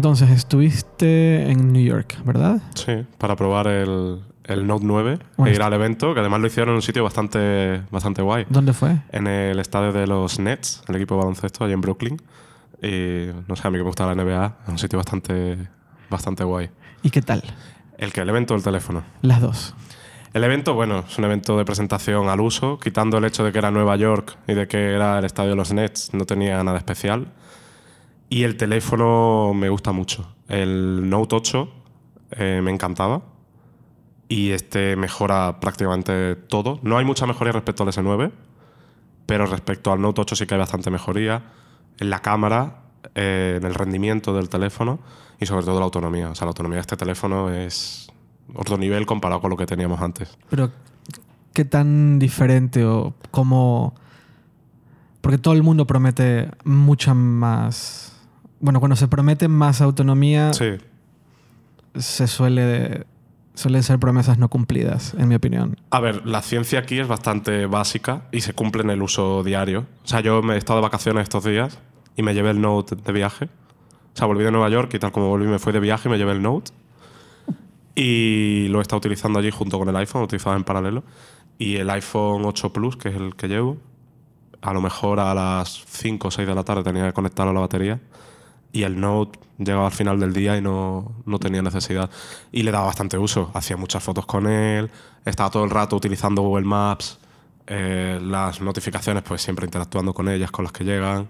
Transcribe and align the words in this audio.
Entonces, 0.00 0.30
estuviste 0.30 1.50
en 1.50 1.74
New 1.74 1.84
York, 1.84 2.16
¿verdad? 2.24 2.62
Sí, 2.74 3.04
para 3.18 3.36
probar 3.36 3.66
el, 3.66 4.22
el 4.44 4.66
Note 4.66 4.86
9 4.86 5.18
Bueno, 5.36 5.52
e 5.52 5.54
ir 5.54 5.60
al 5.60 5.74
evento, 5.74 6.14
que 6.14 6.20
además 6.20 6.40
lo 6.40 6.46
hicieron 6.46 6.70
en 6.70 6.76
un 6.76 6.80
sitio 6.80 7.04
bastante, 7.04 7.82
bastante 7.90 8.22
guay. 8.22 8.46
¿Dónde 8.48 8.72
fue? 8.72 8.96
En 9.12 9.26
el 9.26 9.58
estadio 9.58 9.92
de 9.92 10.06
los 10.06 10.38
Nets, 10.38 10.82
el 10.88 10.96
equipo 10.96 11.16
de 11.16 11.18
baloncesto, 11.18 11.66
allí 11.66 11.74
en 11.74 11.82
Brooklyn. 11.82 12.16
Y 12.82 13.26
no 13.46 13.56
sé, 13.56 13.68
a 13.68 13.70
mí 13.70 13.76
que 13.76 13.82
me 13.82 13.88
gusta 13.88 14.06
la 14.06 14.14
NBA, 14.14 14.56
es 14.64 14.68
un 14.70 14.78
sitio 14.78 14.96
bastante, 14.96 15.68
bastante 16.08 16.44
guay. 16.44 16.70
¿Y 17.02 17.10
qué 17.10 17.20
tal? 17.20 17.42
¿El 17.98 18.14
que 18.14 18.22
¿El 18.22 18.30
evento 18.30 18.54
o 18.54 18.56
el 18.56 18.62
teléfono? 18.62 19.04
Las 19.20 19.42
dos. 19.42 19.74
El 20.32 20.44
evento, 20.44 20.72
bueno, 20.72 21.04
es 21.06 21.18
un 21.18 21.24
evento 21.26 21.58
de 21.58 21.66
presentación 21.66 22.30
al 22.30 22.40
uso, 22.40 22.78
quitando 22.78 23.18
el 23.18 23.26
hecho 23.26 23.44
de 23.44 23.52
que 23.52 23.58
era 23.58 23.70
Nueva 23.70 23.96
York 23.96 24.38
y 24.48 24.54
de 24.54 24.66
que 24.66 24.94
era 24.94 25.18
el 25.18 25.26
estadio 25.26 25.50
de 25.50 25.56
los 25.56 25.74
Nets, 25.74 26.14
no 26.14 26.24
tenía 26.24 26.64
nada 26.64 26.78
especial. 26.78 27.26
Y 28.30 28.44
el 28.44 28.56
teléfono 28.56 29.52
me 29.54 29.68
gusta 29.68 29.90
mucho. 29.90 30.34
El 30.48 31.10
Note 31.10 31.34
8 31.34 31.68
eh, 32.30 32.60
me 32.62 32.70
encantaba 32.70 33.22
y 34.28 34.52
este 34.52 34.94
mejora 34.94 35.58
prácticamente 35.58 36.36
todo. 36.36 36.78
No 36.82 36.96
hay 36.96 37.04
mucha 37.04 37.26
mejoría 37.26 37.52
respecto 37.52 37.82
al 37.82 37.88
S9, 37.88 38.30
pero 39.26 39.46
respecto 39.46 39.92
al 39.92 40.00
Note 40.00 40.20
8 40.20 40.36
sí 40.36 40.46
que 40.46 40.54
hay 40.54 40.60
bastante 40.60 40.92
mejoría 40.92 41.42
en 41.98 42.08
la 42.08 42.20
cámara, 42.20 42.82
eh, 43.16 43.56
en 43.60 43.66
el 43.66 43.74
rendimiento 43.74 44.32
del 44.32 44.48
teléfono 44.48 45.00
y 45.40 45.46
sobre 45.46 45.64
todo 45.64 45.80
la 45.80 45.86
autonomía. 45.86 46.30
O 46.30 46.34
sea, 46.36 46.44
la 46.44 46.50
autonomía 46.50 46.76
de 46.76 46.82
este 46.82 46.96
teléfono 46.96 47.50
es 47.50 48.12
otro 48.54 48.78
nivel 48.78 49.06
comparado 49.06 49.40
con 49.40 49.50
lo 49.50 49.56
que 49.56 49.66
teníamos 49.66 50.00
antes. 50.00 50.38
Pero, 50.48 50.70
¿qué 51.52 51.64
tan 51.64 52.20
diferente 52.20 52.84
o 52.84 53.14
cómo...? 53.32 53.96
Porque 55.20 55.36
todo 55.36 55.54
el 55.54 55.64
mundo 55.64 55.86
promete 55.86 56.48
mucha 56.62 57.12
más... 57.12 58.09
Bueno, 58.60 58.78
cuando 58.78 58.96
se 58.96 59.08
promete 59.08 59.48
más 59.48 59.80
autonomía, 59.80 60.52
Sí, 60.52 60.76
se 61.96 62.26
suele... 62.26 63.06
Suelen 63.52 63.82
ser 63.82 63.98
promesas 63.98 64.38
no 64.38 64.48
cumplidas, 64.48 65.12
en 65.14 65.28
mi 65.28 65.34
opinión. 65.34 65.76
A 65.90 66.00
ver, 66.00 66.24
la 66.24 66.40
ciencia 66.40 66.78
aquí 66.78 66.98
es 66.98 67.08
bastante 67.08 67.66
básica 67.66 68.22
y 68.32 68.40
se 68.40 68.54
cumple 68.54 68.82
en 68.82 68.90
el 68.90 69.02
uso 69.02 69.42
diario. 69.42 69.86
O 70.04 70.06
sea, 70.06 70.20
yo 70.20 70.40
me 70.40 70.54
he 70.54 70.56
estado 70.56 70.78
de 70.78 70.84
vacaciones 70.84 71.24
estos 71.24 71.44
días 71.44 71.78
y 72.16 72.22
me 72.22 72.32
llevé 72.32 72.50
el 72.50 72.60
Note 72.60 72.96
de 72.96 73.12
viaje. 73.12 73.46
O 73.46 74.16
sea, 74.16 74.26
volví 74.26 74.44
de 74.44 74.50
Nueva 74.50 74.70
York 74.70 74.94
y 74.94 74.98
tal 74.98 75.12
como 75.12 75.28
volví 75.28 75.46
me 75.46 75.58
fui 75.58 75.72
de 75.72 75.80
viaje 75.80 76.08
y 76.08 76.12
me 76.12 76.16
llevé 76.16 76.32
el 76.32 76.40
Note. 76.40 76.70
Y 77.94 78.68
lo 78.68 78.78
he 78.78 78.82
estado 78.82 78.98
utilizando 78.98 79.40
allí 79.40 79.50
junto 79.50 79.78
con 79.78 79.88
el 79.88 79.96
iPhone, 79.96 80.20
lo 80.20 80.24
utilizaba 80.26 80.56
en 80.56 80.64
paralelo. 80.64 81.02
Y 81.58 81.76
el 81.76 81.90
iPhone 81.90 82.44
8 82.44 82.72
Plus, 82.72 82.96
que 82.96 83.10
es 83.10 83.16
el 83.16 83.34
que 83.36 83.48
llevo, 83.48 83.76
a 84.62 84.72
lo 84.72 84.80
mejor 84.80 85.20
a 85.20 85.34
las 85.34 85.84
5 85.86 86.28
o 86.28 86.30
6 86.30 86.48
de 86.48 86.54
la 86.54 86.64
tarde 86.64 86.82
tenía 86.82 87.06
que 87.06 87.12
conectarlo 87.12 87.50
a 87.50 87.54
la 87.54 87.60
batería. 87.60 88.00
Y 88.72 88.82
el 88.84 89.00
Note 89.00 89.38
llegaba 89.58 89.86
al 89.86 89.92
final 89.92 90.20
del 90.20 90.32
día 90.32 90.56
y 90.56 90.62
no, 90.62 91.12
no 91.26 91.38
tenía 91.38 91.62
necesidad. 91.62 92.08
Y 92.52 92.62
le 92.62 92.70
daba 92.70 92.86
bastante 92.86 93.18
uso. 93.18 93.50
Hacía 93.54 93.76
muchas 93.76 94.02
fotos 94.02 94.26
con 94.26 94.46
él. 94.46 94.90
Estaba 95.24 95.50
todo 95.50 95.64
el 95.64 95.70
rato 95.70 95.96
utilizando 95.96 96.42
Google 96.42 96.66
Maps. 96.66 97.18
eh, 97.66 98.18
las 98.22 98.60
notificaciones, 98.60 99.22
pues 99.22 99.42
siempre 99.42 99.64
interactuando 99.64 100.12
con 100.14 100.28
ellas, 100.28 100.50
con 100.50 100.64
las 100.64 100.72
que 100.72 100.84
llegan. 100.84 101.28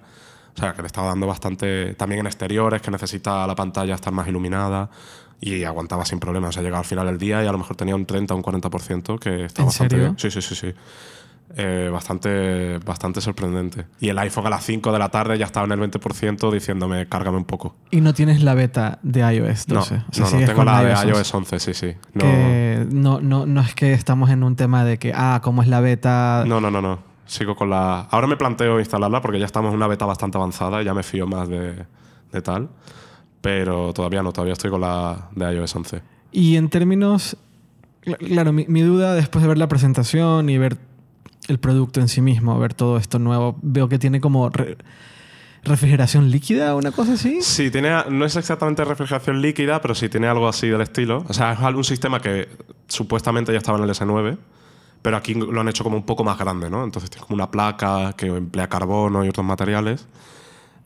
O 0.56 0.58
sea, 0.58 0.74
que 0.74 0.82
le 0.82 0.86
estaba 0.86 1.08
dando 1.08 1.26
bastante. 1.26 1.94
También 1.94 2.20
en 2.20 2.26
exteriores, 2.26 2.82
que 2.82 2.90
necesita 2.90 3.46
la 3.46 3.54
pantalla 3.54 3.94
estar 3.94 4.12
más 4.12 4.26
iluminada. 4.28 4.90
Y 5.40 5.64
aguantaba 5.64 6.04
sin 6.04 6.20
problemas. 6.20 6.50
O 6.50 6.52
sea, 6.52 6.62
llegaba 6.62 6.80
al 6.80 6.84
final 6.86 7.06
del 7.06 7.18
día 7.18 7.42
y 7.42 7.46
a 7.46 7.52
lo 7.52 7.58
mejor 7.58 7.76
tenía 7.76 7.94
un 7.96 8.04
30 8.06 8.34
o 8.34 8.36
un 8.36 8.42
40%, 8.42 9.18
que 9.18 9.44
estaba 9.46 9.64
¿En 9.64 9.66
bastante 9.66 9.96
serio? 9.96 9.98
bien. 9.98 10.18
Sí, 10.18 10.30
sí, 10.30 10.42
sí, 10.42 10.54
sí. 10.54 10.74
Eh, 11.56 11.88
bastante, 11.92 12.78
bastante 12.78 13.20
sorprendente. 13.20 13.86
Y 13.98 14.08
el 14.08 14.18
iPhone 14.20 14.46
a 14.46 14.50
las 14.50 14.64
5 14.64 14.92
de 14.92 14.98
la 15.00 15.08
tarde 15.08 15.36
ya 15.36 15.46
estaba 15.46 15.66
en 15.66 15.72
el 15.72 15.90
20% 15.90 16.50
diciéndome, 16.52 17.06
cárgame 17.08 17.38
un 17.38 17.44
poco. 17.44 17.74
Y 17.90 18.00
no 18.00 18.14
tienes 18.14 18.42
la 18.44 18.54
beta 18.54 18.98
de 19.02 19.20
iOS 19.34 19.66
12. 19.66 19.94
No, 19.96 20.04
O 20.08 20.12
sea, 20.12 20.24
no, 20.30 20.40
no, 20.40 20.46
tengo 20.46 20.64
la 20.64 20.84
de 20.84 20.92
11. 20.94 21.08
iOS 21.08 21.34
11, 21.34 21.58
sí, 21.58 21.74
sí. 21.74 21.92
No, 22.14 22.22
Que 22.22 22.86
no, 22.92 23.20
no, 23.20 23.46
no 23.46 23.60
es 23.62 23.74
que 23.74 23.92
estamos 23.92 24.30
en 24.30 24.44
un 24.44 24.54
tema 24.54 24.84
de 24.84 24.98
que, 24.98 25.12
ah, 25.14 25.40
como 25.42 25.62
es 25.62 25.68
la 25.68 25.80
beta. 25.80 26.44
no, 26.46 26.60
no, 26.60 26.70
no, 26.70 26.80
no. 26.80 27.00
Sigo 27.26 27.54
con 27.56 27.70
la... 27.70 28.00
Ahora 28.10 28.26
me 28.26 28.36
planteo 28.36 28.78
instalarla 28.80 29.20
porque 29.20 29.38
ya 29.38 29.46
estamos 29.46 29.70
en 29.70 29.76
una 29.76 29.86
beta 29.88 30.04
bastante 30.06 30.36
avanzada 30.38 30.82
y 30.82 30.84
ya 30.84 30.94
me 30.94 31.02
fío 31.04 31.26
más 31.26 31.48
de, 31.48 31.84
de 32.32 32.42
tal. 32.42 32.68
Pero 33.40 33.92
todavía 33.92 34.22
no, 34.22 34.32
todavía 34.32 34.52
estoy 34.52 34.70
con 34.70 34.80
la 34.82 35.28
de 35.34 35.52
iOS 35.54 35.74
11. 35.76 36.02
Y 36.32 36.56
en 36.56 36.68
términos. 36.68 37.36
cl- 38.04 38.18
Claro, 38.18 38.52
mi, 38.52 38.66
mi 38.68 38.82
duda 38.82 39.14
después 39.14 39.42
de 39.42 39.48
ver 39.48 39.58
la 39.58 39.68
presentación 39.68 40.48
y 40.50 40.58
ver 40.58 40.76
el 41.50 41.58
producto 41.58 42.00
en 42.00 42.08
sí 42.08 42.20
mismo, 42.22 42.58
ver 42.58 42.74
todo 42.74 42.96
esto 42.96 43.18
nuevo, 43.18 43.58
veo 43.62 43.88
que 43.88 43.98
tiene 43.98 44.20
como 44.20 44.48
re- 44.50 44.76
refrigeración 45.64 46.30
líquida 46.30 46.74
o 46.74 46.78
una 46.78 46.92
cosa 46.92 47.14
así. 47.14 47.42
Sí, 47.42 47.70
tiene, 47.70 47.90
no 48.10 48.24
es 48.24 48.36
exactamente 48.36 48.84
refrigeración 48.84 49.42
líquida, 49.42 49.80
pero 49.82 49.94
sí 49.94 50.08
tiene 50.08 50.26
algo 50.28 50.48
así 50.48 50.68
del 50.68 50.80
estilo. 50.80 51.24
O 51.28 51.32
sea, 51.34 51.52
es 51.52 51.58
un 51.74 51.84
sistema 51.84 52.20
que 52.20 52.48
supuestamente 52.88 53.52
ya 53.52 53.58
estaba 53.58 53.76
en 53.78 53.84
el 53.84 53.90
S9, 53.90 54.38
pero 55.02 55.16
aquí 55.16 55.34
lo 55.34 55.60
han 55.60 55.68
hecho 55.68 55.84
como 55.84 55.96
un 55.96 56.04
poco 56.04 56.24
más 56.24 56.38
grande, 56.38 56.70
¿no? 56.70 56.84
Entonces 56.84 57.10
tiene 57.10 57.26
como 57.26 57.34
una 57.34 57.50
placa 57.50 58.14
que 58.16 58.26
emplea 58.26 58.68
carbono 58.68 59.24
y 59.24 59.28
otros 59.28 59.44
materiales 59.44 60.06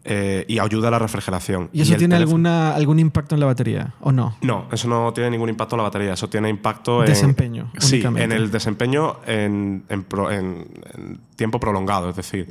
eh, 0.04 0.44
y 0.48 0.58
ayuda 0.58 0.88
a 0.88 0.90
la 0.90 0.98
refrigeración. 0.98 1.70
¿Y 1.72 1.80
eso 1.80 1.96
tiene 1.96 2.16
alguna, 2.16 2.74
algún 2.74 2.98
impacto 2.98 3.34
en 3.34 3.40
la 3.40 3.46
batería 3.46 3.94
o 4.00 4.12
no? 4.12 4.36
No, 4.42 4.66
eso 4.70 4.86
no 4.88 5.12
tiene 5.14 5.30
ningún 5.30 5.48
impacto 5.48 5.76
en 5.76 5.78
la 5.78 5.84
batería. 5.84 6.12
Eso 6.12 6.28
tiene 6.28 6.48
impacto 6.50 7.00
en. 7.02 7.06
Desempeño, 7.08 7.70
Sí, 7.78 8.02
en 8.04 8.32
el 8.32 8.50
desempeño 8.50 9.16
en, 9.26 9.84
en 9.88 10.02
pro- 10.04 10.30
en- 10.30 10.66
en 10.94 11.20
tiempo 11.36 11.58
prolongado. 11.58 12.10
Es 12.10 12.16
decir, 12.16 12.48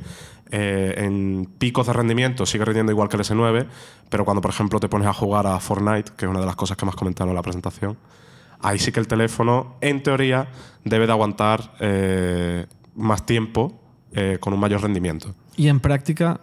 eh, 0.50 0.94
en 0.98 1.48
picos 1.58 1.86
de 1.86 1.92
rendimiento 1.92 2.44
sigue 2.44 2.64
rindiendo 2.64 2.90
igual 2.92 3.08
que 3.08 3.16
el 3.16 3.22
S9, 3.22 3.66
pero 4.08 4.24
cuando, 4.24 4.40
por 4.40 4.50
ejemplo, 4.50 4.80
te 4.80 4.88
pones 4.88 5.06
a 5.06 5.12
jugar 5.12 5.46
a 5.46 5.58
Fortnite, 5.60 6.12
que 6.16 6.24
es 6.26 6.30
una 6.30 6.40
de 6.40 6.46
las 6.46 6.56
cosas 6.56 6.76
que 6.76 6.84
más 6.86 6.96
comentaron 6.96 7.30
en 7.30 7.36
la 7.36 7.42
presentación, 7.42 7.96
ahí 8.60 8.78
sí 8.80 8.90
que 8.92 8.98
el 9.00 9.06
teléfono, 9.06 9.76
en 9.80 10.02
teoría, 10.02 10.48
debe 10.84 11.06
de 11.06 11.12
aguantar 11.12 11.72
eh, 11.80 12.66
más 12.96 13.24
tiempo 13.26 13.80
con 14.38 14.52
un 14.52 14.60
mayor 14.60 14.80
rendimiento. 14.80 15.34
Y 15.56 15.66
en 15.66 15.80
práctica, 15.80 16.38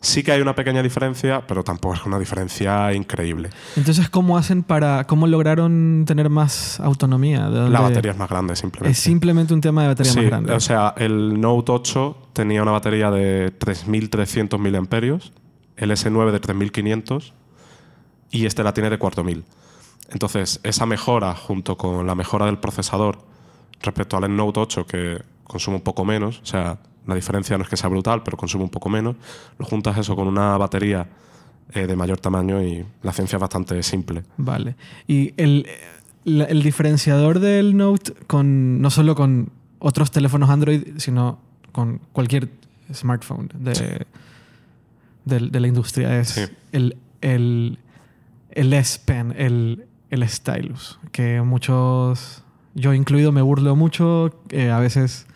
Sí 0.00 0.22
que 0.22 0.30
hay 0.30 0.40
una 0.40 0.54
pequeña 0.54 0.80
diferencia, 0.80 1.44
pero 1.46 1.64
tampoco 1.64 1.94
es 1.96 2.06
una 2.06 2.20
diferencia 2.20 2.92
increíble. 2.92 3.50
entonces, 3.76 4.08
¿cómo 4.08 4.38
hacen 4.38 4.62
para. 4.62 5.04
¿Cómo 5.08 5.26
lograron 5.26 6.04
tener 6.06 6.30
más 6.30 6.78
autonomía? 6.78 7.50
¿De 7.50 7.68
La 7.68 7.80
batería 7.80 8.12
es 8.12 8.18
más 8.18 8.28
grande, 8.28 8.54
simplemente. 8.54 8.92
Es 8.92 8.98
simplemente 9.02 9.54
un 9.54 9.60
tema 9.60 9.82
de 9.82 9.88
batería 9.88 10.12
Sí, 10.12 10.18
más 10.20 10.26
grande. 10.28 10.52
o 10.52 10.60
sea, 10.60 10.94
el 10.98 11.40
Note 11.40 11.72
8 11.72 12.28
tenía 12.32 12.62
una 12.62 12.70
batería 12.70 13.10
de 13.10 13.52
3.300 13.58 14.58
mAh, 14.58 15.18
el 15.76 15.90
S9 15.90 16.30
de 16.30 16.40
3.500 16.40 17.32
y 18.30 18.46
este 18.46 18.62
la 18.62 18.72
tiene 18.74 18.90
de 18.90 18.98
4.000. 19.00 19.42
Entonces, 20.10 20.60
esa 20.62 20.86
mejora 20.86 21.34
junto 21.34 21.76
con 21.76 22.06
la 22.06 22.14
mejora 22.14 22.46
del 22.46 22.58
procesador 22.58 23.18
respecto 23.82 24.16
al 24.16 24.34
Note 24.34 24.60
8 24.60 24.86
que 24.86 25.22
consume 25.44 25.76
un 25.78 25.82
poco 25.82 26.04
menos, 26.04 26.40
o 26.42 26.46
sea, 26.46 26.78
la 27.08 27.14
diferencia 27.16 27.56
no 27.58 27.64
es 27.64 27.68
que 27.70 27.76
sea 27.76 27.88
brutal, 27.88 28.22
pero 28.22 28.36
consume 28.36 28.62
un 28.64 28.70
poco 28.70 28.88
menos, 28.88 29.16
lo 29.58 29.64
juntas 29.66 29.98
eso 29.98 30.14
con 30.14 30.28
una 30.28 30.56
batería 30.56 31.08
eh, 31.74 31.86
de 31.86 31.96
mayor 31.96 32.20
tamaño 32.20 32.62
y 32.62 32.84
la 33.02 33.12
ciencia 33.12 33.36
es 33.36 33.40
bastante 33.40 33.82
simple. 33.82 34.22
Vale. 34.36 34.76
Y 35.08 35.32
el, 35.36 35.66
diferenciador 36.62 37.40
del 37.40 37.76
Note 37.76 38.12
con 38.26 38.80
no 38.80 38.90
solo 38.90 39.14
con 39.14 39.50
otros 39.78 40.10
teléfonos 40.10 40.50
Android, 40.50 40.82
sino 40.98 41.38
con 41.72 42.00
cualquier 42.12 42.50
smartphone 42.92 43.50
de, 43.54 43.74
Sí. 43.74 43.84
de 45.24 45.60
la 45.60 45.66
industria 45.68 46.18
es 46.20 46.28
Sí. 46.28 46.42
el, 46.72 46.96
el, 47.20 47.78
el 48.50 48.72
S 48.72 49.00
Pen, 49.04 49.34
el, 49.36 49.86
el 50.10 50.28
stylus, 50.28 50.98
que 51.12 51.40
muchos, 51.42 52.42
yo 52.74 52.92
incluido, 52.94 53.30
me 53.32 53.42
burlo 53.42 53.76
mucho. 53.76 54.34
eh, 54.50 54.70
a 54.70 54.78
veces 54.80 55.26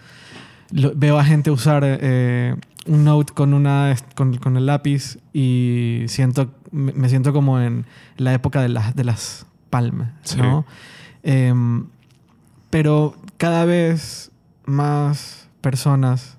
lo- 0.72 0.92
veo 0.94 1.18
a 1.18 1.24
gente 1.24 1.50
usar 1.50 1.82
eh, 1.84 2.56
un 2.86 3.04
Note 3.04 3.32
con, 3.32 3.54
una, 3.54 3.94
con, 4.16 4.36
con 4.38 4.56
el 4.56 4.66
lápiz 4.66 5.18
y 5.32 6.04
siento, 6.08 6.50
me 6.72 7.08
siento 7.08 7.32
como 7.32 7.60
en 7.60 7.84
la 8.16 8.32
época 8.34 8.60
de 8.60 8.68
las, 8.68 8.94
de 8.96 9.04
las 9.04 9.46
Palm, 9.70 10.10
Sí. 10.22 10.38
¿no? 10.38 10.66
Em, 11.22 11.86
pero 12.70 13.14
cada 13.38 13.64
vez 13.64 14.30
más 14.64 15.48
personas 15.60 16.36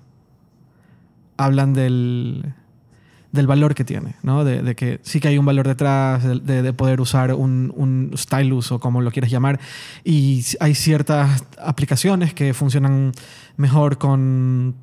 hablan 1.36 1.72
del, 1.72 2.54
del 3.34 3.46
valor 3.48 3.74
que 3.74 3.84
tiene, 3.84 4.14
¿no? 4.22 4.44
De, 4.44 4.62
de 4.62 4.76
que 4.76 5.00
sí 5.02 5.18
que 5.18 5.26
hay 5.28 5.38
un 5.38 5.44
valor 5.44 5.66
detrás, 5.66 6.22
de, 6.22 6.38
de- 6.38 6.62
de 6.62 6.72
poder 6.72 7.00
usar 7.00 7.34
un, 7.34 7.72
un 7.76 8.12
stylus 8.16 8.70
o 8.70 8.78
como 8.78 9.00
lo 9.00 9.10
quieras 9.10 9.30
llamar. 9.30 9.58
Y 10.04 10.44
hay 10.60 10.74
ciertas 10.76 11.44
aplicaciones 11.60 12.32
que 12.32 12.54
funcionan 12.54 13.10
mejor 13.56 13.98
con, 13.98 14.76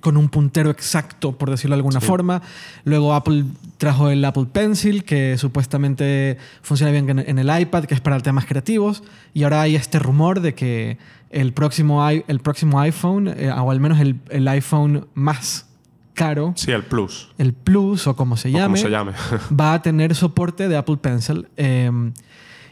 con 0.00 0.16
un 0.16 0.30
puntero 0.30 0.70
exacto, 0.70 1.36
por 1.36 1.50
decirlo 1.50 1.76
de 1.76 1.80
alguna 1.80 2.00
Sí. 2.00 2.06
forma. 2.06 2.40
Luego 2.84 3.12
Apple 3.12 3.44
trajo 3.76 4.08
el 4.08 4.24
Apple 4.24 4.46
Pencil, 4.50 5.04
que 5.04 5.36
supuestamente 5.36 6.38
funciona 6.62 6.90
bien 6.90 7.18
en, 7.18 7.38
el 7.38 7.60
iPad, 7.60 7.84
que 7.84 7.94
es 7.94 8.00
para 8.00 8.18
temas 8.20 8.46
creativos. 8.46 9.02
Y 9.34 9.42
ahora 9.42 9.60
hay 9.60 9.76
este 9.76 9.98
rumor 9.98 10.40
de 10.40 10.54
que 10.54 10.96
el 11.30 11.52
próximo, 11.52 12.08
el 12.08 12.40
próximo 12.40 12.80
iPhone, 12.80 13.28
eh, 13.28 13.50
o 13.52 13.70
al 13.70 13.78
menos 13.78 14.00
el, 14.00 14.18
el 14.30 14.48
iPhone 14.48 15.06
más 15.14 15.66
caro, 16.14 16.52
Sí, 16.56 16.70
el 16.70 16.84
Plus. 16.84 17.30
el 17.38 17.52
Plus 17.52 18.06
o 18.06 18.16
como 18.16 18.36
se 18.36 18.48
o 18.48 18.52
como 18.52 18.64
llame, 18.64 18.78
se 18.78 18.90
llame. 18.90 19.12
va 19.60 19.74
a 19.74 19.82
tener 19.82 20.14
soporte 20.14 20.68
de 20.68 20.76
Apple 20.76 20.96
Pencil. 20.98 21.48
Eh, 21.56 21.90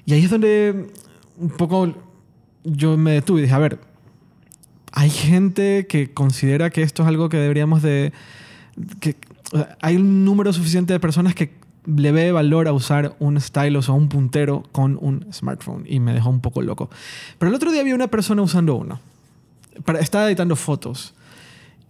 y 0.07 0.13
ahí 0.13 0.25
es 0.25 0.31
donde 0.31 0.93
un 1.39 1.51
poco 1.51 1.95
yo 2.65 2.97
me 2.97 3.13
detuve 3.13 3.41
y 3.41 3.43
dije, 3.43 3.55
a 3.55 3.59
ver, 3.59 3.79
hay 4.93 5.11
gente 5.11 5.87
que 5.89 6.13
considera 6.13 6.71
que 6.71 6.83
esto 6.83 7.03
es 7.03 7.09
algo 7.09 7.29
que 7.29 7.37
deberíamos 7.37 7.83
de... 7.83 8.13
Que, 9.01 9.17
o 9.53 9.57
sea, 9.57 9.77
hay 9.81 9.97
un 9.97 10.25
número 10.25 10.53
suficiente 10.53 10.93
de 10.93 11.01
personas 11.01 11.35
que 11.35 11.53
le 11.87 12.13
ve 12.13 12.33
valor 12.33 12.69
a 12.69 12.73
usar 12.73 13.17
un 13.19 13.41
stylus 13.41 13.89
o 13.89 13.95
un 13.95 14.09
puntero 14.09 14.65
con 14.73 14.99
un 15.01 15.27
smartphone 15.33 15.85
y 15.87 16.01
me 16.01 16.13
dejó 16.13 16.31
un 16.31 16.41
poco 16.41 16.63
loco. 16.63 16.91
Pero 17.39 17.49
el 17.49 17.55
otro 17.55 17.73
día 17.73 17.83
vi 17.83 17.93
una 17.93 18.09
persona 18.09 18.43
usando 18.43 18.75
uno. 18.75 19.01
Estaba 19.99 20.27
editando 20.27 20.57
fotos. 20.57 21.15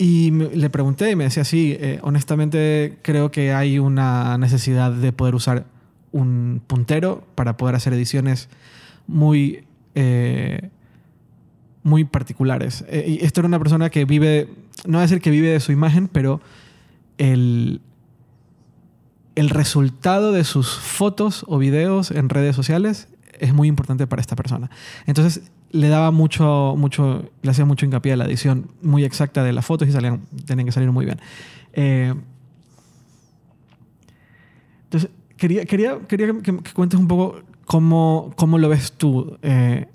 Y 0.02 0.30
le 0.30 0.70
pregunté 0.70 1.10
y 1.10 1.14
me 1.14 1.24
decía, 1.24 1.44
sí, 1.44 1.76
eh, 1.78 1.98
honestamente 2.00 2.96
creo 3.02 3.30
que 3.30 3.52
hay 3.52 3.78
una 3.78 4.38
necesidad 4.38 4.90
de 4.92 5.12
poder 5.12 5.34
usar 5.34 5.66
un 6.10 6.62
puntero 6.66 7.22
para 7.34 7.58
poder 7.58 7.74
hacer 7.74 7.92
ediciones 7.92 8.48
muy, 9.06 9.66
eh, 9.94 10.70
muy 11.82 12.04
particulares. 12.04 12.82
Eh, 12.88 13.18
y 13.20 13.26
esto 13.26 13.42
era 13.42 13.48
una 13.48 13.58
persona 13.58 13.90
que 13.90 14.06
vive, 14.06 14.48
no 14.86 14.92
voy 14.92 15.00
a 15.00 15.02
decir 15.02 15.20
que 15.20 15.30
vive 15.30 15.48
de 15.48 15.60
su 15.60 15.70
imagen, 15.70 16.08
pero 16.08 16.40
el, 17.18 17.82
el 19.34 19.50
resultado 19.50 20.32
de 20.32 20.44
sus 20.44 20.70
fotos 20.70 21.44
o 21.46 21.58
videos 21.58 22.10
en 22.10 22.30
redes 22.30 22.56
sociales 22.56 23.08
es 23.38 23.52
muy 23.52 23.68
importante 23.68 24.06
para 24.06 24.22
esta 24.22 24.34
persona. 24.34 24.70
Entonces 25.04 25.42
le 25.70 25.88
daba 25.88 26.10
mucho, 26.10 26.74
mucho, 26.76 27.30
le 27.42 27.50
hacía 27.50 27.64
mucho 27.64 27.86
hincapié 27.86 28.12
a 28.12 28.16
la 28.16 28.24
edición 28.24 28.70
muy 28.82 29.04
exacta 29.04 29.44
de 29.44 29.52
las 29.52 29.64
fotos 29.64 29.88
y 29.88 29.92
salían, 29.92 30.22
tenían 30.46 30.66
que 30.66 30.72
salir 30.72 30.90
muy 30.90 31.04
bien. 31.04 31.20
Eh, 31.72 32.14
entonces, 34.84 35.10
quería, 35.36 35.64
quería, 35.64 35.98
quería 36.08 36.26
que, 36.42 36.56
que 36.58 36.72
cuentes 36.72 36.98
un 36.98 37.06
poco 37.06 37.42
cómo, 37.64 38.32
cómo 38.36 38.58
lo 38.58 38.68
ves 38.68 38.92
tú. 38.92 39.38
eh, 39.42 39.86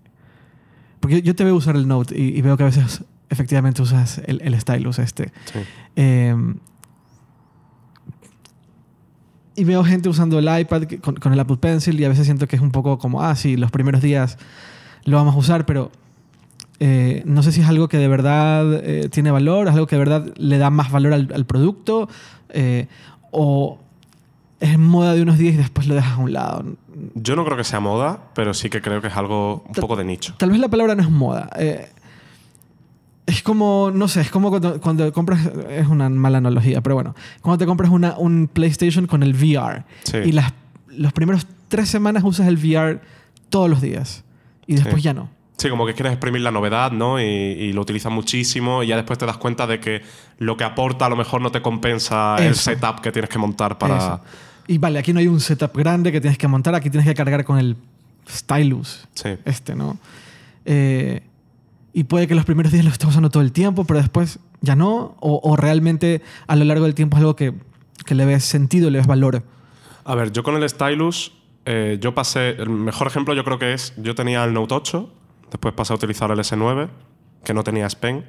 porque 0.99 1.21
yo 1.21 1.35
te 1.35 1.43
veo 1.43 1.55
usar 1.55 1.75
el 1.75 1.87
Note 1.87 2.17
y, 2.17 2.37
y 2.37 2.41
veo 2.41 2.57
que 2.57 2.63
a 2.63 2.67
veces 2.67 3.03
efectivamente 3.29 3.81
usas 3.81 4.21
el, 4.25 4.41
el 4.41 4.59
stylus 4.59 4.97
este. 4.99 5.31
Sí. 5.51 5.59
Eh, 5.97 6.35
y 9.57 9.63
veo 9.63 9.83
gente 9.83 10.09
usando 10.09 10.39
el 10.39 10.59
iPad 10.59 10.83
con, 11.01 11.15
con 11.15 11.31
el 11.33 11.39
Apple 11.39 11.57
Pencil 11.57 11.99
y 11.99 12.05
a 12.05 12.09
veces 12.09 12.25
siento 12.25 12.47
que 12.47 12.55
es 12.55 12.61
un 12.61 12.71
poco 12.71 12.97
como, 12.97 13.21
ah, 13.21 13.35
sí, 13.35 13.55
los 13.55 13.71
primeros 13.71 14.01
días 14.01 14.37
lo 15.05 15.17
vamos 15.17 15.33
a 15.35 15.37
usar, 15.37 15.65
pero 15.65 15.91
eh, 16.79 17.23
no 17.25 17.41
sé 17.41 17.51
si 17.53 17.61
es 17.61 17.67
algo 17.67 17.87
que 17.87 17.97
de 17.97 18.07
verdad 18.07 18.73
eh, 18.83 19.07
tiene 19.09 19.31
valor, 19.31 19.67
es 19.67 19.73
algo 19.73 19.87
que 19.87 19.95
de 19.95 19.99
verdad 19.99 20.33
le 20.35 20.57
da 20.57 20.69
más 20.69 20.91
valor 20.91 21.13
al, 21.13 21.29
al 21.33 21.45
producto, 21.45 22.09
eh, 22.49 22.87
o 23.31 23.79
es 24.59 24.77
moda 24.77 25.13
de 25.13 25.21
unos 25.21 25.37
días 25.37 25.53
y 25.53 25.57
después 25.57 25.87
lo 25.87 25.95
dejas 25.95 26.13
a 26.17 26.21
un 26.21 26.33
lado. 26.33 26.65
Yo 27.13 27.35
no 27.35 27.45
creo 27.45 27.57
que 27.57 27.63
sea 27.63 27.79
moda, 27.79 28.19
pero 28.33 28.53
sí 28.53 28.69
que 28.69 28.81
creo 28.81 29.01
que 29.01 29.07
es 29.07 29.15
algo 29.17 29.63
un 29.67 29.73
poco 29.75 29.95
de 29.95 30.03
nicho. 30.05 30.33
Tal 30.37 30.49
vez 30.51 30.59
la 30.59 30.69
palabra 30.69 30.95
no 30.95 31.01
es 31.03 31.09
moda. 31.09 31.49
es 33.25 33.41
como, 33.43 33.91
no 33.93 34.07
sé, 34.07 34.21
es 34.21 34.29
como 34.31 34.49
cuando, 34.49 34.79
cuando 34.79 35.11
compras, 35.11 35.49
es 35.69 35.87
una 35.87 36.09
mala 36.09 36.37
analogía, 36.37 36.81
pero 36.81 36.95
bueno, 36.95 37.15
cuando 37.41 37.57
te 37.57 37.65
compras 37.65 37.89
una, 37.91 38.17
un 38.17 38.47
PlayStation 38.51 39.07
con 39.07 39.23
el 39.23 39.33
VR 39.33 39.83
Sí. 40.03 40.17
y 40.25 40.31
las 40.31 40.53
los 40.89 41.11
primeros 41.11 41.45
tres 41.67 41.89
semanas 41.89 42.23
usas 42.23 42.47
el 42.47 42.55
VR 42.55 43.01
todos 43.49 43.69
los 43.69 43.81
días 43.81 44.23
y 44.67 44.75
después 44.75 44.95
Sí. 44.95 45.01
ya 45.01 45.13
no. 45.13 45.29
Sí, 45.57 45.69
como 45.69 45.85
que 45.85 45.93
quieres 45.93 46.11
exprimir 46.11 46.41
la 46.41 46.51
novedad, 46.51 46.91
¿no? 46.91 47.19
Y, 47.19 47.23
y 47.23 47.71
lo 47.73 47.81
utilizas 47.81 48.11
muchísimo 48.11 48.83
y 48.83 48.87
ya 48.87 48.97
después 48.97 49.17
te 49.17 49.25
das 49.25 49.37
cuenta 49.37 49.65
de 49.65 49.79
que 49.79 50.01
lo 50.37 50.57
que 50.57 50.65
aporta 50.65 51.05
a 51.05 51.09
lo 51.09 51.15
mejor 51.15 51.39
no 51.41 51.49
te 51.51 51.61
compensa 51.61 52.35
el 52.39 52.55
setup 52.55 52.99
que 52.99 53.11
tienes 53.13 53.29
que 53.29 53.39
montar 53.39 53.77
para... 53.77 53.97
Eso. 53.97 54.21
Y 54.67 54.77
vale, 54.79 54.99
aquí 54.99 55.13
no 55.13 55.19
hay 55.19 55.27
un 55.27 55.39
setup 55.39 55.75
grande 55.77 56.11
que 56.11 56.19
tienes 56.19 56.37
que 56.37 56.47
montar, 56.49 56.75
aquí 56.75 56.89
tienes 56.89 57.07
que 57.07 57.13
cargar 57.15 57.45
con 57.45 57.57
el 57.57 57.77
stylus, 58.29 59.07
Sí. 59.13 59.29
este, 59.45 59.75
¿no? 59.75 59.97
Eh, 60.65 61.21
y 61.93 62.03
puede 62.03 62.27
que 62.27 62.35
los 62.35 62.43
primeros 62.45 62.71
días 62.73 62.83
lo 62.83 62.91
estés 62.91 63.07
usando 63.07 63.29
todo 63.29 63.41
el 63.43 63.51
tiempo, 63.53 63.85
pero 63.85 63.99
después 63.99 64.39
ya 64.61 64.75
no, 64.75 65.15
o, 65.21 65.39
o 65.43 65.55
realmente 65.55 66.21
a 66.47 66.55
lo 66.57 66.65
largo 66.65 66.83
del 66.85 66.95
tiempo 66.95 67.15
es 67.15 67.21
algo 67.21 67.35
que, 67.35 67.53
que 68.05 68.15
le 68.15 68.25
ves 68.25 68.43
sentido, 68.43 68.89
le 68.89 68.97
ves 68.97 69.07
valor. 69.07 69.43
A 70.03 70.15
ver, 70.15 70.31
yo 70.33 70.43
con 70.43 70.61
el 70.61 70.67
stylus, 70.69 71.31
eh, 71.65 71.97
yo 71.99 72.13
pasé... 72.13 72.49
El 72.51 72.69
mejor 72.69 73.07
ejemplo 73.07 73.33
yo 73.33 73.43
creo 73.43 73.59
que 73.59 73.73
es... 73.73 73.93
Yo 73.97 74.15
tenía 74.15 74.43
el 74.43 74.53
Note 74.53 74.73
8, 74.73 75.13
después 75.51 75.73
pasé 75.73 75.93
a 75.93 75.95
utilizar 75.95 76.31
el 76.31 76.39
S9, 76.39 76.89
que 77.43 77.53
no 77.53 77.63
tenía 77.63 77.87
S 77.87 77.97
Pen, 77.97 78.25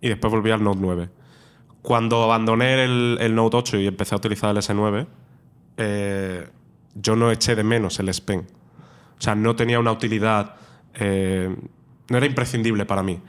y 0.00 0.08
después 0.08 0.32
volví 0.32 0.50
al 0.50 0.62
Note 0.62 0.78
9. 0.80 1.08
Cuando 1.82 2.22
abandoné 2.22 2.84
el, 2.84 3.18
el 3.20 3.34
Note 3.34 3.56
8 3.56 3.78
y 3.78 3.86
empecé 3.86 4.14
a 4.14 4.18
utilizar 4.18 4.50
el 4.50 4.58
S9, 4.58 5.06
eh, 5.76 6.48
yo 6.94 7.16
no 7.16 7.30
eché 7.30 7.54
de 7.54 7.64
menos 7.64 7.98
el 7.98 8.08
S 8.08 8.20
Pen. 8.20 8.46
O 9.18 9.20
sea, 9.22 9.34
no 9.34 9.56
tenía 9.56 9.78
una 9.78 9.92
utilidad... 9.92 10.56
eh, 10.94 11.54
no 12.08 12.18
era 12.18 12.26
imprescindible 12.26 12.84
para 12.84 13.02
mí. 13.02 13.20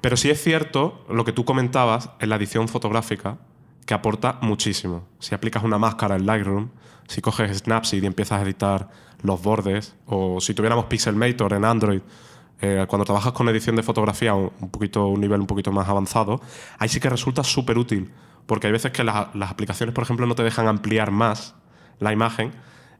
Pero 0.00 0.16
sí 0.16 0.30
es 0.30 0.42
cierto 0.42 1.04
lo 1.10 1.24
que 1.24 1.32
tú 1.32 1.44
comentabas 1.44 2.10
en 2.20 2.30
la 2.30 2.36
edición 2.36 2.68
fotográfica, 2.68 3.38
que 3.84 3.94
aporta 3.94 4.38
muchísimo. 4.40 5.06
Si 5.18 5.34
aplicas 5.34 5.62
una 5.64 5.78
máscara 5.78 6.16
en 6.16 6.24
Lightroom, 6.24 6.70
si 7.08 7.20
coges 7.20 7.58
Snapseed 7.58 8.02
y 8.04 8.06
empiezas 8.06 8.40
a 8.40 8.44
editar 8.44 8.88
los 9.22 9.42
bordes, 9.42 9.96
o 10.06 10.40
si 10.40 10.54
tuviéramos 10.54 10.84
Pixelmator 10.84 11.54
en 11.54 11.64
Android, 11.64 12.00
eh, 12.60 12.86
cuando 12.88 13.04
trabajas 13.04 13.32
con 13.32 13.48
edición 13.48 13.74
de 13.76 13.82
fotografía 13.82 14.34
un, 14.34 14.70
poquito, 14.70 15.08
un 15.08 15.20
nivel 15.20 15.40
un 15.40 15.46
poquito 15.46 15.72
más 15.72 15.88
avanzado, 15.88 16.40
ahí 16.78 16.88
sí 16.88 17.00
que 17.00 17.10
resulta 17.10 17.42
súper 17.42 17.78
útil. 17.78 18.12
Porque 18.46 18.66
hay 18.68 18.72
veces 18.72 18.92
que 18.92 19.04
las, 19.04 19.28
aplicaciones, 19.40 19.94
por 19.94 20.04
ejemplo, 20.04 20.26
no 20.26 20.34
te 20.34 20.42
dejan 20.42 20.68
ampliar 20.68 21.10
más 21.10 21.54
la 21.98 22.12
imagen 22.12 22.52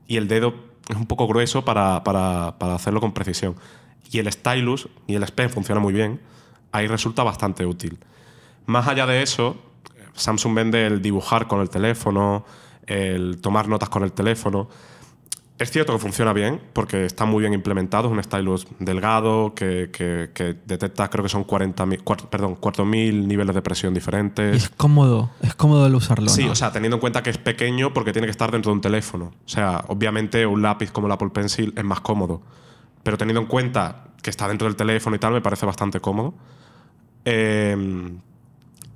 y 0.07 0.17
el 0.17 0.29
dedo 0.29 0.55
es 0.89 0.97
un 0.97 1.07
poco 1.07 1.27
grueso 1.27 1.65
para, 1.65 2.03
para- 2.05 2.57
para 2.59 2.75
hacerlo 2.75 3.01
con 3.01 3.13
precisión. 3.13 3.57
Y 4.11 4.19
el 4.19 4.31
stylus 4.33 4.89
y 5.07 5.15
el 5.15 5.23
S 5.23 5.33
Pen 5.33 5.51
funciona 5.51 5.81
muy 5.81 5.93
bien, 5.93 6.21
ahí 6.73 6.87
resulta 6.87 7.23
bastante 7.23 7.67
útil. 7.67 7.99
Más 8.67 8.89
allá 8.89 9.07
de 9.07 9.23
eso, 9.23 9.57
Samsung 10.15 10.55
vende 10.55 10.87
el 10.87 11.01
dibujar 11.03 11.47
con 11.47 11.61
el 11.61 11.71
teléfono, 11.71 12.45
el 12.89 13.39
tomar 13.41 13.69
notas 13.69 13.89
con 13.89 14.03
el 14.03 14.13
teléfono. 14.13 14.69
Es 15.59 15.73
cierto 15.73 15.93
que 15.93 15.99
funciona 15.99 16.33
bien, 16.33 16.61
porque 16.73 17.05
está 17.05 17.25
muy 17.25 17.41
bien 17.41 17.53
implementado, 17.53 18.07
es 18.07 18.13
un 18.13 18.23
stylus 18.23 18.69
delgado 18.79 19.55
que, 19.57 19.91
que- 19.93 20.31
que 20.33 20.55
detecta, 20.65 21.11
creo 21.11 21.25
que 21.25 21.29
son 21.29 21.45
40.000, 21.45 22.01
cuar- 22.05 22.29
perdón, 22.31 22.55
4.000 22.61 23.27
niveles 23.27 23.57
de 23.57 23.61
presión 23.63 23.93
Y 23.93 23.95
diferentes. 23.97 24.55
es 24.65 24.69
cómodo, 24.69 25.31
es 25.43 25.57
cómodo 25.57 25.85
el 25.89 25.97
usarlo. 25.97 26.29
Sí, 26.29 26.45
¿no? 26.45 26.53
o 26.53 26.55
sea, 26.55 26.71
teniendo 26.71 26.97
en 26.99 27.01
cuenta 27.01 27.25
que 27.25 27.31
es 27.31 27.39
pequeño 27.39 27.93
porque 27.93 28.13
tiene 28.13 28.27
que 28.29 28.31
estar 28.31 28.53
dentro 28.53 28.71
de 28.71 28.75
un 28.77 28.81
teléfono. 28.81 29.33
O 29.45 29.49
sea, 29.49 29.85
obviamente 29.89 30.47
un 30.47 30.63
lápiz 30.63 30.93
como 30.93 31.09
el 31.09 31.13
Apple 31.13 31.31
Pencil 31.31 31.73
es 31.77 31.85
más 31.85 32.01
cómodo. 32.03 32.41
Pero 33.03 33.19
teniendo 33.19 33.41
en 33.41 33.49
cuenta 33.49 34.05
que 34.23 34.31
está 34.31 34.47
dentro 34.47 34.69
del 34.69 34.77
teléfono 34.77 35.17
y 35.17 35.19
tal, 35.19 35.33
me 35.33 35.41
parece 35.41 35.67
bastante 35.67 35.99
cómodo. 35.99 36.35
Eh, 37.25 37.77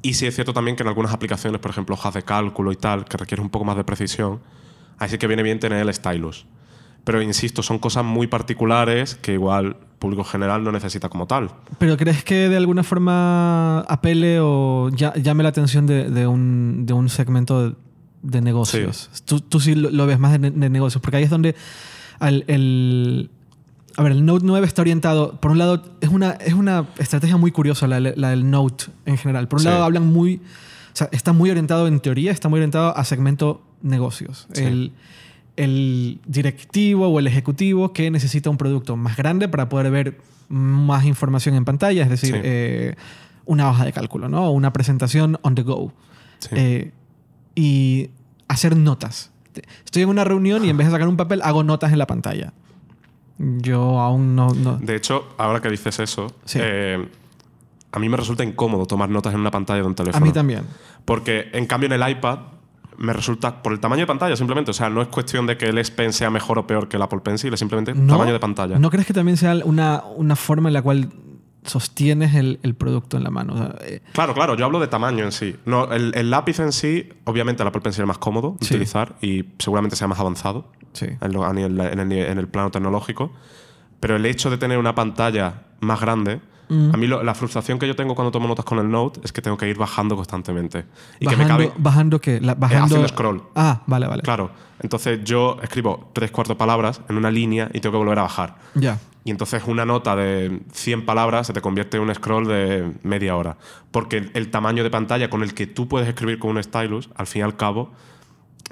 y 0.02 0.14
sí 0.14 0.26
es 0.26 0.34
cierto 0.34 0.52
también 0.52 0.76
que 0.76 0.82
en 0.82 0.88
algunas 0.88 1.12
aplicaciones, 1.12 1.60
por 1.60 1.70
ejemplo, 1.70 1.94
hojas 1.94 2.14
de 2.14 2.22
cálculo 2.22 2.72
y 2.72 2.76
tal, 2.76 3.04
que 3.04 3.16
requieren 3.16 3.44
un 3.44 3.50
poco 3.50 3.64
más 3.64 3.76
de 3.76 3.84
precisión, 3.84 4.40
ahí 4.98 5.08
sí 5.08 5.18
que 5.18 5.26
viene 5.26 5.42
bien 5.42 5.58
tener 5.60 5.78
el 5.86 5.92
stylus. 5.94 6.46
Pero 7.04 7.20
insisto, 7.20 7.62
son 7.62 7.78
cosas 7.78 8.04
muy 8.04 8.26
particulares 8.28 9.16
que 9.16 9.32
igual 9.32 9.66
el 9.66 9.74
público 9.98 10.22
general 10.24 10.62
no 10.62 10.70
necesita 10.72 11.08
como 11.08 11.26
tal. 11.26 11.50
¿Pero 11.78 11.96
crees 11.96 12.22
que 12.24 12.48
de 12.48 12.56
alguna 12.56 12.82
forma 12.84 13.80
apele 13.80 14.38
o 14.40 14.88
llame 14.90 15.42
la 15.42 15.48
atención 15.48 15.86
de, 15.86 16.10
de 16.10 16.26
un, 16.26 16.86
de 16.86 16.92
un 16.92 17.08
segmento 17.08 17.74
de, 18.22 18.40
negocios? 18.40 19.10
Tú, 19.24 19.40
tú 19.40 19.58
sí 19.58 19.74
lo, 19.74 20.06
ves 20.06 20.18
más 20.20 20.32
de, 20.32 20.38
ne- 20.38 20.50
de 20.52 20.70
negocios, 20.70 21.00
porque 21.02 21.16
ahí 21.16 21.24
es 21.24 21.30
donde 21.30 21.54
al- 22.20 22.44
el... 22.46 23.30
A 23.96 24.02
ver, 24.02 24.12
el 24.12 24.24
Note 24.24 24.44
9 24.46 24.66
está 24.66 24.82
orientado, 24.82 25.38
por 25.40 25.50
un 25.50 25.58
lado, 25.58 25.82
es 26.00 26.08
una, 26.08 26.30
es 26.32 26.54
una 26.54 26.86
estrategia 26.98 27.36
muy 27.36 27.50
curiosa 27.50 27.86
la, 27.86 28.00
la 28.00 28.30
del 28.30 28.50
Note 28.50 28.86
en 29.06 29.18
general. 29.18 29.48
Por 29.48 29.58
un 29.58 29.64
Sí. 29.64 29.68
lado, 29.68 29.84
hablan 29.84 30.06
muy... 30.06 30.36
O 30.36 30.94
sea, 30.96 31.08
está 31.12 31.32
muy 31.32 31.50
orientado 31.50 31.86
en 31.88 32.00
teoría, 32.00 32.32
está 32.32 32.48
muy 32.48 32.58
orientado 32.58 32.96
a 32.96 33.04
segmento 33.04 33.62
negocios. 33.82 34.46
Sí. 34.52 34.62
El, 34.64 34.92
el 35.56 36.20
directivo 36.26 37.08
o 37.08 37.18
el 37.18 37.26
ejecutivo 37.26 37.92
que 37.92 38.10
necesita 38.10 38.50
un 38.50 38.56
producto 38.58 38.96
más 38.96 39.16
grande 39.16 39.48
para 39.48 39.68
poder 39.68 39.90
ver 39.90 40.18
más 40.48 41.04
información 41.04 41.54
en 41.54 41.64
pantalla, 41.64 42.02
es 42.02 42.10
decir, 42.10 42.34
Sí. 42.34 42.40
eh, 42.42 42.94
una 43.44 43.68
hoja 43.70 43.84
de 43.84 43.92
cálculo, 43.92 44.28
¿no? 44.28 44.46
O 44.46 44.50
una 44.50 44.72
presentación 44.72 45.38
on 45.42 45.54
the 45.54 45.62
go. 45.62 45.92
Sí. 46.38 46.48
Eh, 46.52 46.92
y 47.54 48.10
hacer 48.48 48.76
notas. 48.76 49.30
Estoy 49.84 50.02
en 50.02 50.08
una 50.08 50.24
reunión 50.24 50.64
y 50.64 50.70
en 50.70 50.76
vez 50.76 50.86
de 50.86 50.92
sacar 50.92 51.08
un 51.08 51.16
papel, 51.16 51.40
hago 51.42 51.62
notas 51.62 51.92
en 51.92 51.98
la 51.98 52.06
pantalla. 52.06 52.52
Yo 53.38 53.98
aún 54.00 54.36
no... 54.36 54.48
no- 54.54 54.76
De 54.76 54.94
hecho, 54.96 55.26
ahora 55.38 55.60
que 55.60 55.68
dices 55.70 55.98
eso, 55.98 56.28
Sí. 56.44 56.58
eh, 56.62 57.08
a 57.92 57.98
mí 57.98 58.08
me 58.08 58.16
resulta 58.16 58.44
incómodo 58.44 58.86
tomar 58.86 59.08
notas 59.10 59.34
en 59.34 59.40
una 59.40 59.50
pantalla 59.50 59.80
de 59.80 59.86
un 59.86 59.92
a 59.92 59.96
teléfono. 59.96 60.24
mí 60.24 60.32
también. 60.32 60.62
Porque 61.04 61.50
en 61.52 61.66
cambio 61.66 61.92
en 61.92 62.00
el 62.00 62.10
iPad 62.10 62.38
me 62.98 63.12
resulta 63.12 63.62
por 63.62 63.72
el 63.72 63.80
tamaño 63.80 64.00
de 64.02 64.06
pantalla 64.06 64.36
simplemente. 64.36 64.70
O 64.70 64.74
sea, 64.74 64.88
no 64.88 65.02
es 65.02 65.08
cuestión 65.08 65.46
de 65.46 65.56
que 65.56 65.66
el 65.66 65.78
S 65.78 65.90
Pen 65.92 66.12
sea 66.12 66.30
mejor 66.30 66.58
o 66.58 66.66
peor 66.66 66.88
que 66.88 66.96
el 66.96 67.02
Apple 67.02 67.20
Pencil, 67.20 67.52
es 67.52 67.58
simplemente 67.58 67.94
¿No? 67.94 68.12
tamaño 68.12 68.32
de 68.32 68.38
pantalla. 68.38 68.78
¿No 68.78 68.90
crees 68.90 69.06
que 69.06 69.12
también 69.12 69.36
sea 69.36 69.56
una, 69.64 70.04
una 70.16 70.36
forma 70.36 70.68
en 70.68 70.74
la 70.74 70.82
cual 70.82 71.08
sostienes 71.64 72.34
el, 72.34 72.58
el 72.62 72.74
producto 72.74 73.16
en 73.16 73.24
la 73.24 73.30
mano. 73.30 73.54
O 73.54 73.56
sea, 73.56 73.74
eh, 73.82 74.00
Claro, 74.12 74.34
claro, 74.34 74.56
yo 74.56 74.64
hablo 74.64 74.80
de 74.80 74.88
tamaño 74.88 75.24
en 75.24 75.32
sí. 75.32 75.56
No, 75.64 75.92
el, 75.92 76.12
el 76.14 76.30
lápiz 76.30 76.58
en 76.60 76.72
sí, 76.72 77.08
obviamente 77.24 77.62
el 77.62 77.68
Apple 77.68 77.80
Pencil 77.82 78.02
es 78.02 78.08
más 78.08 78.18
cómodo 78.18 78.56
de 78.60 78.66
Sí. 78.66 78.74
utilizar 78.74 79.14
y 79.22 79.44
seguramente 79.58 79.96
sea 79.96 80.08
más 80.08 80.18
avanzado 80.18 80.70
sí. 80.92 81.06
en, 81.20 81.32
lo- 81.32 81.48
en 81.50 81.58
el, 81.58 81.80
en 82.12 82.38
el 82.38 82.48
plano 82.48 82.70
tecnológico. 82.70 83.32
Pero 84.00 84.16
el 84.16 84.26
hecho 84.26 84.50
de 84.50 84.58
tener 84.58 84.78
una 84.78 84.94
pantalla 84.94 85.62
más 85.80 86.00
grande, 86.00 86.40
Mm. 86.68 86.90
a 86.94 86.96
mí 86.96 87.06
lo- 87.06 87.22
la 87.22 87.34
frustración 87.34 87.78
que 87.78 87.86
yo 87.86 87.94
tengo 87.96 88.14
cuando 88.14 88.30
tomo 88.30 88.48
notas 88.48 88.64
con 88.64 88.78
el 88.78 88.88
Note 88.90 89.20
es 89.24 89.32
que 89.32 89.42
tengo 89.42 89.56
que 89.58 89.68
ir 89.68 89.76
bajando 89.76 90.16
constantemente. 90.16 90.86
Y 91.20 91.26
que 91.26 91.34
bajando, 91.34 91.58
me 91.58 91.66
cabe. 91.68 91.72
bajando 91.76 92.20
qué? 92.20 92.40
La- 92.40 92.54
bajando... 92.54 92.84
haciendo 92.86 93.08
scroll. 93.08 93.42
Ah, 93.54 93.82
vale, 93.86 94.06
vale. 94.06 94.22
Claro, 94.22 94.50
entonces 94.80 95.20
yo 95.22 95.58
escribo 95.62 96.10
tres 96.14 96.30
cuartos 96.30 96.56
palabras 96.56 97.02
en 97.10 97.16
una 97.18 97.30
línea 97.30 97.68
y 97.74 97.80
tengo 97.80 97.92
que 97.92 97.98
volver 97.98 98.18
a 98.20 98.22
bajar. 98.22 98.56
Ya. 98.74 98.98
Y 99.24 99.30
entonces 99.30 99.62
una 99.66 99.84
nota 99.84 100.16
de 100.16 100.60
100 100.72 101.06
palabras 101.06 101.46
se 101.46 101.52
te 101.52 101.60
convierte 101.60 101.96
en 101.96 102.02
un 102.02 102.14
scroll 102.14 102.46
de 102.48 102.92
media 103.04 103.36
hora. 103.36 103.56
Porque 103.92 104.16
el, 104.16 104.30
el 104.34 104.50
tamaño 104.50 104.82
de 104.82 104.90
pantalla 104.90 105.30
con 105.30 105.42
el 105.42 105.54
que 105.54 105.66
tú 105.68 105.86
puedes 105.88 106.08
escribir 106.08 106.38
con 106.40 106.56
un 106.56 106.62
stylus, 106.62 107.08
al 107.14 107.26
fin 107.28 107.40
y 107.40 107.42
al 107.44 107.56
cabo, 107.56 107.92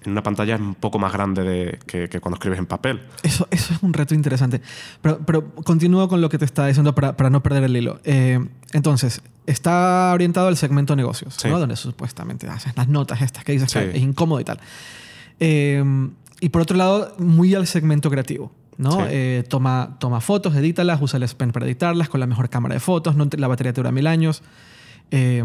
en 0.04 0.12
una 0.12 0.22
pantalla 0.22 0.54
es 0.56 0.60
un 0.60 0.74
poco 0.74 0.98
más 0.98 1.12
grande 1.12 1.42
de- 1.44 1.78
que, 1.86 2.08
que 2.08 2.20
cuando 2.20 2.34
escribes 2.36 2.58
en 2.58 2.66
papel. 2.66 3.00
Eso, 3.22 3.46
eso 3.50 3.74
es 3.74 3.82
un 3.82 3.92
reto 3.92 4.14
interesante. 4.14 4.60
Pero, 5.02 5.18
pero 5.24 5.50
continúo 5.54 6.08
con 6.08 6.20
lo 6.20 6.28
que 6.28 6.38
te 6.38 6.46
estaba 6.46 6.66
diciendo 6.68 6.94
para, 6.94 7.16
para 7.16 7.30
no 7.30 7.42
perder 7.42 7.64
el 7.64 7.76
hilo. 7.76 8.00
Eh, 8.04 8.44
entonces, 8.72 9.22
está 9.46 10.10
orientado 10.14 10.48
al 10.48 10.56
segmento 10.56 10.96
negocios, 10.96 11.34
Sí. 11.34 11.48
¿no? 11.48 11.60
donde 11.60 11.76
supuestamente 11.76 12.48
haces 12.48 12.76
las 12.76 12.88
notas 12.88 13.20
estas 13.22 13.44
que 13.44 13.52
dices 13.52 13.70
Sí. 13.70 13.78
que 13.78 13.90
es 13.90 14.02
incómodo 14.02 14.40
y 14.40 14.44
tal. 14.44 14.58
Eh, 15.38 15.84
y 16.40 16.48
por 16.48 16.62
otro 16.62 16.76
lado, 16.76 17.14
muy 17.18 17.54
al 17.54 17.66
segmento 17.66 18.10
creativo. 18.10 18.50
¿No? 18.80 18.92
Sí. 18.92 19.02
Eh, 19.10 19.44
toma, 19.48 19.96
toma 20.00 20.20
fotos, 20.20 20.54
edítalas, 20.56 21.00
usa 21.02 21.18
el 21.18 21.22
S 21.24 21.34
Pen 21.36 21.52
para 21.52 21.66
editarlas 21.66 22.08
con 22.08 22.18
la 22.20 22.26
mejor 22.26 22.48
cámara 22.48 22.74
de 22.74 22.80
fotos, 22.80 23.14
no 23.16 23.28
te- 23.28 23.36
la 23.38 23.46
batería 23.48 23.72
te 23.72 23.80
dura 23.80 23.92
mil 23.92 24.06
años. 24.06 24.42
Eh, 25.10 25.44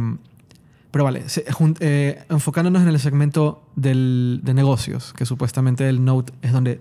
pero 0.91 1.03
vale, 1.03 1.27
se- 1.27 1.45
jun- 1.51 1.75
eh, 1.81 2.23
enfocándonos 2.29 2.81
en 2.81 2.87
el 2.87 2.99
segmento 2.99 3.63
del, 3.75 4.39
de 4.43 4.53
negocios, 4.53 5.13
que 5.13 5.25
supuestamente 5.25 5.87
el 5.89 6.03
Note 6.05 6.31
es 6.41 6.53
donde 6.53 6.79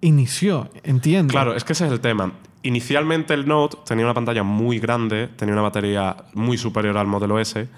inició, 0.00 0.70
entiendo. 0.82 1.30
Claro, 1.32 1.54
es 1.54 1.64
que 1.64 1.74
ese 1.74 1.86
es 1.86 1.92
el 1.92 2.00
tema. 2.00 2.32
Inicialmente 2.62 3.34
el 3.34 3.46
Note 3.46 3.76
tenía 3.84 4.04
una 4.04 4.14
pantalla 4.14 4.42
muy 4.42 4.78
grande, 4.78 5.28
tenía 5.36 5.52
una 5.52 5.62
batería 5.62 6.16
muy 6.34 6.56
superior 6.58 6.96
al 6.96 7.06
modelo 7.06 7.38
S, 7.38 7.68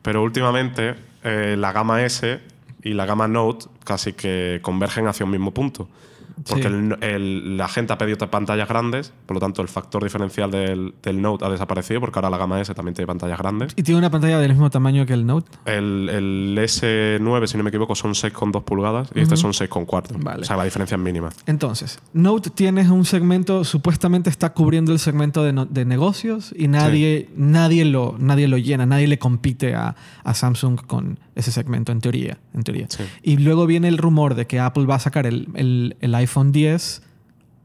pero 0.00 0.22
últimamente 0.22 0.94
eh, 1.24 1.56
la 1.58 1.72
gama 1.72 2.02
S 2.02 2.40
y 2.82 2.94
la 2.94 3.04
gama 3.06 3.28
Note 3.28 3.66
casi 3.84 4.12
que 4.12 4.60
convergen 4.62 5.06
hacia 5.08 5.24
un 5.24 5.30
mismo 5.32 5.52
punto. 5.52 5.88
Porque 6.48 6.62
Sí. 6.62 6.68
el- 6.68 6.96
el- 7.02 7.56
la 7.56 7.68
gente 7.68 7.92
ha 7.92 7.98
pedido 7.98 8.18
pantallas 8.30 8.68
grandes, 8.68 9.12
por 9.26 9.34
lo 9.36 9.40
tanto 9.40 9.62
el 9.62 9.68
factor 9.68 10.02
diferencial 10.02 10.50
del, 10.50 10.94
del 11.02 11.20
Note 11.22 11.44
ha 11.44 11.48
desaparecido 11.50 12.00
porque 12.00 12.18
ahora 12.18 12.30
la 12.30 12.38
gama 12.38 12.60
S 12.60 12.72
también 12.74 12.94
tiene 12.94 13.06
pantallas 13.06 13.38
grandes. 13.38 13.72
Y 13.76 13.82
tiene 13.82 13.98
una 13.98 14.10
pantalla 14.10 14.38
del 14.38 14.50
mismo 14.52 14.70
tamaño 14.70 15.04
que 15.06 15.12
el 15.14 15.26
Note. 15.26 15.50
El, 15.66 16.08
el 16.08 16.58
S9, 16.58 17.46
si 17.46 17.56
no 17.56 17.62
me 17.64 17.70
equivoco, 17.70 17.94
son 17.94 18.14
6,2 18.14 18.62
pulgadas 18.64 19.10
y 19.14 19.20
este 19.20 19.36
son 19.36 19.52
6,4. 19.52 20.16
Vale. 20.18 20.42
O 20.42 20.44
sea, 20.44 20.56
la 20.56 20.64
diferencia 20.64 20.96
es 20.96 21.00
mínima. 21.02 21.30
Entonces, 21.46 21.98
Note 22.12 22.50
tienes 22.50 22.88
un 22.88 23.04
segmento, 23.04 23.64
supuestamente 23.64 24.30
está 24.30 24.52
cubriendo 24.52 24.92
el 24.92 24.98
segmento 24.98 25.42
de, 25.44 25.52
no- 25.52 25.66
de 25.66 25.84
negocios 25.84 26.54
y 26.56 26.68
nadie, 26.68 27.28
nadie, 27.36 27.84
lo, 27.84 28.16
nadie 28.18 28.48
lo 28.48 28.58
llena, 28.58 28.86
nadie 28.86 29.06
le 29.06 29.18
compite 29.18 29.74
a, 29.74 29.94
a 30.24 30.34
Samsung 30.34 30.80
con 30.86 31.18
ese 31.34 31.50
segmento, 31.52 31.92
en 31.92 32.00
teoría. 32.00 32.38
En 32.54 32.62
teoría. 32.62 32.86
Sí. 32.88 33.04
Y 33.22 33.36
luego 33.38 33.66
viene 33.66 33.88
el 33.88 33.98
rumor 33.98 34.34
de 34.34 34.46
que 34.46 34.60
Apple 34.60 34.84
va 34.86 34.96
a 34.96 34.98
sacar 34.98 35.26
el, 35.26 35.48
el- 35.54 35.96
el 36.00 36.14
iPhone 36.14 36.52
10 36.52 37.02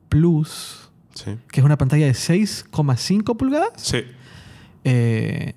Plus, 0.10 0.90
Sí. 1.14 1.32
que 1.52 1.60
es 1.60 1.66
una 1.66 1.78
pantalla 1.78 2.06
de 2.06 2.14
6,5 2.14 3.36
pulgadas. 3.38 3.72
Sí. 3.78 4.04
eh, 4.84 5.54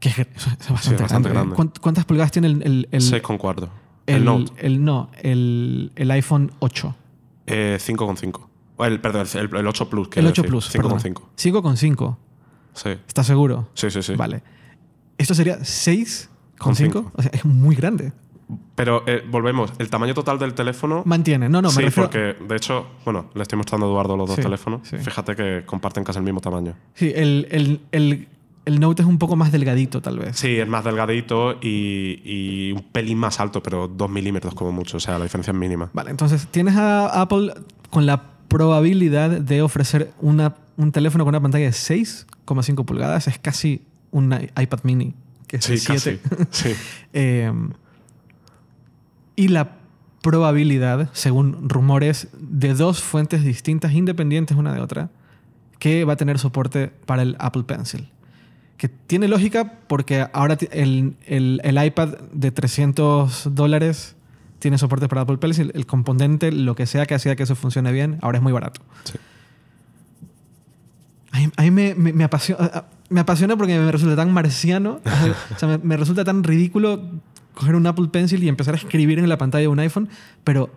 que 0.00 0.08
es, 0.10 0.16
bastante, 0.18 0.72
bastante 0.72 1.28
grande. 1.28 1.28
grande. 1.30 1.54
¿eh? 1.54 1.56
¿Cuánt- 1.58 1.78
¿Cuántas 1.80 2.04
pulgadas 2.04 2.30
tiene 2.30 2.46
el, 2.48 2.62
el, 2.62 2.88
el, 2.92 3.00
6,4. 3.02 3.68
el- 4.06 4.14
El, 4.16 4.24
Note, 4.24 4.52
el- 4.66 4.84
no, 4.84 5.10
el, 5.22 5.92
el 5.96 6.10
iPhone 6.12 6.52
8? 6.60 6.94
eh, 7.46 7.78
5,5. 7.80 8.48
O 8.76 8.84
El, 8.84 9.00
perdón, 9.00 9.26
el, 9.34 9.56
el 9.56 9.66
8 9.66 9.90
Plus. 9.90 10.06
El 10.06 10.10
quiero 10.10 10.28
8 10.28 10.42
decir. 10.42 10.50
Plus. 10.50 10.70
5,5. 10.72 11.22
5,5. 11.36 12.16
Sí. 12.74 12.90
¿Estás 13.08 13.26
seguro? 13.26 13.68
Sí, 13.74 13.90
sí, 13.90 14.02
sí. 14.02 14.14
Vale. 14.14 14.42
Esto 15.18 15.34
sería 15.34 15.58
6,5. 15.58 16.28
Con 16.58 16.74
cinco. 16.76 17.10
O 17.14 17.22
sea, 17.22 17.30
es 17.34 17.44
muy 17.44 17.74
grande. 17.76 18.12
Pero 18.74 19.02
eh, 19.06 19.22
volvemos. 19.30 19.72
El 19.78 19.90
tamaño 19.90 20.14
total 20.14 20.38
del 20.38 20.54
teléfono. 20.54 21.02
Mantiene. 21.04 21.48
No, 21.48 21.60
no, 21.60 21.68
me 21.68 21.74
sí, 21.74 21.80
refiero. 21.82 22.08
porque 22.10 22.44
de 22.46 22.56
hecho, 22.56 22.86
bueno, 23.04 23.26
le 23.34 23.42
estoy 23.42 23.56
mostrando 23.58 23.86
a 23.86 23.90
Eduardo 23.90 24.16
los 24.16 24.26
dos 24.28 24.36
Sí, 24.36 24.42
teléfonos. 24.42 24.88
sí. 24.88 24.96
Fíjate 24.96 25.36
que 25.36 25.64
comparten 25.66 26.02
casi 26.04 26.18
el 26.18 26.24
mismo 26.24 26.40
tamaño. 26.40 26.74
Sí, 26.94 27.12
el, 27.14 27.46
el, 27.50 27.80
el, 27.92 28.28
el 28.64 28.80
Note 28.80 29.02
es 29.02 29.08
un 29.08 29.18
poco 29.18 29.36
más 29.36 29.52
delgadito, 29.52 30.00
tal 30.00 30.18
vez. 30.18 30.36
Sí, 30.38 30.56
es 30.56 30.66
más 30.66 30.82
delgadito 30.84 31.58
y, 31.60 32.22
y 32.24 32.72
un 32.72 32.82
pelín 32.90 33.18
más 33.18 33.38
alto, 33.40 33.62
pero 33.62 33.86
2 33.86 34.10
milímetros 34.10 34.54
como 34.54 34.72
mucho. 34.72 34.96
O 34.96 35.00
sea, 35.00 35.18
la 35.18 35.24
diferencia 35.24 35.50
es 35.50 35.56
mínima. 35.58 35.90
Vale, 35.92 36.10
entonces 36.10 36.46
tienes 36.50 36.76
a 36.76 37.20
Apple 37.20 37.52
con 37.90 38.06
la 38.06 38.22
probabilidad 38.48 39.30
de 39.30 39.60
ofrecer 39.60 40.10
una, 40.20 40.54
un 40.78 40.90
teléfono 40.92 41.24
con 41.24 41.32
una 41.32 41.40
pantalla 41.42 41.66
de 41.66 41.72
6,5 41.72 42.84
pulgadas. 42.86 43.28
Es 43.28 43.38
casi 43.38 43.82
un 44.10 44.32
iPad 44.58 44.78
mini, 44.84 45.14
que 45.48 45.56
es 45.56 45.64
Sí, 45.64 45.72
de 45.72 45.78
7. 45.78 46.20
casi. 46.22 46.46
Sí. 46.50 46.74
Eh, 47.12 47.52
y 49.34 49.48
la 49.48 49.76
probabilidad, 50.22 51.10
según 51.12 51.68
rumores 51.68 52.28
de 52.38 52.74
dos 52.74 53.02
fuentes 53.02 53.42
distintas, 53.44 53.92
independientes 53.92 54.56
una 54.56 54.72
de 54.74 54.80
otra, 54.80 55.10
que 55.78 56.04
va 56.04 56.14
a 56.14 56.16
tener 56.16 56.38
soporte 56.38 56.88
para 57.06 57.22
el 57.22 57.36
Apple 57.38 57.62
Pencil. 57.64 58.10
Que 58.76 58.88
tiene 58.88 59.26
lógica 59.28 59.80
porque 59.88 60.26
ahora 60.32 60.56
el, 60.72 61.16
el- 61.26 61.60
el 61.64 61.84
iPad 61.84 62.18
de 62.32 62.50
300 62.50 63.54
dólares 63.54 64.16
tiene 64.58 64.76
soporte 64.78 65.08
para 65.08 65.22
Apple 65.22 65.38
Pencil. 65.38 65.70
El 65.74 65.86
componente, 65.86 66.50
lo 66.52 66.74
que 66.74 66.86
sea 66.86 67.06
que 67.06 67.14
hacía 67.14 67.36
que 67.36 67.44
eso 67.44 67.54
funcione 67.54 67.92
bien, 67.92 68.18
ahora 68.22 68.38
es 68.38 68.42
muy 68.42 68.52
barato. 68.52 68.80
Sí. 69.04 69.18
A 71.30 71.38
mí, 71.38 71.50
a 71.56 71.62
mí 71.62 71.70
me, 71.70 71.94
me, 71.94 72.12
me 72.12 72.24
apasiona, 72.24 72.84
me 73.08 73.20
apasiona 73.20 73.56
porque 73.56 73.78
me 73.78 73.90
resulta 73.90 74.16
tan 74.16 74.32
marciano, 74.32 75.00
o 75.54 75.58
sea, 75.58 75.68
me, 75.68 75.78
me 75.78 75.96
resulta 75.96 76.24
tan 76.24 76.44
ridículo 76.44 77.02
coger 77.54 77.74
un 77.74 77.86
Apple 77.86 78.08
Pencil 78.08 78.42
y 78.44 78.48
empezar 78.48 78.74
a 78.74 78.76
escribir 78.76 79.18
en 79.18 79.28
la 79.28 79.38
pantalla 79.38 79.62
de 79.62 79.68
un 79.68 79.80
iPhone, 79.80 80.08
pero 80.44 80.70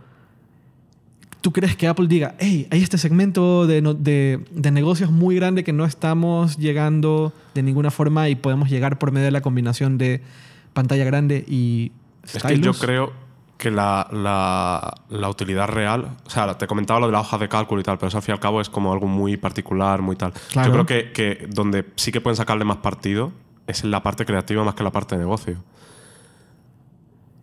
tú 1.41 1.51
crees 1.51 1.75
que 1.75 1.88
Apple 1.88 2.07
diga, 2.07 2.35
hey, 2.39 2.67
hay 2.71 2.81
este 2.81 2.97
segmento 2.97 3.67
de, 3.67 3.81
de, 3.81 4.43
de 4.51 4.71
negocios 4.71 5.11
muy 5.11 5.35
grande 5.35 5.63
que 5.63 5.73
no 5.73 5.85
estamos 5.85 6.57
llegando 6.57 7.33
de 7.53 7.63
ninguna 7.63 7.91
forma 7.91 8.29
y 8.29 8.35
podemos 8.35 8.69
llegar 8.69 8.97
por 8.97 9.11
medio 9.11 9.25
de 9.25 9.31
la 9.31 9.41
combinación 9.41 9.97
de 9.97 10.21
pantalla 10.73 11.03
grande 11.03 11.43
y... 11.47 11.91
Es 12.23 12.43
que 12.43 12.59
yo 12.59 12.73
stylus"? 12.73 12.79
creo 12.79 13.13
que 13.62 13.70
la, 13.72 14.08
la- 14.12 14.94
la 15.10 15.30
utilidad 15.30 15.68
real, 15.68 16.18
o 16.25 16.30
sea, 16.30 16.58
te 16.58 16.65
comentaba 16.68 17.00
lo 17.00 17.06
de 17.06 17.12
la 17.13 17.20
hoja 17.20 17.38
de 17.38 17.48
cálculo 17.48 17.80
y 17.80 17.84
tal, 17.84 17.98
pero 17.98 18.08
eso 18.08 18.18
al 18.18 18.24
fin 18.24 18.34
y 18.34 18.36
al 18.36 18.39
cabo 18.39 18.60
es 18.60 18.70
como 18.70 18.91
algo 18.91 19.08
muy 19.08 19.38
particular, 19.38 20.01
muy 20.01 20.15
tal. 20.15 20.34
Claro. 20.51 20.68
Yo 20.68 20.74
creo 20.74 20.86
que, 20.86 21.12
que 21.13 21.48
donde 21.48 21.86
sí 21.96 22.12
que 22.12 22.20
pueden 22.22 22.36
sacarle 22.36 22.65
más 22.65 22.77
partido 22.77 23.32
es 23.68 23.84
en 23.84 23.91
la 23.91 24.01
parte 24.01 24.25
creativa 24.25 24.63
más 24.63 24.74
que 24.74 24.82
en 24.82 24.86
la 24.86 24.91
parte 24.91 25.15
de 25.15 25.20
negocio. 25.22 25.58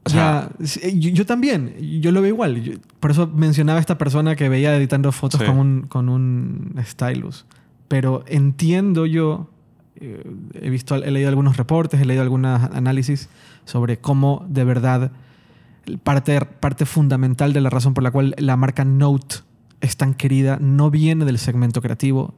O 0.04 0.10
sea, 0.10 0.50
Ya, 0.58 0.66
sí, 0.66 0.98
yo, 1.00 1.10
yo 1.10 1.26
también, 1.26 1.74
yo 2.00 2.12
lo 2.12 2.20
veo 2.22 2.30
igual. 2.30 2.62
Yo- 2.62 2.78
por 3.00 3.10
eso 3.10 3.26
mencionaba 3.26 3.78
a 3.78 3.80
esta 3.80 3.98
persona 3.98 4.36
que 4.36 4.48
veía 4.48 4.74
editando 4.76 5.12
fotos 5.12 5.40
Sí. 5.40 5.46
con, 5.46 5.58
un, 5.58 5.82
con 5.82 6.08
un 6.08 6.74
stylus. 6.84 7.46
Pero 7.88 8.24
entiendo 8.26 9.06
yo, 9.06 9.48
eh, 9.96 10.24
he 10.54 10.70
visto, 10.70 10.94
he 10.96 11.10
leído 11.10 11.28
algunos 11.28 11.56
reportes, 11.56 12.00
he 12.00 12.04
leído 12.04 12.22
algunos 12.22 12.62
análisis 12.72 13.28
sobre 13.64 13.98
cómo 13.98 14.44
de 14.48 14.64
verdad 14.64 15.10
parte, 15.96 16.40
parte 16.40 16.84
fundamental 16.84 17.52
de 17.52 17.60
la 17.60 17.70
razón 17.70 17.94
por 17.94 18.04
la 18.04 18.10
cual 18.10 18.34
la 18.38 18.56
marca 18.56 18.84
Note 18.84 19.36
es 19.80 19.96
tan 19.96 20.14
querida 20.14 20.58
no 20.60 20.90
viene 20.90 21.24
del 21.24 21.38
segmento 21.38 21.80
creativo. 21.80 22.34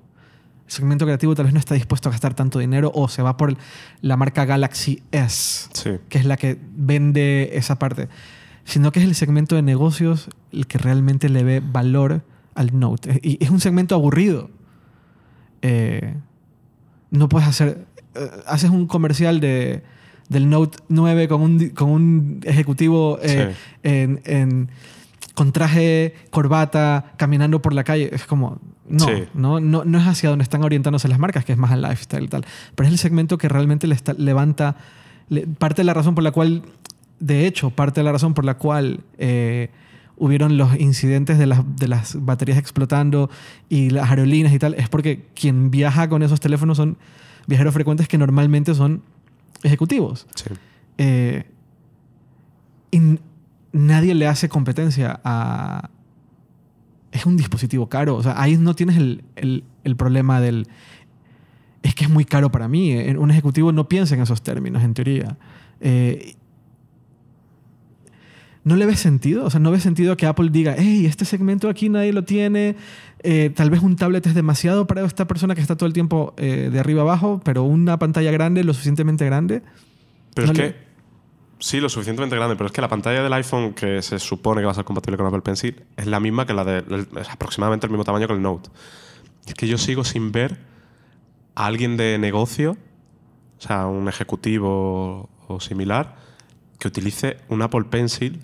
El 0.67 0.73
segmento 0.73 1.05
creativo 1.05 1.35
tal 1.35 1.47
vez 1.47 1.55
no 1.55 1.59
está 1.59 1.75
dispuesto 1.75 2.09
a 2.09 2.13
gastar 2.13 2.35
tanto 2.35 2.61
dinero 2.61 2.93
o 2.95 3.09
se 3.09 3.23
va 3.23 3.37
por 3.37 3.57
la 4.03 4.17
marca 4.17 4.45
Galaxy 4.45 5.03
S 5.11 5.69
sí. 5.73 5.91
que 6.09 6.19
es 6.19 6.25
la 6.25 6.37
que 6.37 6.59
vende 6.77 7.51
esa 7.55 7.79
parte, 7.79 8.09
sino 8.65 8.93
que 8.93 9.01
es 9.01 9.07
el 9.07 9.17
segmento 9.17 9.57
de 9.57 9.63
negocios 9.63 10.29
el 10.53 10.69
que 10.69 10.79
realmente 10.79 11.29
le 11.29 11.43
ve 11.43 11.61
valor 11.61 12.23
al 12.55 12.79
Note. 12.79 13.19
Y 13.23 13.43
es 13.43 13.51
un 13.51 13.61
segmento 13.61 13.95
aburrido. 13.95 14.51
Eh, 15.63 16.15
no 17.11 17.29
puedes 17.29 17.49
hacer... 17.49 17.87
eh, 18.15 18.31
haces 18.47 18.71
un 18.71 18.87
comercial 18.87 19.41
de, 19.41 19.83
del 20.31 20.49
Note 20.49 20.79
9 20.89 21.29
con 21.29 21.43
un, 21.43 21.69
con 21.71 21.91
un 21.91 22.41
ejecutivo 22.45 23.19
eh, 23.23 23.55
en, 23.83 24.21
en- 24.25 24.69
con 25.35 25.53
traje, 25.53 26.15
corbata, 26.31 27.13
caminando 27.17 27.61
por 27.63 27.73
la 27.75 27.85
calle. 27.85 28.09
Es 28.13 28.25
como... 28.25 28.59
No, 28.89 29.05
Sí. 29.07 29.13
no, 29.35 29.61
no, 29.61 29.85
no 29.85 29.99
es 29.99 30.07
hacia 30.07 30.29
donde 30.31 30.43
están 30.43 30.65
orientándose 30.65 31.07
las 31.09 31.19
marcas, 31.19 31.45
que 31.45 31.53
es 31.53 31.59
más 31.59 31.71
al 31.71 31.81
lifestyle 31.83 32.25
y 32.25 32.29
tal. 32.29 32.45
Pero 32.75 32.87
es 32.89 32.93
el 32.93 32.99
segmento 32.99 33.39
que 33.39 33.49
realmente 33.49 33.87
le 33.87 33.95
está- 33.95 34.15
levanta... 34.15 34.77
le- 35.29 35.47
parte 35.47 35.81
de 35.83 35.85
la 35.85 35.95
razón 35.95 36.15
por 36.15 36.25
la 36.25 36.31
cual... 36.33 36.63
De 37.21 37.47
hecho, 37.47 37.71
parte 37.71 38.01
de 38.01 38.05
la 38.05 38.13
razón 38.13 38.33
por 38.35 38.45
la 38.45 38.55
cual... 38.55 39.01
eh, 39.19 39.69
hubieron 40.23 40.59
los 40.59 40.79
incidentes 40.79 41.39
de 41.39 41.47
las, 41.47 41.63
de 41.77 41.89
las 41.89 42.23
baterías 42.23 42.59
explotando 42.59 43.31
y 43.71 43.89
las 43.89 44.11
aerolíneas 44.11 44.53
y 44.53 44.59
tal, 44.59 44.75
es 44.75 44.91
porque 44.91 45.25
quien 45.35 45.71
viaja 45.71 46.11
con 46.11 46.23
esos 46.23 46.41
teléfonos 46.41 46.77
son 46.77 46.99
viajeros 47.47 47.73
frecuentes 47.73 48.07
que 48.07 48.19
normalmente 48.19 48.75
son 48.75 49.01
ejecutivos. 49.63 50.27
Sí. 50.35 50.45
Eh, 50.99 51.45
y 52.91 53.01
nadie 53.73 54.15
le 54.15 54.27
hace 54.27 54.49
competencia 54.49 55.21
a... 55.25 55.91
Es 57.13 57.27
un 57.27 57.37
dispositivo 57.37 57.89
caro. 57.89 58.17
O 58.17 58.23
sea, 58.23 58.41
ahí 58.41 58.57
no 58.57 58.75
tienes 58.75 58.97
el, 58.97 59.25
el- 59.37 59.65
el 59.85 59.97
problema 59.97 60.41
del... 60.41 60.69
Es 61.83 61.95
que 61.95 62.05
es 62.05 62.11
muy 62.11 62.25
caro 62.25 62.51
para 62.51 62.69
mí. 62.69 62.93
Eh, 62.93 63.17
Un 63.17 63.31
ejecutivo 63.31 63.73
no 63.73 63.89
piensa 63.89 64.15
en 64.15 64.21
esos 64.23 64.43
términos, 64.43 64.83
en 64.83 64.95
teoría. 64.95 65.37
Eh, 65.81 66.35
¿No 68.63 68.77
le 68.77 68.85
ves 68.85 69.01
sentido? 69.01 69.47
O 69.47 69.51
sea, 69.51 69.59
¿no 69.59 69.71
ves 69.71 69.83
sentido 69.83 70.17
que 70.19 70.27
Apple 70.27 70.51
diga, 70.53 70.75
hey, 70.77 71.07
este 71.07 71.25
segmento 71.25 71.71
aquí 71.71 71.89
nadie 71.89 72.13
lo 72.13 72.25
tiene? 72.25 72.77
Eh, 73.23 73.51
tal 73.55 73.69
vez 73.71 73.83
un 73.83 73.97
tablet 73.97 74.27
es 74.27 74.35
demasiado 74.35 74.87
para 74.87 75.05
esta 75.05 75.27
persona 75.27 75.55
que 75.55 75.61
está 75.61 75.77
todo 75.77 75.87
el 75.87 75.93
tiempo 75.93 76.33
eh, 76.39 76.71
de 76.73 76.81
arriba 76.81 77.03
abajo, 77.03 77.41
pero 77.45 77.65
una 77.65 77.99
pantalla 77.99 78.31
grande, 78.31 78.65
lo 78.65 78.73
suficientemente 78.73 79.25
grande. 79.27 79.63
Pero 80.35 80.47
No 80.47 80.53
es 80.53 80.59
le- 80.59 80.73
que. 80.73 80.91
Sí, 81.59 81.79
lo 81.79 81.91
suficientemente 81.91 82.35
grande, 82.37 82.57
pero 82.57 82.69
es 82.69 82.73
que 82.73 82.81
la 82.81 82.89
pantalla 82.89 83.23
del 83.23 83.33
iPhone 83.35 83.75
que 83.75 84.01
se 84.01 84.19
supone 84.19 84.63
que 84.63 84.65
va 84.65 84.73
a 84.73 84.75
ser 84.75 84.85
compatible 84.87 85.19
con 85.19 85.27
Apple 85.27 85.43
Pencil 85.43 85.85
es 85.99 86.07
la 86.07 86.19
misma 86.19 86.47
que 86.47 86.55
la 86.55 86.65
de. 86.65 86.79
es 87.21 87.29
aproximadamente 87.29 87.85
el 87.87 87.91
mismo 87.93 88.05
tamaño 88.05 88.27
que 88.27 88.33
el 88.33 88.41
Note. 88.41 88.71
Es 89.47 89.53
que 89.55 89.69
yo 89.69 89.77
sigo 89.77 90.03
sin 90.05 90.33
ver 90.33 90.59
a 91.55 91.67
alguien 91.67 91.99
de 91.99 92.17
negocio, 92.19 92.79
o 93.59 93.61
sea, 93.61 93.87
un 93.89 94.09
ejecutivo 94.09 95.29
o 95.49 95.61
similar, 95.61 96.17
que 96.79 96.89
utilice 96.89 97.37
un 97.51 97.61
Apple 97.61 97.85
Pencil 97.91 98.41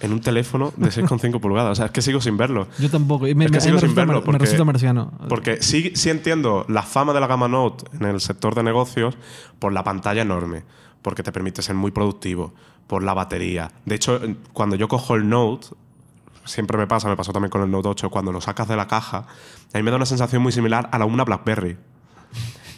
en 0.00 0.12
un 0.12 0.20
teléfono 0.20 0.72
de 0.76 0.90
6,5 0.90 1.40
pulgadas. 1.40 1.72
O 1.72 1.74
sea, 1.74 1.86
es 1.86 1.90
que 1.92 2.02
sigo 2.02 2.20
sin 2.20 2.36
verlo. 2.36 2.68
Yo 2.78 2.88
tampoco. 2.90 3.26
Y 3.26 3.34
Me, 3.34 3.46
Es 3.46 3.50
que 3.50 3.56
me- 3.58 3.60
sigo 3.60 3.74
me 3.76 3.80
sin 3.80 3.94
verlo, 3.94 4.14
me 4.14 4.20
porque- 4.22 4.38
resulta 4.38 4.64
marciano. 4.64 5.12
Porque 5.28 5.60
sí, 5.62 5.92
sí 5.94 6.10
entiendo 6.10 6.64
la 6.68 6.82
fama 6.82 7.12
de 7.12 7.20
la 7.20 7.26
gama 7.26 7.48
Note 7.48 7.84
en 7.96 8.04
el 8.06 8.20
sector 8.20 8.54
de 8.54 8.62
negocios 8.62 9.16
por 9.58 9.72
la 9.72 9.82
pantalla 9.84 10.22
enorme, 10.22 10.62
porque 11.02 11.22
te 11.22 11.32
permite 11.32 11.62
ser 11.62 11.74
muy 11.74 11.90
productivo, 11.90 12.52
por 12.86 13.02
la 13.02 13.12
batería. 13.14 13.70
De 13.84 13.96
hecho, 13.96 14.20
cuando 14.52 14.76
yo 14.76 14.88
cojo 14.88 15.14
el 15.16 15.28
Note, 15.28 15.68
siempre 16.44 16.78
me 16.78 16.86
pasa, 16.86 17.08
me 17.08 17.16
pasó 17.16 17.32
también 17.32 17.50
con 17.50 17.60
el 17.62 17.70
Note 17.70 17.88
8, 17.88 18.08
cuando 18.10 18.32
lo 18.32 18.40
sacas 18.40 18.68
de 18.68 18.76
la 18.76 18.86
caja, 18.86 19.26
a 19.74 19.76
mí 19.76 19.82
me 19.82 19.90
da 19.90 19.96
una 19.96 20.06
sensación 20.06 20.40
muy 20.42 20.52
similar 20.52 20.88
a 20.92 20.98
la 20.98 21.04
una 21.04 21.24
BlackBerry. 21.24 21.76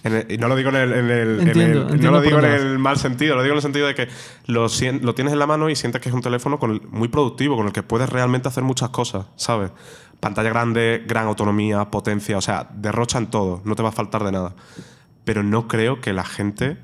En 0.03 0.15
el- 0.15 0.33
y 0.33 0.39
no 0.39 0.49
lo 0.49 0.57
digo 0.57 0.71
en 0.71 0.77
el, 0.77 0.93
en 0.93 1.11
el- 1.11 1.41
en 1.41 1.49
Entiendo, 1.49 1.63
el- 1.63 1.87
no 1.87 1.93
entiendo 1.93 2.11
lo 2.13 2.21
digo 2.23 2.37
por 2.37 2.45
en 2.45 2.51
dónde 2.57 2.73
el 2.73 2.79
mal 2.79 2.97
sentido, 2.97 3.35
lo 3.37 3.43
digo 3.43 3.53
en 3.53 3.59
el 3.59 3.63
sentido 3.63 3.87
de 3.87 3.95
que 3.95 4.09
lo, 4.47 4.69
tienes 5.15 5.33
en 5.33 5.39
la 5.39 5.47
mano 5.47 5.69
y 5.69 5.77
sientes 5.77 6.01
que 6.01 6.09
es 6.09 6.15
un 6.15 6.23
teléfono 6.23 6.59
con 6.59 6.81
muy 6.91 7.09
productivo, 7.09 7.57
con 7.57 7.67
el 7.67 7.73
que 7.73 7.83
puedes 7.83 8.09
realmente 8.09 8.49
hacer 8.49 8.63
muchas 8.65 8.91
cosas, 8.91 9.27
¿sabes? 9.37 9.71
Pantalla 10.21 10.51
grande, 10.51 11.05
gran 11.07 11.27
autonomía, 11.27 11.91
potencia, 11.91 12.37
o 12.39 12.41
sea, 12.41 12.69
derrocha 12.75 13.19
en 13.19 13.27
todo, 13.29 13.63
no 13.65 13.75
te 13.75 13.83
va 13.83 13.89
a 13.91 13.93
faltar 13.93 14.25
de 14.25 14.33
nada. 14.33 14.55
Pero 15.25 15.43
no 15.43 15.69
creo 15.69 16.01
que 16.01 16.13
la 16.13 16.25
gente, 16.25 16.79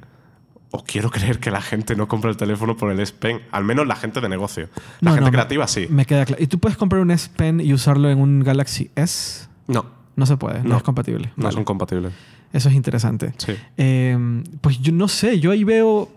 o 0.70 0.84
quiero 0.84 1.10
creer 1.10 1.38
que 1.38 1.50
la 1.50 1.60
gente 1.62 1.96
no 1.96 2.08
compre 2.08 2.30
el 2.30 2.36
teléfono 2.36 2.76
por 2.76 2.90
el 2.90 3.00
S 3.00 3.12
Pen, 3.18 3.40
al 3.50 3.64
menos 3.64 3.86
la 3.86 3.96
gente 3.96 4.20
de 4.20 4.28
negocio. 4.28 4.68
La 5.00 5.10
No, 5.10 5.10
gente 5.12 5.20
no, 5.20 5.26
me- 5.26 5.32
creativa 5.32 5.66
sí. 5.68 5.86
Me 5.90 6.04
queda 6.04 6.24
claro. 6.26 6.42
¿Y 6.42 6.46
tú 6.48 6.58
puedes 6.58 6.76
comprar 6.78 7.00
un 7.02 7.10
S 7.10 7.30
Pen 7.34 7.60
y 7.60 7.72
usarlo 7.72 8.10
en 8.10 8.20
un 8.20 8.40
Galaxy 8.42 8.90
S? 8.94 9.46
No, 9.68 9.86
No 10.16 10.24
se 10.24 10.38
puede, 10.38 10.62
no, 10.62 10.70
No. 10.70 10.76
es 10.78 10.82
compatible. 10.82 11.30
no 11.36 11.44
Vale. 11.44 11.54
son 11.54 11.64
compatibles. 11.64 12.12
Eso 12.52 12.68
es 12.68 12.74
interesante. 12.74 13.34
Sí. 13.38 13.52
Eh, 13.76 14.42
pues 14.60 14.78
yo 14.80 14.92
no 14.92 15.08
sé, 15.08 15.40
yo 15.40 15.50
ahí 15.50 15.64
veo... 15.64 16.10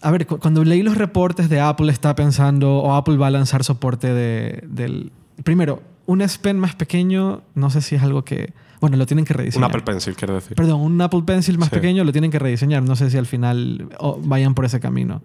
A 0.00 0.10
ver, 0.12 0.26
cu- 0.26 0.38
cuando 0.38 0.62
leí 0.64 0.82
los 0.82 0.96
reportes 0.96 1.48
de 1.48 1.60
Apple 1.60 1.90
está 1.90 2.14
pensando, 2.14 2.76
o 2.78 2.94
Apple 2.94 3.16
va 3.16 3.26
a 3.26 3.30
lanzar 3.30 3.64
soporte 3.64 4.12
de, 4.14 4.62
del... 4.68 5.10
Primero, 5.42 5.82
un 6.06 6.20
S 6.22 6.38
Pen 6.40 6.58
más 6.58 6.74
pequeño, 6.76 7.42
no 7.54 7.70
sé 7.70 7.80
si 7.80 7.96
es 7.96 8.02
algo 8.02 8.24
que... 8.24 8.52
Bueno, 8.80 8.96
lo 8.96 9.06
tienen 9.06 9.24
que 9.24 9.32
Un 9.32 9.38
rediseñar. 9.38 9.70
Apple 9.70 9.82
Pencil, 9.82 10.14
quiero 10.14 10.34
decir. 10.36 10.54
Perdón, 10.56 10.80
un 10.80 11.00
Apple 11.00 11.22
Pencil 11.26 11.58
más 11.58 11.68
Sí. 11.68 11.74
pequeño 11.74 12.04
lo 12.04 12.12
tienen 12.12 12.30
que 12.30 12.38
rediseñar. 12.38 12.84
No 12.84 12.94
sé 12.94 13.10
si 13.10 13.18
al 13.18 13.26
final 13.26 13.88
vayan 14.22 14.54
por 14.54 14.64
ese 14.64 14.78
camino. 14.78 15.20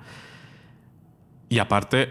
Y 1.49 1.60
aparte, 1.60 2.10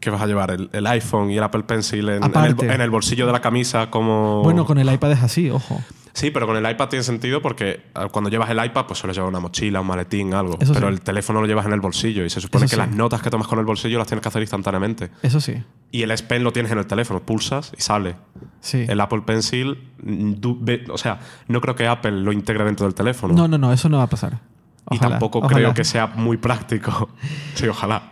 ¿qué 0.00 0.10
vas 0.10 0.22
a 0.22 0.26
llevar? 0.26 0.50
¿El, 0.50 0.70
el 0.72 0.86
iPhone 0.86 1.30
y 1.30 1.36
el 1.36 1.42
Apple 1.42 1.62
Pencil 1.64 2.08
en, 2.08 2.16
en 2.16 2.22
el, 2.24 2.24
Aparte. 2.24 2.72
en 2.72 2.80
el 2.80 2.90
bolsillo 2.90 3.26
de 3.26 3.32
la 3.32 3.40
camisa 3.40 3.90
como... 3.90 4.42
Bueno, 4.42 4.64
con 4.64 4.78
el 4.78 4.92
iPad 4.92 5.12
es 5.12 5.22
así, 5.22 5.50
ojo. 5.50 5.80
Sí, 6.16 6.30
pero 6.30 6.46
con 6.46 6.56
el 6.56 6.70
iPad 6.70 6.88
tiene 6.88 7.02
sentido 7.02 7.42
porque 7.42 7.68
eh, 7.94 8.06
cuando 8.10 8.30
llevas 8.30 8.48
el 8.48 8.64
iPad, 8.64 8.86
pues 8.86 8.98
suele 8.98 9.12
llevar 9.12 9.28
una 9.28 9.38
mochila, 9.38 9.82
un 9.82 9.86
maletín, 9.86 10.32
algo. 10.32 10.56
Eso 10.58 10.72
pero 10.72 10.88
sí. 10.88 10.94
el 10.94 11.02
teléfono 11.02 11.42
lo 11.42 11.46
llevas 11.46 11.66
en 11.66 11.74
el 11.74 11.80
bolsillo 11.80 12.24
y 12.24 12.30
se 12.30 12.40
supone 12.40 12.64
Eso 12.64 12.70
que 12.74 12.82
sí. 12.82 12.88
las 12.88 12.96
notas 12.96 13.20
que 13.20 13.28
tomas 13.28 13.46
con 13.46 13.58
el 13.58 13.66
bolsillo 13.66 13.98
las 13.98 14.06
tienes 14.06 14.22
que 14.22 14.28
hacer 14.28 14.40
instantáneamente. 14.40 15.10
Eso 15.22 15.40
sí. 15.40 15.62
Y 15.92 16.04
el 16.04 16.10
S 16.10 16.24
Pen 16.24 16.42
lo 16.42 16.54
tienes 16.54 16.72
en 16.72 16.78
el 16.78 16.86
teléfono, 16.86 17.20
pulsas 17.20 17.70
y 17.76 17.82
sale. 17.82 18.16
Sí. 18.60 18.86
El 18.88 18.98
Apple 19.02 19.24
Pencil, 19.26 19.90
mm, 20.02 20.32
o 20.90 20.96
sea, 20.96 21.20
no 21.48 21.60
creo 21.60 21.74
que 21.74 21.86
Apple 21.86 22.12
lo 22.12 22.32
integre 22.32 22.64
dentro 22.64 22.86
del 22.86 22.94
teléfono. 22.94 23.34
No, 23.34 23.46
no, 23.46 23.58
no, 23.58 23.70
eso 23.70 23.90
no 23.90 23.98
va 23.98 24.04
a 24.04 24.08
pasar. 24.08 24.40
Y 24.90 24.96
Ojalá, 24.96 25.10
tampoco 25.18 25.38
ojalá. 25.38 25.54
creo 25.54 25.74
que 25.74 25.84
sea 25.84 26.06
muy 26.06 26.36
práctico. 26.36 27.08
sí, 27.54 27.66
ojalá. 27.66 28.10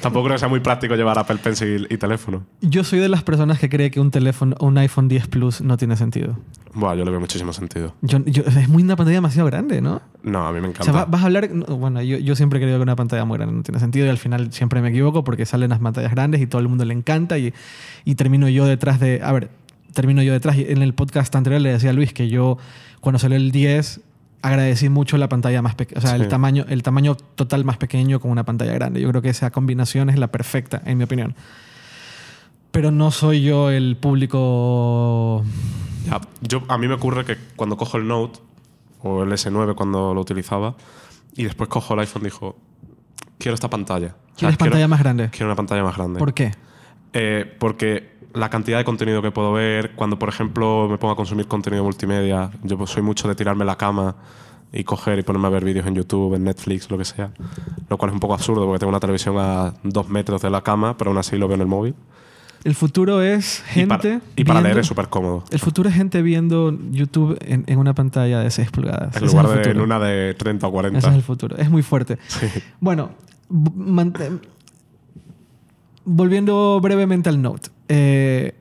tampoco 0.00 0.24
creo 0.24 0.34
que 0.36 0.38
sea 0.40 0.48
muy 0.48 0.60
práctico 0.60 0.94
llevar 0.96 1.18
Apple 1.18 1.36
Pencil 1.36 1.86
y 1.90 1.96
teléfono. 1.98 2.44
Yo 2.62 2.82
soy 2.84 2.98
de 2.98 3.08
las 3.08 3.22
personas 3.22 3.58
que 3.58 3.68
cree 3.68 3.90
que 3.90 4.00
un 4.00 4.10
teléfono, 4.10 4.56
un 4.60 4.78
iPhone 4.78 5.08
10 5.08 5.26
Plus 5.28 5.60
no 5.60 5.76
tiene 5.76 5.96
sentido. 5.96 6.38
Buah, 6.74 6.94
yo 6.94 7.04
le 7.04 7.10
veo 7.10 7.20
muchísimo 7.20 7.52
sentido. 7.52 7.94
Yo, 8.02 8.18
yo- 8.24 8.42
es 8.44 8.68
muy 8.68 8.82
una 8.82 8.96
pantalla 8.96 9.16
demasiado 9.16 9.46
grande, 9.48 9.80
¿no? 9.80 10.00
No, 10.22 10.46
a 10.46 10.52
mí 10.52 10.60
me 10.60 10.66
O 10.68 10.70
encanta. 10.70 10.84
sea, 10.84 10.92
va- 10.92 11.04
vas 11.06 11.22
a 11.22 11.26
hablar. 11.26 11.50
no, 11.50 11.64
Bueno, 11.76 12.00
yo, 12.02 12.18
yo 12.18 12.36
siempre 12.36 12.58
he 12.58 12.62
creído 12.62 12.78
que 12.78 12.82
una 12.84 12.96
pantalla 12.96 13.24
muy 13.24 13.36
grande 13.38 13.54
no 13.56 13.62
tiene 13.62 13.80
sentido 13.80 14.06
y 14.06 14.08
al 14.08 14.18
final 14.18 14.52
siempre 14.52 14.80
me 14.80 14.88
equivoco 14.90 15.24
porque 15.24 15.44
salen 15.46 15.70
las 15.70 15.78
pantallas 15.80 16.10
grandes 16.12 16.40
y 16.40 16.46
todo 16.46 16.60
el 16.60 16.68
mundo 16.68 16.84
le 16.84 16.94
encanta 16.94 17.36
y, 17.38 17.52
y 18.04 18.14
termino 18.14 18.48
yo 18.48 18.64
detrás 18.66 19.00
de. 19.00 19.20
A 19.22 19.32
ver, 19.32 19.50
termino 19.94 20.22
yo 20.22 20.32
detrás. 20.32 20.56
Y 20.56 20.66
en 20.70 20.82
el 20.82 20.94
podcast 20.94 21.34
anterior 21.34 21.60
le 21.60 21.70
decía 21.72 21.90
a 21.90 21.92
Luis 21.92 22.12
que 22.12 22.28
yo, 22.28 22.58
cuando 23.00 23.18
salió 23.18 23.36
el 23.36 23.50
10, 23.50 24.00
agradecí 24.42 24.88
mucho 24.88 25.18
la 25.18 25.28
pantalla 25.28 25.62
más 25.62 25.74
pequeña. 25.74 25.98
O 25.98 26.02
sea, 26.02 26.16
el, 26.16 26.28
tamaño, 26.28 26.64
el 26.68 26.82
tamaño 26.82 27.16
total 27.16 27.64
más 27.64 27.76
pequeño 27.76 28.20
con 28.20 28.30
una 28.30 28.44
pantalla 28.44 28.72
grande. 28.72 29.00
Yo 29.00 29.08
creo 29.10 29.22
que 29.22 29.30
esa 29.30 29.50
combinación 29.50 30.10
es 30.10 30.18
la 30.18 30.28
perfecta, 30.28 30.82
en 30.84 30.98
mi 30.98 31.04
opinión. 31.04 31.34
Pero 32.70 32.90
no 32.90 33.10
soy 33.10 33.42
yo 33.42 33.70
el 33.70 33.96
público. 33.96 35.44
Ya, 36.06 36.20
yo, 36.42 36.62
a 36.68 36.78
mí 36.78 36.86
me 36.86 36.94
ocurre 36.94 37.24
que 37.24 37.36
cuando 37.56 37.76
cojo 37.76 37.96
el 37.96 38.06
Note 38.06 38.40
o 39.02 39.22
el 39.22 39.30
S9 39.32 39.74
cuando 39.74 40.14
lo 40.14 40.20
utilizaba 40.20 40.76
y 41.36 41.44
después 41.44 41.68
cojo 41.68 41.94
el 41.94 42.00
iPhone 42.00 42.22
dijo 42.24 42.56
quiero 43.38 43.54
esta 43.54 43.70
pantalla. 43.70 44.08
O 44.08 44.10
sea, 44.10 44.16
¿Quieres 44.36 44.56
quiero- 44.56 44.70
pantalla 44.70 44.88
más 44.88 45.00
grande? 45.00 45.30
Quiero 45.30 45.46
una 45.46 45.56
pantalla 45.56 45.82
más 45.82 45.96
grande. 45.96 46.18
¿Por 46.18 46.34
qué? 46.34 46.52
Eh, 47.12 47.56
porque 47.58 48.17
la 48.38 48.48
cantidad 48.50 48.78
de 48.78 48.84
contenido 48.84 49.20
que 49.22 49.30
puedo 49.30 49.52
ver, 49.52 49.92
cuando 49.94 50.18
por 50.18 50.28
ejemplo 50.28 50.88
me 50.88 50.96
pongo 50.98 51.12
a 51.12 51.16
consumir 51.16 51.46
contenido 51.46 51.84
multimedia, 51.84 52.50
yo 52.62 52.78
pues, 52.78 52.90
soy 52.90 53.02
mucho 53.02 53.28
de 53.28 53.34
tirarme 53.34 53.64
la 53.64 53.76
cama 53.76 54.16
y 54.72 54.84
coger 54.84 55.18
y 55.18 55.22
ponerme 55.22 55.46
a 55.48 55.50
ver 55.50 55.64
vídeos 55.64 55.86
en 55.86 55.94
YouTube, 55.94 56.34
en 56.34 56.44
Netflix, 56.44 56.90
lo 56.90 56.98
que 56.98 57.04
sea. 57.04 57.30
Lo 57.88 57.96
cual 57.98 58.10
es 58.10 58.14
un 58.14 58.20
poco 58.20 58.34
absurdo 58.34 58.64
porque 58.66 58.78
tengo 58.80 58.90
una 58.90 59.00
televisión 59.00 59.36
a 59.38 59.74
dos 59.82 60.08
metros 60.08 60.42
de 60.42 60.50
la 60.50 60.62
cama, 60.62 60.96
pero 60.96 61.10
aún 61.10 61.18
así 61.18 61.36
lo 61.36 61.48
veo 61.48 61.54
en 61.56 61.60
el 61.62 61.66
móvil. 61.66 61.94
El 62.64 62.74
futuro 62.74 63.22
es 63.22 63.62
Y 63.76 63.86
para- 63.86 64.02
gente. 64.02 64.26
y 64.36 64.44
para, 64.44 64.60
leer 64.60 64.78
es 64.78 64.86
súper 64.86 65.08
cómodo. 65.08 65.44
El 65.50 65.60
futuro 65.60 65.88
es 65.88 65.94
gente 65.94 66.20
viendo 66.22 66.76
YouTube 66.90 67.38
en, 67.40 67.64
en 67.68 67.78
una 67.78 67.94
pantalla 67.94 68.40
de 68.40 68.50
6 68.50 68.70
pulgadas. 68.72 69.16
En 69.16 69.26
lugar 69.26 69.46
es 69.58 69.64
de 69.64 69.70
en 69.70 69.80
una 69.80 69.98
de 70.00 70.34
30 70.34 70.66
o 70.66 70.72
40. 70.72 70.98
Ese 70.98 71.08
es 71.08 71.14
el 71.14 71.22
futuro. 71.22 71.56
Es 71.56 71.70
muy 71.70 71.82
fuerte. 71.82 72.18
Sí. 72.26 72.46
Bueno, 72.80 73.10
mant- 73.48 74.40
volviendo 76.04 76.80
brevemente 76.80 77.28
al 77.28 77.40
Note. 77.40 77.70
Eh, 77.88 78.54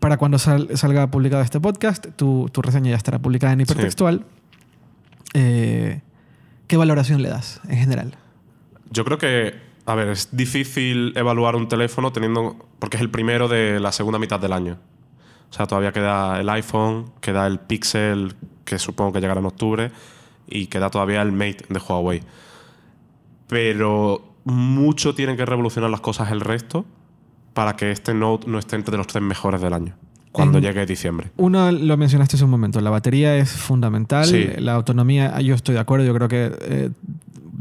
para 0.00 0.16
cuando 0.16 0.38
sal- 0.38 0.68
salga 0.76 1.10
publicado 1.10 1.42
este 1.42 1.60
podcast, 1.60 2.06
tu, 2.16 2.48
tu 2.52 2.62
reseña 2.62 2.90
ya 2.90 2.96
estará 2.96 3.18
publicada 3.18 3.52
en 3.52 3.60
hipertextual. 3.62 4.24
Eh, 5.34 6.00
¿Qué 6.66 6.76
valoración 6.76 7.22
le 7.22 7.28
das 7.30 7.60
en 7.68 7.78
general? 7.78 8.16
Yo 8.90 9.04
creo 9.04 9.18
que, 9.18 9.54
a 9.86 9.94
ver, 9.94 10.08
es 10.08 10.28
difícil 10.36 11.12
evaluar 11.16 11.56
un 11.56 11.68
teléfono 11.68 12.12
teniendo. 12.12 12.56
porque 12.78 12.96
es 12.96 13.00
el 13.02 13.10
primero 13.10 13.48
de 13.48 13.80
la 13.80 13.90
segunda 13.92 14.18
mitad 14.18 14.38
del 14.38 14.52
año. 14.52 14.78
O 15.50 15.52
sea, 15.52 15.66
todavía 15.66 15.92
queda 15.92 16.38
el 16.40 16.48
iPhone, 16.50 17.10
queda 17.20 17.46
el 17.46 17.58
Pixel, 17.58 18.34
que 18.64 18.78
supongo 18.78 19.12
que 19.14 19.20
llegará 19.20 19.40
en 19.40 19.46
octubre, 19.46 19.90
y 20.46 20.66
queda 20.66 20.90
todavía 20.90 21.22
el 21.22 21.32
Mate 21.32 21.64
de 21.70 21.80
Huawei. 21.80 22.22
Pero 23.48 24.34
mucho 24.44 25.14
tienen 25.14 25.36
que 25.36 25.44
revolucionar 25.46 25.90
las 25.90 26.00
cosas 26.00 26.30
el 26.30 26.40
resto 26.40 26.84
para 27.58 27.74
que 27.74 27.90
este 27.90 28.14
Note 28.14 28.46
no 28.48 28.56
esté 28.60 28.76
entre 28.76 28.96
los 28.96 29.08
tres 29.08 29.20
mejores 29.20 29.60
del 29.60 29.72
año, 29.72 29.92
cuando 30.30 30.58
En- 30.58 30.64
llegue 30.64 30.86
diciembre. 30.86 31.32
Uno, 31.38 31.72
lo 31.72 31.96
mencionaste 31.96 32.36
hace 32.36 32.44
un 32.44 32.52
momento, 32.52 32.80
la 32.80 32.90
batería 32.90 33.34
es 33.36 33.50
fundamental, 33.50 34.26
Sí. 34.26 34.46
la 34.58 34.74
autonomía, 34.74 35.40
yo 35.40 35.56
estoy 35.56 35.74
de 35.74 35.80
acuerdo, 35.80 36.06
yo 36.06 36.14
creo 36.14 36.28
que 36.28 36.52
eh, 36.60 36.90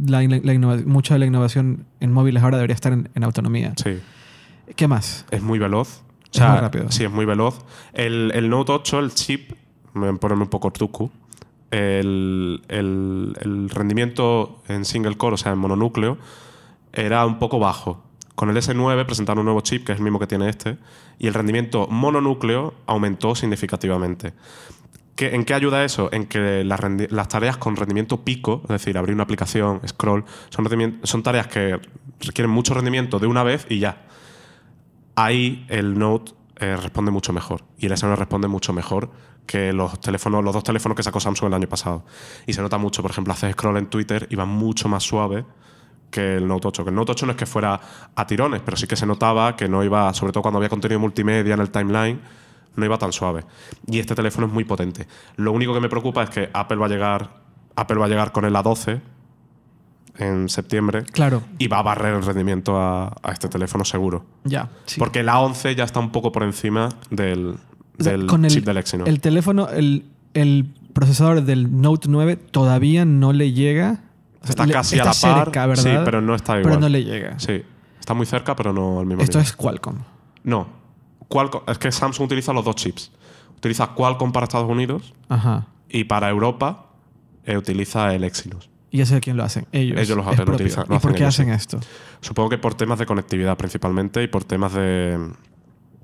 la, 0.06 0.22
mucha 0.86 1.16
de 1.16 1.20
la 1.20 1.26
innovación 1.26 1.86
en 2.00 2.14
móviles 2.14 2.44
ahora 2.44 2.58
debería 2.58 2.76
estar 2.76 2.94
en, 2.94 3.10
en 3.16 3.24
autonomía. 3.24 3.74
Sí. 3.76 3.98
¿Qué 4.76 4.88
más? 4.88 5.26
Es 5.32 5.42
muy 5.42 5.58
veloz. 5.58 6.02
O 6.02 6.30
Es 6.32 6.38
sea, 6.38 6.52
muy 6.52 6.60
rápido. 6.60 6.92
Sí, 6.92 7.04
es 7.04 7.12
muy 7.12 7.26
veloz. 7.26 7.66
El, 7.94 8.32
el 8.36 8.50
Note 8.52 8.74
8, 8.74 9.00
el 9.00 9.12
chip, 9.16 9.54
me 9.96 10.02
voy 10.02 10.10
a 10.16 10.20
ponerme 10.20 10.44
un 10.44 10.50
poco 10.52 10.70
tucu, 10.70 11.10
el, 11.72 12.62
el- 12.68 13.36
el 13.42 13.70
rendimiento 13.72 14.62
en 14.68 14.86
single 14.86 15.16
core, 15.18 15.34
o 15.34 15.38
sea, 15.38 15.54
en 15.54 15.58
mononúcleo, 15.58 16.20
era 16.94 17.26
un 17.26 17.40
poco 17.40 17.58
bajo 17.58 18.04
Con 18.38 18.52
el 18.52 18.58
S9 18.58 19.04
presentaron 19.08 19.40
un 19.40 19.46
nuevo 19.46 19.62
chip, 19.62 19.84
que 19.84 19.94
es 19.94 19.98
el 19.98 20.04
mismo 20.04 20.20
que 20.20 20.28
tiene 20.28 20.48
este, 20.48 20.78
y 21.18 21.26
el 21.26 21.34
rendimiento 21.34 21.88
mononúcleo 21.90 22.76
aumentó 22.86 23.34
significativamente. 23.34 24.34
¿Qué- 25.16 25.34
¿En 25.34 25.44
qué 25.44 25.56
ayuda 25.56 25.84
eso? 25.84 26.10
En 26.14 26.28
que 26.28 26.64
las, 26.64 27.28
tareas 27.30 27.58
con 27.58 27.76
rendimiento 27.76 28.24
pico, 28.24 28.62
es 28.66 28.70
decir, 28.70 28.96
abrir 28.96 29.16
una 29.16 29.24
aplicación, 29.24 29.82
scroll, 29.88 30.24
son 30.52 31.24
tareas 31.24 31.48
que 31.48 31.80
requieren 32.20 32.52
mucho 32.52 32.76
rendimiento 32.76 33.18
de 33.18 33.26
una 33.26 33.42
vez 33.42 33.66
y 33.72 33.80
ya. 33.80 34.04
Ahí 35.16 35.66
el 35.70 35.98
Note 35.98 36.34
eh, 36.58 36.78
responde 36.78 37.10
mucho 37.10 37.34
mejor 37.34 37.64
y 37.80 37.88
el 37.88 37.92
S9 37.94 38.16
responde 38.18 38.48
mucho 38.48 38.72
mejor 38.72 39.10
que 39.48 39.74
los 39.74 40.00
teléfonos, 40.00 40.44
los 40.44 40.54
dos 40.54 40.64
teléfonos 40.64 40.96
que 40.96 41.02
sacó 41.02 41.20
Samsung 41.20 41.48
el 41.48 41.54
año 41.56 41.68
pasado. 41.70 42.06
Y 42.46 42.54
se 42.54 42.62
nota 42.62 42.78
mucho, 42.78 43.02
por 43.02 43.10
ejemplo, 43.10 43.34
haces 43.34 43.54
scroll 43.54 43.78
en 43.78 43.88
Twitter 43.88 44.28
y 44.30 44.36
va 44.36 44.46
mucho 44.46 44.88
más 44.90 45.02
suave 45.02 45.44
que 46.10 46.38
el 46.38 46.48
Note 46.48 46.68
8. 46.70 46.84
Que 46.84 46.90
el 46.90 46.96
Note 46.96 47.12
8 47.12 47.26
no 47.26 47.32
es 47.34 47.38
que 47.38 47.46
fuera 47.46 47.80
a 48.16 48.28
tirones, 48.28 48.62
pero 48.64 48.78
sí 48.78 48.88
que 48.88 48.96
se 48.96 49.06
notaba 49.06 49.56
que 49.56 49.68
no 49.68 49.84
iba, 49.84 50.14
sobre 50.14 50.32
todo 50.34 50.42
cuando 50.42 50.58
había 50.58 50.70
contenido 50.70 51.00
multimedia 51.00 51.54
en 51.54 51.60
el 51.60 51.70
timeline, 51.70 52.20
no 52.76 52.86
iba 52.86 52.98
tan 52.98 53.12
suave. 53.12 53.44
Y 53.88 54.00
este 54.00 54.16
teléfono 54.16 54.48
es 54.48 54.54
muy 54.54 54.64
potente. 54.64 55.08
Lo 55.36 55.52
único 55.52 55.74
que 55.74 55.80
me 55.80 55.90
preocupa 55.90 56.24
es 56.24 56.30
que 56.30 56.50
Apple 56.54 56.78
va 56.78 56.86
a 56.86 56.90
llegar, 56.90 57.30
Apple 57.76 57.98
va 57.98 58.06
a 58.06 58.10
llegar 58.10 58.32
con 58.32 58.46
el 58.46 58.54
A12 58.54 59.02
en 60.20 60.50
septiembre 60.50 61.04
Claro, 61.04 61.44
y 61.60 61.68
va 61.68 61.80
a 61.80 61.84
barrer 61.84 62.16
el 62.16 62.24
rendimiento 62.24 62.76
a, 62.78 63.16
a 63.22 63.32
este 63.32 63.50
teléfono 63.50 63.86
seguro. 63.86 64.26
ya. 64.44 64.70
sí. 64.86 65.00
Porque 65.00 65.20
el 65.20 65.28
A11 65.28 65.76
ya 65.76 65.84
está 65.84 66.00
un 66.00 66.12
poco 66.12 66.32
por 66.32 66.44
encima 66.44 66.90
del, 67.12 67.58
O 68.00 68.04
sea, 68.04 68.14
del 68.14 68.26
con 68.26 68.46
el, 68.46 68.52
chip 68.52 68.66
del 68.66 68.78
Exynos. 68.78 69.08
El 69.08 69.20
teléfono, 69.22 69.70
el, 69.70 70.06
el 70.34 70.74
procesador 70.94 71.44
del 71.44 71.82
Note 71.82 72.08
9 72.10 72.36
todavía 72.36 73.06
no 73.06 73.32
le 73.34 73.52
llega. 73.54 74.06
Está 74.44 74.66
le- 74.66 74.74
casi 74.74 74.96
está 74.98 75.12
a 75.12 75.14
la 75.14 75.20
par, 75.36 75.46
cerca, 75.46 75.66
¿verdad? 75.68 75.84
sí, 75.84 75.90
pero 76.06 76.22
no 76.22 76.36
está 76.36 76.54
igual. 76.60 76.64
Pero 76.74 76.80
no 76.82 76.90
le 76.90 77.04
llega. 77.04 77.40
Sí, 77.40 77.64
está 78.00 78.14
muy 78.14 78.26
cerca, 78.26 78.56
pero 78.56 78.74
no 78.74 79.00
al 79.00 79.06
mismo 79.06 79.22
Esto 79.24 79.38
nivel. 79.40 79.50
es 79.50 79.56
Qualcomm. 79.56 79.98
No. 80.44 80.68
Qualcomm, 81.28 81.62
es 81.68 81.78
que 81.78 81.92
Samsung 81.92 82.26
utiliza 82.26 82.54
los 82.54 82.64
dos 82.64 82.76
chips. 82.76 83.12
Utiliza 83.58 83.88
Qualcomm 83.88 84.32
para 84.32 84.46
Estados 84.46 84.70
Unidos 84.70 85.14
Ajá. 85.30 85.66
y 85.90 86.04
para 86.06 86.30
Europa 86.30 86.86
eh, 87.44 87.58
utiliza 87.58 88.14
el 88.14 88.24
Exynos. 88.24 88.70
¿Y 88.92 89.02
eso 89.02 89.16
de 89.16 89.20
quién 89.22 89.36
lo 89.36 89.44
hacen? 89.44 89.68
Ellos. 89.74 90.00
Ellos 90.00 90.16
los 90.18 90.26
propio. 90.36 90.54
utilizan, 90.54 90.86
lo 90.88 90.96
¿Y 90.96 91.00
por 91.00 91.12
qué 91.14 91.24
ellos, 91.24 91.36
hacen 91.36 91.50
esto? 91.50 91.80
Supongo 92.22 92.50
que 92.50 92.58
por 92.58 92.76
temas 92.76 93.00
de 93.00 93.06
conectividad 93.06 93.58
principalmente 93.58 94.24
y 94.24 94.28
por 94.28 94.44
temas 94.46 94.74
de, 94.74 95.20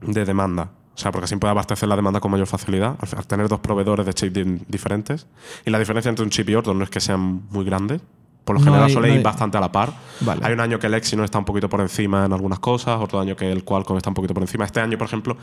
de 0.01 0.25
demanda. 0.25 0.71
O 0.93 0.97
sea, 0.97 1.11
porque 1.11 1.25
así 1.25 1.35
puede 1.37 1.51
abastecer 1.51 1.87
la 1.89 1.95
demanda 1.95 2.19
con 2.19 2.29
mayor 2.31 2.45
facilidad 2.47 2.97
al, 2.99 3.25
tener 3.25 3.47
dos 3.47 3.61
proveedores 3.61 4.05
de 4.05 4.13
chip 4.13 4.33
di- 4.33 4.61
diferentes. 4.67 5.25
Y 5.65 5.69
la 5.71 5.79
diferencia 5.79 6.09
entre 6.09 6.23
un 6.25 6.29
chip 6.29 6.49
y 6.49 6.55
otro 6.55 6.73
no 6.73 6.83
es 6.83 6.89
que 6.89 6.99
sean 6.99 7.43
muy 7.49 7.63
grandes. 7.65 8.01
Por 8.43 8.55
lo 8.55 8.59
No 8.59 8.65
general 8.65 8.87
hay- 8.87 8.93
suele 8.93 9.07
no 9.07 9.13
ir 9.13 9.17
hay- 9.19 9.23
bastante 9.23 9.57
a 9.57 9.61
la 9.61 9.71
par. 9.71 9.93
Vale. 10.19 10.41
Hay 10.45 10.51
un 10.53 10.59
año 10.59 10.77
que 10.79 10.87
el 10.87 10.93
Exynos 10.95 11.23
está 11.25 11.37
un 11.39 11.45
poquito 11.45 11.69
por 11.69 11.79
encima 11.81 12.25
en 12.25 12.33
algunas 12.33 12.59
cosas, 12.59 12.99
otro 13.01 13.19
año 13.19 13.35
que 13.37 13.49
el 13.51 13.63
Qualcomm 13.63 13.95
está 13.97 14.09
un 14.09 14.15
poquito 14.15 14.33
por 14.33 14.43
encima. 14.43 14.65
Este 14.65 14.81
año, 14.81 14.97
por 14.97 15.07
ejemplo, 15.07 15.37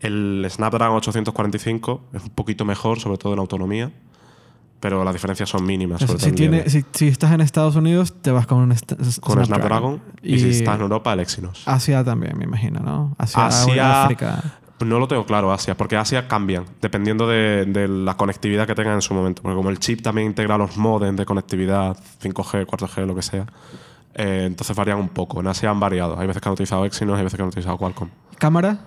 el 0.00 0.46
Snapdragon 0.50 0.96
845 0.98 2.02
es 2.12 2.22
un 2.24 2.30
poquito 2.30 2.64
mejor, 2.64 3.00
sobre 3.00 3.16
todo 3.16 3.32
en 3.32 3.38
autonomía, 3.38 3.90
pero 4.80 5.04
las 5.04 5.14
diferencias 5.14 5.48
son 5.48 5.64
mínimas. 5.64 6.00
sobre 6.02 6.18
si, 6.18 6.32
tiene, 6.32 6.68
si, 6.68 6.84
si 6.92 7.08
estás 7.08 7.32
en 7.32 7.40
Estados 7.40 7.76
Unidos, 7.76 8.14
te 8.20 8.30
vas 8.32 8.46
con 8.46 8.58
un 8.58 8.74
con 9.20 9.44
Snapdragon 9.46 10.02
y, 10.22 10.38
si 10.38 10.50
estás 10.50 10.74
en 10.76 10.82
Europa, 10.82 11.12
el 11.12 11.20
Exynos. 11.20 11.62
Asia 11.66 12.02
también, 12.04 12.36
me 12.36 12.44
imagino, 12.44 12.80
¿no? 12.80 13.14
Asia, 13.16 13.46
Asia- 13.46 14.02
África. 14.04 14.42
No 14.84 14.98
lo 14.98 15.08
tengo 15.08 15.24
claro, 15.26 15.52
Asia, 15.52 15.76
porque 15.76 15.96
Asia 15.96 16.28
cambian 16.28 16.64
dependiendo 16.80 17.26
de, 17.26 17.64
de 17.66 17.88
la 17.88 18.16
conectividad 18.16 18.66
que 18.66 18.74
tengan 18.74 18.94
en 18.94 19.02
su 19.02 19.14
momento. 19.14 19.42
Porque 19.42 19.56
como 19.56 19.70
el 19.70 19.78
chip 19.78 20.02
también 20.02 20.26
integra 20.28 20.56
los 20.58 20.76
modems 20.76 21.16
de 21.16 21.24
conectividad 21.26 21.96
5G, 22.22 22.66
4G, 22.66 23.06
lo 23.06 23.14
que 23.14 23.22
sea, 23.22 23.46
eh, 24.14 24.44
entonces 24.46 24.76
varían 24.76 24.98
un 24.98 25.08
poco. 25.08 25.40
En 25.40 25.46
Asia 25.46 25.70
han 25.70 25.80
variado. 25.80 26.18
Hay 26.18 26.26
veces 26.26 26.42
que 26.42 26.48
han 26.48 26.52
utilizado 26.54 26.84
Exynos, 26.84 27.16
hay 27.18 27.24
veces 27.24 27.36
que 27.36 27.42
han 27.42 27.48
utilizado 27.48 27.76
Qualcomm. 27.78 28.08
¿Cámara? 28.38 28.78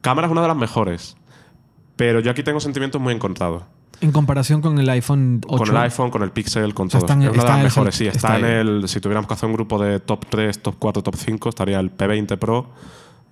Cámara 0.00 0.26
es 0.26 0.30
una 0.32 0.42
de 0.42 0.48
las 0.48 0.56
mejores, 0.56 1.16
pero 1.96 2.20
yo 2.20 2.30
aquí 2.30 2.42
tengo 2.42 2.60
sentimientos 2.60 3.00
muy 3.00 3.12
encontrados. 3.14 3.62
En 4.02 4.12
comparación 4.12 4.60
con 4.60 4.78
el 4.78 4.88
iPhone 4.90 5.40
8. 5.48 5.56
Con 5.64 5.68
el 5.74 5.82
iPhone, 5.82 6.10
con 6.10 6.22
el 6.22 6.30
Pixel, 6.30 6.74
con 6.74 6.88
O 6.88 6.90
sea, 6.90 7.00
todo. 7.00 7.06
están- 7.06 7.22
es 7.22 7.30
una 7.30 7.42
de 7.42 7.48
las 7.48 7.50
en 7.54 7.58
el- 7.60 7.64
mejores, 7.64 7.94
sí. 7.94 8.06
Está, 8.06 8.36
está 8.36 8.38
en 8.38 8.44
el. 8.44 8.88
Si 8.88 9.00
tuviéramos 9.00 9.26
que 9.26 9.32
hacer 9.34 9.48
un 9.48 9.54
grupo 9.54 9.78
de 9.82 10.00
top 10.00 10.26
3, 10.28 10.60
top 10.62 10.76
4, 10.78 11.02
top 11.02 11.16
5, 11.16 11.48
estaría 11.48 11.80
el 11.80 11.90
P20 11.90 12.36
Pro, 12.36 12.66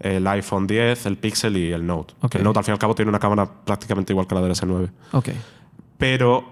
el 0.01 0.27
iPhone 0.27 0.67
10, 0.67 1.07
el 1.07 1.17
Pixel 1.17 1.57
y 1.57 1.73
el 1.73 1.87
Note. 1.87 2.15
El 2.33 2.45
Note, 2.45 2.59
al 2.59 2.65
fin 2.65 2.73
y 2.73 2.75
al 2.75 2.79
cabo, 2.79 2.95
tiene 2.95 3.09
una 3.09 3.19
cámara 3.19 3.49
prácticamente 3.65 4.13
igual 4.13 4.27
que 4.27 4.35
la 4.35 4.41
del 4.43 4.53
S9. 4.53 4.91
Ok. 5.13 5.29
Pero 5.99 6.45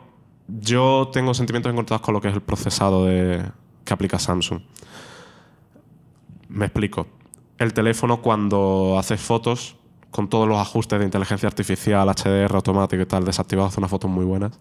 yo 0.49 1.11
tengo 1.13 1.35
sentimientos 1.35 1.73
encontrados 1.73 2.03
con 2.03 2.15
lo 2.15 2.21
que 2.21 2.29
es 2.29 2.35
el 2.35 2.41
procesado 2.43 3.07
de, 3.07 3.43
que 3.85 3.93
aplica 3.93 4.19
Samsung. 4.19 4.61
Me 6.49 6.67
explico. 6.67 7.07
El 7.59 7.73
teléfono, 7.73 8.23
cuando 8.23 8.97
haces 8.99 9.21
fotos, 9.21 9.77
con 10.11 10.29
todos 10.29 10.47
los 10.47 10.59
ajustes 10.59 10.99
de 10.99 11.05
inteligencia 11.05 11.49
artificial, 11.49 12.09
HDR 12.09 12.55
automático 12.55 13.03
y 13.03 13.07
tal, 13.07 13.25
desactivado, 13.25 13.69
hace 13.69 13.81
unas 13.81 13.91
fotos 13.91 14.11
muy 14.11 14.25
buenas. 14.25 14.59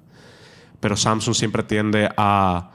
Pero 0.79 0.95
Samsung 0.95 1.35
siempre 1.35 1.63
tiende 1.63 2.09
a 2.17 2.71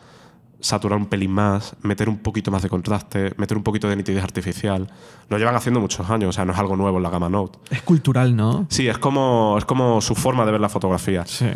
saturar 0.61 0.99
un 0.99 1.07
pelín 1.07 1.33
más, 1.33 1.77
meter 1.83 2.09
un 2.09 2.19
poquito 2.19 2.51
más 2.51 2.63
de 2.63 2.69
contraste, 2.69 3.33
meter 3.37 3.57
un 3.57 3.63
poquito 3.63 3.89
de 3.89 3.97
nitidez 3.97 4.23
artificial. 4.23 4.91
Lo 5.29 5.39
llevan 5.39 5.55
haciendo 5.55 5.81
muchos 5.81 6.09
años, 6.11 6.31
o 6.31 6.33
sea, 6.33 6.45
no 6.45 6.53
es 6.53 6.59
algo 6.59 6.77
nuevo 6.77 6.97
en 6.97 7.03
la 7.03 7.11
gama 7.11 7.29
Note. 7.29 7.59
Es 7.71 7.83
cultural, 7.83 8.35
¿no? 8.35 8.67
Sí, 8.71 8.89
es 8.89 8.99
como, 8.99 9.57
es 9.59 9.65
como 9.65 10.01
su 10.01 10.15
forma 10.15 10.45
de 10.45 10.53
ver 10.53 10.61
la 10.61 10.69
fotografía. 10.69 11.25
Sí. 11.27 11.51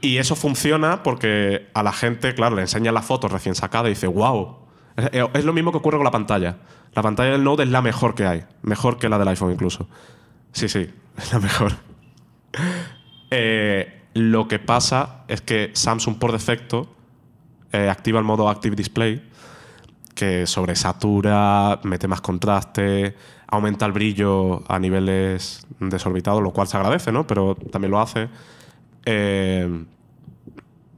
Y 0.00 0.18
eso 0.18 0.36
funciona 0.36 1.02
porque 1.02 1.68
a 1.74 1.82
la 1.82 1.92
gente, 1.92 2.34
claro, 2.34 2.56
le 2.56 2.62
enseñan 2.62 2.94
la 2.94 3.02
foto 3.02 3.28
recién 3.28 3.54
sacada 3.54 3.88
y 3.88 3.90
dice, 3.90 4.06
wow. 4.06 4.56
Es, 4.96 5.10
es 5.34 5.44
lo 5.44 5.52
mismo 5.52 5.70
que 5.70 5.78
ocurre 5.78 5.96
con 5.96 6.04
la 6.04 6.10
pantalla. 6.10 6.56
La 6.94 7.02
pantalla 7.02 7.32
del 7.32 7.44
Note 7.44 7.64
es 7.64 7.68
la 7.68 7.82
mejor 7.82 8.14
que 8.14 8.26
hay. 8.26 8.44
Mejor 8.62 8.98
que 8.98 9.08
la 9.08 9.18
del 9.18 9.28
iPhone 9.28 9.52
incluso. 9.52 9.88
Sí, 10.52 10.68
sí, 10.68 10.88
es 11.16 11.32
la 11.32 11.38
mejor. 11.40 11.72
Eh, 13.30 14.06
lo 14.14 14.48
que 14.48 14.58
pasa 14.58 15.24
es 15.28 15.42
que 15.42 15.70
Samsung 15.74 16.18
por 16.18 16.32
defecto 16.32 16.88
eh, 17.72 17.88
activa 17.88 18.18
el 18.18 18.24
modo 18.24 18.48
Active 18.48 18.74
Display, 18.76 19.22
que 20.14 20.46
sobresatura, 20.46 21.78
mete 21.84 22.08
más 22.08 22.20
contraste, 22.20 23.14
aumenta 23.46 23.86
el 23.86 23.92
brillo 23.92 24.62
a 24.70 24.78
niveles 24.78 25.66
desorbitados, 25.80 26.42
lo 26.42 26.50
cual 26.52 26.66
se 26.68 26.76
agradece, 26.76 27.12
¿no? 27.12 27.26
Pero 27.26 27.54
también 27.70 27.90
lo 27.92 28.00
hace. 28.00 28.28
Eh, 29.04 29.84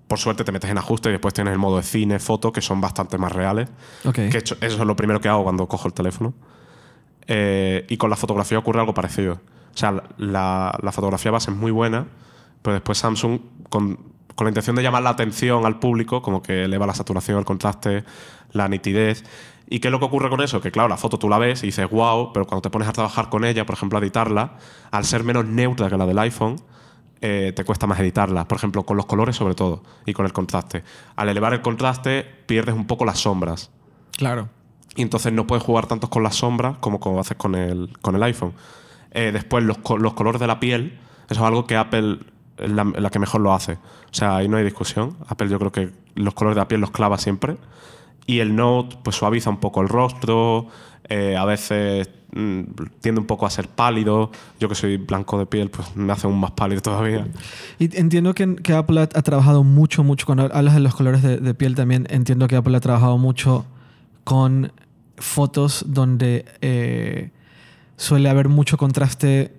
por 0.08 0.18
suerte 0.18 0.42
te 0.42 0.50
metes 0.50 0.68
en 0.70 0.78
ajuste 0.78 1.08
y 1.08 1.12
después 1.12 1.32
tienes 1.34 1.52
el 1.52 1.58
modo 1.58 1.76
de 1.76 1.82
cine, 1.84 2.18
foto, 2.18 2.52
que 2.52 2.60
son 2.60 2.80
bastante 2.80 3.16
más 3.18 3.30
reales. 3.30 3.68
Ok. 4.04 4.14
Que 4.14 4.38
hecho- 4.38 4.56
eso 4.60 4.76
es 4.80 4.86
lo 4.86 4.96
primero 4.96 5.20
que 5.20 5.28
hago 5.28 5.44
cuando 5.44 5.68
cojo 5.68 5.86
el 5.86 5.94
teléfono. 5.94 6.34
Eh, 7.28 7.86
y 7.88 7.96
con 7.96 8.10
la 8.10 8.16
fotografía 8.16 8.58
ocurre 8.58 8.80
algo 8.80 8.92
parecido. 8.94 9.34
O 9.72 9.76
sea, 9.76 10.02
la, 10.18 10.76
la 10.82 10.92
fotografía 10.92 11.30
base 11.30 11.52
es 11.52 11.56
muy 11.56 11.70
buena, 11.70 12.06
pero 12.62 12.74
después 12.74 12.98
Samsung, 12.98 13.38
con, 13.68 13.98
con 14.34 14.46
la 14.46 14.50
intención 14.50 14.76
de 14.76 14.82
llamar 14.82 15.02
la 15.02 15.10
atención 15.10 15.66
al 15.66 15.78
público, 15.78 16.22
como 16.22 16.42
que 16.42 16.64
eleva 16.64 16.86
la 16.86 16.94
saturación, 16.94 17.38
el 17.38 17.44
contraste, 17.44 18.04
la 18.52 18.68
nitidez. 18.68 19.24
¿Y 19.68 19.78
qué 19.78 19.88
es 19.88 19.92
lo 19.92 20.00
que 20.00 20.06
ocurre 20.06 20.28
con 20.30 20.40
eso? 20.42 20.60
Que 20.60 20.72
claro, 20.72 20.88
la 20.88 20.96
foto 20.96 21.18
tú 21.18 21.28
la 21.28 21.38
ves 21.38 21.62
y 21.62 21.66
dices, 21.66 21.88
wow, 21.88 22.32
pero 22.32 22.46
cuando 22.46 22.62
te 22.62 22.70
pones 22.70 22.88
a 22.88 22.92
trabajar 22.92 23.28
con 23.28 23.44
ella, 23.44 23.64
por 23.64 23.76
ejemplo, 23.76 23.98
a 23.98 24.02
editarla, 24.02 24.54
al 24.90 25.04
ser 25.04 25.22
menos 25.22 25.46
neutra 25.46 25.88
que 25.88 25.96
la 25.96 26.06
del 26.06 26.18
iPhone, 26.18 26.56
eh, 27.20 27.52
te 27.54 27.64
cuesta 27.64 27.86
más 27.86 28.00
editarla. 28.00 28.48
Por 28.48 28.56
ejemplo, 28.56 28.84
con 28.84 28.96
los 28.96 29.06
colores 29.06 29.36
sobre 29.36 29.54
todo 29.54 29.82
y 30.06 30.12
con 30.12 30.26
el 30.26 30.32
contraste. 30.32 30.82
Al 31.16 31.28
elevar 31.28 31.52
el 31.52 31.62
contraste, 31.62 32.26
pierdes 32.46 32.74
un 32.74 32.86
poco 32.86 33.04
las 33.04 33.20
sombras. 33.20 33.70
Claro. 34.16 34.48
Y 34.96 35.02
entonces 35.02 35.32
no 35.32 35.46
puedes 35.46 35.62
jugar 35.62 35.86
tanto 35.86 36.10
con 36.10 36.22
las 36.22 36.36
sombras 36.36 36.78
como, 36.78 36.98
como 36.98 37.20
haces 37.20 37.36
con 37.36 37.54
el, 37.54 37.96
con 38.02 38.16
el 38.16 38.22
iPhone. 38.22 38.54
Eh, 39.12 39.30
después, 39.32 39.62
los, 39.62 39.78
los 39.98 40.14
colores 40.14 40.40
de 40.40 40.46
la 40.46 40.58
piel, 40.58 40.98
eso 41.28 41.40
es 41.40 41.46
algo 41.46 41.66
que 41.66 41.76
Apple 41.76 42.18
la, 42.68 42.84
la 42.84 43.10
que 43.10 43.18
mejor 43.18 43.40
lo 43.40 43.52
hace. 43.52 43.74
O 43.74 44.12
sea, 44.12 44.36
ahí 44.36 44.48
no 44.48 44.56
hay 44.56 44.64
discusión. 44.64 45.16
Apple 45.28 45.48
yo 45.48 45.58
creo 45.58 45.72
que 45.72 45.90
los 46.14 46.34
colores 46.34 46.56
de 46.56 46.60
la 46.60 46.68
piel 46.68 46.80
los 46.80 46.90
clava 46.90 47.18
siempre. 47.18 47.56
Y 48.26 48.40
el 48.40 48.54
Note 48.54 48.96
pues 49.02 49.16
suaviza 49.16 49.50
un 49.50 49.58
poco 49.58 49.80
el 49.80 49.88
rostro, 49.88 50.68
eh, 51.08 51.36
a 51.36 51.44
veces 51.44 52.08
mm, 52.32 52.62
tiende 53.00 53.20
un 53.20 53.26
poco 53.26 53.46
a 53.46 53.50
ser 53.50 53.68
pálido. 53.68 54.30
Yo 54.60 54.68
que 54.68 54.74
soy 54.74 54.96
blanco 54.96 55.38
de 55.38 55.46
piel, 55.46 55.70
pues 55.70 55.96
me 55.96 56.12
hace 56.12 56.26
aún 56.26 56.38
más 56.38 56.52
pálido 56.52 56.80
todavía. 56.80 57.26
Y 57.78 57.96
entiendo 57.96 58.34
que, 58.34 58.56
que 58.56 58.72
Apple 58.72 59.00
ha, 59.00 59.06
trabajado 59.06 59.64
mucho, 59.64 60.04
mucho, 60.04 60.26
cuando 60.26 60.48
hablas 60.54 60.74
de 60.74 60.80
los 60.80 60.94
colores 60.94 61.22
de, 61.22 61.38
de 61.38 61.54
piel 61.54 61.74
también, 61.74 62.06
entiendo 62.10 62.46
que 62.46 62.56
Apple 62.56 62.76
ha 62.76 62.80
trabajado 62.80 63.18
mucho 63.18 63.66
con 64.24 64.72
fotos 65.16 65.84
donde 65.86 66.44
eh, 66.60 67.30
suele 67.96 68.28
haber 68.28 68.48
mucho 68.48 68.76
contraste. 68.76 69.52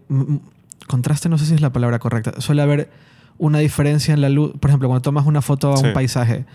Contraste 0.91 1.29
no 1.29 1.37
sé 1.37 1.45
si 1.45 1.53
es 1.55 1.61
la 1.61 1.71
palabra 1.71 1.99
correcta. 1.99 2.39
Suele 2.41 2.61
haber 2.61 2.89
una 3.37 3.59
diferencia 3.59 4.13
en 4.13 4.19
la 4.21 4.27
luz. 4.29 4.51
Por 4.59 4.69
ejemplo, 4.69 4.89
cuando 4.89 5.01
tomas 5.01 5.25
una 5.25 5.41
foto 5.41 5.69
a 5.71 5.79
un 5.79 5.85
Sí. 5.85 5.91
paisaje, 5.93 6.45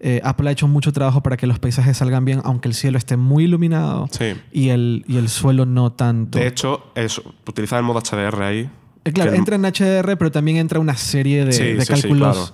eh, 0.00 0.20
Apple 0.22 0.48
ha 0.48 0.52
hecho 0.52 0.68
mucho 0.68 0.92
trabajo 0.92 1.22
para 1.22 1.36
que 1.38 1.46
los 1.46 1.58
paisajes 1.58 1.96
salgan 1.96 2.24
bien, 2.26 2.42
aunque 2.44 2.68
el 2.68 2.74
cielo 2.74 2.98
esté 2.98 3.16
muy 3.16 3.44
iluminado 3.44 4.06
Sí. 4.10 4.34
y, 4.52 4.68
el, 4.68 5.04
y 5.08 5.16
el 5.16 5.28
suelo 5.30 5.64
no 5.64 5.92
tanto. 5.92 6.38
De 6.38 6.46
hecho, 6.46 6.84
es, 6.94 7.18
utilizar 7.48 7.78
el 7.78 7.84
modo 7.86 8.00
HDR 8.00 8.42
ahí. 8.44 8.68
Eh, 9.06 9.12
Claro, 9.12 9.30
el- 9.32 9.38
entra 9.38 9.56
en 9.56 9.64
HDR, 9.64 10.16
pero 10.18 10.30
también 10.30 10.58
entra 10.58 10.78
una 10.78 10.96
serie 10.96 11.44
de, 11.46 11.52
Sí, 11.52 11.86
cálculos, 11.86 12.52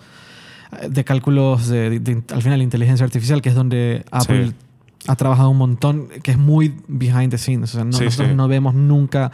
de 0.88 1.04
cálculos 1.04 1.66
de, 1.68 2.22
al 2.32 2.42
final 2.42 2.62
inteligencia 2.62 3.04
artificial, 3.04 3.42
que 3.42 3.48
es 3.48 3.54
donde 3.54 4.04
Apple 4.12 4.52
ha 5.08 5.16
trabajado 5.16 5.50
un 5.50 5.58
montón, 5.58 6.08
que 6.22 6.30
es 6.30 6.38
muy 6.38 6.76
behind 6.86 7.30
the 7.30 7.38
scenes. 7.38 7.70
O 7.70 7.72
sea, 7.74 7.84
no- 7.84 7.90
nosotros 7.98 8.34
no 8.36 8.46
vemos 8.48 8.74
nunca, 8.74 9.32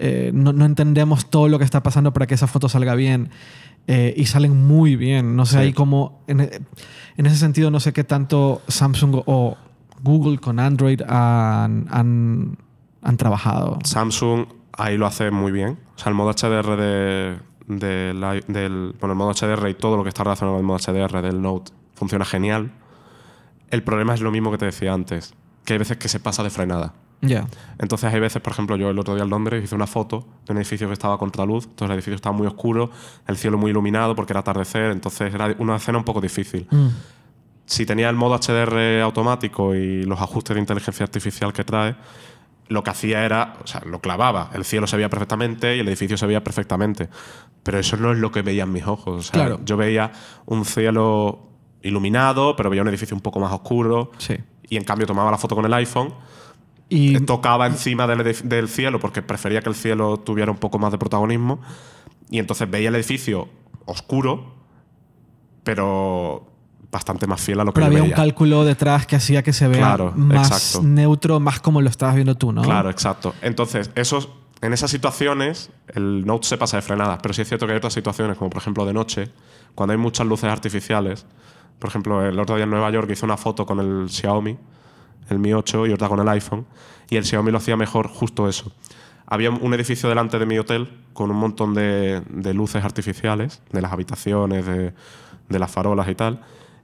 eh, 0.00 0.30
no, 0.34 0.52
no 0.52 0.64
entendemos 0.64 1.30
todo 1.30 1.48
lo 1.48 1.58
que 1.58 1.64
está 1.64 1.82
pasando 1.82 2.12
para 2.12 2.26
que 2.26 2.34
esa 2.34 2.46
foto 2.46 2.68
salga 2.68 2.94
bien. 2.94 3.30
Eh, 3.86 4.14
y 4.16 4.26
salen 4.26 4.66
muy 4.66 4.96
bien. 4.96 5.36
No 5.36 5.46
sé, 5.46 5.52
Sí. 5.56 5.58
ahí 5.58 5.72
como. 5.72 6.22
En, 6.26 6.40
en 6.40 7.26
ese 7.26 7.36
sentido, 7.36 7.70
no 7.70 7.80
sé 7.80 7.92
qué 7.92 8.04
tanto 8.04 8.62
Samsung 8.68 9.22
o 9.26 9.56
Google 10.02 10.38
con 10.38 10.58
Android 10.60 11.00
han, 11.08 11.86
han, 11.90 12.56
han 13.02 13.16
trabajado. 13.16 13.78
Samsung 13.84 14.46
ahí 14.72 14.96
lo 14.96 15.06
hace 15.06 15.30
muy 15.30 15.50
bien. 15.52 15.78
O 15.96 15.98
sea, 15.98 16.10
el 16.10 16.14
modo 16.14 16.30
HDR 16.32 16.76
de, 16.76 17.38
de 17.68 18.14
la- 18.14 18.40
del. 18.46 18.94
Bueno, 19.00 19.12
el 19.12 19.18
modo 19.18 19.32
HDR 19.32 19.68
y 19.70 19.74
todo 19.74 19.96
lo 19.96 20.02
que 20.02 20.08
está 20.10 20.24
relacionado 20.24 20.54
con 20.56 20.60
el 20.60 20.66
modo 20.66 20.78
HDR 20.78 21.22
del 21.22 21.40
Note 21.42 21.72
funciona 21.94 22.24
genial. 22.24 22.70
El 23.70 23.82
problema 23.82 24.14
es 24.14 24.20
lo 24.20 24.30
mismo 24.30 24.50
que 24.50 24.58
te 24.58 24.66
decía 24.66 24.92
antes, 24.92 25.34
que 25.64 25.74
hay 25.74 25.78
veces 25.78 25.96
que 25.96 26.08
se 26.08 26.20
pasa 26.20 26.42
de 26.42 26.50
frenada. 26.50 26.92
Entonces 27.78 28.12
hay 28.12 28.20
veces, 28.20 28.40
por 28.40 28.52
ejemplo, 28.52 28.76
yo 28.76 28.90
el 28.90 28.98
otro 28.98 29.14
día 29.14 29.24
en 29.24 29.30
Londres 29.30 29.62
hice 29.64 29.74
una 29.74 29.86
foto 29.86 30.26
de 30.46 30.52
un 30.52 30.58
edificio 30.58 30.86
que 30.86 30.94
estaba 30.94 31.14
a 31.14 31.18
contraluz, 31.18 31.64
entonces 31.64 31.86
el 31.90 31.94
edificio 31.94 32.14
estaba 32.14 32.34
muy 32.36 32.46
oscuro, 32.46 32.90
el 33.26 33.36
cielo 33.36 33.58
muy 33.58 33.70
iluminado 33.70 34.14
porque 34.14 34.32
era 34.32 34.40
atardecer, 34.40 34.90
entonces 34.90 35.34
era 35.34 35.54
una 35.58 35.76
escena 35.76 35.98
un 35.98 36.04
poco 36.04 36.20
difícil. 36.20 36.66
Mm. 36.70 36.88
Si 37.66 37.86
tenía 37.86 38.08
el 38.08 38.16
modo 38.16 38.36
HDR 38.38 39.00
automático 39.02 39.74
y 39.74 40.02
los 40.04 40.20
ajustes 40.20 40.54
de 40.54 40.60
inteligencia 40.60 41.04
artificial 41.04 41.52
que 41.52 41.62
trae, 41.64 41.94
lo 42.68 42.82
que 42.82 42.90
hacía 42.90 43.24
era, 43.24 43.56
o 43.62 43.66
sea, 43.66 43.82
lo 43.84 44.00
clavaba, 44.00 44.50
el 44.54 44.64
cielo 44.64 44.86
se 44.86 44.96
veía 44.96 45.08
perfectamente 45.10 45.76
y 45.76 45.80
el 45.80 45.88
edificio 45.88 46.16
se 46.16 46.26
veía 46.26 46.42
perfectamente, 46.42 47.08
pero 47.62 47.78
eso 47.78 47.96
no 47.96 48.12
es 48.12 48.18
lo 48.18 48.30
que 48.30 48.42
veían 48.42 48.72
mis 48.72 48.86
ojos. 48.86 49.18
O 49.18 49.22
sea, 49.22 49.32
Claro. 49.32 49.60
Yo 49.64 49.76
veía 49.76 50.12
un 50.46 50.64
cielo 50.64 51.48
iluminado, 51.82 52.56
pero 52.56 52.70
veía 52.70 52.82
un 52.82 52.88
edificio 52.88 53.14
un 53.16 53.22
poco 53.22 53.40
más 53.40 53.52
oscuro 53.52 54.12
Sí. 54.18 54.36
y 54.68 54.76
en 54.76 54.84
cambio 54.84 55.06
tomaba 55.06 55.30
la 55.30 55.38
foto 55.38 55.54
con 55.56 55.64
el 55.64 55.72
iPhone 55.74 56.12
Y 56.92 57.20
tocaba 57.20 57.68
encima 57.68 58.08
del, 58.08 58.68
cielo 58.68 58.98
porque 58.98 59.22
prefería 59.22 59.62
que 59.62 59.68
el 59.68 59.76
cielo 59.76 60.16
tuviera 60.18 60.50
un 60.50 60.58
poco 60.58 60.78
más 60.80 60.90
de 60.90 60.98
protagonismo. 60.98 61.60
Y 62.30 62.40
entonces 62.40 62.68
veía 62.68 62.88
el 62.88 62.96
edificio 62.96 63.48
oscuro, 63.86 64.54
pero 65.62 66.48
bastante 66.90 67.28
más 67.28 67.40
fiel 67.40 67.60
a 67.60 67.64
lo 67.64 67.72
que 67.72 67.80
pero 67.80 67.86
había 67.86 68.02
un 68.02 68.10
cálculo 68.10 68.64
detrás 68.64 69.06
que 69.06 69.14
hacía 69.14 69.44
que 69.44 69.52
se 69.52 69.68
vea 69.68 69.78
Claro, 69.78 70.12
más 70.16 70.48
exacto. 70.50 70.86
neutro, 70.86 71.38
más 71.38 71.60
como 71.60 71.80
lo 71.80 71.88
estabas 71.88 72.16
viendo 72.16 72.34
tú, 72.34 72.50
¿no? 72.50 72.62
Claro, 72.62 72.90
exacto. 72.90 73.34
Entonces, 73.40 73.92
esos, 73.94 74.28
en 74.60 74.72
esas 74.72 74.90
situaciones, 74.90 75.70
el 75.94 76.26
Note 76.26 76.48
se 76.48 76.58
pasa 76.58 76.76
de 76.76 76.82
frenadas. 76.82 77.20
Pero 77.22 77.34
sí 77.34 77.42
es 77.42 77.48
cierto 77.48 77.66
que 77.66 77.72
hay 77.72 77.78
otras 77.78 77.92
situaciones, 77.92 78.36
como 78.36 78.50
por 78.50 78.60
ejemplo 78.60 78.84
de 78.84 78.92
noche, 78.92 79.30
cuando 79.76 79.92
hay 79.92 79.98
muchas 79.98 80.26
luces 80.26 80.50
artificiales. 80.50 81.24
Por 81.78 81.88
ejemplo, 81.88 82.26
el 82.26 82.38
otro 82.38 82.56
día 82.56 82.64
en 82.64 82.70
Nueva 82.70 82.90
York 82.90 83.08
hice 83.10 83.24
una 83.24 83.36
foto 83.36 83.64
con 83.64 83.78
el 83.78 84.10
Xiaomi, 84.10 84.58
el 85.28 85.38
Mi 85.38 85.52
8, 85.52 85.86
y 85.86 85.92
otra 85.92 86.08
con 86.08 86.20
el 86.20 86.28
iPhone. 86.28 86.66
Y 87.08 87.16
el 87.16 87.24
Xiaomi 87.24 87.50
lo 87.50 87.58
hacía 87.58 87.76
mejor 87.76 88.08
justo 88.08 88.48
eso. 88.48 88.72
Había 89.26 89.50
un 89.50 89.74
edificio 89.74 90.08
delante 90.08 90.38
de 90.38 90.46
mi 90.46 90.58
hotel 90.58 90.88
con 91.12 91.30
un 91.30 91.36
montón 91.36 91.74
de, 91.74 92.22
de 92.28 92.54
luces 92.54 92.84
artificiales, 92.84 93.62
de 93.70 93.80
las 93.80 93.92
habitaciones, 93.92 94.66
de, 94.66 94.92
de 95.48 95.58
las 95.58 95.70
farolas 95.70 96.08
y 96.08 96.14
tal. 96.14 96.40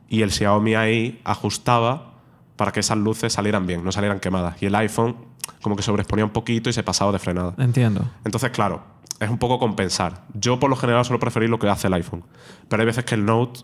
Y 0.08 0.22
el 0.22 0.30
Xiaomi 0.30 0.74
ahí 0.74 1.20
ajustaba 1.24 2.14
para 2.56 2.72
que 2.72 2.80
esas 2.80 2.98
luces 2.98 3.32
salieran 3.32 3.66
bien, 3.66 3.84
no 3.84 3.92
salieran 3.92 4.20
quemadas. 4.20 4.62
Y 4.62 4.66
el 4.66 4.74
iPhone 4.74 5.16
como 5.62 5.76
que 5.76 5.82
sobreexponía 5.82 6.24
un 6.24 6.30
poquito 6.30 6.70
y 6.70 6.72
se 6.72 6.82
pasaba 6.82 7.12
de 7.12 7.18
frenada. 7.18 7.54
Entiendo. 7.58 8.08
Entonces, 8.24 8.50
claro, 8.50 8.82
es 9.18 9.28
un 9.28 9.38
poco 9.38 9.58
compensar. 9.58 10.24
Yo 10.34 10.60
por 10.60 10.70
lo 10.70 10.76
general 10.76 11.04
suelo 11.04 11.18
preferir 11.18 11.50
lo 11.50 11.58
que 11.58 11.68
hace 11.68 11.88
el 11.88 11.94
iPhone. 11.94 12.24
Pero 12.68 12.82
hay 12.82 12.86
veces 12.86 13.04
que 13.04 13.14
el 13.14 13.24
Note, 13.24 13.60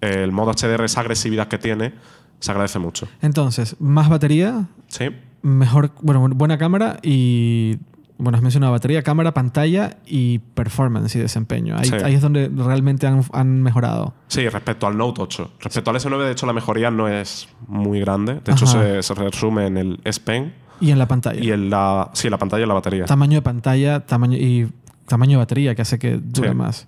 el 0.00 0.32
modo 0.32 0.52
HDR, 0.52 0.84
esa 0.84 1.00
agresividad 1.00 1.48
que 1.48 1.58
tiene, 1.58 1.94
se 2.42 2.50
agradece 2.50 2.78
mucho. 2.78 3.08
Entonces, 3.22 3.76
más 3.80 4.08
batería, 4.08 4.66
¿Sí? 4.88 5.06
mejor, 5.42 5.92
bueno, 6.02 6.28
buena 6.34 6.58
cámara 6.58 6.98
y, 7.02 7.78
bueno, 8.18 8.36
has 8.36 8.42
mencionado 8.42 8.72
batería, 8.72 9.02
cámara, 9.02 9.32
pantalla 9.34 9.96
y 10.06 10.38
performance 10.40 11.14
y 11.16 11.18
desempeño. 11.20 11.76
Ahí, 11.76 11.86
Sí. 11.88 11.94
ahí 12.04 12.14
es 12.14 12.20
donde 12.20 12.48
realmente 12.48 13.06
han, 13.06 13.24
han 13.32 13.62
mejorado. 13.62 14.14
Sí, 14.28 14.48
respecto 14.48 14.86
al 14.86 14.96
Note 14.98 15.22
8. 15.22 15.52
Respecto 15.60 15.90
al 15.90 15.96
S9, 15.96 16.24
de 16.24 16.32
hecho, 16.32 16.46
la 16.46 16.52
mejoría 16.52 16.90
no 16.90 17.08
es 17.08 17.48
muy 17.68 17.98
grande. 18.00 18.40
De 18.44 18.52
hecho, 18.52 18.66
se, 18.66 19.02
se 19.02 19.14
resume 19.14 19.66
en 19.66 19.76
el 19.78 20.00
S 20.04 20.20
Pen 20.20 20.52
Y 20.80 20.90
en 20.90 20.98
la 20.98 21.06
pantalla. 21.08 21.40
y 21.42 21.50
en 21.50 21.70
la, 21.70 22.10
sí, 22.12 22.26
en 22.26 22.32
la 22.32 22.38
pantalla 22.38 22.64
y 22.64 22.68
la 22.68 22.74
batería. 22.74 23.04
Tamaño 23.06 23.36
de 23.38 23.42
pantalla 23.42 24.00
tamaño 24.06 24.36
y 24.36 24.68
tamaño 25.06 25.32
de 25.32 25.36
batería 25.38 25.74
que 25.74 25.82
hace 25.82 25.98
que 25.98 26.18
dure 26.22 26.50
Sí. 26.50 26.54
más. 26.54 26.86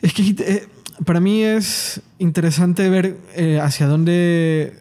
Es 0.00 0.12
que 0.12 0.22
eh, 0.38 0.68
para 1.04 1.20
mí 1.20 1.42
es 1.42 2.00
interesante 2.18 2.88
ver 2.88 3.18
eh, 3.34 3.60
hacia 3.60 3.86
dónde... 3.86 4.78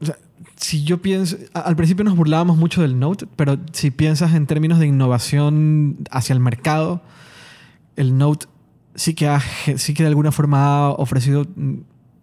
o 0.00 0.06
sea, 0.06 0.16
si 0.56 0.82
yo 0.84 1.00
pienso... 1.00 1.36
Al 1.54 1.76
principio 1.76 2.04
nos 2.04 2.16
burlábamos 2.16 2.56
mucho 2.56 2.82
del 2.82 2.98
Note, 2.98 3.26
pero 3.36 3.58
si 3.72 3.90
piensas 3.90 4.34
en 4.34 4.46
términos 4.46 4.78
de 4.78 4.86
innovación 4.86 5.98
hacia 6.10 6.32
el 6.32 6.40
mercado, 6.40 7.02
el 7.96 8.16
Note 8.18 8.46
sí 8.94 9.14
que, 9.14 9.28
ha, 9.28 9.40
sí 9.76 9.94
que 9.94 10.02
de 10.02 10.08
alguna 10.08 10.32
forma 10.32 10.86
ha 10.86 10.90
ofrecido... 10.90 11.46
mm, 11.54 11.74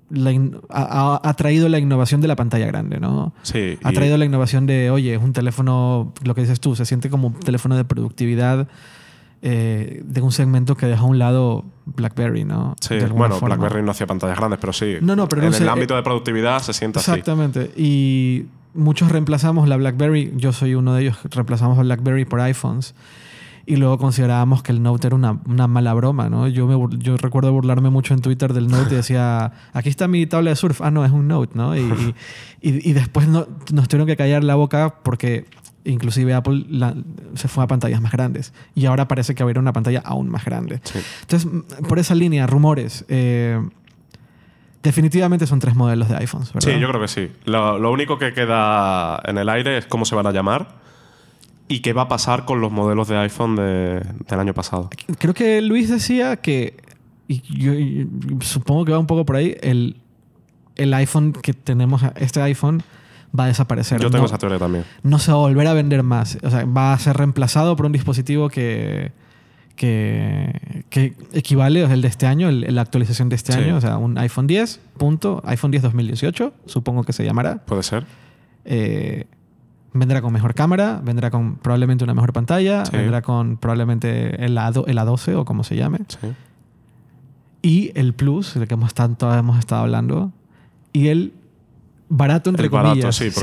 la 0.09 0.31
in- 0.31 0.57
ha, 0.69 1.33
traído 1.35 1.69
la 1.69 1.79
innovación 1.79 2.21
de 2.21 2.27
la 2.27 2.35
pantalla 2.35 2.67
grande, 2.67 2.99
¿no? 2.99 3.33
Sí, 3.41 3.79
Ha 3.83 3.91
y- 3.91 3.95
traído 3.95 4.17
la 4.17 4.25
innovación 4.25 4.67
de, 4.67 4.91
oye, 4.91 5.15
es 5.15 5.21
un 5.23 5.33
teléfono, 5.33 6.13
lo 6.23 6.35
que 6.35 6.41
dices 6.41 6.59
tú, 6.59 6.75
se 6.75 6.85
siente 6.85 7.09
como 7.09 7.29
un 7.29 7.39
teléfono 7.39 7.75
de 7.75 7.83
productividad 7.83 8.67
eh, 9.45 10.01
de 10.05 10.21
un 10.21 10.31
segmento 10.31 10.75
que 10.75 10.85
deja 10.85 11.01
a 11.01 11.05
un 11.05 11.19
lado 11.19 11.65
BlackBerry, 11.85 12.45
¿no? 12.45 12.75
Sí, 12.79 12.95
bueno, 13.13 13.35
forma. 13.35 13.55
BlackBerry 13.57 13.83
no 13.83 13.91
hacía 13.91 14.07
pantallas 14.07 14.37
grandes, 14.37 14.57
pero 14.59 14.71
sí. 14.71 14.95
No, 15.01 15.15
no, 15.17 15.27
pero 15.27 15.41
en 15.41 15.47
no 15.49 15.53
sé, 15.53 15.63
el 15.63 15.67
eh, 15.69 15.71
ámbito 15.71 15.95
de 15.95 16.01
productividad 16.03 16.61
se 16.61 16.71
siente 16.71 16.99
así. 16.99 17.11
Exactamente. 17.11 17.71
Y 17.75 18.45
muchos 18.73 19.11
reemplazamos 19.11 19.67
la 19.67 19.75
BlackBerry, 19.75 20.31
yo 20.37 20.53
soy 20.53 20.75
uno 20.75 20.93
de 20.93 21.01
ellos, 21.03 21.17
reemplazamos 21.29 21.77
a 21.77 21.81
BlackBerry 21.81 22.23
por 22.25 22.39
iPhones. 22.39 22.95
Y 23.65 23.77
luego 23.77 23.97
considerábamos 23.97 24.61
que 24.61 24.73
el 24.73 24.81
Note 24.83 25.07
era 25.07 25.15
una, 25.15 25.39
una 25.45 25.67
mala 25.67 25.93
broma, 25.93 26.29
¿no? 26.29 26.49
Yo, 26.49 26.67
me, 26.67 26.97
yo 26.97 27.15
recuerdo 27.15 27.51
burlarme 27.53 27.89
mucho 27.89 28.13
en 28.13 28.19
Twitter 28.19 28.51
del 28.53 28.67
Note 28.67 28.93
y 28.93 28.97
decía, 28.97 29.53
aquí 29.73 29.87
está 29.87 30.07
mi 30.09 30.25
tabla 30.25 30.49
de 30.49 30.57
surf. 30.57 30.81
Ah, 30.81 30.91
no, 30.91 31.05
es 31.05 31.11
un 31.13 31.29
Note, 31.29 31.51
¿no? 31.55 31.73
Y, 31.77 31.79
y, 31.81 32.15
y- 32.69 32.89
y 32.89 32.93
después 32.93 33.27
no- 33.29 33.47
nos 33.71 33.87
tuvieron 33.87 34.05
que 34.07 34.17
callar 34.17 34.43
la 34.43 34.55
boca 34.55 34.95
porque 35.01 35.45
inclusive 35.85 36.33
Apple 36.33 36.65
la- 36.69 36.95
se 37.35 37.47
fue 37.47 37.63
a 37.63 37.67
pantallas 37.67 38.01
más 38.01 38.11
grandes. 38.11 38.53
Y 38.75 38.85
ahora 38.85 39.07
parece 39.07 39.35
que 39.35 39.43
va 39.43 39.45
a 39.45 39.47
haber 39.49 39.59
una 39.59 39.73
pantalla 39.73 40.01
aún 40.05 40.29
más 40.29 40.45
grande. 40.45 40.79
Sí. 40.83 40.99
Entonces, 41.21 41.49
m- 41.51 41.63
por 41.87 41.99
esa 41.99 42.15
línea, 42.15 42.47
rumores. 42.47 43.05
eh, 43.09 43.59
definitivamente 44.81 45.47
son 45.47 45.59
tres 45.59 45.75
modelos 45.75 46.09
de 46.09 46.17
iPhones, 46.17 46.51
¿verdad? 46.53 46.71
Sí, 46.73 46.79
yo 46.79 46.89
creo 46.89 47.01
que 47.01 47.07
sí. 47.07 47.31
Lo, 47.45 47.79
lo 47.79 47.91
único 47.91 48.17
que 48.17 48.33
queda 48.33 49.21
en 49.25 49.37
el 49.37 49.47
aire 49.49 49.77
es 49.77 49.85
cómo 49.85 50.03
se 50.05 50.15
van 50.15 50.27
a 50.27 50.31
llamar 50.31 50.75
y 51.69 51.79
qué 51.79 51.93
va 51.93 52.03
a 52.03 52.07
pasar 52.09 52.43
con 52.45 52.59
los 52.59 52.71
modelos 52.71 53.07
de 53.07 53.17
iPhone 53.17 53.55
de- 53.55 54.01
del 54.27 54.39
año 54.39 54.53
pasado. 54.53 54.89
Creo 55.19 55.33
que 55.33 55.61
Luis 55.61 55.89
decía 55.89 56.37
que, 56.37 56.75
y 57.29 57.41
yo 57.57 57.73
y 57.73 58.09
supongo 58.41 58.83
que 58.85 58.91
va 58.91 58.99
un 58.99 59.07
poco 59.07 59.25
por 59.25 59.37
ahí, 59.37 59.55
el, 59.61 59.95
el 60.75 60.93
iPhone 60.93 61.31
que 61.31 61.53
tenemos, 61.53 62.01
este 62.17 62.41
iPhone 62.41 62.83
va 63.37 63.45
a 63.45 63.47
desaparecer. 63.47 63.99
Yo 63.99 64.09
tengo 64.09 64.23
no, 64.23 64.27
esa 64.27 64.37
teoría 64.37 64.59
también. 64.59 64.83
no 65.03 65.19
se 65.19 65.31
va 65.31 65.37
a 65.37 65.41
volver 65.41 65.67
a 65.67 65.73
vender 65.73 66.03
más. 66.03 66.37
O 66.43 66.49
sea, 66.49 66.65
va 66.65 66.93
a 66.93 66.99
ser 66.99 67.17
reemplazado 67.17 67.75
por 67.75 67.85
un 67.87 67.91
dispositivo 67.91 68.49
que, 68.49 69.11
que, 69.75 70.85
que 70.89 71.15
equivale, 71.33 71.83
o 71.83 71.87
sea, 71.87 71.95
el 71.95 72.01
de 72.01 72.07
este 72.07 72.27
año, 72.27 72.49
el- 72.49 72.73
la 72.75 72.81
actualización 72.81 73.29
de 73.29 73.35
este 73.35 73.53
Sí. 73.53 73.59
año, 73.59 73.77
o 73.77 73.81
sea, 73.81 73.97
un 73.97 74.17
iPhone 74.19 74.45
10, 74.47 74.79
punto, 74.97 75.41
iPhone 75.45 75.71
10 75.71 75.81
2018, 75.83 76.53
supongo 76.67 77.03
que 77.03 77.13
se 77.13 77.25
llamará. 77.25 77.57
¿Puede 77.65 77.83
ser? 77.83 78.05
Eh, 78.65 79.25
vendrá 79.93 80.21
con 80.21 80.31
mejor 80.31 80.53
cámara, 80.53 81.01
vendrá 81.03 81.31
con 81.31 81.55
probablemente 81.55 82.03
una 82.03 82.13
mejor 82.13 82.33
pantalla, 82.33 82.85
Sí. 82.85 82.95
vendrá 82.97 83.21
con 83.23 83.57
probablemente 83.57 84.43
el, 84.45 84.57
A, 84.57 84.67
el 84.67 84.97
A12 84.97 85.35
o 85.35 85.45
como 85.45 85.63
se 85.63 85.75
llame. 85.75 85.99
Sí. 86.07 86.27
Y 87.61 87.91
el 87.95 88.13
Plus, 88.13 88.53
del 88.55 88.67
que 88.67 88.73
hemos 88.73 88.93
tanto 88.93 89.33
hemos 89.33 89.57
estado 89.57 89.81
hablando. 89.83 90.31
Y 90.91 91.07
el 91.07 91.33
barato, 92.15 92.49
entre 92.49 92.65
El 92.65 92.69
barato, 92.69 92.89
comillas. 92.91 93.15
sí, 93.15 93.29
cabo, 93.31 93.41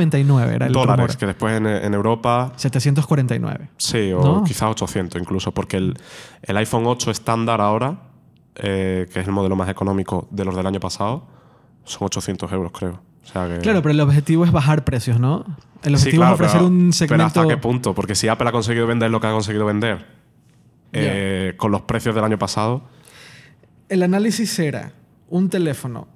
699 0.00 0.54
era 0.54 0.66
el 0.66 0.72
Dólares, 0.72 1.06
rumor. 1.06 1.16
que 1.16 1.26
después 1.26 1.56
en, 1.56 1.66
en 1.66 1.94
Europa 1.94 2.52
749. 2.56 3.68
Sí, 3.76 4.12
o 4.12 4.20
¿No? 4.22 4.44
quizás 4.44 4.70
800 4.70 5.20
incluso, 5.20 5.52
porque 5.52 5.76
el, 5.78 5.94
el 6.42 6.56
iPhone 6.56 6.84
8 6.86 7.10
estándar 7.10 7.60
ahora, 7.60 7.98
eh, 8.56 9.08
que 9.12 9.20
es 9.20 9.26
el 9.26 9.32
modelo 9.32 9.56
más 9.56 9.68
económico 9.68 10.28
de 10.30 10.44
los 10.44 10.54
del 10.56 10.66
año 10.66 10.80
pasado, 10.80 11.26
son 11.84 12.06
800 12.06 12.52
euros, 12.52 12.72
creo. 12.72 13.00
O 13.24 13.26
sea 13.26 13.48
que, 13.48 13.58
Claro, 13.58 13.82
pero 13.82 13.92
el 13.92 14.00
objetivo 14.00 14.44
es 14.44 14.50
bajar 14.52 14.84
precios, 14.84 15.18
¿no? 15.20 15.44
El 15.84 15.96
Sí, 15.96 16.08
objetivo 16.08 16.20
claro, 16.22 16.34
es 16.34 16.40
ofrecer 16.40 16.58
pero- 16.60 16.66
un 16.68 16.78
Pero 16.80 16.92
segmento. 16.92 17.24
¿hasta 17.24 17.46
qué 17.48 17.56
punto? 17.56 17.94
Porque 17.94 18.14
si 18.14 18.28
Apple 18.28 18.48
ha 18.48 18.52
conseguido 18.52 18.86
vender 18.86 19.10
lo 19.10 19.20
que 19.20 19.26
ha 19.28 19.32
conseguido 19.32 19.64
vender 19.66 20.04
eh, 20.92 21.54
con 21.56 21.70
los 21.72 21.82
precios 21.82 22.14
del 22.14 22.24
año 22.24 22.38
pasado, 22.38 22.82
El 23.88 24.02
análisis 24.02 24.58
era 24.58 24.92
un 25.28 25.48
teléfono 25.48 26.08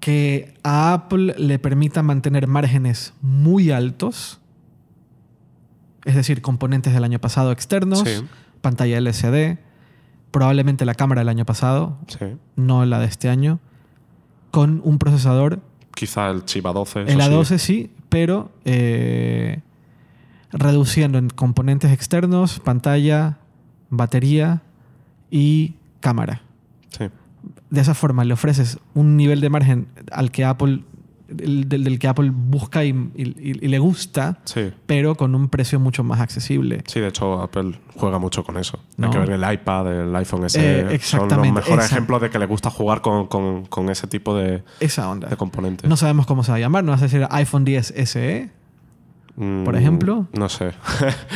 que 0.00 0.54
a 0.62 0.92
Apple 0.94 1.34
le 1.38 1.58
permita 1.58 2.02
mantener 2.02 2.46
márgenes 2.46 3.14
muy 3.20 3.70
altos, 3.70 4.40
es 6.04 6.14
decir, 6.14 6.40
componentes 6.40 6.92
del 6.94 7.04
año 7.04 7.18
pasado 7.18 7.52
externos, 7.52 8.00
Sí. 8.00 8.24
pantalla 8.60 8.98
LCD, 8.98 9.58
probablemente 10.30 10.84
la 10.84 10.94
cámara 10.94 11.20
del 11.22 11.28
año 11.28 11.44
pasado, 11.44 11.98
sí. 12.06 12.26
no 12.56 12.84
la 12.86 13.00
de 13.00 13.06
este 13.06 13.28
año, 13.28 13.58
con 14.50 14.80
un 14.84 14.98
procesador 14.98 15.60
Quizá 15.94 16.30
el 16.30 16.44
chip 16.44 16.64
A12. 16.64 17.08
El 17.08 17.20
eso 17.20 17.30
A12 17.30 17.58
sí, 17.58 17.90
pero 18.08 18.52
eh, 18.64 19.62
reduciendo 20.52 21.18
en 21.18 21.28
componentes 21.28 21.90
externos, 21.90 22.60
pantalla, 22.60 23.38
batería 23.90 24.62
y 25.28 25.74
cámara. 25.98 26.42
Sí. 26.96 27.06
De 27.70 27.80
esa 27.80 27.94
forma 27.94 28.24
le 28.24 28.32
ofreces 28.34 28.78
un 28.94 29.16
nivel 29.16 29.40
de 29.40 29.50
margen 29.50 29.88
al 30.10 30.30
que 30.30 30.44
Apple, 30.44 30.82
el- 31.38 31.68
del, 31.68 31.84
del 31.84 31.98
que 31.98 32.08
Apple 32.08 32.30
busca 32.32 32.82
y, 32.84 32.88
y- 33.14 33.34
y 33.64 33.68
le 33.68 33.78
gusta, 33.78 34.38
Sí. 34.44 34.72
pero 34.86 35.14
con 35.16 35.34
un 35.34 35.48
precio 35.50 35.78
mucho 35.78 36.02
más 36.02 36.20
accesible. 36.20 36.82
Sí, 36.86 37.00
de 37.00 37.08
hecho, 37.08 37.42
Apple 37.42 37.78
juega 37.94 38.18
mucho 38.18 38.42
con 38.44 38.56
eso. 38.56 38.78
No. 38.96 39.06
Hay 39.08 39.12
que 39.12 39.18
ver 39.18 39.30
el 39.32 39.52
iPad, 39.52 40.08
el 40.08 40.16
iPhone 40.16 40.48
SE. 40.48 40.60
Eh, 40.60 40.76
son 40.78 40.84
los 40.86 40.94
exactamente, 40.94 41.52
mejores 41.60 41.84
esa. 41.84 41.94
ejemplos 41.96 42.22
de 42.22 42.30
que 42.30 42.38
le 42.38 42.46
gusta 42.46 42.70
jugar 42.70 43.02
con, 43.02 43.26
con- 43.26 43.66
con 43.66 43.90
ese 43.90 44.06
tipo 44.06 44.34
de, 44.34 44.64
Esa 44.80 45.10
onda. 45.10 45.28
de 45.28 45.36
componentes. 45.36 45.90
No 45.90 45.96
sabemos 45.98 46.24
cómo 46.24 46.44
se 46.44 46.50
va 46.52 46.56
a 46.56 46.60
llamar, 46.60 46.84
no 46.84 46.92
vas 46.92 47.02
a 47.02 47.04
decir 47.04 47.26
iPhone 47.30 47.64
10 47.66 47.92
SE, 48.06 48.50
Mm, 49.36 49.64
por 49.64 49.76
ejemplo. 49.76 50.26
No 50.32 50.48
sé. 50.48 50.72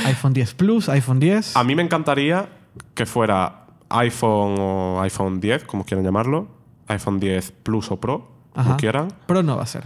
iPhone 0.06 0.32
10 0.32 0.54
Plus, 0.54 0.88
iPhone 0.88 1.20
10. 1.20 1.56
A 1.56 1.62
mí 1.62 1.74
me 1.74 1.82
encantaría 1.82 2.48
que 2.94 3.06
fuera 3.06 3.61
iPhone 4.00 4.56
o 4.58 5.00
iPhone 5.02 5.40
10, 5.40 5.64
como 5.64 5.84
quieran 5.84 6.04
llamarlo. 6.04 6.48
iPhone 6.88 7.20
10 7.20 7.52
Plus 7.62 7.90
o 7.90 8.00
Pro, 8.00 8.28
Ajá. 8.54 8.64
como 8.64 8.76
quieran. 8.76 9.08
Pero 9.26 9.42
no 9.42 9.56
va 9.56 9.62
a 9.62 9.66
ser. 9.66 9.84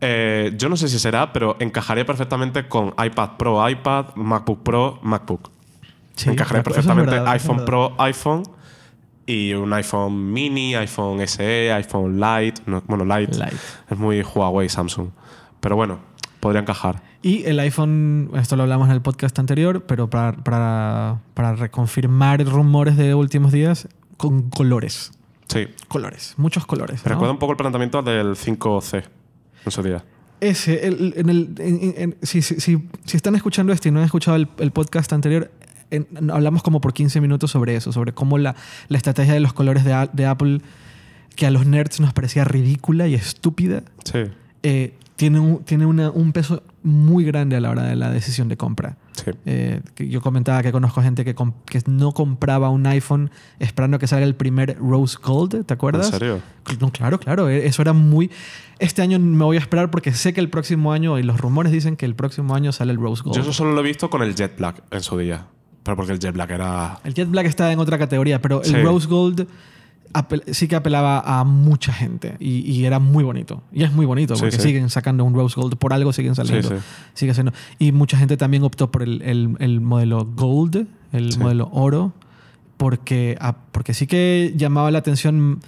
Eh, 0.00 0.52
yo 0.56 0.68
no 0.68 0.76
sé 0.76 0.88
si 0.88 0.98
será, 0.98 1.32
pero 1.32 1.56
encajaría 1.58 2.04
perfectamente 2.06 2.68
con 2.68 2.94
iPad 3.02 3.30
Pro, 3.38 3.68
iPad, 3.68 4.14
MacBook 4.14 4.62
Pro, 4.62 4.98
MacBook. 5.02 5.50
Sí, 6.14 6.30
encajaría 6.30 6.62
perfectamente 6.62 7.10
verdad, 7.12 7.32
iPhone. 7.32 7.64
Pro, 7.64 7.94
iPhone 7.98 8.42
y 9.26 9.52
un 9.54 9.72
iPhone 9.72 10.32
mini, 10.32 10.74
iPhone 10.74 11.20
SE, 11.26 11.72
iPhone 11.72 12.20
Lite. 12.20 12.62
No, 12.66 12.82
bueno, 12.86 13.04
Lite, 13.04 13.32
Lite. 13.38 13.56
es 13.90 13.98
muy 13.98 14.22
Huawei, 14.22 14.68
Samsung. 14.68 15.10
Pero 15.60 15.76
bueno, 15.76 15.98
podría 16.40 16.60
encajar. 16.60 17.02
Y 17.20 17.44
el 17.46 17.58
iPhone, 17.60 18.30
esto 18.36 18.54
lo 18.56 18.62
hablamos 18.62 18.88
en 18.88 18.94
el 18.94 19.02
podcast 19.02 19.38
anterior, 19.38 19.84
pero 19.86 20.08
para, 20.08 20.32
para, 20.32 21.20
para 21.34 21.56
reconfirmar 21.56 22.44
rumores 22.44 22.96
de 22.96 23.14
últimos 23.14 23.50
días, 23.52 23.88
con 24.16 24.50
colores. 24.50 25.10
Sí. 25.48 25.66
Colores, 25.88 26.34
muchos 26.36 26.64
colores. 26.66 27.02
¿no? 27.04 27.10
recuerda 27.10 27.32
un 27.32 27.38
poco 27.38 27.52
el 27.52 27.56
planteamiento 27.56 28.02
del 28.02 28.36
5C 28.36 29.04
en 29.64 29.72
su 29.72 29.82
día. 29.82 30.04
Ese, 30.40 30.86
el- 30.86 31.14
en 31.16 31.28
el, 31.30 31.54
en- 31.58 31.94
en- 31.96 32.16
si, 32.22 32.42
si- 32.42 32.60
si- 32.60 32.88
si 33.04 33.16
están 33.16 33.34
escuchando 33.34 33.72
esto 33.72 33.88
y 33.88 33.90
no 33.90 33.98
han 33.98 34.04
escuchado 34.04 34.36
el, 34.36 34.48
el 34.58 34.70
podcast 34.70 35.12
anterior, 35.12 35.50
hablamos 36.30 36.62
como 36.62 36.80
por 36.80 36.92
15 36.92 37.20
minutos 37.20 37.50
sobre 37.50 37.74
eso, 37.74 37.90
sobre 37.92 38.12
cómo 38.12 38.38
la, 38.38 38.54
la 38.88 38.96
estrategia 38.96 39.34
de 39.34 39.40
los 39.40 39.52
colores 39.52 39.84
de, 39.84 40.08
de 40.12 40.26
Apple, 40.26 40.60
que 41.34 41.46
a 41.46 41.50
los 41.50 41.66
nerds 41.66 41.98
nos 42.00 42.12
parecía 42.12 42.44
ridícula 42.44 43.08
y 43.08 43.14
estúpida, 43.14 43.82
Sí, 44.04 44.18
eh, 44.62 44.94
tiene, 45.18 45.40
un, 45.40 45.64
tiene 45.64 45.84
una- 45.84 46.10
un 46.10 46.32
peso 46.32 46.62
muy 46.84 47.24
grande 47.24 47.56
a 47.56 47.60
la 47.60 47.70
hora 47.70 47.82
de 47.82 47.96
la 47.96 48.08
decisión 48.10 48.48
de 48.48 48.56
compra. 48.56 48.96
sí. 49.12 49.32
Eh, 49.46 49.80
yo 49.98 50.20
comentaba 50.22 50.62
que 50.62 50.70
conozco 50.70 51.02
gente 51.02 51.24
que, 51.24 51.34
que 51.66 51.82
no 51.86 52.12
compraba 52.12 52.70
un 52.70 52.86
iPhone 52.86 53.30
esperando 53.58 53.98
que 53.98 54.06
salga 54.06 54.24
el 54.24 54.36
primer 54.36 54.78
Rose 54.78 55.18
Gold, 55.20 55.66
¿te 55.66 55.74
acuerdas? 55.74 56.06
¿En 56.06 56.12
serio? 56.12 56.40
No, 56.80 56.90
claro, 56.92 57.18
claro. 57.18 57.48
eh, 57.50 57.66
Eso 57.66 57.82
era 57.82 57.92
muy. 57.92 58.30
Este 58.78 59.02
año 59.02 59.18
me 59.18 59.44
voy 59.44 59.56
a 59.56 59.60
esperar 59.60 59.90
porque 59.90 60.12
sé 60.12 60.32
que 60.32 60.40
el 60.40 60.48
próximo 60.50 60.92
año, 60.92 61.18
y 61.18 61.24
los 61.24 61.40
rumores 61.40 61.72
dicen 61.72 61.96
que 61.96 62.06
el 62.06 62.14
próximo 62.14 62.54
año 62.54 62.70
sale 62.70 62.92
el 62.92 62.98
Rose 63.00 63.22
Gold. 63.24 63.34
Yo 63.36 63.42
eso 63.42 63.52
solo 63.52 63.72
lo 63.72 63.80
he 63.80 63.84
visto 63.84 64.08
con 64.08 64.22
el 64.22 64.36
Jet 64.36 64.56
Black 64.56 64.82
en 64.92 65.00
su 65.02 65.18
día. 65.18 65.46
Pero 65.82 65.96
porque 65.96 66.12
el 66.12 66.18
Jet 66.20 66.34
Black 66.34 66.50
era. 66.50 67.00
El 67.02 67.14
Jet 67.14 67.28
Black 67.28 67.46
está 67.46 67.72
en 67.72 67.80
otra 67.80 67.98
categoría, 67.98 68.40
pero 68.40 68.62
el. 68.62 68.82
Rose 68.84 69.08
Gold 69.08 69.48
sí 70.52 70.68
que 70.68 70.76
apelaba 70.76 71.20
a 71.20 71.44
mucha 71.44 71.92
gente 71.92 72.36
y, 72.40 72.60
y 72.70 72.84
era 72.84 72.98
muy 72.98 73.24
bonito. 73.24 73.62
Y 73.72 73.82
es 73.84 73.92
muy 73.92 74.06
bonito 74.06 74.34
porque 74.34 74.56
sí. 74.56 74.62
siguen 74.62 74.90
sacando 74.90 75.24
un 75.24 75.34
Rose 75.34 75.54
Gold, 75.60 75.76
por 75.76 75.92
algo 75.92 76.12
siguen 76.12 76.34
saliendo. 76.34 76.68
sí. 76.70 76.74
Sigue 77.14 77.34
siendo. 77.34 77.52
Y 77.78 77.92
mucha 77.92 78.16
gente 78.16 78.36
también 78.36 78.62
optó 78.62 78.90
por 78.90 79.02
el, 79.02 79.22
el- 79.22 79.56
el 79.60 79.80
modelo 79.80 80.24
Gold, 80.24 80.86
el 81.12 81.38
modelo 81.38 81.68
oro, 81.72 82.12
porque, 82.76 83.36
ah, 83.40 83.56
porque 83.72 83.94
sí 83.94 84.06
que 84.06 84.52
llamaba 84.56 84.90
la 84.90 84.98
atención. 84.98 85.60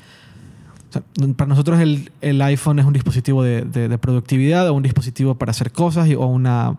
o 0.88 0.92
sea, 0.92 1.02
para 1.36 1.48
nosotros 1.48 1.78
el, 1.80 2.10
el 2.20 2.40
iPhone 2.42 2.78
es 2.78 2.84
un 2.86 2.92
dispositivo 2.92 3.42
de, 3.42 3.62
de- 3.62 3.88
de 3.88 3.98
productividad 3.98 4.68
o 4.68 4.74
un 4.74 4.82
dispositivo 4.82 5.34
para 5.36 5.50
hacer 5.50 5.70
cosas 5.72 6.08
y- 6.08 6.14
o 6.14 6.26
una, 6.26 6.76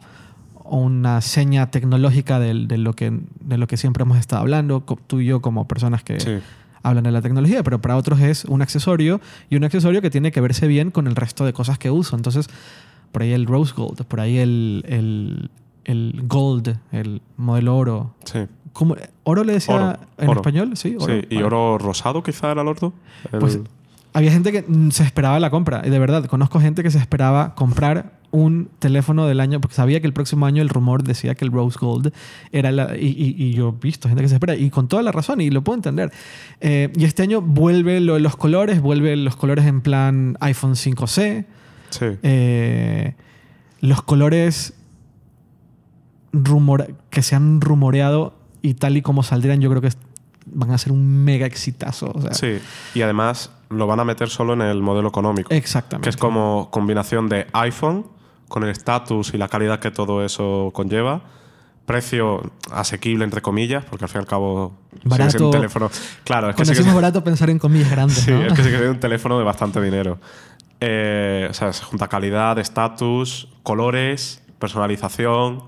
o 0.64 0.78
una 0.80 1.22
seña 1.22 1.70
tecnológica 1.72 2.40
del- 2.40 2.68
de, 2.68 2.78
lo 2.78 2.94
que, 2.94 3.12
de 3.42 3.58
lo 3.58 3.68
que 3.68 3.78
siempre 3.78 4.04
hemos 4.04 4.18
estado 4.18 4.42
hablando, 4.42 4.82
tú 5.08 5.20
y 5.22 5.26
yo 5.26 5.42
como 5.42 5.68
personas 5.68 6.04
que. 6.04 6.42
Hablan 6.84 7.04
de 7.04 7.12
la 7.12 7.22
tecnología, 7.22 7.64
pero 7.64 7.80
para 7.82 7.96
otros 7.98 8.20
es 8.22 8.46
un 8.46 8.62
accesorio 8.62 9.22
y 9.50 9.56
un 9.56 9.64
accesorio 9.64 10.02
que 10.02 10.10
tiene 10.10 10.32
que 10.32 10.42
verse 10.42 10.68
bien 10.68 10.92
con 10.92 11.08
el 11.08 11.16
resto 11.16 11.46
de 11.46 11.54
cosas 11.54 11.78
que 11.78 11.92
uso. 11.92 12.16
Entonces, 12.16 12.48
por 13.12 13.22
ahí 13.24 13.32
el 13.34 13.46
Rose 13.46 13.74
Gold, 13.76 14.04
por 14.06 14.20
ahí 14.20 14.38
el, 14.38 14.84
el, 14.88 15.50
el 15.86 16.22
Gold, 16.28 16.78
el 16.92 17.22
modelo 17.38 17.78
oro. 17.78 18.14
Sí. 18.26 18.40
¿Cómo? 18.74 18.96
¿Oro 19.24 19.44
le 19.44 19.54
decía 19.54 19.76
Oro, 19.76 20.00
en 20.18 20.30
oro. 20.30 20.40
español? 20.42 20.78
Sí, 20.78 20.96
oro. 20.98 21.06
Sí, 21.14 21.26
y 21.30 21.36
Vale. 21.36 21.46
oro 21.48 21.78
rosado 21.78 22.24
quizá 22.24 22.52
era 22.52 22.62
el 22.62 22.68
ordo. 22.70 22.94
El- 23.34 23.40
Pues 23.40 23.60
había 24.14 24.32
gente 24.32 24.52
que 24.52 24.64
mm, 24.68 24.92
se 24.92 25.04
esperaba 25.04 25.40
la 25.40 25.50
compra. 25.50 25.82
Y 25.86 25.90
de 25.90 26.00
verdad, 26.00 26.26
conozco 26.26 26.60
gente 26.60 26.84
que 26.84 26.92
se 26.92 26.98
esperaba 27.00 27.56
comprar 27.56 28.20
un 28.32 28.70
teléfono 28.80 29.28
del 29.28 29.42
año 29.42 29.60
porque 29.60 29.76
sabía 29.76 30.00
que 30.00 30.08
el 30.08 30.14
próximo 30.14 30.46
año 30.46 30.62
el 30.62 30.70
rumor 30.70 31.04
decía 31.04 31.36
que 31.36 31.44
el 31.44 31.52
Rose 31.52 31.78
Gold 31.80 32.14
era 32.54 32.72
la... 32.72 32.96
Y, 32.98 33.08
y- 33.08 33.36
y 33.38 33.54
yo 33.54 33.76
he 33.78 33.84
visto 33.86 34.08
gente 34.08 34.24
que 34.24 34.30
se 34.30 34.36
espera 34.36 34.56
y 34.56 34.70
con 34.70 34.88
toda 34.88 35.04
la 35.04 35.12
razón 35.12 35.42
y 35.42 35.50
lo 35.50 35.64
puedo 35.64 35.76
entender. 35.76 36.12
Eh, 36.62 36.92
y 36.96 37.04
este 37.04 37.24
año 37.24 37.42
vuelve 37.42 38.00
lo 38.00 38.14
de 38.14 38.22
los 38.22 38.38
colores, 38.38 38.80
vuelve 38.82 39.16
los 39.18 39.36
colores 39.36 39.66
en 39.66 39.82
plan 39.82 40.38
iPhone 40.40 40.76
5C. 40.76 41.46
sí. 41.90 42.06
Eh, 42.24 43.16
los 43.82 44.02
colores 44.04 44.76
rumor 46.34 46.96
que 47.10 47.22
se 47.24 47.36
han 47.36 47.60
rumoreado 47.62 48.34
y 48.62 48.76
tal 48.76 48.96
y 48.96 49.02
como 49.02 49.24
saldrían, 49.24 49.60
yo 49.60 49.70
creo 49.70 49.82
que 49.82 49.88
es- 49.90 49.98
van 50.54 50.72
a 50.72 50.78
ser 50.78 50.92
un 50.92 51.24
mega 51.24 51.46
exitazo. 51.46 52.12
o 52.14 52.22
sea, 52.22 52.34
Sí. 52.34 52.60
Y 52.94 53.02
además 53.02 53.52
lo 53.70 53.88
van 53.88 54.00
a 54.00 54.04
meter 54.04 54.30
solo 54.30 54.54
en 54.54 54.62
el 54.62 54.82
modelo 54.82 55.10
económico. 55.10 55.54
Exactamente. 55.54 56.04
Que 56.06 56.10
es 56.10 56.18
como 56.18 56.70
combinación 56.72 57.30
de 57.30 57.48
iPhone 57.54 58.06
con 58.48 58.64
el 58.64 58.70
estatus 58.70 59.34
y 59.34 59.38
la 59.38 59.48
calidad 59.48 59.80
que 59.80 59.92
todo 59.92 60.24
eso 60.26 60.72
conlleva. 60.74 61.22
Precio 61.86 62.52
asequible, 62.72 63.24
entre 63.24 63.42
comillas, 63.42 63.84
porque 63.86 64.06
al 64.06 64.10
fin 64.10 64.20
y 64.20 64.24
al 64.24 64.28
cabo 64.28 64.74
Barato. 65.04 65.46
un 65.48 65.52
teléfono. 65.52 65.90
Claro, 66.24 66.50
es 66.50 66.56
que 66.56 66.58
Cuando 66.58 66.74
decimos 66.74 66.94
barato, 66.96 67.24
pensar 67.24 67.50
en 67.50 67.60
comillas 67.60 67.90
grandes, 67.90 68.18
Sí, 68.20 68.32
¿no? 68.32 68.42
es 68.44 68.54
que 68.54 68.64
sigue 68.64 68.76
siendo 68.78 68.92
un 68.92 69.00
teléfono 69.00 69.38
de 69.38 69.44
bastante 69.44 69.82
dinero. 69.82 70.20
Eh, 70.80 71.48
o 71.50 71.54
sea, 71.54 71.74
se 71.74 71.84
junta 71.84 72.08
calidad, 72.08 72.58
estatus, 72.60 73.48
colores, 73.64 74.42
personalización. 74.60 75.64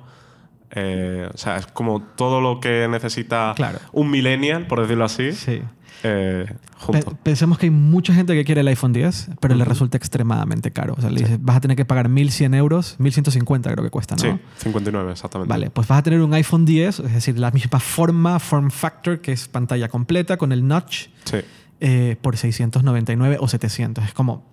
Eh, 0.74 1.30
o 1.34 1.38
sea, 1.38 1.58
es 1.58 1.68
como 1.68 2.02
todo 2.02 2.42
lo 2.42 2.60
que 2.60 2.88
necesita 2.90 3.54
Claro. 3.56 3.80
un 3.92 4.10
millennial, 4.12 4.68
por 4.68 4.82
decirlo 4.82 5.06
así, 5.06 5.32
Sí. 5.32 5.62
eh, 6.04 6.46
Pe-. 6.92 7.04
Pensemos 7.24 7.58
que 7.58 7.68
hay 7.68 7.70
mucha 7.70 8.14
gente 8.14 8.34
que 8.34 8.44
quiere 8.44 8.60
el 8.62 8.68
iPhone 8.68 8.92
10, 8.92 9.30
pero 9.40 9.56
le 9.56 9.64
resulta 9.64 9.96
extremadamente 9.98 10.72
caro. 10.72 10.96
O 10.98 11.02
sea, 11.02 11.10
le 11.10 11.22
dices, 11.22 11.38
vas 11.42 11.56
a 11.58 11.62
tener 11.62 11.78
que 11.78 11.86
pagar 11.86 12.10
1.100 12.10 12.54
euros, 12.56 12.98
1.150 13.00 13.72
creo 13.72 13.84
que 13.84 13.90
cuesta, 13.90 14.16
¿no? 14.16 14.22
Sí, 14.22 14.40
59, 14.58 15.12
exactamente. 15.14 15.50
Vale, 15.50 15.70
pues 15.70 15.88
vas 15.88 16.00
a 16.00 16.04
tener 16.04 16.20
un 16.22 16.34
iPhone 16.34 16.66
10, 16.66 17.00
es 17.00 17.14
decir, 17.14 17.40
la 17.40 17.52
misma 17.52 17.80
forma, 17.80 18.40
form 18.40 18.70
factor, 18.70 19.22
que 19.22 19.32
es 19.32 19.48
pantalla 19.48 19.88
completa 19.88 20.36
con 20.38 20.52
el 20.52 20.68
notch, 20.68 21.08
Sí. 21.24 21.38
eh, 21.80 22.18
por 22.22 22.36
699 22.36 23.38
o 23.40 23.48
700. 23.48 24.04
Es 24.04 24.14
como... 24.14 24.52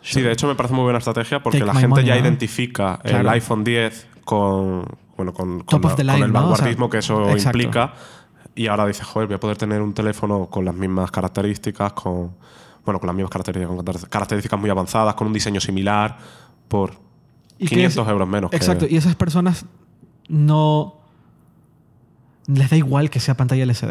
Sí, 0.00 0.22
de 0.22 0.32
hecho 0.32 0.46
me 0.46 0.54
parece 0.54 0.74
muy 0.74 0.84
buena 0.84 1.00
estrategia 1.00 1.42
porque 1.42 1.58
la 1.58 1.74
gente 1.74 1.88
money, 1.88 2.06
ya 2.06 2.14
¿no? 2.14 2.20
identifica 2.22 2.98
Claro. 3.02 3.20
el 3.20 3.28
iPhone 3.30 3.64
10 3.64 4.06
con, 4.24 4.84
bueno, 5.18 5.34
con, 5.34 5.60
con 5.64 5.82
la- 5.82 6.14
line, 6.14 6.24
el 6.26 6.32
¿no? 6.32 6.38
O 6.38 6.42
sea, 6.42 6.50
vanguardismo 6.52 6.88
que 6.88 6.98
eso 6.98 7.28
exacto. 7.30 7.58
implica. 7.58 7.92
Y 8.54 8.68
ahora 8.68 8.86
dice, 8.86 9.04
joder, 9.04 9.26
voy 9.28 9.34
a 9.36 9.40
poder 9.40 9.58
tener 9.58 9.82
un 9.82 9.92
teléfono 9.92 10.46
con 10.46 10.64
las 10.64 10.74
mismas 10.74 11.10
características, 11.10 11.92
con, 11.92 12.32
bueno, 12.84 12.98
con 12.98 13.06
las 13.08 13.14
mismas 13.14 13.30
características, 13.30 13.76
con 13.76 13.84
car- 13.84 14.08
características 14.08 14.58
muy 14.58 14.70
avanzadas, 14.70 15.14
con 15.14 15.26
un 15.26 15.32
diseño 15.34 15.60
similar, 15.60 16.16
por 16.68 16.92
y 17.58 17.66
que 17.66 17.74
500 17.74 18.06
es- 18.06 18.10
euros 18.10 18.28
menos. 18.28 18.50
que- 18.50 18.56
Exacto, 18.56 18.86
y 18.88 18.96
esas 18.96 19.14
personas 19.16 19.66
no... 20.28 20.94
Les 22.46 22.70
da 22.70 22.76
igual 22.76 23.10
que 23.10 23.20
sea 23.20 23.36
pantalla 23.36 23.62
LCD. 23.64 23.90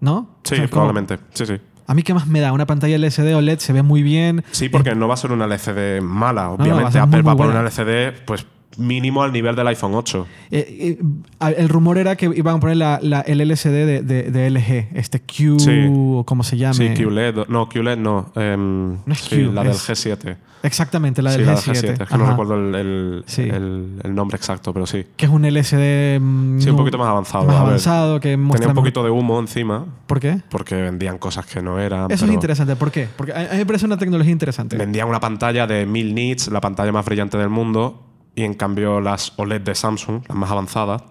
¿No? 0.00 0.28
Sí, 0.44 0.54
O 0.54 0.56
sea, 0.56 0.64
es 0.64 0.70
como, 0.70 0.82
probablemente. 0.84 1.18
Sí, 1.34 1.44
sí. 1.46 1.54
A 1.88 1.94
mí 1.94 2.02
qué 2.04 2.14
más 2.14 2.26
me 2.26 2.38
da, 2.40 2.52
una 2.52 2.66
pantalla 2.66 2.94
LCD 2.96 3.34
o 3.34 3.40
LED 3.40 3.58
se 3.58 3.72
ve 3.72 3.82
muy 3.82 4.02
bien. 4.02 4.44
Sí, 4.52 4.68
porque 4.68 4.94
no 4.94 5.08
va 5.08 5.14
a 5.14 5.16
ser 5.16 5.32
una 5.32 5.46
LCD 5.46 6.00
mala. 6.02 6.50
Obviamente 6.50 6.92
ser 6.92 7.00
muy, 7.06 7.08
Apple 7.18 7.22
va 7.22 7.32
a 7.32 7.36
poner 7.36 7.52
una 7.56 7.62
LCD 7.68 8.24
pues 8.26 8.46
mínimo 8.78 9.22
al 9.22 9.32
nivel 9.32 9.54
del 9.56 9.66
iPhone 9.66 9.94
8. 9.94 10.26
Eh, 10.50 10.96
eh, 11.40 11.54
el 11.56 11.68
rumor 11.68 11.98
era 11.98 12.16
que 12.16 12.26
iban 12.34 12.56
a 12.56 12.60
poner 12.60 12.76
la, 12.76 12.98
la- 13.02 13.20
el 13.20 13.40
LCD 13.40 13.84
de, 13.86 14.02
de- 14.02 14.30
de 14.30 14.50
LG, 14.50 14.88
este 14.94 15.20
Q, 15.20 15.58
Sí. 15.58 15.86
o 15.90 16.24
como 16.24 16.42
se 16.44 16.56
llame. 16.56 16.74
Sí, 16.96 17.02
QLED. 17.04 17.46
No, 17.48 17.68
QLED 17.68 17.98
no. 17.98 18.32
em, 18.36 18.92
No 19.04 19.12
es 19.12 19.18
sí, 19.20 19.44
Q, 19.46 19.52
la 19.52 19.62
del 19.64 19.72
es- 19.72 19.88
G7. 19.88 20.36
Exactamente, 20.62 21.22
la 21.22 21.30
sí, 21.30 21.38
del 21.38 21.46
la 21.46 21.54
G7. 21.56 21.64
del 21.82 21.96
G7. 21.98 22.02
Es 22.02 22.08
que 22.08 22.18
no 22.18 22.26
recuerdo 22.26 22.54
el, 22.56 22.74
el- 22.74 23.24
Sí. 23.26 23.42
el- 23.42 24.00
el 24.02 24.14
nombre 24.14 24.36
exacto, 24.36 24.72
pero 24.72 24.86
sí. 24.86 25.04
Que 25.16 25.26
es 25.26 25.30
un 25.32 25.44
LCD. 25.44 26.18
mm, 26.20 26.60
Sí, 26.60 26.70
un 26.70 26.76
poquito 26.76 26.98
más 26.98 27.08
avanzado. 27.08 27.44
Más 27.44 27.54
a 27.54 27.58
ver. 27.60 27.66
avanzado, 27.68 28.20
que 28.20 28.36
muestra. 28.36 28.66
Tenía 28.66 28.72
un 28.72 28.82
poquito 28.84 29.04
de 29.04 29.10
humo 29.10 29.38
encima 29.38 29.86
¿Por 30.08 30.18
qué? 30.18 30.40
porque 30.50 30.74
vendían 30.74 31.18
cosas 31.18 31.46
que 31.46 31.62
no 31.62 31.78
eran. 31.78 32.10
Eso 32.10 32.24
es 32.26 32.32
interesante. 32.32 32.74
¿Por 32.74 32.90
qué? 32.90 33.08
Porque 33.16 33.32
a 33.32 33.38
mí 33.52 33.58
me 33.58 33.66
parece 33.66 33.86
una 33.86 33.96
tecnología 33.98 34.32
interesante. 34.32 34.76
Vendían 34.76 35.08
una 35.08 35.20
pantalla 35.20 35.66
de 35.66 35.86
1000 35.86 36.14
nits, 36.14 36.48
la 36.48 36.60
pantalla 36.60 36.90
más 36.90 37.04
brillante 37.04 37.38
del 37.38 37.48
mundo, 37.50 38.02
y 38.38 38.44
en 38.44 38.54
cambio 38.54 39.00
las 39.00 39.32
OLED 39.34 39.62
de 39.62 39.74
Samsung, 39.74 40.22
las 40.28 40.38
más 40.38 40.48
avanzadas, 40.48 41.02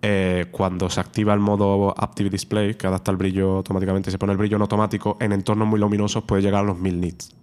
eh, 0.00 0.46
cuando 0.50 0.88
se 0.88 1.00
activa 1.00 1.34
el 1.34 1.40
modo 1.40 1.94
Active 1.94 2.30
Display, 2.30 2.76
que 2.76 2.86
adapta 2.86 3.10
el 3.10 3.18
brillo 3.18 3.56
automáticamente 3.56 4.08
y 4.08 4.12
se 4.12 4.16
pone 4.16 4.32
el 4.32 4.38
brillo 4.38 4.56
en 4.56 4.62
automático, 4.62 5.18
en 5.20 5.32
entornos 5.32 5.68
muy 5.68 5.78
luminosos 5.78 6.24
puede 6.24 6.40
llegar 6.40 6.62
a 6.62 6.66
los 6.66 6.78
1000 6.78 6.98
nits. 6.98 7.36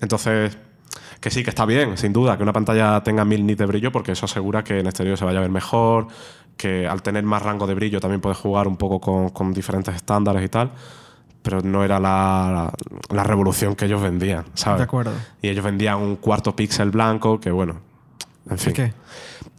Entonces, 0.00 0.58
que 1.20 1.30
sí, 1.30 1.44
que 1.44 1.50
está 1.50 1.64
bien, 1.64 1.96
sin 1.96 2.12
duda, 2.12 2.36
que 2.36 2.42
una 2.42 2.52
pantalla 2.52 3.00
tenga 3.04 3.24
1000 3.24 3.46
nits 3.46 3.58
de 3.58 3.66
brillo, 3.66 3.92
porque 3.92 4.10
eso 4.10 4.24
asegura 4.24 4.64
que 4.64 4.80
en 4.80 4.86
exterior 4.86 5.16
se 5.16 5.24
vaya 5.24 5.38
a 5.38 5.42
ver 5.42 5.52
mejor, 5.52 6.08
que 6.56 6.88
al 6.88 7.02
tener 7.02 7.22
más 7.22 7.40
rango 7.40 7.68
de 7.68 7.74
brillo 7.74 8.00
también 8.00 8.20
puedes 8.20 8.38
jugar 8.38 8.66
un 8.66 8.76
poco 8.76 9.00
con, 9.00 9.28
con 9.28 9.52
diferentes 9.52 9.94
estándares 9.94 10.44
y 10.44 10.48
tal. 10.48 10.72
Pero 11.40 11.60
no 11.60 11.84
era 11.84 12.00
la, 12.00 12.72
la 13.10 13.22
revolución 13.22 13.76
que 13.76 13.84
ellos 13.84 14.02
vendían, 14.02 14.46
¿sabes? 14.54 14.78
De 14.78 14.84
acuerdo. 14.84 15.12
Y 15.40 15.50
ellos 15.50 15.64
vendían 15.64 15.98
un 15.98 16.16
cuarto 16.16 16.56
píxel 16.56 16.90
blanco, 16.90 17.38
que 17.38 17.52
bueno, 17.52 17.93
en 18.50 18.58
fin. 18.58 18.72
¿Qué? 18.72 18.92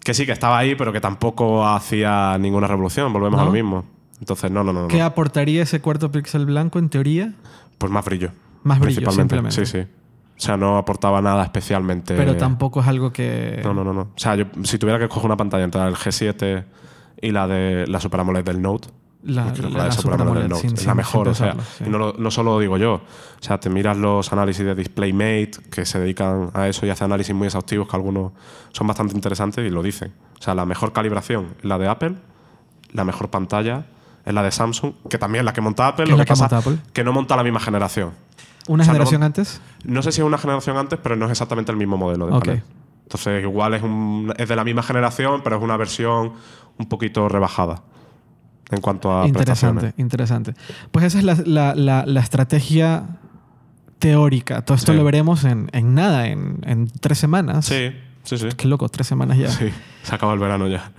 Que 0.04 0.14
sí, 0.14 0.26
que 0.26 0.32
estaba 0.32 0.58
ahí, 0.58 0.76
pero 0.76 0.94
que 0.94 1.02
tampoco 1.02 1.66
hacía 1.66 2.38
ninguna 2.38 2.68
revolución, 2.68 3.12
volvemos 3.12 3.40
a 3.40 3.46
lo 3.46 3.52
mismo. 3.52 3.86
Entonces, 4.20 4.52
no, 4.52 4.64
no, 4.64 4.72
no. 4.72 4.84
no. 4.84 4.88
¿Qué 4.88 5.02
aportaría 5.02 5.64
ese 5.64 5.82
cuarto 5.82 6.12
píxel 6.12 6.46
blanco 6.46 6.80
en 6.80 6.90
teoría? 6.90 7.34
Pues 7.78 7.92
más 7.92 8.06
brillo. 8.06 8.32
Más 8.64 8.80
brillo, 8.80 9.02
principalmente. 9.02 9.36
simplemente. 9.36 9.66
Sí, 9.66 9.84
sí. 9.84 10.06
O 10.38 10.42
sea, 10.42 10.58
no 10.58 10.78
aportaba 10.78 11.22
nada 11.22 11.44
especialmente. 11.44 12.16
Pero 12.16 12.36
tampoco 12.36 12.82
es 12.82 12.88
algo 12.88 13.12
que. 13.12 13.62
No, 13.64 13.74
no, 13.74 13.84
no, 13.84 13.94
no. 13.94 14.02
O 14.02 14.18
sea, 14.18 14.36
yo, 14.36 14.46
si 14.64 14.78
tuviera 14.78 15.00
que 15.00 15.08
coger 15.08 15.26
una 15.26 15.38
pantalla 15.38 15.64
entre 15.64 15.82
el 15.82 15.96
G7 15.96 16.66
y 17.22 17.32
la 17.32 17.48
de 17.48 17.88
la 17.88 18.00
Super 18.00 18.20
AMOLED 18.20 18.44
del 18.44 18.62
Note, 18.62 18.90
La, 19.26 19.46
la- 19.46 19.70
la 19.70 19.86
la 19.86 19.92
Super 19.92 20.22
AMOLED 20.22 20.48
Note 20.48 20.62
sin- 20.62 20.74
es 20.78 20.86
la 20.86 20.94
mejor. 20.94 21.28
o 21.30 21.34
sea, 21.36 21.54
sí. 21.78 21.84
y 21.86 21.90
no, 21.90 21.98
lo- 21.98 22.14
no 22.18 22.30
solo 22.32 22.54
lo 22.54 22.60
digo 22.60 22.78
yo. 22.78 22.94
O 22.96 23.02
sea, 23.44 23.60
te 23.60 23.70
miras 23.70 23.98
los 23.98 24.32
análisis 24.32 24.64
de 24.66 24.76
DisplayMate 24.76 25.52
que 25.72 25.86
se 25.86 26.00
dedican 26.00 26.52
a 26.54 26.68
eso 26.68 26.86
y 26.86 26.90
hacen 26.92 27.06
análisis 27.06 27.34
muy 27.36 27.48
exhaustivos 27.48 27.88
que 27.88 27.96
algunos 27.96 28.32
son 28.72 28.86
bastante 28.88 29.16
interesantes 29.16 29.66
y 29.66 29.70
lo 29.70 29.82
dicen. 29.82 30.14
O 30.40 30.42
sea, 30.42 30.54
la 30.54 30.66
mejor 30.66 30.94
calibración 30.94 31.56
es 31.60 31.66
la 31.66 31.78
de 31.80 31.88
Apple, 31.88 32.16
la 32.92 33.04
mejor 33.04 33.30
pantalla 33.30 33.86
es 34.26 34.34
la 34.34 34.44
de 34.44 34.52
Samsung, 34.52 34.94
que 35.10 35.18
también 35.18 35.42
es 35.42 35.46
la 35.46 35.54
que 35.54 35.62
monta 35.62 35.88
Apple, 35.88 36.06
¿Qué 36.06 36.12
lo 36.12 36.18
que 36.18 36.24
que 36.26 36.30
pasa 36.30 36.44
monta 36.44 36.58
Apple? 36.58 36.78
que 36.94 37.04
no 37.04 37.12
monta 37.14 37.36
la 37.36 37.44
misma 37.44 37.60
generación. 37.60 38.12
¿Una 38.68 38.82
O 38.82 38.86
sea, 38.86 38.94
no- 38.94 38.98
generación 38.98 39.24
antes? 39.24 39.62
No 39.84 40.02
sé 40.02 40.12
si 40.12 40.22
es 40.22 40.28
una 40.28 40.38
generación 40.38 40.78
antes, 40.78 41.00
pero 41.02 41.16
no 41.16 41.26
es 41.26 41.32
exactamente 41.32 41.72
el 41.72 41.78
mismo 41.78 41.98
modelo 41.98 42.28
de 42.28 42.40
panel. 42.40 42.64
Entonces, 43.04 43.44
igual 43.44 43.74
es, 43.76 43.84
un- 43.84 44.34
es 44.38 44.48
de 44.50 44.56
la 44.56 44.64
misma 44.64 44.82
generación, 44.84 45.42
pero 45.44 45.58
es 45.58 45.62
una 45.64 45.78
versión 45.78 46.34
un 46.78 46.90
poquito 46.90 47.28
rebajada 47.30 47.82
en 48.72 48.82
cuanto 48.82 49.16
a 49.22 49.28
Interesante, 49.28 49.94
interesante. 49.98 50.54
Pues 50.92 51.06
esa 51.06 51.20
es 51.20 51.24
la, 51.24 51.36
la- 51.46 51.76
la- 51.76 52.06
la 52.06 52.20
estrategia 52.20 53.04
teórica. 54.00 54.64
Todo 54.64 54.76
esto 54.76 54.92
Sí. 54.92 54.98
lo 54.98 55.04
veremos 55.04 55.44
en, 55.44 55.70
en 55.72 55.94
nada, 55.94 56.28
en, 56.28 56.60
en 56.66 56.88
tres 56.88 57.18
semanas. 57.18 57.66
Sí, 57.66 57.92
sí, 58.24 58.38
sí. 58.38 58.48
Qué 58.58 58.68
loco, 58.68 58.90
tres 58.90 59.08
semanas 59.08 59.38
ya. 59.38 59.50
Sí, 59.50 59.68
se 60.04 60.16
acaba 60.16 60.34
el 60.34 60.40
verano 60.40 60.68
ya. 60.68 60.92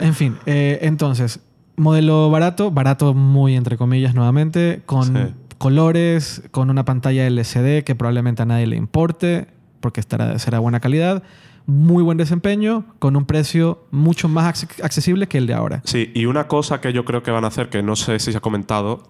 En 0.00 0.14
fin, 0.14 0.36
eh, 0.46 0.80
entonces, 0.82 1.40
modelo 1.76 2.30
barato, 2.30 2.70
barato 2.70 3.14
muy 3.14 3.54
entre 3.54 3.76
comillas 3.76 4.14
nuevamente, 4.14 4.82
con 4.86 5.04
Sí. 5.14 5.34
colores, 5.58 6.42
con 6.50 6.68
una 6.70 6.84
pantalla 6.84 7.26
LCD 7.26 7.84
que 7.84 7.94
probablemente 7.94 8.42
a 8.42 8.46
nadie 8.46 8.66
le 8.66 8.76
importe, 8.76 9.46
porque 9.80 10.00
estará, 10.00 10.38
será 10.38 10.58
buena 10.58 10.80
calidad, 10.80 11.22
muy 11.66 12.02
buen 12.02 12.18
desempeño, 12.18 12.84
con 12.98 13.16
un 13.16 13.24
precio 13.24 13.84
mucho 13.90 14.28
más 14.28 14.46
acce- 14.64 14.82
accesible 14.84 15.26
que 15.28 15.38
el 15.38 15.46
de 15.46 15.54
ahora. 15.54 15.80
Sí, 15.84 16.10
y 16.14 16.26
una 16.26 16.46
cosa 16.48 16.80
que 16.80 16.92
yo 16.92 17.04
creo 17.04 17.22
que 17.22 17.30
van 17.30 17.44
a 17.44 17.48
hacer, 17.48 17.68
que 17.70 17.82
no 17.82 17.96
sé 17.96 18.18
si 18.18 18.32
se 18.32 18.38
ha 18.38 18.40
comentado, 18.40 19.02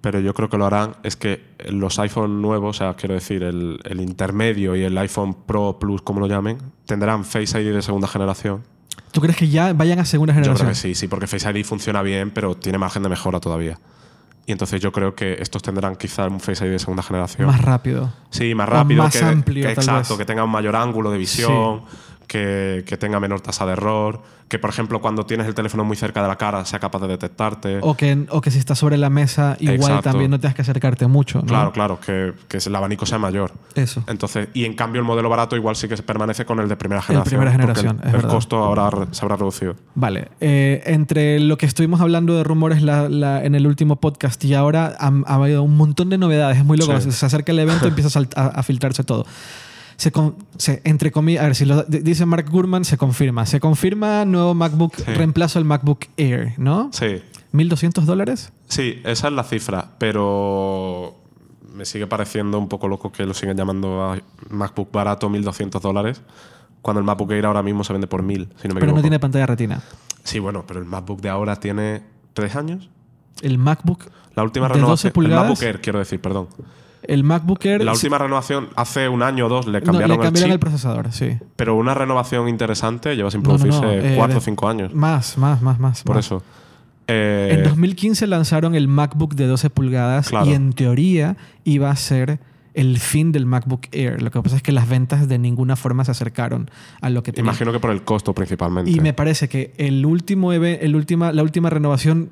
pero 0.00 0.20
yo 0.20 0.34
creo 0.34 0.48
que 0.48 0.56
lo 0.56 0.66
harán, 0.66 0.92
es 1.02 1.16
que 1.16 1.42
los 1.68 1.98
iPhone 1.98 2.40
nuevos, 2.40 2.76
o 2.76 2.78
sea, 2.78 2.94
quiero 2.94 3.14
decir, 3.14 3.42
el, 3.42 3.80
el 3.84 4.00
intermedio 4.00 4.76
y 4.76 4.82
el 4.84 4.96
iPhone 4.98 5.34
Pro 5.46 5.78
Plus, 5.80 6.02
como 6.02 6.20
lo 6.20 6.28
llamen, 6.28 6.58
tendrán 6.84 7.24
Face 7.24 7.60
ID 7.60 7.72
de 7.74 7.82
segunda 7.82 8.06
generación. 8.06 8.62
¿Tú 9.10 9.20
crees 9.20 9.36
que 9.36 9.48
ya 9.48 9.72
vayan 9.72 9.98
a 9.98 10.04
segunda 10.04 10.32
Yo 10.32 10.36
generación? 10.42 10.56
creo 10.58 10.68
que 10.68 10.74
sí, 10.74 10.94
sí, 10.94 11.08
porque 11.08 11.26
Face 11.26 11.50
ID 11.50 11.64
funciona 11.64 12.02
bien, 12.02 12.30
pero 12.30 12.54
tiene 12.56 12.78
margen 12.78 13.02
de 13.02 13.08
mejora 13.08 13.40
todavía. 13.40 13.78
Y 14.46 14.52
entonces 14.52 14.80
yo 14.80 14.92
creo 14.92 15.14
que 15.14 15.36
estos 15.40 15.60
tendrán 15.60 15.96
quizá 15.96 16.28
un 16.28 16.38
Face 16.38 16.64
ID 16.64 16.70
de 16.70 16.78
segunda 16.78 17.02
generación. 17.02 17.48
Más 17.48 17.60
rápido. 17.60 18.12
sí, 18.30 18.54
más 18.54 18.68
rápido. 18.68 19.02
más 19.02 19.16
que, 19.16 19.24
amplio, 19.24 19.66
que 19.66 19.74
tal 19.74 19.84
exacto, 19.84 20.14
vez. 20.14 20.18
que 20.18 20.24
tenga 20.24 20.44
un 20.44 20.50
mayor 20.50 20.76
ángulo 20.76 21.10
de 21.10 21.18
visión, 21.18 21.82
que, 22.26 22.84
que 22.86 22.96
tenga 22.96 23.20
menor 23.20 23.40
tasa 23.40 23.66
de 23.66 23.72
error, 23.72 24.20
que 24.48 24.58
por 24.60 24.70
ejemplo 24.70 25.00
cuando 25.00 25.26
tienes 25.26 25.46
el 25.48 25.54
teléfono 25.54 25.82
muy 25.84 25.96
cerca 25.96 26.22
de 26.22 26.28
la 26.28 26.36
cara 26.36 26.64
sea 26.64 26.78
capaz 26.78 27.00
de 27.00 27.08
detectarte. 27.08 27.78
O 27.82 27.96
que, 27.96 28.26
o 28.30 28.40
que 28.40 28.50
si 28.52 28.58
estás 28.58 28.78
sobre 28.78 28.96
la 28.96 29.10
mesa, 29.10 29.56
igual 29.58 29.76
Exacto. 29.78 30.10
también 30.10 30.30
no 30.30 30.38
tengas 30.38 30.54
que 30.54 30.62
acercarte 30.62 31.06
mucho. 31.08 31.40
¿no? 31.40 31.46
Claro, 31.46 31.72
claro, 31.72 31.98
que, 32.00 32.32
que 32.48 32.58
el 32.58 32.74
abanico 32.76 33.06
sea 33.06 33.18
mayor. 33.18 33.52
Eso. 33.74 34.04
Entonces, 34.06 34.48
y 34.54 34.64
en 34.64 34.74
cambio 34.74 35.00
el 35.00 35.06
modelo 35.06 35.28
barato 35.28 35.56
igual 35.56 35.74
sí 35.76 35.88
que 35.88 35.96
se 35.96 36.02
permanece 36.04 36.44
con 36.44 36.60
el 36.60 36.68
de 36.68 36.76
primera 36.76 37.00
El 37.00 37.06
generación. 37.06 37.40
primera 37.40 37.50
porque 37.66 37.80
generación, 37.80 37.96
el, 38.02 38.08
es 38.08 38.14
el 38.14 38.20
verdad. 38.22 38.30
costo 38.34 38.56
ahora 38.58 38.90
se 39.10 39.24
habrá 39.24 39.36
reducido. 39.36 39.74
Vale. 39.96 40.28
Eh, 40.40 40.82
entre 40.86 41.40
lo 41.40 41.58
que 41.58 41.66
estuvimos 41.66 42.00
hablando 42.00 42.36
de 42.36 42.44
rumores 42.44 42.82
la- 42.82 43.08
la- 43.08 43.44
en 43.44 43.54
el 43.56 43.66
último 43.66 43.96
podcast 43.96 44.44
y 44.44 44.54
ahora 44.54 44.96
ha, 44.98 45.34
habido 45.34 45.62
un 45.64 45.76
montón 45.76 46.08
de 46.08 46.18
novedades. 46.18 46.58
Es 46.58 46.64
muy 46.64 46.78
loco. 46.78 47.00
Sí. 47.00 47.10
Se 47.10 47.26
acerca 47.26 47.50
el 47.52 47.58
evento 47.58 47.86
y 47.86 47.88
empieza 47.88 48.20
a 48.36 48.62
filtrarse 48.62 49.02
todo. 49.02 49.26
Se, 49.96 50.12
con- 50.12 50.36
se- 50.58 50.82
entre 50.84 51.10
comillas, 51.10 51.42
a 51.42 51.46
ver 51.46 51.54
si 51.54 51.64
lo 51.64 51.82
dice 51.84 52.26
Mark 52.26 52.50
Gurman, 52.50 52.84
se 52.84 52.98
confirma. 52.98 53.46
Se 53.46 53.60
confirma 53.60 54.24
nuevo 54.24 54.54
MacBook, 54.54 54.94
Sí. 54.96 55.04
reemplazo 55.14 55.58
al 55.58 55.64
MacBook 55.64 56.06
Air, 56.16 56.52
¿no? 56.58 56.90
Sí, 56.92 57.22
1.200 57.52 58.04
dólares. 58.04 58.52
Sí, 58.68 59.00
esa 59.04 59.28
es 59.28 59.32
la 59.32 59.42
cifra, 59.44 59.92
pero 59.98 61.14
me 61.74 61.84
sigue 61.84 62.06
pareciendo 62.06 62.58
un 62.58 62.68
poco 62.68 62.88
loco 62.88 63.10
que 63.12 63.24
lo 63.24 63.34
siguen 63.34 63.56
llamando 63.56 64.02
a 64.02 64.18
MacBook 64.50 64.90
barato 64.92 65.28
1.200 65.30 65.80
dólares, 65.80 66.20
cuando 66.82 67.00
el 67.00 67.06
MacBook 67.06 67.32
Air 67.32 67.46
ahora 67.46 67.62
mismo 67.62 67.82
se 67.84 67.92
vende 67.92 68.06
por 68.06 68.22
1.000, 68.22 68.26
si 68.28 68.34
no 68.36 68.44
me 68.44 68.58
Pero 68.58 68.68
equivoco. 68.76 68.96
no 68.96 69.02
tiene 69.02 69.18
pantalla 69.18 69.46
retina. 69.46 69.82
Sí, 70.24 70.38
bueno, 70.38 70.64
pero 70.66 70.80
el 70.80 70.86
MacBook 70.86 71.20
de 71.20 71.28
ahora 71.30 71.56
tiene 71.56 72.02
tres 72.34 72.54
años. 72.56 72.90
El 73.42 73.58
MacBook, 73.58 74.04
La 74.34 74.42
última 74.42 74.68
¿De 74.68 74.74
renovación... 74.74 75.10
12 75.10 75.10
pulgadas? 75.12 75.44
El 75.44 75.48
MacBook 75.50 75.62
Air, 75.62 75.80
quiero 75.80 75.98
decir, 75.98 76.20
perdón. 76.20 76.48
El 77.08 77.24
MacBook 77.24 77.64
Air. 77.64 77.84
La 77.84 77.92
última 77.92 78.18
renovación, 78.18 78.68
hace 78.76 79.08
un 79.08 79.22
año 79.22 79.46
o 79.46 79.48
dos, 79.48 79.66
le 79.66 79.80
no, 79.80 79.86
cambiaron, 79.86 80.16
le 80.18 80.22
cambiaron 80.22 80.52
el 80.52 80.58
procesador, 80.58 81.12
sí. 81.12 81.38
pero 81.56 81.74
una 81.76 81.94
renovación 81.94 82.48
interesante 82.48 83.14
lleva 83.16 83.30
sin 83.30 83.42
no, 83.42 83.50
producirse 83.50 83.80
no, 83.80 83.90
eh, 83.92 84.14
cuatro 84.16 84.38
o 84.38 84.40
cinco 84.40 84.68
años. 84.68 84.94
Más, 84.94 85.38
más, 85.38 85.62
más, 85.62 85.78
más. 85.78 86.02
Por 86.02 86.16
más. 86.16 86.26
eso. 86.26 86.42
Eh, 87.08 87.50
En 87.52 87.64
2015 87.64 88.26
lanzaron 88.26 88.74
el 88.74 88.88
MacBook 88.88 89.34
de 89.34 89.46
12 89.46 89.70
pulgadas 89.70 90.28
Claro. 90.28 90.46
y 90.46 90.54
en 90.54 90.72
teoría 90.72 91.36
iba 91.64 91.90
a 91.90 91.96
ser 91.96 92.40
el 92.74 92.98
fin 92.98 93.32
del 93.32 93.46
MacBook 93.46 93.86
Air. 93.92 94.20
Lo 94.20 94.30
que 94.30 94.42
pasa 94.42 94.56
es 94.56 94.62
que 94.62 94.72
las 94.72 94.88
ventas 94.88 95.28
de 95.28 95.38
ninguna 95.38 95.76
forma 95.76 96.04
se 96.04 96.10
acercaron 96.10 96.70
a 97.00 97.08
lo 97.08 97.22
que 97.22 97.32
tenía. 97.32 97.48
imagino 97.48 97.72
que 97.72 97.80
por 97.80 97.90
el 97.90 98.02
costo 98.02 98.34
principalmente. 98.34 98.90
Y 98.90 99.00
me 99.00 99.14
parece 99.14 99.48
que 99.48 99.72
el 99.78 100.04
último 100.04 100.52
el 100.52 100.94
última, 100.94 101.32
la 101.32 101.42
última 101.42 101.70
renovación 101.70 102.30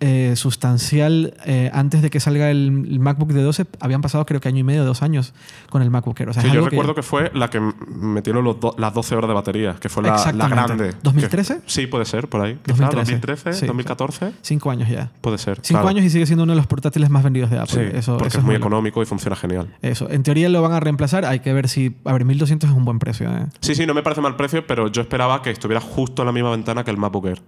eh, 0.00 0.34
sustancial 0.36 1.34
eh, 1.46 1.70
antes 1.72 2.02
de 2.02 2.10
que 2.10 2.20
salga 2.20 2.50
el, 2.50 2.86
el 2.90 3.00
MacBook 3.00 3.32
de 3.32 3.42
12 3.42 3.64
habían 3.80 4.02
pasado 4.02 4.26
creo 4.26 4.40
que 4.40 4.48
año 4.48 4.58
y 4.58 4.62
medio, 4.62 4.84
dos 4.84 5.02
años 5.02 5.32
con 5.70 5.82
el 5.82 5.90
MacBook 5.90 6.18
Air. 6.20 6.28
O 6.30 6.32
sea, 6.32 6.42
Sí, 6.42 6.48
yo 6.48 6.54
algo 6.54 6.64
que- 6.66 6.70
recuerdo 6.70 6.94
que, 6.94 7.02
fue 7.02 7.30
la 7.34 7.48
que 7.48 7.60
metieron 7.88 8.44
los 8.44 8.58
do- 8.60 8.74
las 8.78 8.92
12 8.92 9.14
horas 9.14 9.28
de 9.28 9.34
batería, 9.34 9.76
que 9.80 9.88
fue 9.88 10.02
la, 10.02 10.16
la 10.32 10.48
grande. 10.48 10.94
¿2013? 11.02 11.56
Que- 11.56 11.62
sí, 11.66 11.86
puede 11.86 12.04
ser, 12.04 12.28
por 12.28 12.40
ahí. 12.42 12.58
Quizá, 12.64 12.86
2013. 12.86 13.12
2013, 13.12 13.52
Sí, 13.52 13.66
2014, 13.66 14.32
Cinco 14.42 14.70
años 14.70 14.88
ya. 14.88 15.10
puede 15.20 15.38
ser. 15.38 15.58
Cinco 15.62 15.80
claro. 15.80 15.88
años 15.88 16.04
y 16.04 16.10
sigue 16.10 16.26
siendo 16.26 16.42
uno 16.44 16.52
de 16.52 16.56
los 16.56 16.66
portátiles 16.66 17.08
más 17.10 17.22
vendidos 17.22 17.50
de 17.50 17.56
Sí, 17.58 17.62
Apple. 17.62 17.98
eso, 17.98 18.14
porque 18.14 18.28
eso 18.28 18.38
es 18.38 18.44
muy 18.44 18.54
loco. 18.54 18.66
económico 18.66 19.02
y 19.02 19.06
funciona 19.06 19.36
genial. 19.36 19.68
Eso. 19.80 20.10
En 20.10 20.22
teoría 20.22 20.48
lo 20.48 20.60
van 20.60 20.72
a 20.72 20.80
reemplazar. 20.80 21.24
Hay 21.24 21.40
que 21.40 21.52
ver 21.52 21.68
si. 21.68 21.96
A 22.04 22.12
ver, 22.12 22.24
1200 22.24 22.68
es 22.70 22.76
un 22.76 22.84
buen 22.84 22.98
precio. 22.98 23.30
¿eh? 23.30 23.46
Sí, 23.60 23.74
sí, 23.74 23.86
no 23.86 23.94
me 23.94 24.02
parece 24.02 24.20
mal 24.20 24.36
precio, 24.36 24.66
pero 24.66 24.88
yo 24.88 25.02
esperaba 25.02 25.40
que 25.42 25.50
estuviera 25.50 25.80
justo 25.80 26.22
en 26.22 26.26
la 26.26 26.32
misma 26.32 26.50
ventana 26.50 26.84
que 26.84 26.90
el 26.90 26.96
MacBook 26.96 27.26
Air. 27.26 27.42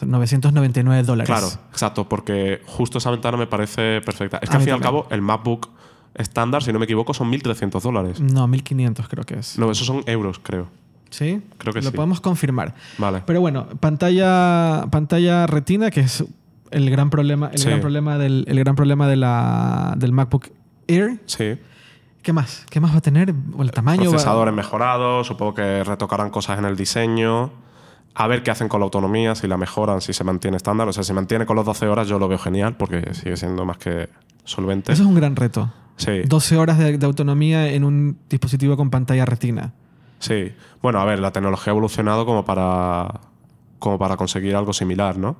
999 0.00 1.02
dólares. 1.04 1.28
Claro, 1.28 1.48
exacto, 1.70 2.08
porque 2.08 2.60
justo 2.66 2.98
esa 2.98 3.10
ventana 3.10 3.36
me 3.36 3.46
parece 3.46 4.00
perfecta. 4.02 4.38
Es 4.42 4.48
que 4.50 4.56
A 4.56 4.58
al 4.58 4.64
fin 4.64 4.70
y 4.72 4.74
al 4.74 4.80
cabo, 4.80 5.06
el 5.10 5.22
MacBook 5.22 5.70
estándar, 6.14 6.62
si 6.62 6.72
no 6.72 6.78
me 6.78 6.84
equivoco, 6.84 7.14
son 7.14 7.30
1.300 7.32 7.80
dólares. 7.80 8.20
No, 8.20 8.46
1500 8.46 9.08
creo 9.08 9.24
que 9.24 9.38
es. 9.38 9.58
No, 9.58 9.70
esos 9.70 9.86
son 9.86 10.02
euros, 10.06 10.38
creo. 10.42 10.68
¿Sí? 11.10 11.42
Creo 11.58 11.72
que 11.72 11.80
Lo 11.80 11.90
sí. 11.90 11.96
podemos 11.96 12.20
confirmar. 12.20 12.74
Vale. 12.98 13.22
Pero 13.24 13.40
bueno, 13.40 13.66
pantalla, 13.80 14.86
pantalla 14.90 15.46
retina, 15.46 15.90
que 15.90 16.00
es 16.00 16.24
el 16.70 16.90
gran 16.90 17.08
problema, 17.10 17.50
el 17.52 17.58
Sí. 17.58 17.66
gran 17.68 17.80
problema, 17.80 18.18
del, 18.18 18.44
el 18.48 18.58
gran 18.58 18.74
problema 18.74 19.06
de 19.08 19.16
la, 19.16 19.94
del 19.96 20.12
MacBook 20.12 20.48
Air, 20.88 21.20
Sí. 21.26 21.56
¿Qué 22.22 22.32
más? 22.32 22.64
¿Qué 22.70 22.80
más 22.80 22.92
va 22.94 22.98
a 22.98 23.00
tener? 23.02 23.34
¿O 23.56 23.62
el 23.62 23.70
tamaño? 23.70 24.04
va- 24.04 24.10
Procesadores 24.10 24.54
mejorados, 24.54 25.26
supongo 25.26 25.52
que 25.54 25.84
retocarán 25.84 26.30
cosas 26.30 26.58
en 26.58 26.64
el 26.64 26.74
diseño. 26.74 27.50
A 28.16 28.26
ver 28.28 28.42
qué 28.44 28.50
hacen 28.52 28.68
con 28.68 28.80
la 28.80 28.84
autonomía, 28.84 29.34
si 29.34 29.48
la 29.48 29.56
mejoran, 29.56 30.00
si 30.00 30.12
se 30.12 30.22
mantiene 30.24 30.56
estándar. 30.56 30.86
O 30.88 30.92
sea, 30.92 31.02
si 31.02 31.12
mantiene 31.12 31.46
con 31.46 31.56
los 31.56 31.64
12 31.66 31.88
horas, 31.88 32.06
yo 32.06 32.18
lo 32.18 32.28
veo 32.28 32.38
genial 32.38 32.76
porque 32.76 33.12
sigue 33.12 33.36
siendo 33.36 33.64
más 33.64 33.76
que 33.78 34.08
solvente. 34.44 34.92
Eso 34.92 35.02
es 35.02 35.08
un 35.08 35.14
gran 35.16 35.34
reto. 35.34 35.72
Sí, 35.96 36.22
12 36.26 36.56
horas 36.56 36.78
de, 36.78 36.96
de 36.98 37.06
autonomía 37.06 37.68
en 37.72 37.84
un 37.84 38.18
dispositivo 38.30 38.76
con 38.76 38.90
pantalla 38.90 39.24
retina. 39.24 39.72
sí. 40.18 40.52
Bueno, 40.82 41.00
a 41.00 41.04
ver, 41.06 41.18
la 41.18 41.30
tecnología 41.32 41.70
ha 41.70 41.74
evolucionado 41.74 42.26
como 42.26 42.44
para, 42.44 43.20
como 43.78 43.98
para 43.98 44.16
conseguir 44.18 44.54
algo 44.54 44.72
similar, 44.74 45.16
¿no? 45.16 45.36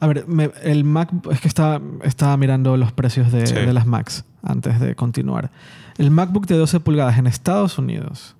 A 0.00 0.06
ver, 0.08 0.26
me- 0.26 0.50
el 0.62 0.82
Mac, 0.82 1.10
es 1.30 1.40
que 1.40 1.46
estaba, 1.46 1.80
estaba 2.02 2.36
mirando 2.36 2.76
los 2.76 2.90
precios 2.92 3.30
de, 3.30 3.46
Sí. 3.46 3.54
de 3.54 3.72
las 3.72 3.86
Macs 3.86 4.24
antes 4.42 4.80
de 4.80 4.96
continuar. 4.96 5.50
El 5.98 6.10
MacBook 6.10 6.46
de 6.46 6.56
12 6.56 6.80
pulgadas 6.80 7.16
en 7.18 7.26
Estados 7.28 7.78
Unidos 7.78 8.34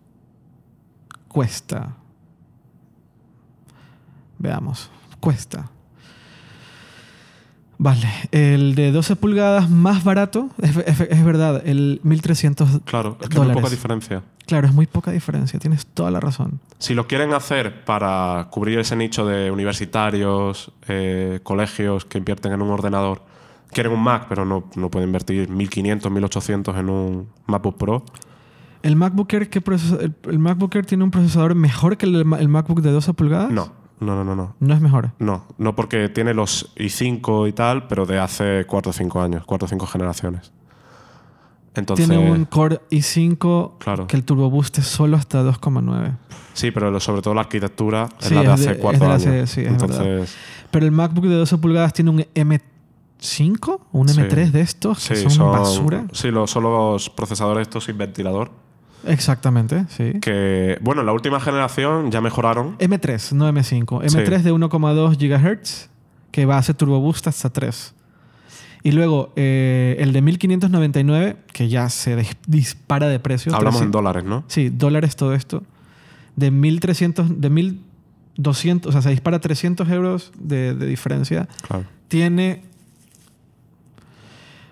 cuesta. 1.29 1.97
Veamos, 4.41 4.91
cuesta. 5.21 5.71
Vale, 7.79 8.07
el 8.31 8.75
de 8.75 8.93
12 8.93 9.17
pulgadas 9.17 9.71
más 9.71 10.05
barato, 10.05 10.51
es, 10.61 10.77
es- 10.77 11.01
es 11.01 11.25
verdad, 11.25 11.63
el 11.65 12.01
1300 12.03 12.81
Claro, 12.85 13.17
es 13.23 13.29
que 13.31 13.39
muy 13.41 13.53
poca 13.55 13.71
diferencia. 13.71 14.23
Claro, 14.47 14.67
es 14.67 14.75
muy 14.75 14.87
poca 14.87 15.13
diferencia, 15.13 15.59
tienes 15.59 15.87
toda 15.87 16.11
la 16.11 16.21
razón. 16.21 16.61
Si 16.79 16.93
lo 16.95 17.07
quieren 17.07 17.33
hacer 17.33 17.85
para 17.85 18.49
cubrir 18.51 18.79
ese 18.81 18.97
nicho 18.97 19.25
de 19.25 19.51
universitarios, 19.51 20.73
eh, 20.89 21.41
colegios 21.43 22.05
que 22.05 22.19
invierten 22.19 22.53
en 22.53 22.61
un 22.61 22.69
ordenador, 22.71 23.23
quieren 23.71 23.93
un 23.93 24.03
Mac, 24.03 24.27
pero 24.29 24.45
no, 24.45 24.65
no 24.75 24.91
pueden 24.91 25.09
invertir 25.09 25.49
1.500, 25.49 26.01
1.800 26.11 26.79
en 26.79 26.91
un 26.91 27.29
MacBook 27.47 27.79
Pro, 27.79 28.05
¿El 28.83 28.97
MacBook 28.97 29.31
Air, 29.35 29.51
qué 29.51 29.63
el, 30.01 30.15
el 30.31 30.39
MacBook 30.39 30.75
Air 30.75 30.87
tiene 30.87 31.05
un 31.05 31.11
procesador 31.11 31.55
mejor 31.55 31.99
que 31.99 32.07
el, 32.07 32.17
el 32.17 32.49
MacBook 32.49 32.81
de 32.81 32.91
12 32.91 33.13
pulgadas? 33.15 33.51
no, 33.51 33.73
no, 34.01 34.15
no, 34.17 34.25
no, 34.25 34.35
no. 34.35 34.55
No 34.61 34.75
es 34.75 34.81
mejor. 34.81 35.13
No, 35.19 35.45
no 35.59 35.77
porque 35.77 36.09
tiene 36.09 36.35
los 36.35 36.75
i5 36.77 37.49
y 37.49 37.53
tal, 37.53 37.87
pero 37.87 38.07
de 38.07 38.19
hace 38.19 38.65
4 38.67 38.91
o 38.91 38.93
5 38.93 39.21
años, 39.23 39.45
4 39.47 39.67
o 39.67 39.69
5 39.69 39.87
generaciones. 39.87 40.53
Entonces, 41.75 42.09
Tiene 42.09 42.31
un 42.33 42.47
Core 42.47 42.81
i5 42.91 43.79
Claro. 43.79 44.07
que 44.09 44.17
el 44.17 44.25
Turbo 44.25 44.51
Boost 44.51 44.79
es 44.79 44.87
solo 44.87 45.17
hasta 45.17 45.43
2,9. 45.45 46.17
sí, 46.53 46.73
pero 46.73 46.99
sobre 46.99 47.23
todo 47.23 47.33
la 47.35 47.43
arquitectura 47.43 48.09
es 48.21 48.27
Sí, 48.27 48.35
la 48.35 48.41
de 48.43 48.49
hace 48.49 48.65
de- 48.67 48.73
es 48.73 48.79
4 48.79 49.01
de 49.01 49.07
la 49.09 49.15
años. 49.15 49.27
hace- 49.27 49.47
sí, 49.47 49.61
es 49.61 49.69
Entonces, 49.69 50.37
Pero 50.73 50.85
el 50.87 50.91
MacBook 50.93 51.27
de 51.27 51.35
12 51.37 51.59
pulgadas 51.59 51.93
tiene 51.93 52.11
un 52.11 52.25
M5, 52.35 53.81
un 53.93 54.09
Sí. 54.09 54.21
M3 54.21 54.51
de 54.51 54.61
estos, 54.63 55.07
que 55.09 55.15
sí, 55.17 55.23
son, 55.23 55.31
son, 55.31 55.53
basura. 55.53 56.05
Sí, 56.13 56.31
los, 56.31 56.51
son 56.51 56.65
los 56.65 57.09
procesadores 57.11 57.63
estos 57.69 57.85
sin 57.85 57.97
ventilador. 57.99 58.51
Exactamente, 59.07 59.85
sí. 59.89 60.21
Que, 60.21 60.79
bueno, 60.81 61.01
en 61.03 61.07
la 61.07 61.13
última 61.13 61.41
generación 61.41 62.11
ya 62.11 62.21
mejoraron. 62.21 62.77
M3, 62.79 63.33
no 63.33 63.49
M5. 63.53 64.09
Sí. 64.09 64.17
M3 64.17 64.43
de 64.43 64.53
1,2 64.53 65.17
GHz, 65.19 65.89
que 66.31 66.47
va 66.47 66.57
a 66.57 66.59
hacer 66.59 66.75
Turbo 66.75 67.01
Boost 67.01 67.27
hasta 67.27 67.51
3. 67.51 67.95
Y 68.83 68.93
luego 68.93 69.33
eh, 69.37 69.97
el 69.99 70.13
de 70.13 70.23
1599, 70.23 71.37
que 71.53 71.69
ya 71.69 71.89
se 71.91 72.17
dis- 72.19 72.37
dispara 72.47 73.09
de 73.09 73.19
precio. 73.21 73.55
Hablamos 73.55 73.81
en 73.83 73.91
300 73.91 73.99
dólares, 73.99 74.25
¿no? 74.25 74.45
Sí, 74.49 74.71
dólares 74.71 75.17
todo 75.17 75.35
esto. 75.35 75.63
De 76.37 76.51
1300, 76.51 77.41
de 77.41 77.51
1200, 78.37 78.89
o 78.89 78.93
sea, 78.93 79.03
se 79.03 79.11
dispara 79.11 79.39
300 79.41 79.89
euros 79.91 80.33
de, 80.39 80.75
de 80.75 80.87
diferencia. 80.87 81.49
Claro. 81.67 81.85
Tiene. 82.09 82.63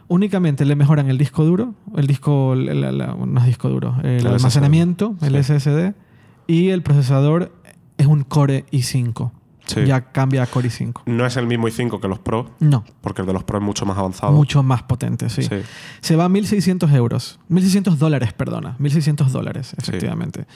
Únicamente 0.08 0.64
le 0.64 0.74
mejoran 0.74 1.08
el 1.10 1.18
disco 1.18 1.44
duro, 1.44 1.74
el 1.94 2.06
disco, 2.06 2.54
el- 2.54 2.68
el- 2.68 2.98
la- 2.98 3.14
no 3.14 3.40
es 3.40 3.46
disco 3.46 3.68
duro, 3.68 3.94
el, 4.02 4.20
El 4.20 4.26
almacenamiento, 4.26 5.14
el 5.20 5.32
Sí. 5.32 5.38
SSD, 5.54 5.94
y 6.46 6.68
el 6.70 6.82
procesador 6.82 7.52
es 7.98 8.06
un 8.06 8.24
Core 8.24 8.64
i5. 8.72 9.32
Sí. 9.66 9.84
Ya 9.84 10.10
cambia 10.12 10.42
a 10.44 10.46
Core 10.46 10.68
i5. 10.70 11.02
No 11.04 11.26
es 11.26 11.36
el 11.36 11.46
mismo 11.46 11.68
i5 11.68 12.00
que 12.00 12.08
los 12.08 12.18
Pro, 12.18 12.52
No, 12.58 12.84
porque 13.02 13.20
el 13.20 13.26
de 13.26 13.34
los 13.34 13.44
Pro 13.44 13.58
es 13.58 13.64
mucho 13.64 13.84
más 13.84 13.98
avanzado. 13.98 14.32
mucho 14.32 14.62
más 14.62 14.82
potente, 14.84 15.28
sí. 15.28 15.42
Sí. 15.42 15.56
Se 16.00 16.16
va 16.16 16.24
a 16.24 16.28
1.600 16.30 16.90
euros. 16.94 17.38
1.600 17.50 17.98
dólares, 17.98 18.32
perdona. 18.32 18.76
1.600 18.78 19.28
dólares, 19.30 19.74
efectivamente. 19.76 20.46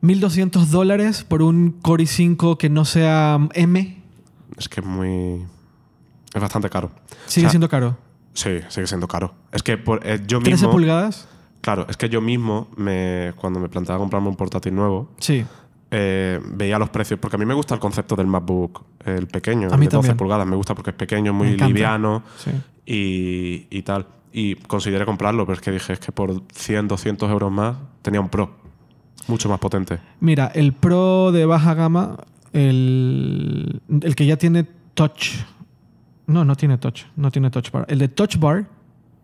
1.200 0.00 0.66
dólares 0.70 1.22
por 1.22 1.42
un 1.42 1.70
Core 1.80 2.04
i5 2.04 2.56
que 2.58 2.68
no 2.70 2.84
sea 2.84 3.38
M. 3.54 4.02
Es 4.58 4.68
que 4.68 4.80
es 4.80 4.86
muy. 4.86 5.44
Es 6.34 6.40
bastante 6.40 6.68
caro. 6.70 6.90
Sigue 7.26 7.46
O 7.46 7.48
sea, 7.48 7.50
siendo 7.50 7.68
caro. 7.68 7.98
Sí, 8.34 8.60
sigue 8.68 8.86
siendo 8.86 9.06
caro. 9.08 9.34
Es 9.52 9.62
que 9.62 9.76
por- 9.78 10.00
eh, 10.06 10.20
yo 10.26 10.38
13 10.40 10.50
mismo. 10.66 10.70
pulgadas. 10.70 11.28
Claro, 11.60 11.86
es 11.88 11.96
que 11.96 12.08
yo 12.08 12.20
mismo, 12.20 12.68
me, 12.76 13.32
cuando 13.36 13.60
me 13.60 13.68
planteaba 13.68 13.98
comprarme 14.00 14.28
un 14.28 14.36
portátil 14.36 14.74
nuevo, 14.74 15.10
Sí. 15.18 15.44
eh, 15.90 16.40
veía 16.54 16.78
los 16.78 16.88
precios. 16.90 17.20
Porque 17.20 17.36
a 17.36 17.38
mí 17.38 17.44
me 17.44 17.54
gusta 17.54 17.74
el 17.74 17.80
concepto 17.80 18.16
del 18.16 18.26
MacBook, 18.26 18.82
el 19.04 19.26
pequeño, 19.28 19.68
A 19.70 19.74
el 19.74 19.78
mí 19.80 19.86
de 19.86 19.90
12 19.90 20.08
también. 20.08 20.16
pulgadas. 20.16 20.46
Me 20.46 20.56
gusta 20.56 20.74
porque 20.74 20.90
es 20.90 20.96
pequeño, 20.96 21.32
muy 21.32 21.56
liviano 21.56 22.22
Sí. 22.38 22.50
y, 22.86 23.66
y 23.70 23.82
tal. 23.82 24.06
Y 24.32 24.54
consideré 24.56 25.04
comprarlo, 25.04 25.44
pero 25.46 25.54
es 25.56 25.60
que 25.60 25.70
dije, 25.70 25.92
es 25.92 26.00
que 26.00 26.10
por 26.10 26.42
100, 26.54 26.88
200 26.88 27.30
euros 27.30 27.52
más 27.52 27.76
tenía 28.00 28.20
un 28.20 28.28
Pro. 28.30 28.50
Mucho 29.28 29.48
más 29.48 29.58
potente. 29.60 30.00
Mira, 30.20 30.46
el 30.54 30.72
Pro 30.72 31.30
de 31.32 31.44
baja 31.46 31.74
gama, 31.74 32.16
el, 32.52 33.80
el 34.00 34.16
que 34.16 34.26
ya 34.26 34.36
tiene 34.36 34.66
Touch. 34.94 35.44
No, 36.32 36.44
no 36.44 36.56
tiene 36.56 36.78
Touch. 36.78 37.02
No 37.16 37.30
tiene 37.30 37.50
Touch 37.50 37.70
Bar. 37.70 37.84
El 37.88 37.98
de 37.98 38.08
Touch 38.08 38.38
Bar 38.38 38.66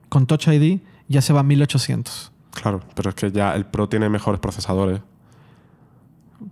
con 0.08 0.26
Touch 0.26 0.48
ID 0.48 0.80
ya 1.08 1.22
se 1.22 1.32
va 1.32 1.40
a 1.40 1.42
1800. 1.42 2.32
Claro, 2.52 2.80
pero 2.94 3.10
es 3.10 3.14
que 3.16 3.30
ya 3.30 3.54
el 3.54 3.64
Pro 3.66 3.88
tiene 3.88 4.08
mejores 4.08 4.40
procesadores, 4.40 5.00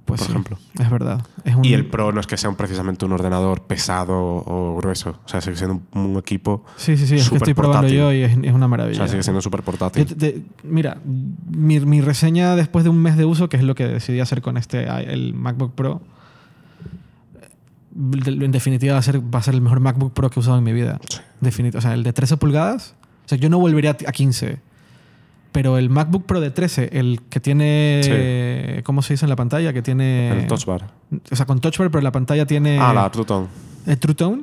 Pues 0.05 0.19
por 0.21 0.27
sí, 0.27 0.33
ejemplo. 0.33 0.59
Es 0.81 0.91
verdad. 0.91 1.25
Es 1.45 1.55
un- 1.55 1.65
Y 1.65 1.73
el 1.73 1.87
Pro 1.87 2.11
no 2.13 2.21
es 2.21 2.27
que 2.27 2.37
sea 2.37 2.51
un- 2.51 2.57
precisamente 2.57 3.05
un 3.05 3.13
ordenador 3.13 3.63
pesado 3.63 4.15
o 4.19 4.77
grueso. 4.79 5.21
O 5.25 5.29
sea, 5.29 5.41
sigue 5.41 5.57
siendo 5.57 5.81
un, 5.93 6.01
un 6.01 6.17
equipo. 6.17 6.65
Sí, 6.77 6.97
sí, 6.97 7.07
sí. 7.07 7.15
Es 7.17 7.31
que 7.31 7.37
estoy 7.37 7.55
probando 7.55 7.87
yo 7.89 8.13
y 8.13 8.23
es, 8.23 8.33
es 8.43 8.53
una 8.53 8.67
O 8.67 8.69
maravilla. 8.69 8.97
sea, 8.99 9.09
sigue 9.09 9.23
siendo 9.23 9.41
súper 9.41 9.63
portátil. 9.63 10.05
te- 10.07 10.15
te- 10.17 10.43
mira, 10.65 10.99
mi, 11.05 11.79
mi 11.81 12.01
reseña 12.01 12.57
después 12.57 12.83
de 12.85 12.91
un 12.91 12.99
mes 13.01 13.17
de 13.17 13.25
uso, 13.25 13.49
que 13.49 13.57
es 13.59 13.63
lo 13.63 13.75
que 13.77 13.87
decidí 13.87 14.19
hacer 14.21 14.43
con 14.43 14.57
este, 14.57 14.87
el 15.13 15.35
MacBook 15.35 15.75
Pro, 15.75 16.01
en 17.97 18.53
definitiva 18.53 18.93
va 18.95 18.99
a 18.99 19.03
ser, 19.03 19.21
va 19.21 19.39
a 19.39 19.43
ser 19.43 19.55
el 19.55 19.61
mejor 19.63 19.81
MacBook 19.81 20.13
Pro 20.13 20.29
que 20.31 20.39
he 20.39 20.41
usado 20.41 20.59
en 20.59 20.65
mi 20.65 20.73
vida. 20.73 21.01
Definit- 21.41 21.75
o 21.77 21.81
sea, 21.81 21.95
el 21.95 22.03
de 22.03 22.13
13 22.13 22.37
pulgadas, 22.37 22.95
o 23.25 23.29
sea, 23.29 23.39
yo 23.39 23.49
no 23.49 23.59
volvería 23.59 23.91
a 24.07 24.13
15. 24.13 24.59
Pero 25.53 25.79
el 25.79 25.89
MacBook 25.89 26.27
Pro 26.27 26.41
de 26.41 26.51
13, 26.51 26.91
el 26.93 27.23
que 27.31 27.41
tiene, 27.41 28.83
¿cómo 28.85 29.01
se 29.01 29.15
dice 29.15 29.25
en 29.25 29.31
la 29.31 29.37
pantalla? 29.37 29.73
Que 29.73 29.81
tiene... 29.81 30.43
el 30.43 30.47
Touch 30.49 30.67
Bar. 30.67 30.91
O 31.31 31.35
sea, 31.37 31.47
con 31.47 31.61
Touch 31.61 31.79
Bar, 31.79 31.91
pero 31.91 32.03
la 32.03 32.13
pantalla 32.13 32.45
tiene... 32.45 32.79
ah, 32.79 32.93
la 32.93 33.11
True 33.11 33.25
Tone. 33.25 33.47
el 33.87 33.99
True 33.99 34.15
Tone. 34.15 34.43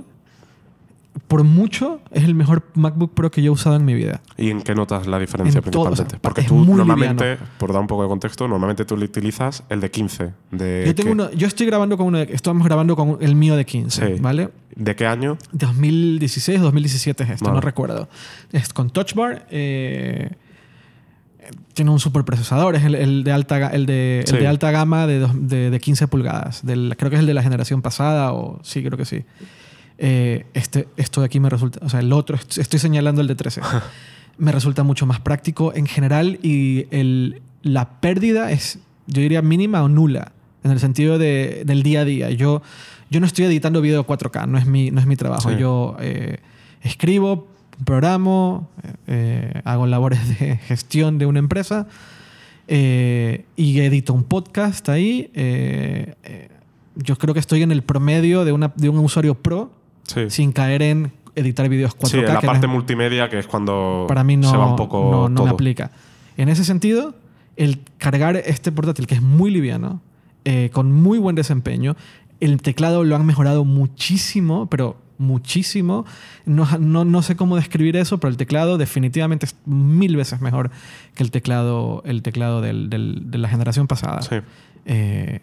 Por 1.27 1.43
mucho 1.43 1.99
es 2.11 2.23
el 2.23 2.33
mejor 2.33 2.63
MacBook 2.73 3.13
Pro 3.13 3.29
que 3.29 3.41
yo 3.43 3.51
he 3.51 3.53
usado 3.53 3.75
en 3.75 3.85
mi 3.85 3.93
vida. 3.93 4.21
¿Y 4.35 4.49
en 4.49 4.61
qué 4.63 4.73
notas 4.73 5.05
la 5.05 5.19
diferencia 5.19 5.61
En 5.63 5.69
todo, 5.71 5.83
o 5.83 5.95
sea, 5.95 6.05
principalmente? 6.05 6.19
Porque 6.21 6.41
tú 6.43 6.75
normalmente, 6.75 7.37
por 7.59 7.71
dar 7.71 7.81
un 7.81 7.87
poco 7.87 8.01
de 8.03 8.09
contexto, 8.09 8.47
normalmente 8.47 8.83
tú 8.83 8.95
utilizas 8.95 9.63
el 9.69 9.79
de 9.79 9.91
15. 9.91 10.33
De 10.51 10.83
Yo, 10.87 10.95
tengo 10.95 11.11
uno, 11.11 11.31
yo 11.31 11.45
estoy 11.45 11.67
grabando 11.67 11.97
con 11.97 12.07
uno, 12.07 12.17
de- 12.17 12.33
estamos 12.33 12.65
grabando 12.65 12.95
con 12.95 13.17
el 13.21 13.35
mío 13.35 13.55
de 13.55 13.63
15, 13.65 14.15
Sí. 14.15 14.21
¿vale? 14.21 14.49
¿De 14.75 14.95
qué 14.95 15.05
año? 15.05 15.37
2016 15.51 16.59
o 16.59 16.63
2017 16.63 17.23
es 17.23 17.29
esto, 17.29 17.45
Vale. 17.45 17.55
no 17.55 17.61
recuerdo. 17.61 18.09
Es 18.51 18.73
con 18.73 18.89
Touch 18.89 19.13
Bar. 19.13 19.45
eh, 19.51 20.31
tiene 21.73 21.91
un 21.91 21.99
super 21.99 22.23
procesador, 22.23 22.75
es 22.75 22.83
el, 22.85 22.95
el 22.95 23.23
de, 23.23 23.31
alta, 23.31 23.67
el 23.69 23.85
de, 23.85 24.21
el 24.21 24.27
Sí. 24.27 24.37
de 24.37 24.47
alta 24.47 24.71
gama 24.71 25.05
de, 25.07 25.27
de, 25.35 25.69
de 25.69 25.79
15 25.79 26.07
pulgadas. 26.07 26.65
Del, 26.65 26.95
creo 26.97 27.09
que 27.09 27.17
es 27.17 27.19
el 27.19 27.25
de 27.27 27.33
la 27.33 27.43
generación 27.43 27.81
pasada, 27.81 28.31
o 28.33 28.59
sí, 28.63 28.81
creo 28.83 28.97
que 28.97 29.05
sí. 29.05 29.23
Eh, 29.97 30.45
este, 30.53 30.87
esto 30.97 31.21
de 31.21 31.25
aquí 31.27 31.39
me 31.39 31.49
resulta, 31.49 31.79
o 31.85 31.89
sea, 31.89 31.99
el 31.99 32.11
otro, 32.13 32.35
est- 32.35 32.57
estoy 32.57 32.79
señalando 32.79 33.21
el 33.21 33.27
de 33.27 33.35
13. 33.35 33.61
me 34.37 34.51
resulta 34.51 34.83
mucho 34.83 35.05
más 35.05 35.19
práctico 35.19 35.73
en 35.75 35.85
general 35.85 36.39
y 36.41 36.87
el, 36.91 37.41
la 37.61 37.99
pérdida 38.01 38.51
es, 38.51 38.79
yo 39.07 39.21
diría, 39.21 39.41
mínima 39.41 39.83
o 39.83 39.89
nula 39.89 40.31
en 40.63 40.71
el 40.71 40.79
sentido 40.79 41.17
de, 41.19 41.63
del 41.65 41.83
día 41.83 42.01
a 42.01 42.05
día. 42.05 42.29
Yo, 42.31 42.61
yo 43.11 43.19
no 43.19 43.25
estoy 43.27 43.45
editando 43.45 43.81
video 43.81 44.05
4K, 44.07 44.47
no 44.47 44.57
es 44.57 44.65
mi, 44.65 44.89
no 44.91 44.99
es 44.99 45.05
mi 45.05 45.15
trabajo. 45.15 45.49
Sí. 45.51 45.57
Yo 45.59 45.95
eh, 45.99 46.37
escribo, 46.81 47.47
programo, 47.85 48.69
eh, 49.07 49.61
hago 49.65 49.85
labores 49.87 50.39
de 50.39 50.57
gestión 50.57 51.17
de 51.19 51.25
una 51.27 51.39
empresa 51.39 51.87
eh, 52.67 53.45
y 53.55 53.79
edito 53.81 54.13
un 54.13 54.23
podcast 54.23 54.89
ahí. 54.89 55.29
eh, 55.33 56.15
eh, 56.23 56.49
yo 56.95 57.17
creo 57.17 57.33
que 57.33 57.39
estoy 57.39 57.63
en 57.63 57.71
el 57.71 57.81
promedio 57.81 58.45
de, 58.45 58.51
una, 58.51 58.71
de 58.75 58.87
un 58.89 58.99
usuario 58.99 59.33
pro 59.35 59.71
Sí. 60.03 60.29
sin 60.29 60.51
caer 60.51 60.81
en 60.81 61.11
editar 61.35 61.67
videos 61.69 61.95
4K. 61.97 62.07
Sí, 62.09 62.17
la 62.17 62.39
que 62.39 62.45
no 62.47 62.51
parte 62.53 62.65
es- 62.67 62.71
multimedia, 62.71 63.29
que 63.29 63.39
es 63.39 63.47
cuando 63.47 64.05
para 64.07 64.23
mí 64.23 64.37
no, 64.37 64.49
se 64.49 64.57
va 64.57 64.67
un 64.69 64.75
poco 64.75 65.09
no, 65.11 65.29
no 65.29 65.35
todo. 65.35 65.45
me 65.47 65.51
aplica. 65.51 65.91
En 66.37 66.49
ese 66.49 66.63
sentido, 66.63 67.15
el 67.55 67.79
cargar 67.97 68.35
este 68.37 68.71
portátil, 68.71 69.07
que 69.07 69.15
es 69.15 69.21
muy 69.21 69.49
liviano, 69.51 70.01
eh, 70.45 70.69
con 70.73 70.91
muy 70.91 71.17
buen 71.19 71.35
desempeño, 71.35 71.95
el 72.39 72.61
teclado 72.61 73.03
lo 73.03 73.15
han 73.15 73.25
mejorado 73.25 73.63
muchísimo, 73.65 74.67
pero 74.67 74.97
muchísimo. 75.17 76.05
No, 76.45 76.67
no, 76.79 77.05
no 77.05 77.21
sé 77.21 77.35
cómo 77.35 77.55
describir 77.55 77.95
eso, 77.95 78.17
pero 78.19 78.29
el 78.29 78.37
teclado 78.37 78.77
definitivamente 78.77 79.45
es 79.45 79.55
mil 79.65 80.15
veces 80.17 80.41
mejor 80.41 80.69
que 81.15 81.23
el 81.23 81.31
teclado, 81.31 82.01
el 82.05 82.21
teclado 82.23 82.61
del- 82.61 82.89
del- 82.89 83.31
de 83.31 83.37
la 83.37 83.47
generación 83.47 83.87
pasada. 83.87 84.21
Sí. 84.21 84.35
Eh, 84.85 85.39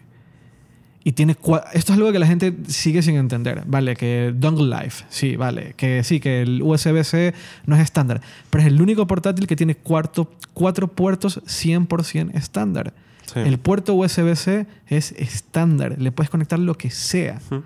y 1.03 1.13
tiene 1.13 1.35
esto 1.73 1.93
es 1.93 1.97
algo 1.97 2.11
que 2.11 2.19
la 2.19 2.27
gente 2.27 2.55
sigue 2.67 3.01
sin 3.01 3.15
entender, 3.15 3.63
¿vale? 3.65 3.95
Que 3.95 4.33
dongle 4.35 4.75
life, 4.83 5.05
sí, 5.09 5.35
vale. 5.35 5.73
Que 5.75 6.03
sí, 6.03 6.19
que 6.19 6.43
el 6.43 6.61
USB-C 6.61 7.33
no 7.65 7.75
es 7.75 7.81
estándar. 7.81 8.21
Pero 8.51 8.61
es 8.61 8.67
el 8.67 8.79
único 8.79 9.07
portátil 9.07 9.47
que 9.47 9.55
tiene 9.55 9.75
cuarto, 9.75 10.31
cuatro 10.53 10.87
puertos 10.87 11.41
100% 11.45 12.35
estándar. 12.35 12.93
Sí. 13.33 13.39
El 13.39 13.57
puerto 13.57 13.95
USB-C 13.95 14.67
es 14.87 15.13
estándar. 15.13 15.95
Le 15.99 16.11
puedes 16.11 16.29
conectar 16.29 16.59
lo 16.59 16.75
que 16.75 16.91
sea. 16.91 17.39
Ujú. 17.47 17.63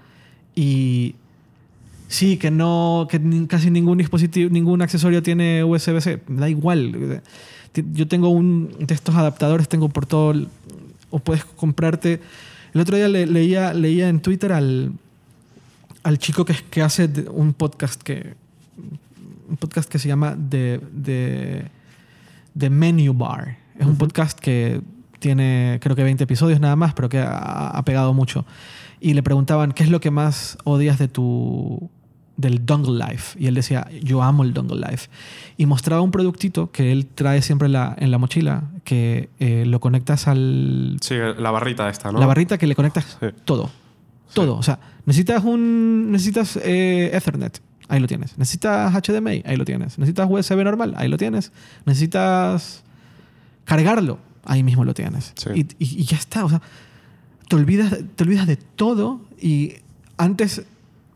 Y 0.55 1.15
sí, 2.07 2.37
que 2.37 2.51
no, 2.51 3.07
que 3.09 3.19
casi 3.47 3.69
ningún 3.69 3.97
dispositivo, 3.97 4.49
ningún 4.49 4.81
accesorio 4.81 5.21
tiene 5.21 5.65
USB-C. 5.65 6.21
Da 6.29 6.49
igual. 6.49 7.21
Yo 7.91 8.07
tengo 8.07 8.29
un 8.29 8.73
de 8.79 8.93
estos 8.93 9.15
adaptadores, 9.15 9.67
tengo 9.67 9.89
por 9.89 10.05
todo. 10.05 10.47
o 11.09 11.19
puedes 11.19 11.43
comprarte. 11.43 12.21
El 12.75 12.81
otro 12.81 12.97
día 12.97 13.07
le- 13.07 13.25
leía, 13.25 13.73
leía 13.73 14.09
en 14.09 14.19
Twitter 14.19 14.51
al, 14.51 14.91
al 16.03 16.17
chico 16.19 16.43
que, 16.43 16.53
que 16.69 16.81
hace 16.81 17.09
un 17.31 17.53
podcast 17.53 18.01
que. 18.03 18.35
Un 19.47 19.55
podcast 19.57 19.89
que 19.89 19.97
se 19.97 20.09
llama 20.09 20.35
The, 20.49 20.81
The, 21.03 21.65
The 22.57 22.69
Menu 22.69 23.13
Bar. 23.13 23.57
Es 23.79 23.85
un 23.85 23.95
podcast 23.97 24.37
que 24.37 24.81
tiene 25.19 25.79
creo 25.81 25.95
que 25.95 26.03
20 26.03 26.25
episodios 26.25 26.59
nada 26.59 26.75
más, 26.75 26.93
pero 26.93 27.07
que 27.07 27.19
ha, 27.19 27.69
ha 27.69 27.85
pegado 27.85 28.13
mucho. 28.13 28.45
Y 28.99 29.13
le 29.13 29.23
preguntaban, 29.23 29.71
¿qué 29.71 29.83
es 29.83 29.89
lo 29.89 30.01
que 30.01 30.11
más 30.11 30.57
odias 30.65 30.99
de 30.99 31.07
tu 31.07 31.89
del 32.37 32.65
Dongle 32.65 32.97
Life? 33.05 33.37
Y 33.39 33.47
él 33.47 33.55
decía, 33.55 33.87
yo 34.03 34.21
amo 34.23 34.43
el 34.43 34.53
Dongle 34.53 34.79
Life. 34.89 35.09
Y 35.57 35.65
mostraba 35.65 36.01
un 36.01 36.11
productito 36.11 36.71
que 36.71 36.91
él 36.91 37.05
trae 37.07 37.41
siempre 37.41 37.67
en 37.67 37.73
la, 37.73 37.95
en 37.97 38.11
la 38.11 38.17
mochila, 38.17 38.63
que 38.83 39.29
eh, 39.39 39.63
lo 39.65 39.79
conectas 39.79 40.27
al... 40.27 40.97
Sí, 41.01 41.15
la 41.37 41.51
barrita 41.51 41.89
esta, 41.89 42.11
¿no? 42.11 42.19
La 42.19 42.25
barrita 42.25 42.57
que 42.57 42.67
le 42.67 42.75
conectas 42.75 43.17
Sí. 43.19 43.27
todo. 43.45 43.69
Todo. 44.33 44.57
O 44.57 44.63
sea, 44.63 44.79
necesitas 45.05 45.43
un... 45.43 46.11
Necesitas 46.11 46.57
eh, 46.61 47.11
Ethernet. 47.13 47.61
Ahí 47.87 47.99
lo 47.99 48.07
tienes. 48.07 48.37
Necesitas 48.37 48.91
HDMI. 48.93 49.43
Ahí 49.45 49.55
lo 49.57 49.63
tienes. 49.63 49.97
Necesitas 49.99 50.27
USB 50.29 50.63
normal. 50.63 50.93
Ahí 50.97 51.07
lo 51.07 51.17
tienes. 51.17 51.51
Necesitas 51.85 52.83
cargarlo. 53.63 54.19
Ahí 54.43 54.63
mismo 54.63 54.83
lo 54.83 54.93
tienes. 54.93 55.33
Sí. 55.35 55.49
Y, 55.55 55.59
y- 55.83 56.01
y 56.01 56.03
ya 56.03 56.17
está. 56.17 56.43
O 56.45 56.49
sea, 56.49 56.61
te 57.47 57.55
olvidas, 57.55 57.95
te 58.15 58.23
olvidas 58.23 58.47
de 58.47 58.57
todo 58.57 59.21
y 59.41 59.73
antes, 60.17 60.63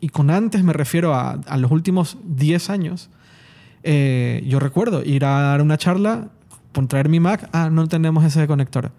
y 0.02 0.10
con 0.10 0.30
antes 0.30 0.64
me 0.64 0.74
refiero 0.74 1.14
a, 1.16 1.32
a 1.34 1.58
los 1.58 1.72
últimos 1.72 2.18
10 2.26 2.70
años, 2.70 3.10
eh, 3.84 4.43
yo 4.47 4.60
recuerdo 4.60 5.04
ir 5.04 5.26
a 5.26 5.41
dar 5.41 5.62
una 5.62 5.78
charla, 5.78 6.30
traer 6.88 7.10
mi 7.10 7.20
Mac, 7.20 7.50
ah, 7.52 7.70
no 7.70 7.88
tenemos 7.88 8.24
ese 8.24 8.47
conector. 8.47 8.91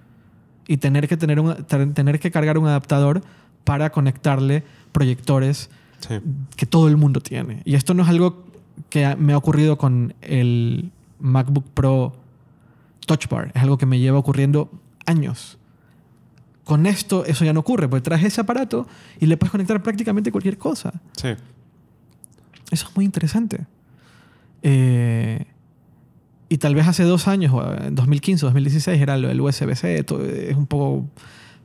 Y 0.66 0.76
tener 0.76 1.08
que, 1.08 1.16
tener 1.16 1.40
un, 1.40 1.54
ter- 1.64 1.92
tener 1.94 2.20
que 2.20 2.30
cargar 2.30 2.58
un 2.58 2.66
adaptador 2.66 3.22
para 3.64 3.90
conectarle 3.90 4.62
proyectores 4.92 5.70
Sí. 6.00 6.14
que 6.56 6.64
todo 6.64 6.88
el 6.88 6.96
mundo 6.96 7.20
tiene. 7.20 7.60
Y 7.66 7.74
esto 7.74 7.92
no 7.92 8.02
es 8.04 8.08
algo 8.08 8.44
que 8.88 9.14
me 9.16 9.34
ha 9.34 9.36
ocurrido 9.36 9.76
con 9.76 10.14
el 10.22 10.92
MacBook 11.18 11.64
Pro 11.74 12.14
Touch 13.06 13.28
Bar. 13.28 13.52
Es 13.54 13.62
algo 13.62 13.76
que 13.76 13.84
me 13.84 13.98
lleva 13.98 14.18
ocurriendo 14.18 14.70
años. 15.04 15.58
Con 16.64 16.86
esto 16.86 17.24
eso 17.24 17.44
ya 17.44 17.52
no 17.52 17.60
ocurre, 17.60 17.88
porque 17.88 18.02
traes 18.02 18.22
ese 18.24 18.40
aparato 18.40 18.86
y 19.18 19.26
le 19.26 19.36
puedes 19.36 19.50
conectar 19.50 19.82
prácticamente 19.82 20.30
cualquier 20.30 20.58
cosa. 20.58 20.92
Sí. 21.16 21.28
Eso 22.70 22.86
es 22.88 22.96
muy 22.96 23.04
interesante. 23.04 23.66
Eh, 24.62 25.46
y 26.48 26.58
tal 26.58 26.74
vez 26.74 26.86
hace 26.88 27.04
dos 27.04 27.28
años, 27.28 27.52
o 27.54 27.74
en 27.74 27.94
2015, 27.94 28.44
2016, 28.46 29.00
era 29.00 29.16
lo 29.16 29.28
del 29.28 29.40
USB-C, 29.40 30.04
es 30.50 30.56
un 30.56 30.66
poco... 30.66 31.08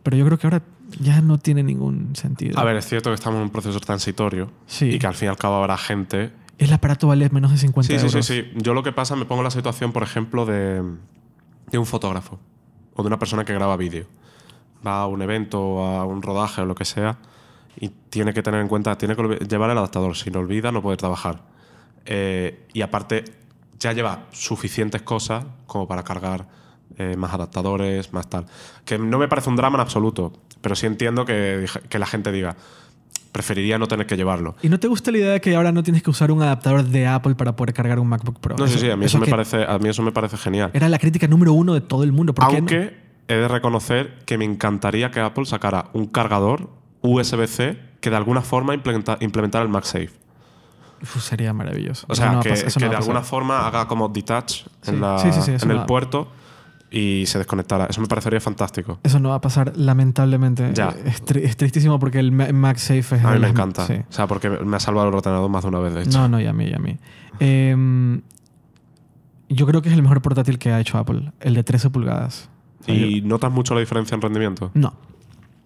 Pero 0.04 0.16
yo 0.18 0.26
creo 0.26 0.38
que 0.38 0.46
ahora 0.48 0.62
ya 1.00 1.22
no 1.22 1.40
tiene 1.40 1.64
ningún 1.64 2.16
sentido. 2.16 2.60
A 2.60 2.64
ver, 2.64 2.76
es 2.78 2.86
cierto 2.88 3.10
que 3.10 3.16
estamos 3.16 3.38
en 3.38 3.44
un 3.44 3.50
proceso 3.50 3.80
transitorio 3.80 4.52
Sí. 4.68 4.86
y 4.92 5.00
que 5.00 5.08
al 5.08 5.16
fin 5.16 5.28
y 5.28 5.30
al 5.30 5.38
cabo 5.38 5.56
habrá 5.56 5.78
gente. 5.78 6.32
El 6.60 6.72
aparato 6.72 7.08
vale 7.08 7.28
menos 7.32 7.52
de 7.52 7.58
50 7.58 7.88
Sí, 7.92 8.00
sí, 8.00 8.06
euros. 8.06 8.26
sí, 8.26 8.42
sí. 8.44 8.52
Yo 8.62 8.74
lo 8.76 8.84
que 8.84 8.92
pasa, 8.92 9.16
me 9.16 9.26
pongo 9.26 9.42
en 9.42 9.46
la 9.46 9.52
situación, 9.52 9.92
por 9.92 10.04
ejemplo, 10.04 10.46
de, 10.46 10.84
de 11.72 11.78
un 11.80 11.86
fotógrafo 11.88 12.40
o 12.94 13.02
de 13.02 13.08
una 13.08 13.18
persona 13.18 13.44
que 13.44 13.54
graba 13.54 13.76
vídeo. 13.78 14.06
Va 14.86 15.02
a 15.02 15.08
un 15.08 15.22
evento, 15.22 15.84
a 15.84 16.06
un 16.06 16.22
rodaje 16.22 16.62
o 16.62 16.66
lo 16.66 16.76
que 16.76 16.86
sea 16.86 17.18
y 17.80 17.90
tiene 18.10 18.34
que 18.34 18.42
tener 18.42 18.62
en 18.62 18.68
cuenta, 18.68 18.98
tiene 18.98 19.16
que 19.16 19.46
llevar 19.46 19.70
el 19.70 19.78
adaptador. 19.78 20.16
Si 20.16 20.30
lo 20.30 20.40
olvida, 20.40 20.72
no 20.72 20.82
puede 20.82 20.98
trabajar. 20.98 21.42
Eh, 22.06 22.68
y 22.74 22.82
aparte, 22.82 23.26
ya 23.80 23.92
lleva 23.92 24.26
suficientes 24.32 25.02
cosas 25.02 25.46
como 25.66 25.88
para 25.88 26.04
cargar 26.04 26.48
eh, 26.98 27.16
más 27.18 27.34
adaptadores, 27.34 28.14
más 28.14 28.30
tal. 28.30 28.46
Que 28.86 28.98
no 28.98 29.18
me 29.18 29.28
parece 29.28 29.50
un 29.50 29.56
drama 29.56 29.78
en 29.78 29.82
absoluto, 29.82 30.34
pero 30.62 30.76
sí 30.76 30.86
entiendo 30.86 31.26
que, 31.26 31.66
que 31.90 32.00
la 32.00 32.06
gente 32.06 32.32
diga, 32.32 32.56
preferiría 33.34 33.78
no 33.78 33.88
tener 33.88 34.06
que 34.06 34.16
llevarlo. 34.16 34.56
¿Y 34.62 34.70
no 34.70 34.80
te 34.80 34.88
gusta 34.88 35.12
la 35.12 35.18
idea 35.18 35.32
de 35.32 35.42
que 35.42 35.56
ahora 35.56 35.74
no 35.74 35.84
tienes 35.84 36.02
que 36.02 36.10
usar 36.10 36.32
un 36.32 36.42
adaptador 36.42 36.84
de 36.86 37.08
Apple 37.08 37.36
para 37.36 37.56
poder 37.58 37.74
cargar 37.74 38.00
un 38.00 38.08
MacBook 38.08 38.40
Pro? 38.40 38.56
No, 38.58 38.68
sí, 38.68 38.80
sí, 38.80 38.90
a 38.90 38.96
mí 38.96 39.06
eso, 39.06 39.20
me 39.20 39.28
parece, 39.28 39.66
a 39.66 39.78
mí 39.78 39.90
eso 39.90 40.02
me 40.02 40.14
parece 40.14 40.38
genial. 40.38 40.72
Era 40.74 40.88
la 40.88 41.00
crítica 41.00 41.28
número 41.28 41.52
uno 41.52 41.74
de 41.74 41.82
todo 41.82 42.04
el 42.04 42.14
mundo. 42.14 42.34
¿Por 42.34 42.48
qué 42.48 42.62
no? 42.62 43.05
He 43.28 43.34
de 43.36 43.48
reconocer 43.48 44.20
que 44.26 44.38
me 44.38 44.46
encantaría 44.46 45.10
que 45.12 45.20
Apple 45.20 45.46
sacara 45.46 45.90
un 45.94 46.06
cargador 46.08 46.70
USB-C 47.02 47.78
que 48.00 48.10
de 48.10 48.16
alguna 48.16 48.42
forma 48.42 48.74
implementa- 48.76 49.18
implementara 49.20 49.64
el 49.64 49.70
MagSafe. 49.70 50.12
Uf, 51.02 51.18
sería 51.22 51.54
maravilloso. 51.54 52.06
O 52.10 52.16
sea, 52.16 52.32
no 52.34 52.40
que, 52.42 52.50
no 52.52 52.90
de 52.90 52.96
alguna 52.96 53.22
forma 53.22 53.68
haga 53.68 53.88
como 53.88 54.08
detach 54.10 54.52
Sí. 54.82 54.92
en, 54.92 55.02
la- 55.02 55.20
Sí, 55.20 55.32
sí, 55.32 55.42
sí, 55.42 55.52
eso 55.54 55.66
en 55.66 55.72
el 55.72 55.80
va- 55.80 55.86
puerto 55.86 56.28
y 56.92 57.26
se 57.26 57.40
desconectara. 57.40 57.88
Eso 57.88 58.00
me 58.00 58.08
parecería 58.08 58.40
fantástico. 58.40 59.00
Eso 59.04 59.20
no 59.20 59.30
va 59.30 59.36
a 59.36 59.42
pasar, 59.42 59.74
lamentablemente. 59.76 60.72
Ya. 60.74 60.90
Es, 61.06 61.24
tri- 61.26 61.44
es 61.44 61.58
tristísimo 61.58 62.00
porque 62.00 62.20
el 62.20 62.32
Ma- 62.32 62.52
MagSafe 62.54 63.16
es. 63.18 63.26
A 63.26 63.32
mí 63.32 63.40
me 63.40 63.50
encanta. 63.50 63.84
O 63.86 64.14
sea, 64.14 64.28
porque 64.28 64.50
me 64.50 64.78
ha 64.78 64.80
salvado 64.80 65.10
el 65.10 65.16
ordenador 65.16 65.50
más 65.50 65.64
de 65.64 65.70
una 65.70 65.80
vez, 65.80 65.94
de 65.96 66.02
hecho. 66.04 66.18
No, 66.20 66.28
no, 66.30 66.40
y 66.40 66.46
a 66.46 66.54
mí, 66.54 66.66
y 66.66 66.74
a 66.74 66.80
mí. 66.80 66.98
Em, 67.40 68.22
yo 69.50 69.66
creo 69.68 69.82
que 69.82 69.90
es 69.90 69.96
el 69.96 70.02
mejor 70.04 70.22
portátil 70.22 70.58
que 70.60 70.72
ha 70.72 70.80
hecho 70.80 70.98
Apple, 70.98 71.32
el 71.40 71.54
de 71.56 71.64
13 71.64 71.90
pulgadas. 71.90 72.50
¿Y 72.88 73.22
notas 73.22 73.52
mucho 73.52 73.74
la 73.74 73.80
diferencia 73.80 74.16
en 74.16 74.22
rendimiento? 74.22 74.72
no. 74.74 74.94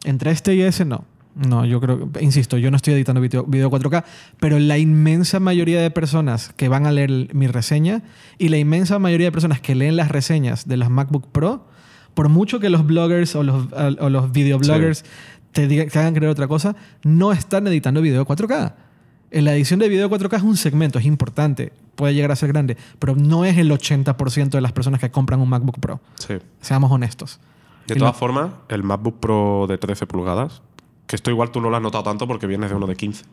Entre 0.06 0.32
este 0.32 0.56
y 0.56 0.62
ese, 0.62 0.86
no. 0.86 1.04
No, 1.36 1.66
yo 1.66 1.80
creo, 1.80 2.10
insisto, 2.20 2.58
yo 2.58 2.72
no 2.72 2.78
estoy 2.78 2.94
editando 2.94 3.22
video, 3.22 3.44
video 3.46 3.70
4K, 3.70 4.04
pero 4.40 4.60
la 4.60 4.78
inmensa 4.78 5.40
mayoría 5.40 5.82
de 5.82 5.92
personas 5.92 6.54
que 6.56 6.68
van 6.68 6.86
a 6.86 6.92
leer 6.92 7.34
mi 7.34 7.48
reseña 7.48 8.02
y 8.38 8.50
la 8.50 8.58
inmensa 8.58 8.98
mayoría 9.00 9.28
de 9.28 9.32
personas 9.32 9.62
que 9.62 9.76
leen 9.76 9.96
las 9.96 10.10
reseñas 10.10 10.68
de 10.68 10.78
las 10.78 10.90
MacBook 10.90 11.28
Pro, 11.32 11.66
por 12.14 12.30
mucho 12.30 12.60
que 12.60 12.70
los 12.70 12.86
bloggers 12.86 13.36
o 13.36 13.44
los, 13.44 13.68
o 13.72 14.10
los 14.10 14.32
videobloggers 14.32 15.06
te, 15.52 15.68
te 15.68 16.00
hagan 16.00 16.14
creer 16.14 16.32
otra 16.32 16.48
cosa, 16.48 16.76
no 17.04 17.32
están 17.32 17.68
editando 17.68 18.02
video 18.02 18.26
4K. 18.26 18.74
En 19.32 19.46
la 19.46 19.54
edición 19.54 19.80
de 19.80 19.90
video 19.90 20.10
4K 20.10 20.38
es 20.38 20.44
un 20.44 20.58
segmento, 20.58 20.98
es 21.00 21.06
importante, 21.06 21.72
puede 21.96 22.14
llegar 22.16 22.32
a 22.32 22.36
ser 22.36 22.50
grande, 22.50 22.78
pero 22.98 23.16
no 23.16 23.46
es 23.46 23.58
el 23.58 23.70
80% 23.72 24.50
de 24.50 24.62
las 24.62 24.72
personas 24.72 25.00
que 25.00 25.12
compran 25.12 25.40
un 25.40 25.50
MacBook 25.50 25.80
Pro. 25.80 26.00
Sí. 26.16 26.36
Seamos 26.62 26.92
honestos. 26.92 27.40
De 27.88 27.96
todas 27.96 28.16
formas, 28.16 28.52
el 28.70 28.84
MacBook 28.84 29.20
Pro 29.20 29.66
de 29.68 29.78
13 29.78 30.08
pulgadas, 30.08 30.62
que 31.08 31.16
esto 31.16 31.30
igual 31.32 31.52
tú 31.52 31.60
no 31.62 31.70
lo 31.70 31.76
has 31.76 31.82
notado 31.82 32.04
tanto 32.04 32.28
porque 32.28 32.48
vienes 32.48 32.70
de 32.70 32.76
uno 32.76 32.88
de 32.88 32.96
15. 32.96 33.26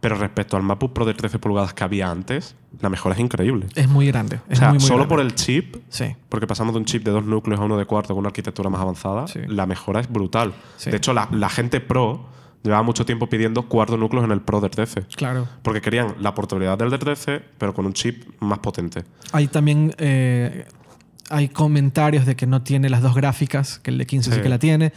Pero 0.00 0.16
respecto 0.16 0.56
al 0.56 0.62
MacBook 0.62 0.92
Pro 0.92 1.04
de 1.04 1.14
13 1.14 1.38
pulgadas 1.38 1.72
que 1.74 1.84
había 1.84 2.10
antes, 2.10 2.56
la 2.80 2.88
mejora 2.90 3.14
es 3.14 3.20
increíble. 3.20 3.66
Es 3.76 3.88
muy 3.88 4.06
grande. 4.08 4.40
O 4.50 4.56
sea, 4.56 4.70
muy, 4.70 4.78
muy 4.78 4.86
solo 4.86 4.96
grande. 5.06 5.08
por 5.14 5.20
el 5.20 5.34
chip, 5.34 5.76
Sí. 5.88 6.16
porque 6.28 6.46
pasamos 6.46 6.74
de 6.74 6.80
un 6.80 6.84
chip 6.86 7.04
de 7.04 7.12
dos 7.12 7.24
núcleos 7.24 7.60
a 7.60 7.64
uno 7.64 7.76
de 7.78 7.84
cuarto 7.86 8.08
con 8.14 8.18
una 8.20 8.28
arquitectura 8.28 8.68
más 8.68 8.80
avanzada, 8.80 9.26
Sí. 9.28 9.40
la 9.46 9.64
mejora 9.66 10.00
es 10.00 10.10
brutal. 10.10 10.54
Sí. 10.76 10.90
De 10.90 10.96
hecho, 10.96 11.12
la, 11.12 11.28
la 11.30 11.48
gente 11.48 11.80
Pro 11.80 12.26
llevaba 12.62 12.82
mucho 12.82 13.04
tiempo 13.04 13.28
pidiendo 13.28 13.62
cuatro 13.68 13.96
núcleos 13.96 14.24
en 14.24 14.32
el 14.32 14.40
Pro 14.40 14.60
de 14.60 14.68
13. 14.68 15.02
Claro. 15.16 15.48
Porque 15.62 15.80
querían 15.80 16.14
la 16.20 16.34
portabilidad 16.34 16.78
del 16.78 16.90
de 16.90 16.98
13, 16.98 17.42
pero 17.58 17.74
con 17.74 17.86
un 17.86 17.92
chip 17.92 18.24
más 18.40 18.58
potente. 18.60 19.04
Hay 19.32 19.48
también 19.48 19.94
eh, 19.98 20.66
hay 21.30 21.48
comentarios 21.48 22.26
de 22.26 22.36
que 22.36 22.46
no 22.46 22.62
tiene 22.62 22.90
las 22.90 23.02
dos 23.02 23.14
gráficas, 23.14 23.78
que 23.78 23.90
el 23.90 23.98
de 23.98 24.06
15 24.06 24.30
sí, 24.30 24.36
Sí. 24.36 24.42
que 24.42 24.48
la 24.48 24.58
tiene. 24.58 24.92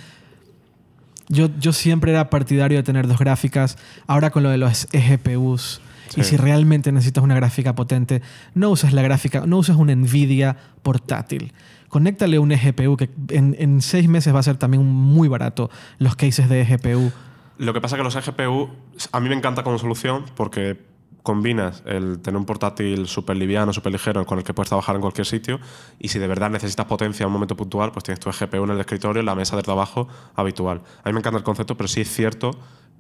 Yo, 1.28 1.50
yo 1.60 1.74
siempre 1.74 2.12
era 2.12 2.30
partidario 2.30 2.78
de 2.78 2.84
tener 2.84 3.08
dos 3.08 3.18
gráficas. 3.18 3.78
Ahora 4.06 4.30
con 4.30 4.44
lo 4.44 4.50
de 4.50 4.58
los 4.58 4.88
eGPUs. 4.94 5.82
Y 6.16 6.24
si 6.24 6.38
realmente 6.38 6.92
necesitas 6.92 7.24
una 7.24 7.36
gráfica 7.36 7.74
potente, 7.76 8.22
no 8.54 8.70
uses 8.70 8.94
la 8.94 9.02
gráfica, 9.02 9.44
no 9.48 9.58
uses 9.58 9.76
un 9.76 9.88
Nvidia 9.88 10.56
portátil. 10.84 11.52
Conéctale 11.90 12.38
un 12.38 12.52
eGPU 12.52 12.96
que 12.96 13.10
en, 13.30 13.56
en 13.58 13.82
seis 13.82 14.08
meses 14.08 14.34
va 14.34 14.40
a 14.40 14.44
ser 14.44 14.56
también 14.58 14.86
muy 14.86 15.28
barato 15.28 15.70
los 15.98 16.16
cases 16.16 16.48
de 16.48 16.62
eGPU. 16.62 17.12
Lo 17.58 17.74
que 17.74 17.82
pasa 17.82 17.96
es 17.96 18.00
que 18.00 18.04
los 18.04 18.16
eGPU 18.16 18.70
a 19.12 19.20
mí 19.20 19.30
me 19.30 19.36
encanta 19.36 19.64
como 19.64 19.78
solución 19.78 20.26
porque 20.36 20.78
combinas 21.24 21.82
el 21.86 22.20
tener 22.20 22.38
un 22.38 22.46
portátil 22.46 23.08
súper 23.08 23.36
liviano, 23.36 23.74
súper 23.74 23.92
ligero 23.92 24.26
con 24.26 24.38
el 24.38 24.44
que 24.44 24.54
puedes 24.54 24.70
trabajar 24.70 24.96
en 24.96 25.02
cualquier 25.02 25.26
sitio 25.26 25.60
y 26.00 26.10
si 26.10 26.20
de 26.20 26.28
verdad 26.28 26.52
necesitas 26.52 26.86
potencia 26.86 27.24
en 27.24 27.28
un 27.28 27.34
momento 27.34 27.58
puntual, 27.58 27.92
pues 27.92 28.04
tienes 28.04 28.20
tu 28.20 28.30
eGPU 28.30 28.64
en 28.64 28.70
el 28.70 28.80
escritorio, 28.80 29.22
en 29.22 29.26
la 29.26 29.36
mesa 29.36 29.56
de 29.56 29.64
trabajo 29.64 30.08
habitual. 30.36 30.82
A 31.04 31.10
mí 31.10 31.14
me 31.14 31.20
encanta 31.20 31.38
el 31.38 31.44
concepto, 31.44 31.76
pero 31.76 31.88
sí 31.88 32.02
es 32.02 32.12
cierto 32.14 32.52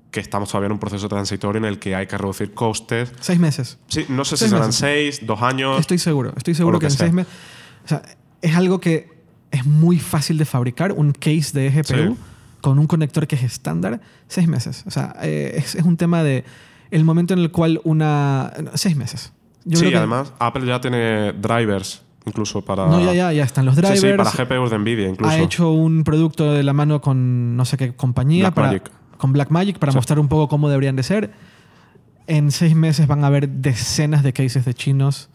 que 0.09 0.21
estamos 0.21 0.49
todavía 0.49 0.67
en 0.67 0.71
un 0.71 0.79
proceso 0.79 1.07
transitorio 1.07 1.59
en 1.59 1.65
el 1.65 1.77
que 1.77 1.93
hay 1.93 2.07
que 2.07 2.17
reducir 2.17 2.53
costes. 2.53 3.13
Seis 3.19 3.39
meses. 3.39 3.77
Sí, 3.87 4.05
no 4.09 4.25
sé 4.25 4.37
si 4.37 4.45
serán 4.49 4.67
meses. 4.67 4.75
seis, 4.75 5.25
dos 5.25 5.41
años. 5.41 5.79
Estoy 5.79 5.99
seguro. 5.99 6.33
Estoy 6.35 6.55
seguro 6.55 6.79
que, 6.79 6.87
que 6.87 6.93
en 6.93 6.97
seis 6.97 7.13
meses. 7.13 7.33
O 7.83 7.87
sea, 7.87 8.01
es 8.41 8.55
algo 8.55 8.79
que 8.79 9.09
es 9.51 9.65
muy 9.65 9.99
fácil 9.99 10.37
de 10.37 10.45
fabricar. 10.45 10.93
Un 10.93 11.11
case 11.11 11.51
de 11.59 11.69
GPU 11.69 12.15
Sí. 12.15 12.17
Con 12.65 12.79
un 12.79 12.87
conector 12.87 13.27
que 13.27 13.35
es 13.35 13.43
estándar. 13.43 14.01
Seis 14.27 14.47
meses. 14.47 14.83
O 14.87 14.91
sea, 14.91 15.15
eh, 15.21 15.53
es, 15.57 15.75
es 15.75 15.83
un 15.83 15.97
tema 15.97 16.23
de 16.23 16.43
el 16.89 17.03
momento 17.03 17.33
en 17.35 17.39
el 17.39 17.51
cual 17.51 17.79
una. 17.83 18.51
no, 18.63 18.71
Seis 18.73 18.95
meses. 18.95 19.33
Yo 19.65 19.77
sí, 19.77 19.81
creo 19.85 19.91
que- 19.91 19.97
además 19.97 20.33
Apple 20.39 20.65
ya 20.65 20.81
tiene 20.81 21.33
drivers 21.33 22.01
incluso 22.27 22.63
para... 22.65 22.87
No, 22.87 22.99
ya, 22.99 23.13
ya, 23.13 23.31
ya 23.33 23.43
están 23.43 23.65
los 23.65 23.75
Sí, 23.75 23.81
drivers. 23.81 24.01
sí, 24.01 24.07
para 24.17 24.31
GPUs 24.31 24.71
de 24.71 24.79
Nvidia 24.79 25.07
incluso. 25.09 25.31
ha 25.31 25.37
hecho 25.37 25.71
un 25.71 26.03
producto 26.03 26.53
de 26.53 26.63
la 26.63 26.73
mano 26.73 26.99
con 27.01 27.55
no 27.55 27.65
sé 27.65 27.77
qué 27.77 27.93
compañía. 27.95 28.49
para- 28.51 28.69
Blackmagic. 28.69 29.17
Con 29.19 29.31
Blackmagic 29.33 29.77
para 29.79 29.91
Sí. 29.91 29.97
mostrar 29.99 30.19
un 30.19 30.27
poco 30.27 30.47
cómo 30.47 30.67
deberían 30.69 30.95
de 30.95 31.03
ser. 31.03 31.31
En 32.25 32.51
seis 32.51 32.75
meses 32.75 33.05
van 33.05 33.23
a 33.23 33.27
haber 33.27 33.47
decenas 33.47 34.23
de 34.23 34.33
cases 34.33 34.65
de 34.65 34.73
chinos 34.73 35.29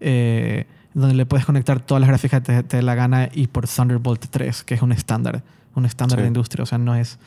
eh, 0.00 0.66
donde 0.94 1.14
le 1.14 1.26
puedes 1.26 1.44
conectar 1.44 1.80
todas 1.80 2.00
las 2.00 2.08
gráficas 2.08 2.40
que 2.40 2.46
te, 2.54 2.62
te 2.62 2.76
dé 2.78 2.82
la 2.82 2.94
gana 2.94 3.28
y 3.32 3.46
por 3.48 3.68
Thunderbolt 3.68 4.24
3, 4.30 4.64
que 4.64 4.74
es 4.74 4.80
un 4.82 4.92
estándar, 4.92 5.42
un 5.74 5.84
estándar 5.86 6.18
Sí. 6.18 6.22
de 6.22 6.28
industria. 6.28 6.62
O 6.62 6.66
sea, 6.66 6.78
no 6.78 6.94
es, 6.94 7.18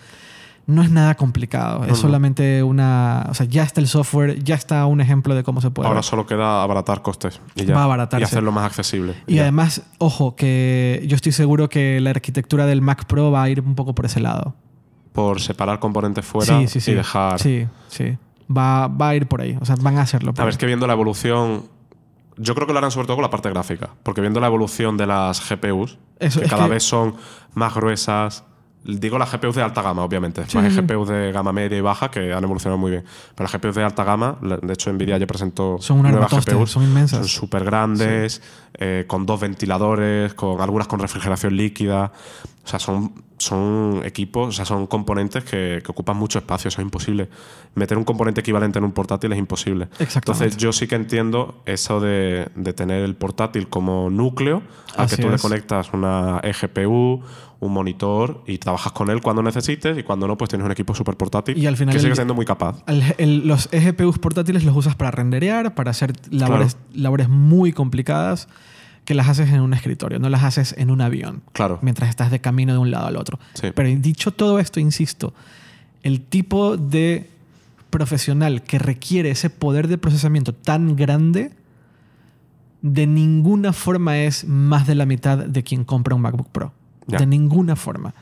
no 0.65 0.81
es 0.81 0.91
nada 0.91 1.15
complicado. 1.15 1.79
No, 1.79 1.85
es 1.85 1.89
no. 1.91 1.95
solamente 1.97 2.63
una... 2.63 3.25
O 3.29 3.33
sea, 3.33 3.45
ya 3.45 3.63
está 3.63 3.81
el 3.81 3.87
software, 3.87 4.43
ya 4.43 4.55
está 4.55 4.85
un 4.85 5.01
ejemplo 5.01 5.35
de 5.35 5.43
cómo 5.43 5.61
se 5.61 5.71
puede. 5.71 5.87
Ahora 5.89 6.03
solo 6.03 6.25
queda 6.25 6.63
abaratar 6.63 7.01
costes 7.01 7.41
y 7.55 7.65
ya. 7.65 7.75
Va 7.75 7.81
a 7.81 7.83
abaratarse. 7.85 8.21
Y 8.21 8.25
hacerlo 8.25 8.51
más 8.51 8.65
accesible. 8.65 9.15
Y 9.27 9.39
además, 9.39 9.81
ojo, 9.97 10.35
que 10.35 11.03
yo 11.07 11.15
estoy 11.15 11.31
seguro 11.31 11.69
que 11.69 11.99
la 12.01 12.11
arquitectura 12.11 12.65
del 12.65 12.81
Mac 12.81 13.05
Pro 13.05 13.31
va 13.31 13.43
a 13.43 13.49
ir 13.49 13.61
un 13.61 13.75
poco 13.75 13.93
por 13.95 14.05
ese 14.05 14.19
lado. 14.19 14.55
Por 15.11 15.41
separar 15.41 15.79
componentes 15.79 16.25
fuera 16.25 16.59
sí, 16.59 16.67
sí, 16.67 16.81
sí. 16.81 16.91
y 16.91 16.95
dejar... 16.95 17.39
Sí, 17.39 17.67
sí. 17.87 18.17
Va, 18.55 18.87
va 18.87 19.09
a 19.09 19.15
ir 19.15 19.27
por 19.27 19.41
ahí. 19.41 19.57
O 19.61 19.65
sea, 19.65 19.75
van 19.81 19.97
a 19.97 20.01
hacerlo. 20.01 20.33
por 20.33 20.41
A 20.41 20.45
ver, 20.45 20.51
ahí. 20.51 20.53
es 20.55 20.57
que 20.57 20.65
viendo 20.65 20.87
la 20.87 20.93
evolución... 20.93 21.65
Yo 22.37 22.55
creo 22.55 22.65
que 22.67 22.73
lo 22.73 22.79
harán 22.79 22.91
sobre 22.91 23.07
todo 23.07 23.17
con 23.17 23.23
la 23.23 23.29
parte 23.29 23.49
gráfica. 23.49 23.89
Porque 24.03 24.21
viendo 24.21 24.39
la 24.39 24.47
evolución 24.47 24.97
de 24.97 25.05
las 25.07 25.41
GPUs, 25.47 25.97
Eso, 26.19 26.41
que 26.41 26.47
cada 26.47 26.65
que- 26.65 26.71
vez 26.71 26.83
son 26.83 27.15
más 27.53 27.73
gruesas. 27.73 28.43
Digo 28.85 29.17
las 29.17 29.31
GPUs 29.31 29.55
de 29.55 29.61
alta 29.61 29.81
gama, 29.81 30.03
obviamente. 30.03 30.43
Sí, 30.47 30.57
hay 30.57 30.69
sí. 30.71 30.81
GPUs 30.81 31.07
de 31.07 31.31
gama 31.31 31.53
media 31.53 31.77
y 31.77 31.81
baja 31.81 32.11
que 32.11 32.33
han 32.33 32.43
evolucionado 32.43 32.77
muy 32.77 32.91
bien. 32.91 33.03
Pero 33.35 33.49
las 33.49 33.53
GPUs 33.53 33.75
de 33.75 33.83
alta 33.83 34.03
gama, 34.03 34.37
de 34.41 34.73
hecho 34.73 34.91
Nvidia 34.91 35.17
ya 35.17 35.25
presentó 35.27 35.77
Son 35.79 35.99
un 35.99 36.11
nuevas 36.11 36.31
GPUs. 36.31 36.71
son 36.71 36.83
inmensas. 36.83 37.19
Son 37.19 37.27
súper 37.27 37.63
grandes, 37.63 38.41
eh, 38.73 39.05
con 39.07 39.25
dos 39.25 39.39
ventiladores, 39.39 40.33
con 40.33 40.59
algunas 40.61 40.87
con 40.87 40.99
refrigeración 40.99 41.55
líquida. 41.55 42.11
O 42.65 42.67
sea, 42.67 42.79
son, 42.79 43.13
son 43.37 44.01
equipos, 44.05 44.47
o 44.47 44.51
sea, 44.51 44.63
son 44.65 44.87
componentes 44.87 45.43
que, 45.43 45.81
que 45.83 45.91
ocupan 45.91 46.15
mucho 46.17 46.39
espacio. 46.39 46.69
Eso 46.69 46.79
es 46.81 46.85
imposible. 46.85 47.29
Meter 47.75 47.97
un 47.97 48.05
componente 48.05 48.39
equivalente 48.41 48.79
en 48.79 48.85
un 48.85 48.91
portátil 48.93 49.31
es 49.33 49.39
imposible. 49.39 49.85
Exactamente. 49.99 50.17
Entonces, 50.45 50.57
yo 50.57 50.71
sí 50.71 50.87
que 50.87 50.95
entiendo 50.95 51.61
eso 51.65 51.99
de, 51.99 52.47
de 52.55 52.73
tener 52.73 53.03
el 53.03 53.15
portátil 53.15 53.67
como 53.69 54.09
núcleo, 54.09 54.61
al 54.95 55.09
que 55.09 55.17
tú 55.17 55.29
le 55.29 55.35
es. 55.35 55.41
conectas 55.41 55.91
una 55.93 56.39
eGPU, 56.43 57.21
un 57.65 57.73
monitor 57.73 58.43
y 58.47 58.57
trabajas 58.57 58.91
con 58.93 59.09
él 59.09 59.21
cuando 59.21 59.41
necesites 59.43 59.97
y 59.97 60.03
cuando 60.03 60.27
no, 60.27 60.37
pues 60.37 60.49
tienes 60.49 60.65
un 60.65 60.71
equipo 60.71 60.93
súper 60.95 61.15
portátil 61.17 61.57
Y 61.57 61.65
al 61.65 61.77
final 61.77 61.93
que 61.93 61.99
sigue 61.99 62.11
el- 62.11 62.15
siendo 62.15 62.33
muy 62.33 62.45
capaz. 62.45 62.83
El- 62.87 63.03
el- 63.17 63.47
los 63.47 63.69
EGPUs 63.71 64.19
portátiles 64.19 64.63
los 64.63 64.75
usas 64.75 64.95
para 64.95 65.11
renderear, 65.11 65.75
para 65.75 65.91
hacer 65.91 66.13
labores, 66.29 66.77
labores 66.93 67.29
muy 67.29 67.71
complicadas 67.73 68.47
que 69.05 69.13
las 69.13 69.27
haces 69.27 69.49
en 69.51 69.59
un 69.61 69.73
escritorio, 69.73 70.19
no 70.19 70.29
las 70.29 70.43
haces 70.43 70.73
en 70.77 70.89
un 70.89 71.01
avión, 71.01 71.41
Claro. 71.51 71.79
mientras 71.81 72.09
estás 72.09 72.31
de 72.31 72.39
camino 72.39 72.71
de 72.73 72.79
un 72.79 72.89
lado 72.91 73.07
al 73.07 73.17
otro. 73.17 73.37
Sí. 73.53 73.67
Pero 73.75 73.89
dicho 73.99 74.31
todo 74.31 74.59
esto, 74.59 74.79
insisto, 74.79 75.33
el 76.03 76.21
tipo 76.21 76.77
de 76.77 77.29
profesional 77.89 78.61
que 78.63 78.79
requiere 78.79 79.29
ese 79.31 79.49
poder 79.49 79.87
de 79.87 79.97
procesamiento 79.97 80.53
tan 80.53 80.95
grande, 80.95 81.51
de 82.81 83.07
ninguna 83.07 83.71
forma 83.73 84.17
es 84.19 84.45
más 84.45 84.87
de 84.87 84.95
la 84.95 85.05
mitad 85.05 85.37
de 85.37 85.63
quien 85.63 85.83
compra 85.85 86.15
un 86.15 86.21
MacBook 86.21 86.49
Pro. 86.49 86.73
Ya. 87.07 87.17
De 87.19 87.25
ninguna 87.25 87.75
forma. 87.75 88.13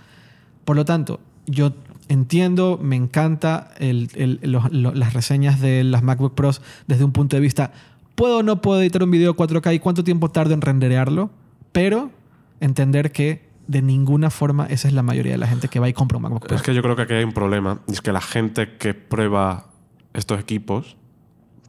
Por 0.65 0.75
lo 0.75 0.85
tanto, 0.85 1.19
yo 1.45 1.73
entiendo, 2.07 2.79
me 2.81 2.95
encanta 2.95 3.71
el- 3.79 4.09
el- 4.15 4.39
los- 4.43 4.71
lo- 4.71 4.93
las 4.93 5.13
reseñas 5.13 5.59
de 5.61 5.83
las 5.83 6.03
MacBook 6.03 6.33
Pros 6.35 6.61
desde 6.87 7.03
un 7.03 7.11
punto 7.11 7.35
de 7.35 7.41
vista, 7.41 7.71
¿puedo 8.15 8.39
o 8.39 8.43
no 8.43 8.61
puedo 8.61 8.81
editar 8.81 9.03
un 9.03 9.11
video 9.11 9.35
4K 9.35 9.73
y 9.73 9.79
cuánto 9.79 10.03
tiempo 10.03 10.29
tardo 10.29 10.53
en 10.53 10.61
renderearlo? 10.61 11.29
Pero 11.71 12.11
entender 12.59 13.11
que 13.11 13.49
de 13.67 13.81
ninguna 13.81 14.29
forma 14.29 14.65
esa 14.65 14.87
es 14.89 14.93
la 14.93 15.03
mayoría 15.03 15.31
de 15.33 15.37
la 15.37 15.47
gente 15.47 15.67
que 15.69 15.79
va 15.79 15.87
y 15.87 15.93
compra 15.93 16.17
un 16.17 16.23
MacBook 16.23 16.47
Pro. 16.47 16.55
Es 16.57 16.61
que 16.61 16.73
yo 16.73 16.81
creo 16.81 16.95
que 16.95 17.03
aquí 17.03 17.13
hay 17.13 17.23
un 17.23 17.31
problema. 17.33 17.79
Y 17.87 17.93
es 17.93 18.01
que 18.01 18.11
la 18.11 18.19
gente 18.21 18.75
que 18.77 18.93
prueba 18.93 19.67
estos 20.13 20.39
equipos, 20.39 20.97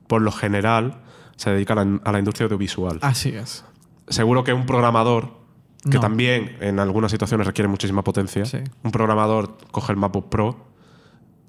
por 0.08 0.20
lo 0.22 0.32
general, 0.32 0.98
se 1.36 1.50
dedica 1.50 1.74
a 1.74 1.84
la, 1.84 2.00
a 2.04 2.12
la 2.12 2.18
industria 2.18 2.46
audiovisual. 2.46 2.98
Así 3.02 3.28
es. 3.28 3.64
Seguro 4.08 4.42
que 4.42 4.52
un 4.52 4.66
programador, 4.66 5.40
que 5.82 5.94
No. 5.96 6.00
también 6.00 6.56
en 6.60 6.78
algunas 6.78 7.10
situaciones 7.10 7.46
requiere 7.46 7.68
muchísima 7.68 8.02
potencia, 8.04 8.44
Sí. 8.44 8.58
un 8.84 8.90
programador 8.92 9.56
coge 9.70 9.92
el 9.92 9.98
MacBook 9.98 10.28
Pro 10.28 10.56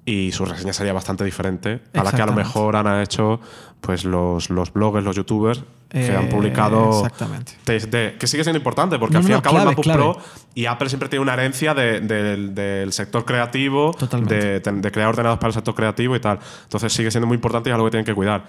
y 0.04 0.32
su 0.32 0.44
reseña 0.44 0.72
sería 0.72 0.92
bastante 0.92 1.24
diferente 1.24 1.80
a 1.94 2.02
la 2.04 2.12
que 2.12 2.20
a 2.20 2.26
lo 2.26 2.32
mejor 2.34 2.76
han 2.76 3.00
hecho 3.00 3.40
pues, 3.80 4.04
los, 4.04 4.50
los 4.50 4.72
bloggers, 4.72 5.04
los 5.04 5.14
youtubers 5.16 5.62
que 5.88 6.06
Eh, 6.08 6.16
han 6.16 6.28
publicado 6.28 6.90
Exactamente. 7.04 7.52
test 7.62 7.88
de- 7.90 8.16
que 8.18 8.26
sigue 8.26 8.42
siendo 8.42 8.58
importante 8.58 8.98
porque 8.98 9.12
No, 9.12 9.18
al 9.18 9.24
fin 9.24 9.30
y 9.30 9.32
no, 9.34 9.36
al 9.36 9.42
cabo 9.42 9.54
clave, 9.56 9.62
el 9.70 9.76
MacBook 9.76 9.84
clave. 9.84 10.02
Pro 10.02 10.18
y 10.54 10.66
Apple 10.66 10.88
siempre 10.88 11.08
tiene 11.08 11.22
una 11.22 11.34
herencia 11.34 11.72
de- 11.72 12.00
del- 12.00 12.54
del 12.54 12.92
sector 12.92 13.24
creativo, 13.24 13.92
de, 14.26 14.58
de 14.60 14.90
crear 14.90 15.08
ordenadores 15.10 15.38
para 15.38 15.48
el 15.50 15.54
sector 15.54 15.74
creativo 15.76 16.16
y 16.16 16.20
tal. 16.20 16.40
Entonces 16.64 16.92
sigue 16.92 17.10
siendo 17.12 17.28
muy 17.28 17.36
importante 17.36 17.68
y 17.68 17.70
es 17.70 17.74
algo 17.74 17.86
que 17.86 17.92
tienen 17.92 18.04
que 18.06 18.14
cuidar. 18.14 18.44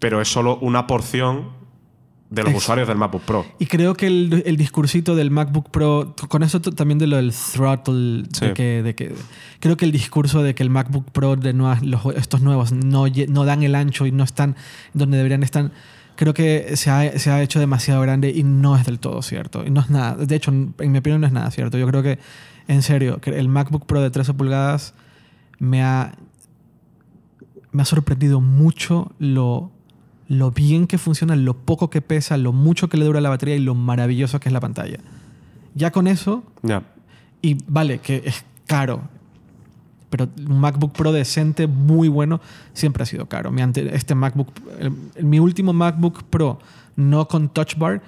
Pero 0.00 0.20
es 0.20 0.28
solo 0.28 0.58
una 0.60 0.86
porción 0.88 1.50
de 2.30 2.42
los 2.42 2.54
usuarios 2.54 2.88
del 2.88 2.96
MacBook 2.96 3.22
Pro. 3.22 3.46
Y 3.58 3.66
creo 3.66 3.94
que 3.94 4.06
el, 4.08 4.42
el 4.46 4.56
discursito 4.56 5.14
del 5.14 5.30
MacBook 5.30 5.70
Pro, 5.70 6.14
con 6.28 6.42
eso 6.42 6.60
también 6.60 6.98
de 6.98 7.06
lo 7.06 7.16
del 7.16 7.32
throttle, 7.32 8.24
Sí. 8.32 8.46
de 8.46 8.54
que, 8.54 8.82
de 8.82 8.94
que- 8.94 9.14
creo 9.60 9.76
que 9.76 9.84
el 9.84 9.92
discurso 9.92 10.42
de 10.42 10.54
que 10.54 10.62
el 10.62 10.70
MacBook 10.70 11.10
Pro 11.12 11.36
de 11.36 11.52
nuevas- 11.54 11.82
los- 11.84 12.04
estos 12.16 12.40
nuevos 12.42 12.72
no, 12.72 13.04
no 13.28 13.44
dan 13.44 13.62
el 13.62 13.74
ancho 13.74 14.06
y 14.06 14.12
no 14.12 14.24
están 14.24 14.56
donde 14.92 15.16
deberían 15.18 15.42
estar, 15.44 15.70
creo 16.16 16.34
que 16.34 16.76
se 16.76 16.90
ha, 16.90 17.18
se 17.18 17.30
ha 17.30 17.40
hecho 17.42 17.60
demasiado 17.60 18.00
grande 18.02 18.30
y 18.30 18.42
no 18.42 18.76
es 18.76 18.84
del 18.86 18.98
todo 18.98 19.22
cierto. 19.22 19.64
Y 19.64 19.70
no 19.70 19.80
es 19.80 19.90
nada, 19.90 20.16
de 20.16 20.34
hecho, 20.34 20.50
en 20.50 20.74
mi 20.92 20.98
opinión 20.98 21.20
no 21.20 21.26
es 21.28 21.32
nada 21.32 21.50
cierto. 21.52 21.78
Yo 21.78 21.86
creo 21.86 22.02
que, 22.02 22.18
en 22.68 22.82
serio, 22.82 23.20
que 23.20 23.30
el 23.38 23.48
MacBook 23.48 23.86
Pro 23.86 24.00
de 24.02 24.10
13 24.10 24.34
pulgadas 24.34 24.94
me 25.60 25.82
ha, 25.84 26.14
me 27.70 27.82
ha 27.82 27.84
sorprendido 27.84 28.40
mucho 28.40 29.12
lo, 29.18 29.70
lo 30.28 30.50
bien 30.50 30.86
que 30.86 30.98
funciona, 30.98 31.36
lo 31.36 31.54
poco 31.54 31.88
que 31.90 32.02
pesa, 32.02 32.36
lo 32.36 32.52
mucho 32.52 32.88
que 32.88 32.96
le 32.96 33.04
dura 33.04 33.20
la 33.20 33.28
batería 33.28 33.56
y 33.56 33.60
lo 33.60 33.74
maravilloso 33.74 34.40
que 34.40 34.48
es 34.48 34.52
la 34.52 34.60
pantalla. 34.60 34.98
Ya 35.74 35.90
con 35.92 36.06
eso, 36.06 36.42
Ya. 36.62 36.82
y 37.42 37.58
vale, 37.68 37.98
que 37.98 38.22
es 38.24 38.44
caro, 38.66 39.02
pero 40.10 40.28
un 40.48 40.58
MacBook 40.60 40.92
Pro 40.92 41.12
decente, 41.12 41.66
muy 41.66 42.08
bueno, 42.08 42.40
siempre 42.72 43.02
ha 43.02 43.06
sido 43.06 43.26
caro. 43.26 43.50
Mi, 43.52 43.62
ante- 43.62 43.94
este 43.94 44.14
MacBook, 44.14 44.48
el- 44.80 45.24
mi 45.24 45.38
último 45.38 45.72
MacBook 45.72 46.22
Pro, 46.24 46.58
no 46.96 47.28
con 47.28 47.48
Touch 47.48 47.76
Bar, 47.76 48.02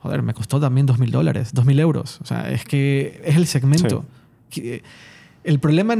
joder, 0.00 0.22
me 0.22 0.34
costó 0.34 0.58
también 0.60 0.86
2.000 0.86 1.10
dólares, 1.10 1.54
2.000 1.54 1.78
euros. 1.78 2.20
O 2.22 2.26
sea, 2.26 2.50
es 2.50 2.64
que 2.64 3.22
es 3.24 3.36
el 3.36 3.46
segmento. 3.46 4.04
El 5.44 5.58
problema, 5.60 5.94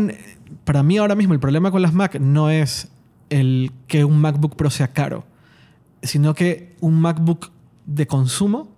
para 0.65 0.83
mí 0.83 0.99
ahora 0.99 1.15
mismo, 1.15 1.35
el 1.35 1.41
problema 1.41 1.71
con 1.71 1.83
las 1.83 1.93
Mac 1.95 2.19
no 2.21 2.51
es 2.51 2.89
el 3.31 3.73
que 3.89 4.05
un 4.05 4.21
MacBook 4.21 4.57
Pro 4.57 4.71
sea 4.71 4.89
caro, 4.89 5.25
sino 6.03 6.35
que 6.35 6.75
un 6.81 7.01
MacBook 7.01 7.51
de 7.87 8.07
consumo 8.07 8.69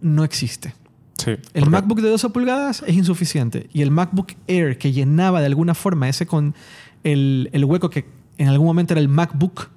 no 0.00 0.24
existe. 0.24 0.74
Sí. 1.18 1.32
El 1.54 1.70
MacBook 1.70 2.00
de 2.00 2.10
12 2.10 2.30
pulgadas 2.30 2.82
es 2.86 2.94
insuficiente. 2.96 3.68
Y 3.72 3.82
el 3.82 3.90
MacBook 3.90 4.32
Air 4.48 4.78
que 4.78 4.92
llenaba 4.92 5.40
de 5.40 5.46
alguna 5.46 5.74
forma 5.74 6.08
ese 6.08 6.26
con 6.26 6.54
el, 7.04 7.48
el 7.52 7.64
hueco 7.64 7.90
que 7.90 8.06
en 8.38 8.48
algún 8.48 8.66
momento 8.66 8.94
era 8.94 9.00
el 9.00 9.08
MacBook. 9.08 9.68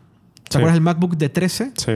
¿Te 0.44 0.52
Sí. 0.52 0.58
acuerdas 0.58 0.74
del 0.76 0.82
MacBook 0.84 1.18
de 1.18 1.30
13? 1.30 1.72
Sí, 1.76 1.92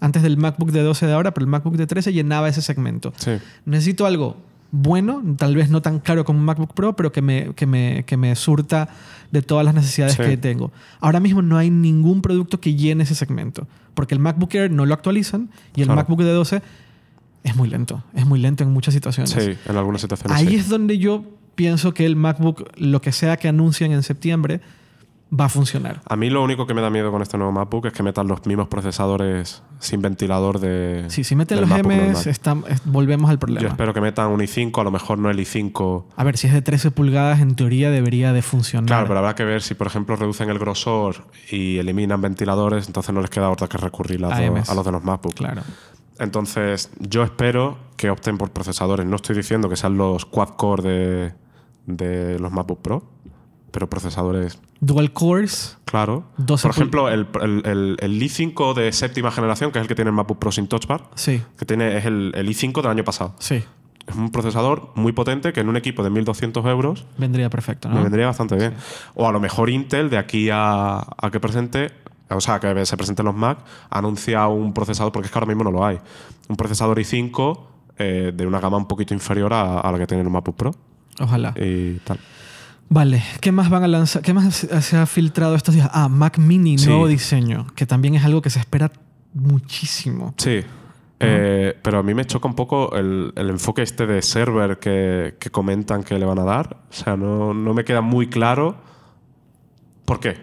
Antes 0.00 0.22
del 0.22 0.36
MacBook 0.38 0.72
de 0.72 0.82
12 0.82 1.06
de 1.06 1.12
ahora, 1.12 1.32
pero 1.34 1.44
el 1.44 1.50
MacBook 1.50 1.76
de 1.76 1.86
13 1.86 2.12
llenaba 2.12 2.48
ese 2.48 2.62
segmento. 2.62 3.12
sí. 3.16 3.32
Necesito 3.64 4.06
algo 4.06 4.36
bueno, 4.72 5.20
tal 5.36 5.56
vez 5.56 5.68
no 5.68 5.82
tan 5.82 5.98
caro 5.98 6.24
como 6.24 6.38
un 6.38 6.44
MacBook 6.44 6.74
Pro, 6.74 6.94
pero 6.94 7.10
que 7.10 7.20
me, 7.22 7.54
que 7.56 7.66
me, 7.66 8.04
que 8.06 8.16
me 8.16 8.34
surta 8.36 8.88
de 9.30 9.42
todas 9.42 9.64
las 9.64 9.74
necesidades 9.74 10.14
Sí. 10.14 10.22
que 10.22 10.36
tengo. 10.36 10.72
Ahora 11.00 11.20
mismo 11.20 11.42
no 11.42 11.56
hay 11.56 11.70
ningún 11.70 12.20
producto 12.22 12.60
que 12.60 12.74
llene 12.74 13.04
ese 13.04 13.14
segmento, 13.14 13.68
porque 13.94 14.14
el 14.14 14.20
MacBook 14.20 14.54
Air 14.54 14.70
no 14.70 14.86
lo 14.86 14.94
actualizan 14.94 15.50
y 15.76 15.80
el 15.82 15.86
Claro. 15.86 16.00
MacBook 16.00 16.20
de 16.20 16.32
12 16.32 16.62
es 17.44 17.56
muy 17.56 17.68
lento, 17.68 18.02
es 18.14 18.26
muy 18.26 18.40
lento 18.40 18.64
en 18.64 18.70
muchas 18.70 18.92
situaciones. 18.94 19.30
Sí, 19.30 19.52
en 19.68 19.76
algunas 19.76 20.00
situaciones 20.00 20.36
Ahí 20.36 20.48
sí. 20.48 20.54
es 20.56 20.68
donde 20.68 20.98
yo 20.98 21.24
pienso 21.54 21.94
que 21.94 22.06
el 22.06 22.16
MacBook, 22.16 22.70
lo 22.76 23.00
que 23.00 23.12
sea 23.12 23.36
que 23.36 23.48
anuncien 23.48 23.92
en 23.92 24.02
septiembre, 24.02 24.60
va 25.32 25.44
a 25.44 25.48
funcionar. 25.48 26.00
A 26.06 26.16
mí 26.16 26.28
lo 26.28 26.42
único 26.42 26.66
que 26.66 26.74
me 26.74 26.80
da 26.80 26.90
miedo 26.90 27.12
con 27.12 27.22
este 27.22 27.38
nuevo 27.38 27.52
MacBook 27.52 27.86
es 27.86 27.92
que 27.92 28.02
metan 28.02 28.26
los 28.26 28.44
mismos 28.46 28.66
procesadores 28.68 29.62
sin 29.78 30.02
ventilador 30.02 30.58
de. 30.58 31.04
Sí, 31.08 31.22
si 31.24 31.36
meten 31.36 31.60
los 31.60 31.68
MacBook 31.70 31.92
M's, 31.92 32.02
normal. 32.02 32.28
está- 32.28 32.56
es- 32.68 32.82
volvemos 32.84 33.30
al 33.30 33.36
Yo 33.36 33.40
problema. 33.40 33.68
espero 33.68 33.94
que 33.94 34.00
metan 34.00 34.28
un 34.30 34.40
i5, 34.40 34.80
a 34.80 34.84
lo 34.84 34.90
mejor 34.90 35.18
no 35.18 35.30
el 35.30 35.38
i5. 35.38 36.04
A 36.16 36.24
ver, 36.24 36.36
si 36.36 36.48
es 36.48 36.52
de 36.52 36.62
13 36.62 36.90
pulgadas, 36.90 37.40
en 37.40 37.54
teoría 37.54 37.90
debería 37.90 38.32
de 38.32 38.42
funcionar. 38.42 38.86
Claro, 38.86 39.06
pero 39.06 39.18
habrá 39.20 39.34
que 39.36 39.44
ver 39.44 39.62
si, 39.62 39.74
por 39.74 39.86
ejemplo, 39.86 40.16
reducen 40.16 40.50
el 40.50 40.58
grosor 40.58 41.24
y 41.50 41.78
eliminan 41.78 42.20
ventiladores, 42.20 42.86
entonces 42.88 43.14
no 43.14 43.20
les 43.20 43.30
queda 43.30 43.50
otra 43.50 43.68
que 43.68 43.78
recurrir 43.78 44.24
a, 44.24 44.28
A 44.34 44.40
los- 44.40 44.50
Ms. 44.50 44.70
a 44.70 44.74
los 44.74 44.84
de 44.84 44.92
los 44.92 45.04
MacBook. 45.04 45.34
Claro. 45.34 45.62
Entonces, 46.18 46.90
yo 46.98 47.22
espero 47.22 47.78
que 47.96 48.10
opten 48.10 48.36
por 48.36 48.50
procesadores. 48.50 49.06
No 49.06 49.16
estoy 49.16 49.36
diciendo 49.36 49.68
que 49.68 49.76
sean 49.76 49.96
los 49.96 50.26
quad-core 50.26 50.82
de, 50.82 51.32
de 51.86 52.38
los 52.38 52.52
MacBook 52.52 52.82
Pro, 52.82 53.04
pero 53.70 53.88
procesadores, 53.88 54.58
Dual 54.80 55.12
cores, 55.12 55.76
claro. 55.84 56.24
12 56.38 56.62
por 56.62 56.70
ejemplo, 56.74 57.08
el, 57.08 57.26
el, 57.42 57.62
el- 57.66 57.96
el 58.00 58.22
i5 58.22 58.74
de 58.74 58.92
séptima 58.92 59.30
generación, 59.30 59.70
que 59.72 59.78
es 59.78 59.82
el 59.82 59.88
que 59.88 59.94
tiene 59.94 60.08
el 60.10 60.14
MacBook 60.16 60.38
Pro 60.38 60.52
sin 60.52 60.68
Touch 60.68 60.86
Bar, 60.86 61.02
sí, 61.14 61.42
que 61.58 61.64
tiene, 61.66 61.96
es 61.98 62.04
el, 62.06 62.32
el 62.34 62.48
i5 62.48 62.80
del 62.82 62.90
año 62.90 63.04
pasado. 63.04 63.34
sí, 63.38 63.62
Es 64.06 64.16
un 64.16 64.30
procesador 64.30 64.90
muy 64.94 65.12
potente 65.12 65.52
que 65.52 65.60
en 65.60 65.68
un 65.68 65.76
equipo 65.76 66.02
de 66.02 66.10
1200 66.10 66.64
euros 66.66 67.04
vendría 67.18 67.50
perfecto, 67.50 67.88
¿no? 67.88 67.96
me 67.96 68.02
vendría 68.02 68.26
bastante 68.26 68.56
bien. 68.56 68.74
O 69.14 69.28
a 69.28 69.32
lo 69.32 69.38
mejor 69.40 69.68
Intel, 69.70 70.08
de 70.10 70.18
aquí 70.18 70.48
a, 70.50 70.98
a 71.16 71.30
que 71.30 71.38
presente, 71.40 71.92
o 72.30 72.40
sea, 72.40 72.58
que 72.58 72.86
se 72.86 72.96
presenten 72.96 73.26
los 73.26 73.34
Mac, 73.36 73.58
anuncia 73.90 74.46
un 74.48 74.72
procesador, 74.72 75.12
porque 75.12 75.26
es 75.26 75.32
que 75.32 75.38
ahora 75.38 75.46
mismo 75.48 75.64
no 75.64 75.70
lo 75.70 75.84
hay. 75.84 75.98
Un 76.48 76.56
procesador 76.56 76.98
i5 76.98 77.60
eh, 77.98 78.32
de 78.34 78.46
una 78.46 78.60
gama 78.60 78.78
un 78.78 78.86
poquito 78.88 79.12
inferior 79.12 79.52
a, 79.52 79.80
a 79.80 79.92
la 79.92 79.98
que 79.98 80.06
tiene 80.06 80.22
el 80.22 80.30
MacBook 80.30 80.56
Pro 80.56 80.74
Ojalá. 81.20 81.52
y 81.56 81.96
tal. 81.98 82.18
Vale, 82.92 83.22
¿qué 83.40 83.52
más 83.52 83.70
van 83.70 83.84
a 83.84 83.88
lanzar? 83.88 84.20
¿Qué 84.20 84.34
más 84.34 84.52
se 84.56 84.96
ha 84.96 85.06
filtrado 85.06 85.54
estos 85.54 85.74
días? 85.76 85.88
Ah, 85.92 86.08
Mac 86.08 86.38
Mini, 86.38 86.76
Sí. 86.76 86.88
nuevo 86.88 87.06
diseño, 87.06 87.68
que 87.76 87.86
también 87.86 88.16
es 88.16 88.24
algo 88.24 88.42
que 88.42 88.50
se 88.50 88.58
espera 88.58 88.90
muchísimo. 89.32 90.34
Sí. 90.36 90.60
Eh, 91.22 91.78
pero 91.82 91.98
a 91.98 92.02
mí 92.02 92.14
me 92.14 92.24
choca 92.24 92.48
un 92.48 92.54
poco 92.54 92.96
el, 92.96 93.32
el 93.36 93.50
enfoque 93.50 93.82
este 93.82 94.06
de 94.06 94.22
server 94.22 94.78
que, 94.78 95.36
que 95.38 95.50
comentan 95.50 96.02
que 96.02 96.18
le 96.18 96.24
van 96.24 96.38
a 96.40 96.44
dar. 96.44 96.78
O 96.90 96.92
sea, 96.92 97.16
no, 97.16 97.54
no 97.54 97.74
me 97.74 97.84
queda 97.84 98.00
muy 98.00 98.26
claro 98.28 98.76
por 100.04 100.18
qué. 100.18 100.38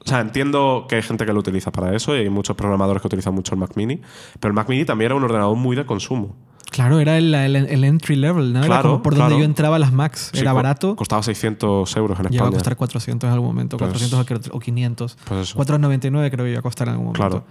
O 0.00 0.08
sea, 0.08 0.20
entiendo 0.20 0.86
que 0.88 0.96
hay 0.96 1.02
gente 1.02 1.24
que 1.24 1.32
lo 1.32 1.38
utiliza 1.40 1.72
para 1.72 1.96
eso 1.96 2.14
y 2.14 2.18
hay 2.20 2.28
muchos 2.30 2.54
programadores 2.54 3.00
que 3.00 3.06
utilizan 3.08 3.32
mucho 3.34 3.54
el 3.54 3.60
Mac 3.60 3.72
Mini, 3.76 4.00
pero 4.40 4.50
el 4.50 4.54
Mac 4.54 4.68
Mini 4.68 4.84
también 4.84 5.06
era 5.06 5.14
un 5.14 5.24
ordenador 5.24 5.56
muy 5.56 5.74
de 5.74 5.86
consumo. 5.86 6.36
Claro, 6.76 7.00
era 7.00 7.16
el, 7.16 7.34
el- 7.34 7.56
el 7.56 7.84
entry 7.84 8.16
level, 8.16 8.52
¿no? 8.52 8.62
era 8.62 8.82
como 8.82 9.02
por 9.02 9.14
donde 9.16 9.38
yo 9.38 9.44
entraba 9.44 9.76
a 9.76 9.78
las 9.78 9.92
Macs. 9.92 10.30
Sí, 10.34 10.40
era 10.40 10.52
barato, 10.52 10.94
Costaba 10.94 11.22
600 11.22 11.96
euros 11.96 12.18
en 12.18 12.26
llegaba 12.26 12.48
a 12.48 12.48
España. 12.50 12.50
costar 12.58 12.76
400 12.76 13.28
en 13.28 13.32
algún 13.32 13.48
momento, 13.48 13.76
Pues- 13.78 13.88
400 13.90 14.20
o 14.20 14.24
creo- 14.26 14.40
o 14.56 14.60
500. 14.60 15.16
Pues 15.24 15.40
eso. 15.40 15.56
499 15.56 16.30
creo 16.30 16.44
que 16.44 16.50
iba 16.50 16.58
a 16.60 16.62
costar 16.62 16.88
en 16.88 16.92
algún 16.92 17.06
momento. 17.06 17.20
Claro. 17.28 17.44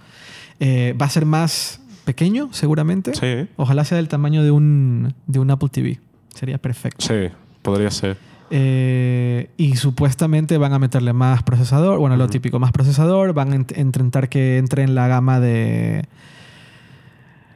Eh, 0.60 0.96
va 1.02 1.08
a 1.08 1.10
ser 1.10 1.26
más 1.26 1.82
pequeño, 2.06 2.50
seguramente. 2.54 3.14
Sí, 3.16 3.50
Ojalá 3.58 3.84
sea 3.84 3.98
del 3.98 4.08
tamaño 4.08 4.44
de 4.44 4.52
un, 4.52 5.14
de 5.26 5.40
un 5.40 5.50
Apple 5.50 5.70
TV. 5.70 6.00
Sería 6.34 6.58
perfecto. 6.60 7.04
sí, 7.06 7.34
podría 7.64 7.90
ser. 7.90 8.18
Eh, 8.52 9.50
y 9.58 9.76
supuestamente 9.76 10.58
van 10.60 10.72
a 10.74 10.78
meterle 10.80 11.14
más 11.14 11.42
procesador, 11.42 11.98
bueno, 11.98 12.16
lo 12.16 12.28
típico, 12.28 12.60
más 12.60 12.72
procesador, 12.72 13.34
van 13.34 13.54
a 13.54 13.56
int- 13.58 13.78
intentar 13.80 14.30
que 14.30 14.58
entre 14.60 14.84
en 14.84 14.94
la 14.94 15.08
gama 15.08 15.40
de... 15.40 16.06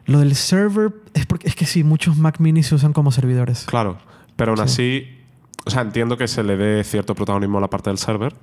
Lo 0.09 0.19
del 0.19 0.35
server, 0.35 0.93
es 1.13 1.25
porque 1.25 1.47
es 1.47 1.55
que 1.55 1.65
sí, 1.65 1.83
muchos 1.83 2.17
Mac 2.17 2.39
mini 2.39 2.63
se 2.63 2.75
usan 2.75 2.93
como 2.93 3.11
servidores. 3.11 3.65
Claro, 3.65 3.97
pero 4.35 4.51
aún 4.51 4.59
así, 4.61 5.05
o 5.65 5.69
sea, 5.69 5.81
entiendo 5.81 6.17
que 6.17 6.27
se 6.27 6.43
le 6.43 6.57
dé 6.57 6.83
cierto 6.83 7.15
protagonismo 7.15 7.57
a 7.57 7.61
la 7.61 7.69
parte 7.69 7.89
del 7.89 7.97
server, 7.97 8.33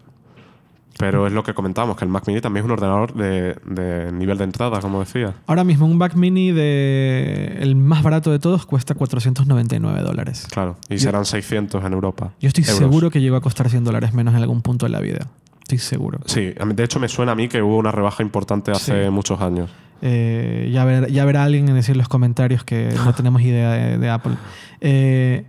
pero 0.99 1.27
es 1.27 1.33
lo 1.35 1.43
que 1.43 1.53
comentábamos, 1.53 1.97
que 1.99 2.07
el 2.07 2.11
Mac 2.11 2.25
Mini 2.27 2.41
también 2.41 2.65
es 2.65 2.67
un 2.67 2.71
ordenador 2.73 3.13
de, 3.13 3.55
de 3.67 4.11
nivel 4.13 4.39
de 4.39 4.45
entrada, 4.45 4.81
como 4.81 5.01
decía. 5.01 5.35
Ahora 5.47 5.63
mismo 5.63 5.85
un 5.85 5.99
Mac 5.99 6.15
mini 6.15 6.53
de 6.53 7.59
el 7.61 7.77
más 7.77 8.03
barato 8.03 8.31
de 8.31 8.39
todos 8.39 8.65
cuesta 8.65 8.95
499 8.95 10.01
dólares. 10.03 10.47
Claro, 10.51 10.77
y 10.89 10.95
Yo- 10.97 11.01
serán 11.01 11.27
600 11.27 11.85
en 11.85 11.93
Europa. 11.93 12.33
Yo 12.41 12.49
estoy 12.49 12.65
Euros. 12.65 12.79
seguro 12.79 13.11
que 13.11 13.21
llegó 13.21 13.37
a 13.37 13.43
costar 13.43 13.69
100 13.69 13.85
dólares 13.85 14.15
menos 14.15 14.35
en 14.35 14.41
algún 14.41 14.63
punto 14.63 14.87
de 14.87 14.91
la 14.93 15.01
vida. 15.01 15.27
Estoy 15.67 15.79
seguro. 15.79 16.21
Sí, 16.27 16.53
de 16.55 16.85
hecho 16.85 17.01
me 17.01 17.09
suena 17.09 17.33
a 17.33 17.35
mí 17.35 17.49
que 17.49 17.61
hubo 17.61 17.77
una 17.77 17.91
rebaja 17.91 18.23
importante 18.23 18.71
hace 18.71 19.05
Sí. 19.07 19.11
muchos 19.11 19.41
años. 19.41 19.69
Eh, 20.01 20.71
ya, 20.73 20.85
ver- 20.85 21.11
ya 21.11 21.25
verá 21.25 21.43
alguien 21.43 21.69
en 21.69 21.75
decir 21.75 21.95
en 21.95 21.99
los 21.99 22.09
comentarios 22.09 22.63
que 22.63 22.95
no 23.05 23.13
tenemos 23.17 23.43
idea 23.43 23.73
de, 23.73 23.99
de 23.99 24.09
Apple. 24.11 24.35
Eh, 24.81 25.45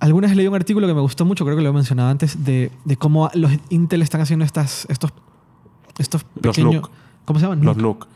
alguna 0.00 0.26
vez 0.26 0.36
leí 0.36 0.48
un 0.48 0.56
artículo 0.56 0.88
que 0.88 0.94
me 0.94 1.00
gustó 1.00 1.24
mucho, 1.24 1.44
creo 1.44 1.56
que 1.56 1.62
lo 1.62 1.68
he 1.70 1.72
mencionado 1.72 2.08
antes, 2.10 2.44
de, 2.44 2.72
de 2.84 2.96
cómo 2.96 3.30
los 3.34 3.52
Intel 3.70 4.02
están 4.02 4.20
haciendo 4.20 4.44
estas, 4.44 4.84
estos, 4.90 5.12
estos 5.98 6.26
Los 6.42 6.56
pequeños... 6.56 6.82
NUC. 6.82 6.90
¿Cómo 7.24 7.38
se 7.38 7.44
llaman? 7.46 7.64
Los 7.64 7.76
NUC. 7.76 8.08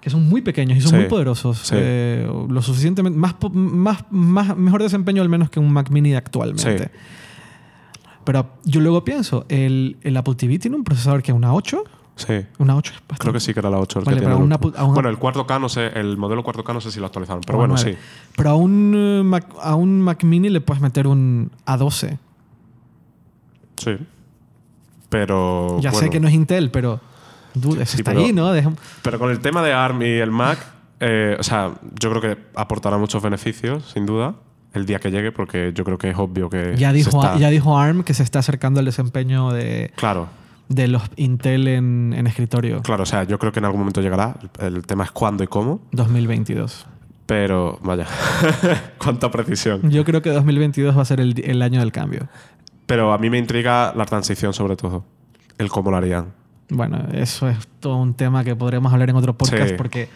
Que 0.00 0.10
son 0.10 0.28
muy 0.28 0.42
pequeños 0.42 0.78
y 0.78 0.80
son 0.80 0.90
Sí, 0.90 0.96
muy 0.96 1.04
poderosos. 1.04 1.58
sí. 1.58 1.74
Eh, 1.78 2.28
lo 2.48 2.60
suficientemente... 2.60 3.16
Más, 3.16 3.36
más, 3.52 4.04
más, 4.10 4.56
mejor 4.56 4.82
desempeño 4.82 5.22
al 5.22 5.28
menos 5.28 5.48
que 5.48 5.60
un 5.60 5.72
Mac 5.72 5.90
Mini 5.90 6.16
actualmente. 6.16 6.78
Sí. 6.86 6.90
Pero 8.24 8.46
yo 8.64 8.80
luego 8.80 9.04
pienso, 9.04 9.44
el, 9.48 9.96
el 10.02 10.16
Apple 10.16 10.34
TV 10.34 10.58
tiene 10.58 10.76
un 10.76 10.84
procesador 10.84 11.22
que 11.22 11.32
es 11.32 11.36
una 11.36 11.54
8. 11.54 11.82
Sí, 12.14 12.34
Una 12.58 12.76
8 12.76 12.92
es 12.94 13.00
bastante 13.00 13.16
creo 13.20 13.32
que 13.32 13.40
sí 13.40 13.54
que 13.54 13.60
era 13.60 13.70
la 13.70 13.78
8 13.78 14.00
el 14.00 14.04
Vale, 14.04 14.16
que 14.18 14.22
pero 14.22 14.36
tiene 14.36 14.42
a 14.42 14.44
un 14.44 14.52
el 14.52 14.54
Apple- 14.54 14.72
a 14.76 14.84
un- 14.84 14.94
Bueno, 14.94 15.08
el 15.08 15.18
4K 15.18 15.58
no 15.60 15.68
sé, 15.70 15.86
el 15.98 16.18
modelo 16.18 16.44
4K 16.44 16.74
no 16.74 16.80
sé 16.82 16.90
si 16.92 17.00
lo 17.00 17.06
actualizaron, 17.06 17.42
pero 17.46 17.56
Ah, 17.56 17.60
bueno, 17.60 17.76
sí. 17.78 17.94
Pero 18.36 18.50
a 18.50 18.54
un, 18.54 18.92
eh, 18.94 19.22
Mac, 19.24 19.46
a 19.60 19.74
un 19.76 20.00
Mac 20.02 20.22
Mini 20.22 20.50
le 20.50 20.60
puedes 20.60 20.82
meter 20.82 21.06
un 21.06 21.50
A12. 21.66 22.18
Sí. 23.76 23.96
Pero 25.08 25.78
ya 25.80 25.92
sé 25.92 26.10
que 26.10 26.20
no 26.20 26.28
es 26.28 26.34
Intel, 26.34 26.70
pero 26.70 27.00
dude, 27.54 27.82
eso 27.82 27.92
Sí, 27.96 27.98
está 28.02 28.12
pero- 28.12 28.24
ahí, 28.24 28.32
¿no? 28.32 28.52
Deja- 28.52 28.72
Pero 29.02 29.18
con 29.18 29.30
el 29.30 29.40
tema 29.40 29.62
de 29.62 29.72
ARM 29.72 30.02
y 30.02 30.18
el 30.18 30.30
Mac, 30.30 30.58
eh, 31.00 31.36
o 31.38 31.42
sea, 31.42 31.72
yo 32.00 32.10
creo 32.10 32.20
que 32.22 32.38
aportará 32.54 32.96
muchos 32.98 33.22
beneficios, 33.22 33.90
sin 33.92 34.06
duda, 34.06 34.34
el 34.74 34.86
día 34.86 34.98
que 34.98 35.10
llegue, 35.10 35.32
porque 35.32 35.72
yo 35.74 35.84
creo 35.84 35.98
que 35.98 36.10
es 36.10 36.16
obvio 36.18 36.48
que. 36.50 36.74
ya, 36.76 36.92
dijo, 36.92 37.10
está- 37.22 37.36
ya 37.38 37.50
dijo 37.50 37.78
ARM 37.78 38.02
que 38.04 38.14
se 38.14 38.22
está 38.22 38.38
acercando 38.40 38.80
al 38.80 38.86
desempeño 38.86 39.50
de, 39.52 39.92
Claro, 39.96 40.28
de 40.68 40.88
los 40.88 41.02
Intel 41.16 41.68
en, 41.68 42.14
en 42.16 42.26
escritorio 42.26 42.80
claro, 42.82 43.02
o 43.02 43.06
sea, 43.06 43.24
yo 43.24 43.38
creo 43.38 43.52
que 43.52 43.58
en 43.58 43.66
algún 43.66 43.80
momento 43.80 44.00
llegará. 44.00 44.36
El 44.58 44.76
el 44.76 44.86
tema 44.86 45.04
es 45.04 45.10
cuándo 45.10 45.44
y 45.44 45.46
cómo, 45.46 45.80
2022. 45.92 46.86
pero 47.26 47.78
vaya, 47.82 48.06
cuánta 48.98 49.30
precisión. 49.30 49.90
Yo 49.90 50.04
creo 50.04 50.22
que 50.22 50.30
2022 50.30 50.96
va 50.96 51.02
a 51.02 51.04
ser 51.04 51.20
el, 51.20 51.38
el 51.44 51.62
año 51.62 51.80
del 51.80 51.92
cambio. 51.92 52.28
Pero 52.86 53.12
a 53.12 53.18
mí 53.18 53.30
me 53.30 53.38
intriga 53.38 53.92
la 53.96 54.04
transición, 54.06 54.52
sobre 54.52 54.76
todo, 54.76 55.04
el 55.58 55.68
cómo 55.68 55.90
lo 55.90 55.96
harían. 55.98 56.32
Bueno, 56.68 56.98
eso 57.12 57.48
es 57.48 57.58
todo 57.80 57.96
un 57.96 58.14
tema 58.14 58.44
que 58.44 58.56
podríamos 58.56 58.92
hablar 58.92 59.10
en 59.10 59.16
otro 59.16 59.36
podcast 59.36 59.70
Sí. 59.70 59.74
porque 59.76 60.08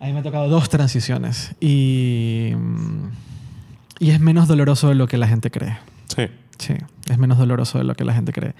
a 0.00 0.06
mí 0.06 0.12
me 0.12 0.20
ha 0.20 0.22
tocado 0.22 0.48
dos 0.48 0.68
transiciones 0.68 1.54
y, 1.60 2.52
mm, 2.56 3.08
y 4.00 4.10
es 4.10 4.20
menos 4.20 4.48
doloroso 4.48 4.88
de 4.88 4.94
lo 4.94 5.06
que 5.08 5.16
la 5.18 5.28
gente 5.28 5.50
cree. 5.50 5.76
Sí, 6.14 6.26
Sí, 6.58 6.74
es 7.08 7.18
menos 7.18 7.38
doloroso 7.38 7.78
de 7.78 7.84
lo 7.84 7.94
que 7.94 8.04
la 8.04 8.12
gente 8.14 8.32
cree. 8.32 8.54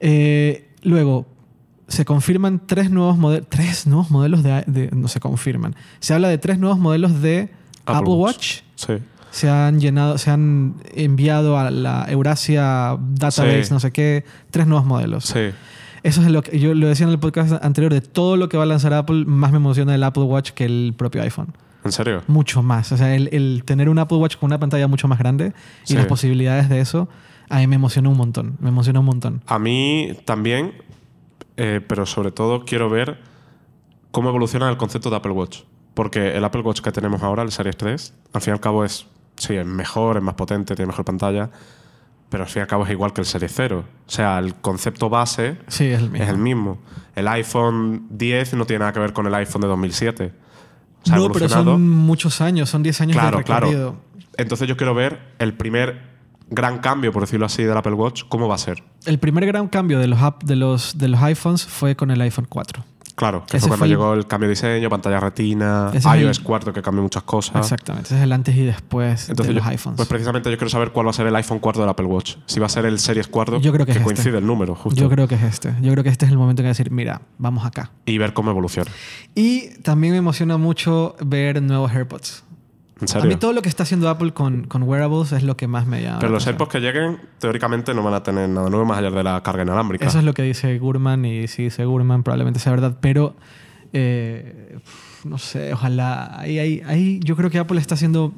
Eh, 0.00 0.70
luego, 0.82 1.26
se 1.86 2.04
confirman 2.04 2.60
tres 2.66 2.90
nuevos 2.90 3.16
modelos. 3.16 3.46
Tres 3.48 3.86
nuevos 3.86 4.10
modelos 4.10 4.42
de, 4.42 4.64
de- 4.66 4.90
No 4.92 5.06
se 5.06 5.20
confirman. 5.20 5.76
Se 6.00 6.14
habla 6.14 6.28
de 6.28 6.38
tres 6.38 6.58
nuevos 6.58 6.80
modelos 6.80 7.22
de 7.22 7.50
Apple, 7.86 7.94
Apple 7.98 8.14
Watch. 8.14 8.36
Watch. 8.36 8.60
sí. 8.74 8.92
Se 9.30 9.50
han 9.50 9.80
llenado, 9.80 10.16
se 10.18 10.30
han 10.30 10.74
enviado 10.94 11.58
a 11.58 11.70
la 11.70 12.06
Eurasia 12.08 12.96
Database, 13.00 13.64
Sí. 13.64 13.72
no 13.72 13.80
sé 13.80 13.90
qué, 13.92 14.24
tres 14.52 14.66
nuevos 14.68 14.86
modelos. 14.86 15.24
Sí, 15.24 15.50
Eso 16.04 16.20
es 16.20 16.30
lo 16.30 16.42
que 16.42 16.58
yo 16.60 16.72
lo 16.74 16.86
decía 16.86 17.06
en 17.06 17.12
el 17.12 17.18
podcast 17.18 17.64
anterior, 17.64 17.92
de 17.92 18.00
todo 18.00 18.36
lo 18.36 18.48
que 18.48 18.56
va 18.56 18.62
a 18.62 18.66
lanzar 18.66 18.92
Apple, 18.94 19.24
más 19.26 19.50
me 19.50 19.56
emociona 19.56 19.92
el 19.94 20.02
Apple 20.04 20.22
Watch 20.24 20.50
que 20.52 20.64
el 20.64 20.94
propio 20.96 21.22
iPhone. 21.22 21.56
¿en 21.82 21.92
serio? 21.92 22.22
Mucho 22.28 22.62
más. 22.62 22.92
O 22.92 22.96
sea, 22.96 23.14
el, 23.14 23.28
el 23.32 23.62
tener 23.66 23.88
un 23.90 23.98
Apple 23.98 24.16
Watch 24.18 24.36
con 24.38 24.46
una 24.46 24.58
pantalla 24.58 24.86
mucho 24.86 25.06
más 25.08 25.18
grande 25.18 25.52
y 25.84 25.88
Sí. 25.88 25.94
las 25.96 26.06
posibilidades 26.06 26.68
de 26.70 26.80
eso, 26.80 27.08
a 27.50 27.58
mí 27.58 27.66
me 27.66 27.76
emociona 27.76 28.08
un 28.08 28.16
montón. 28.16 28.56
Me 28.60 28.68
emociona 28.70 29.00
un 29.00 29.06
montón. 29.06 29.42
A 29.46 29.58
mí 29.58 30.16
también, 30.24 30.72
eh, 31.58 31.82
pero 31.86 32.06
sobre 32.06 32.30
todo 32.30 32.64
quiero 32.64 32.88
ver 32.88 33.18
cómo 34.12 34.28
evoluciona 34.30 34.70
el 34.70 34.76
concepto 34.78 35.10
de 35.10 35.16
Apple 35.16 35.32
Watch. 35.32 35.60
Porque 35.92 36.34
el 36.36 36.44
Apple 36.44 36.62
Watch 36.62 36.80
que 36.80 36.90
tenemos 36.90 37.22
ahora, 37.22 37.42
el 37.42 37.50
Series 37.52 37.76
3, 37.76 38.14
al 38.32 38.40
fin 38.40 38.52
y 38.52 38.54
al 38.54 38.60
cabo 38.60 38.84
es, 38.84 39.06
sí, 39.36 39.54
es 39.54 39.66
mejor, 39.66 40.16
es 40.16 40.22
más 40.22 40.34
potente, 40.36 40.74
tiene 40.74 40.86
mejor 40.88 41.04
pantalla, 41.04 41.50
pero 42.28 42.44
al 42.44 42.48
fin 42.48 42.60
y 42.60 42.62
al 42.62 42.66
cabo 42.66 42.84
es 42.84 42.90
igual 42.90 43.12
que 43.12 43.20
el 43.20 43.26
Series 43.26 43.52
0. 43.54 43.84
O 44.06 44.10
sea, 44.10 44.38
el 44.38 44.54
concepto 44.56 45.08
base 45.08 45.58
Sí, 45.68 45.84
es 45.86 45.98
el 46.00 46.10
mismo. 46.10 46.24
es 46.24 46.28
el 46.30 46.38
mismo. 46.38 46.78
El 47.14 47.28
iPhone 47.28 48.06
10 48.10 48.54
no 48.54 48.66
tiene 48.66 48.80
nada 48.80 48.92
que 48.92 49.00
ver 49.00 49.12
con 49.12 49.26
el 49.26 49.34
iPhone 49.34 49.62
de 49.62 49.68
2007. 49.68 50.32
O 51.02 51.06
sea, 51.06 51.16
no, 51.16 51.30
pero 51.30 51.48
son 51.48 51.88
muchos 51.88 52.40
años, 52.40 52.68
son 52.70 52.82
10 52.82 53.00
años 53.02 53.16
Claro, 53.16 53.38
de 53.38 53.44
claro. 53.44 53.66
recorrido. 53.66 53.96
Entonces 54.36 54.66
yo 54.66 54.76
quiero 54.76 54.94
ver 54.94 55.20
el 55.38 55.54
primer 55.54 56.00
gran 56.50 56.78
cambio, 56.78 57.12
por 57.12 57.22
decirlo 57.22 57.46
así, 57.46 57.62
del 57.62 57.76
Apple 57.76 57.92
Watch, 57.92 58.24
cómo 58.28 58.48
va 58.48 58.54
a 58.56 58.58
ser. 58.58 58.82
El 59.04 59.18
primer 59.18 59.46
gran 59.46 59.68
cambio 59.68 59.98
de 59.98 60.08
los, 60.08 60.18
app- 60.20 60.42
de, 60.44 60.56
los, 60.56 60.98
de 60.98 61.08
los 61.08 61.20
iPhones 61.22 61.64
fue 61.66 61.94
con 61.94 62.10
el 62.10 62.20
iPhone 62.20 62.46
4. 62.48 62.84
Claro, 63.16 63.44
que 63.46 63.60
fue 63.60 63.68
cuando 63.68 63.82
fue 63.84 63.88
llegó 63.88 64.12
el 64.14 64.26
cambio 64.26 64.48
de 64.48 64.54
diseño, 64.54 64.90
pantalla 64.90 65.20
retina, 65.20 65.90
Ese 65.94 65.98
es 65.98 66.04
iOS 66.20 66.38
el- 66.38 66.44
4 66.44 66.72
que 66.72 66.82
cambió 66.82 67.00
muchas 67.02 67.22
cosas. 67.22 67.56
Exactamente. 67.62 68.08
Ese 68.08 68.16
es 68.16 68.22
el 68.24 68.32
antes 68.32 68.56
y 68.56 68.64
después 68.64 69.28
Entonces, 69.28 69.54
de 69.54 69.60
los 69.60 69.66
iPhones. 69.68 69.96
pues 69.98 70.08
precisamente 70.08 70.50
yo 70.50 70.56
quiero 70.56 70.68
saber 70.70 70.90
cuál 70.90 71.06
va 71.06 71.10
a 71.10 71.12
ser 71.14 71.26
el 71.28 71.36
iPhone 71.36 71.60
4 71.60 71.80
del 71.82 71.90
Apple 71.90 72.06
Watch. 72.06 72.36
Si 72.46 72.58
va 72.58 72.66
a 72.66 72.68
ser 72.68 72.86
el 72.86 72.98
Series 72.98 73.28
4, 73.28 73.60
Yo 73.60 73.72
creo 73.72 73.86
que 73.86 73.92
es 73.92 73.98
este. 73.98 74.04
coincide 74.04 74.38
el 74.38 74.46
número, 74.46 74.74
justo. 74.74 75.00
Yo 75.00 75.08
creo 75.08 75.28
que 75.28 75.36
es 75.36 75.42
este. 75.42 75.74
Yo 75.80 75.92
creo 75.92 76.02
que 76.02 76.10
este 76.10 76.24
es 76.26 76.32
el 76.32 76.38
momento 76.38 76.62
en 76.62 76.64
que 76.64 76.68
decir, 76.70 76.90
mira, 76.90 77.22
vamos 77.38 77.64
acá. 77.64 77.92
Y 78.04 78.18
ver 78.18 78.32
cómo 78.32 78.50
evoluciona. 78.50 78.90
Y 79.36 79.68
también 79.82 80.12
me 80.12 80.18
emociona 80.18 80.56
mucho 80.56 81.14
ver 81.24 81.62
nuevos 81.62 81.92
AirPods. 81.92 82.42
¿En 83.00 83.20
A 83.20 83.24
mí 83.24 83.34
todo 83.36 83.52
lo 83.52 83.60
que 83.60 83.68
está 83.68 83.82
haciendo 83.82 84.08
Apple 84.08 84.32
con, 84.32 84.64
con 84.64 84.84
wearables 84.84 85.32
es 85.32 85.42
lo 85.42 85.56
que 85.56 85.66
más 85.66 85.86
me 85.86 86.02
llama. 86.02 86.20
Pero 86.20 86.32
los. 86.32 86.46
AirPods 86.46 86.70
que 86.70 86.80
lleguen, 86.80 87.18
teóricamente 87.38 87.92
no 87.92 88.02
van 88.02 88.14
a 88.14 88.22
tener 88.22 88.48
nada 88.48 88.70
nuevo 88.70 88.84
más 88.84 88.98
allá 88.98 89.10
de 89.10 89.22
la 89.22 89.42
carga 89.42 89.64
inalámbrica. 89.64 90.06
Eso 90.06 90.18
es 90.18 90.24
lo 90.24 90.32
que 90.32 90.42
dice 90.42 90.78
Gurman 90.78 91.24
y 91.24 91.48
si 91.48 91.64
dice 91.64 91.84
Gurman 91.84 92.22
probablemente 92.22 92.60
sea 92.60 92.70
verdad, 92.72 92.96
pero 93.00 93.34
eh, 93.92 94.78
no 95.24 95.38
sé, 95.38 95.72
ojalá. 95.72 96.38
Ahí, 96.38 96.58
ahí, 96.58 96.82
ahí 96.86 97.20
yo 97.24 97.36
creo 97.36 97.50
que 97.50 97.58
Apple 97.58 97.80
está 97.80 97.94
haciendo... 97.94 98.32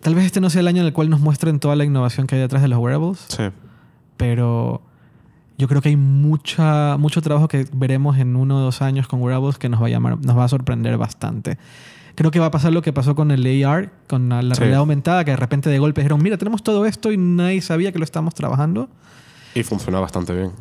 Tal 0.00 0.14
vez 0.14 0.24
este 0.24 0.40
no 0.40 0.48
sea 0.48 0.60
el 0.60 0.68
año 0.68 0.80
en 0.80 0.86
el 0.86 0.92
cual 0.94 1.10
nos 1.10 1.20
muestren 1.20 1.60
toda 1.60 1.76
la 1.76 1.84
innovación 1.84 2.26
que 2.26 2.36
hay 2.36 2.40
detrás 2.40 2.62
de 2.62 2.68
los 2.68 2.78
wearables, 2.78 3.26
Sí. 3.28 3.44
pero 4.16 4.80
yo 5.58 5.68
creo 5.68 5.82
que 5.82 5.90
hay 5.90 5.96
mucha, 5.96 6.96
mucho 6.96 7.20
trabajo 7.20 7.48
que 7.48 7.66
veremos 7.72 8.16
en 8.16 8.34
uno 8.34 8.56
o 8.56 8.60
dos 8.60 8.80
años 8.80 9.06
con 9.06 9.20
wearables 9.20 9.58
que 9.58 9.68
nos 9.68 9.82
va 9.82 9.88
a, 9.88 9.90
llamar, 9.90 10.18
nos 10.24 10.38
va 10.38 10.44
a 10.44 10.48
sorprender 10.48 10.96
bastante. 10.96 11.58
Creo 12.14 12.30
que 12.30 12.38
va 12.40 12.46
a 12.46 12.50
pasar 12.50 12.72
lo 12.72 12.82
que 12.82 12.92
pasó 12.92 13.14
con 13.14 13.30
el 13.30 13.64
AR, 13.64 13.90
con 14.08 14.28
la, 14.28 14.42
la 14.42 14.54
Sí. 14.54 14.60
realidad 14.60 14.80
aumentada, 14.80 15.24
que 15.24 15.30
de 15.30 15.36
repente 15.36 15.70
de 15.70 15.78
golpe 15.78 16.00
dijeron, 16.00 16.22
mira, 16.22 16.36
tenemos 16.38 16.62
todo 16.62 16.84
esto 16.86 17.12
y 17.12 17.16
nadie 17.16 17.60
sabía 17.62 17.92
que 17.92 17.98
lo 17.98 18.04
estamos 18.04 18.34
trabajando. 18.34 18.88
Y 19.54 19.62
funciona 19.62 20.00
bastante 20.00 20.34
bien. 20.34 20.52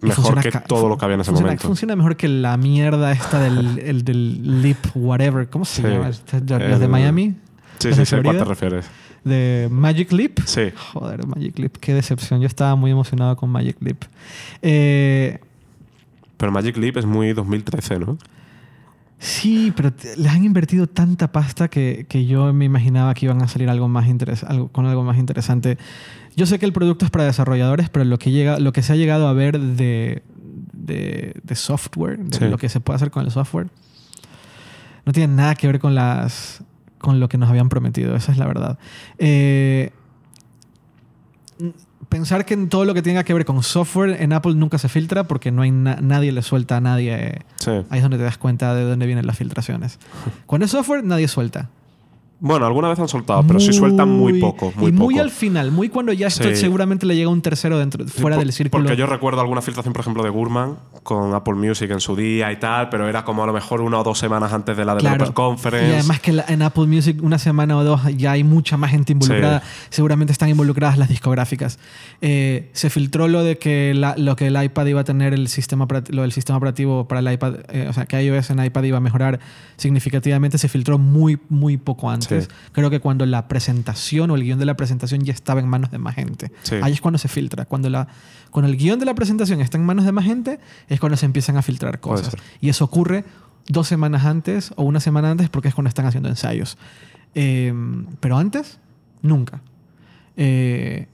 Mejor 0.00 0.40
que 0.42 0.50
todo 0.66 0.88
lo 0.88 0.98
que 0.98 1.04
había 1.06 1.14
en 1.14 1.20
ese 1.22 1.30
funciona, 1.30 1.48
momento. 1.52 1.66
Funciona 1.66 1.96
mejor 1.96 2.16
que 2.16 2.28
la 2.28 2.56
mierda 2.58 3.10
esta 3.12 3.40
del, 3.40 3.78
el 3.84 4.04
del 4.04 4.60
lip 4.62 4.76
whatever. 4.94 5.48
¿Cómo 5.48 5.64
se 5.64 5.82
Sí. 5.82 5.88
llama? 5.88 6.08
Este- 6.10 6.40
Los 6.40 6.80
de 6.80 6.88
Miami. 6.88 7.34
Sí, 7.78 7.88
¿Los 7.88 7.96
sí, 7.98 8.06
sé 8.06 8.16
a 8.16 8.22
cuál 8.22 8.38
te 8.38 8.44
refieres. 8.44 8.86
De 9.24 9.68
Magic 9.70 10.12
Lip. 10.12 10.38
Sí. 10.44 10.70
Joder, 10.92 11.26
Magic 11.26 11.58
Lip. 11.58 11.76
Qué 11.78 11.94
decepción. 11.94 12.40
Yo 12.42 12.46
estaba 12.46 12.74
muy 12.76 12.90
emocionado 12.90 13.36
con 13.36 13.48
Magic 13.50 13.76
Lip. 13.80 14.04
Eh, 14.60 15.38
Pero 16.36 16.52
Magic 16.52 16.76
Leap 16.76 16.98
es 16.98 17.06
muy 17.06 17.32
2013, 17.32 17.98
¿no? 18.00 18.18
Sí, 19.18 19.72
pero 19.76 19.92
les 20.16 20.30
han 20.30 20.44
invertido 20.44 20.86
tanta 20.86 21.32
pasta 21.32 21.68
que, 21.68 22.06
que 22.08 22.26
yo 22.26 22.52
me 22.52 22.64
imaginaba 22.66 23.14
que 23.14 23.26
iban 23.26 23.40
a 23.42 23.48
salir 23.48 23.68
algo 23.70 23.88
más 23.88 24.06
interes- 24.06 24.44
algo, 24.46 24.68
con 24.68 24.86
algo 24.86 25.02
más 25.04 25.18
interesante. 25.18 25.78
Yo 26.36 26.46
sé 26.46 26.58
que 26.58 26.66
el 26.66 26.72
producto 26.72 27.04
es 27.04 27.10
para 27.10 27.24
desarrolladores, 27.24 27.88
pero 27.90 28.04
lo 28.04 28.18
que, 28.18 28.30
llega, 28.32 28.58
lo 28.58 28.72
que 28.72 28.82
se 28.82 28.92
ha 28.92 28.96
llegado 28.96 29.28
a 29.28 29.32
ver 29.32 29.58
de, 29.60 30.22
de, 30.72 31.34
de 31.42 31.54
software, 31.54 32.18
de 32.18 32.38
Sí. 32.38 32.44
lo 32.48 32.58
que 32.58 32.68
se 32.68 32.80
puede 32.80 32.96
hacer 32.96 33.10
con 33.10 33.24
el 33.24 33.30
software, 33.30 33.68
no 35.06 35.12
tiene 35.12 35.32
nada 35.34 35.54
que 35.54 35.66
ver 35.66 35.78
con 35.78 35.94
las 35.94 36.62
con 36.98 37.20
lo 37.20 37.28
que 37.28 37.36
nos 37.36 37.50
habían 37.50 37.68
prometido. 37.68 38.16
Esa 38.16 38.32
es 38.32 38.38
la 38.38 38.46
verdad. 38.46 38.78
Eh, 39.18 39.90
pensar 42.08 42.44
que 42.44 42.54
en 42.54 42.68
todo 42.68 42.84
lo 42.84 42.94
que 42.94 43.02
tenga 43.02 43.24
que 43.24 43.34
ver 43.34 43.44
con 43.44 43.62
software 43.62 44.20
en 44.22 44.32
Apple 44.32 44.54
nunca 44.54 44.78
se 44.78 44.88
filtra 44.88 45.24
porque 45.24 45.50
no 45.50 45.62
hay 45.62 45.70
na- 45.70 45.98
nadie 46.00 46.32
le 46.32 46.42
suelta 46.42 46.76
a 46.76 46.80
nadie. 46.80 47.40
Sí. 47.56 47.70
Ahí 47.90 47.98
es 47.98 48.02
donde 48.02 48.18
te 48.18 48.24
das 48.24 48.38
cuenta 48.38 48.74
de 48.74 48.82
dónde 48.84 49.06
vienen 49.06 49.26
las 49.26 49.36
filtraciones. 49.38 49.98
Cuando 50.46 50.64
es 50.66 50.70
software, 50.70 51.04
nadie 51.04 51.28
suelta. 51.28 51.68
Bueno, 52.46 52.66
alguna 52.66 52.88
vez 52.90 52.98
han 52.98 53.08
soltado, 53.08 53.42
pero 53.46 53.58
sí 53.58 53.72
sueltan 53.72 54.08
muy 54.10 54.38
poco. 54.38 54.72
Muy 54.76 54.90
y 54.90 54.92
muy 54.92 55.14
poco. 55.14 55.22
al 55.24 55.30
final, 55.30 55.70
muy 55.72 55.88
cuando 55.88 56.12
ya 56.12 56.26
esto 56.26 56.48
Sí. 56.50 56.56
seguramente 56.56 57.06
le 57.06 57.16
llega 57.16 57.30
un 57.30 57.40
tercero 57.40 57.78
dentro, 57.78 58.06
fuera 58.06 58.36
del 58.36 58.52
círculo. 58.52 58.84
Porque 58.84 58.96
yo 58.98 59.06
recuerdo 59.06 59.40
alguna 59.40 59.62
filtración, 59.62 59.92
por 59.94 60.02
ejemplo, 60.02 60.22
de 60.22 60.28
Gurman 60.30 60.76
con 61.02 61.34
Apple 61.34 61.54
Music 61.54 61.90
en 61.90 62.00
su 62.00 62.14
día 62.14 62.52
y 62.52 62.56
tal, 62.56 62.90
pero 62.90 63.08
era 63.08 63.24
como 63.24 63.42
a 63.42 63.46
lo 63.46 63.52
mejor 63.54 63.80
una 63.80 63.98
o 63.98 64.04
dos 64.04 64.18
semanas 64.18 64.52
antes 64.52 64.76
de 64.76 64.84
la 64.84 64.94
Developers 64.94 65.30
Conference. 65.30 65.88
Y 65.90 65.94
además 65.94 66.20
que 66.20 66.42
en 66.46 66.62
Apple 66.62 66.86
Music 66.86 67.18
una 67.22 67.38
semana 67.38 67.76
o 67.78 67.84
dos 67.84 68.02
ya 68.16 68.32
hay 68.32 68.44
mucha 68.44 68.76
más 68.76 68.90
gente 68.90 69.12
involucrada. 69.12 69.62
Seguramente 69.88 70.32
están 70.32 70.50
involucradas 70.50 70.98
las 70.98 71.08
discográficas. 71.08 71.78
Eh, 72.20 72.68
se 72.74 72.90
filtró 72.90 73.26
lo 73.28 73.42
de 73.42 73.56
que 73.58 73.92
la- 73.94 74.14
lo 74.18 74.36
que 74.36 74.48
el 74.48 74.62
iPad 74.62 74.86
iba 74.86 75.00
a 75.00 75.04
tener 75.04 75.32
el 75.34 75.48
sistema 75.48 75.86
lo 76.08 76.22
del 76.22 76.32
sistema 76.32 76.58
operativo 76.58 77.08
para 77.08 77.20
el 77.20 77.32
iPad, 77.32 77.54
eh, 77.70 77.86
o 77.88 77.92
sea, 77.92 78.06
que 78.06 78.22
iOS 78.22 78.50
en 78.50 78.62
iPad 78.64 78.82
iba 78.84 78.98
a 78.98 79.00
mejorar 79.00 79.40
significativamente. 79.76 80.58
Se 80.58 80.68
filtró 80.68 80.98
muy 80.98 81.38
muy 81.48 81.76
poco 81.76 82.10
antes. 82.10 82.33
Sí. 82.42 82.48
Creo 82.72 82.90
que 82.90 83.00
cuando 83.00 83.24
la 83.26 83.48
presentación 83.48 84.30
o 84.30 84.34
el 84.36 84.42
guion 84.42 84.58
de 84.58 84.66
la 84.66 84.76
presentación 84.76 85.22
ya 85.24 85.32
estaba 85.32 85.60
en 85.60 85.68
manos 85.68 85.90
de 85.90 85.98
más 85.98 86.14
gente. 86.14 86.52
Sí. 86.62 86.76
Ahí 86.82 86.92
es 86.92 87.00
cuando 87.00 87.18
se 87.18 87.28
filtra. 87.28 87.64
Cuando 87.64 87.88
la 87.90 88.08
cuando 88.50 88.70
el 88.70 88.76
guion 88.76 88.98
de 88.98 89.04
la 89.06 89.14
presentación 89.14 89.60
está 89.60 89.78
en 89.78 89.84
manos 89.84 90.04
de 90.04 90.12
más 90.12 90.24
gente 90.24 90.60
es 90.88 91.00
cuando 91.00 91.16
se 91.16 91.26
empiezan 91.26 91.56
a 91.56 91.62
filtrar 91.62 92.00
cosas. 92.00 92.36
Y 92.60 92.68
eso 92.68 92.84
ocurre 92.84 93.24
dos 93.68 93.88
semanas 93.88 94.24
antes 94.24 94.72
o 94.76 94.82
una 94.84 95.00
semana 95.00 95.30
antes 95.30 95.48
porque 95.48 95.68
es 95.68 95.74
cuando 95.74 95.88
están 95.88 96.06
haciendo 96.06 96.28
ensayos. 96.28 96.76
Eh, 97.34 97.72
pero 98.20 98.36
antes, 98.38 98.78
nunca. 99.22 99.60
Eh, 100.36 101.08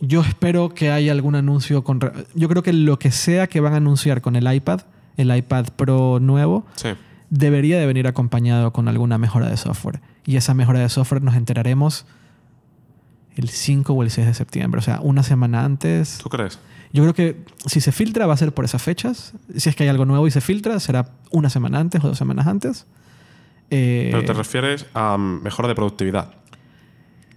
yo 0.00 0.20
espero 0.20 0.74
que 0.74 0.90
haya 0.90 1.12
algún 1.12 1.34
anuncio 1.34 1.82
con... 1.82 2.00
Yo 2.34 2.48
creo 2.48 2.62
que 2.62 2.72
lo 2.72 2.98
que 2.98 3.10
sea 3.10 3.46
que 3.46 3.60
van 3.60 3.72
a 3.72 3.76
anunciar 3.76 4.20
con 4.20 4.36
el 4.36 4.52
iPad, 4.52 4.80
el 5.16 5.34
iPad 5.34 5.66
Pro 5.74 6.18
nuevo, 6.20 6.66
Sí. 6.74 6.88
debería 7.30 7.78
de 7.78 7.86
venir 7.86 8.06
acompañado 8.06 8.72
con 8.72 8.88
alguna 8.88 9.18
mejora 9.18 9.48
de 9.48 9.56
software. 9.56 10.00
Y 10.26 10.36
esa 10.36 10.54
mejora 10.54 10.80
de 10.80 10.88
software 10.88 11.22
nos 11.22 11.36
enteraremos 11.36 12.04
el 13.36 13.48
5 13.48 13.92
o 13.92 14.02
el 14.02 14.10
6 14.10 14.26
de 14.26 14.34
septiembre. 14.34 14.80
O 14.80 14.82
sea, 14.82 15.00
una 15.00 15.22
semana 15.22 15.64
antes. 15.64 16.18
¿Tú 16.18 16.28
crees? 16.28 16.58
Yo 16.92 17.02
creo 17.02 17.14
que 17.14 17.44
si 17.66 17.80
se 17.80 17.92
filtra 17.92 18.26
va 18.26 18.34
a 18.34 18.36
ser 18.36 18.52
por 18.52 18.64
esas 18.64 18.82
fechas. 18.82 19.34
Si 19.56 19.68
es 19.68 19.76
que 19.76 19.84
hay 19.84 19.88
algo 19.88 20.04
nuevo 20.04 20.26
y 20.26 20.30
se 20.30 20.40
filtra, 20.40 20.80
será 20.80 21.10
una 21.30 21.50
semana 21.50 21.78
antes 21.78 22.02
o 22.02 22.08
dos 22.08 22.18
semanas 22.18 22.46
antes. 22.46 22.86
Eh, 23.70 24.08
Pero 24.12 24.24
te 24.24 24.32
refieres 24.32 24.86
a 24.94 25.16
mm, 25.16 25.42
mejora 25.42 25.68
de 25.68 25.74
productividad. 25.74 26.34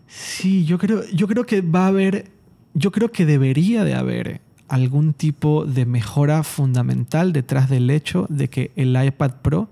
sí, 0.07 0.65
yo 0.65 0.77
creo, 0.77 1.03
yo 1.13 1.27
creo 1.27 1.45
que 1.45 1.61
va 1.61 1.85
a 1.85 1.87
haber, 1.87 2.31
yo 2.73 2.91
creo 2.91 3.11
que 3.11 3.25
debería 3.25 3.83
de 3.83 3.95
haber 3.95 4.41
algún 4.67 5.13
tipo 5.13 5.65
de 5.65 5.85
mejora 5.85 6.43
fundamental 6.43 7.33
detrás 7.33 7.69
del 7.69 7.89
hecho 7.89 8.27
de 8.29 8.49
que 8.49 8.71
el 8.75 8.95
iPad 9.03 9.31
Pro 9.41 9.69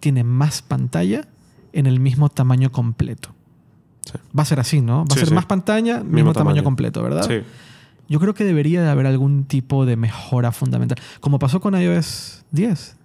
tiene 0.00 0.22
más 0.22 0.62
pantalla 0.62 1.26
en 1.76 1.86
el 1.86 2.00
mismo 2.00 2.28
tamaño 2.28 2.72
completo. 2.72 3.30
Sí. 4.04 4.18
Va 4.36 4.42
a 4.42 4.46
ser 4.46 4.60
así, 4.60 4.80
¿no? 4.80 5.04
Va 5.04 5.14
a 5.14 5.18
ser 5.18 5.28
sí. 5.28 5.34
más 5.34 5.46
pantalla, 5.46 6.02
mismo, 6.02 6.32
tamaño. 6.32 6.34
tamaño. 6.34 6.64
completo, 6.64 7.02
¿verdad? 7.02 7.26
Sí. 7.28 7.42
Yo 8.08 8.20
creo 8.20 8.34
que 8.34 8.44
debería 8.44 8.82
de 8.82 8.88
haber 8.88 9.06
algún 9.06 9.44
tipo 9.44 9.84
de 9.84 9.96
mejora 9.96 10.52
fundamental. 10.52 10.98
Como 11.20 11.38
pasó 11.38 11.60
con 11.60 11.74
iOS 11.74 12.44
10 12.52 12.96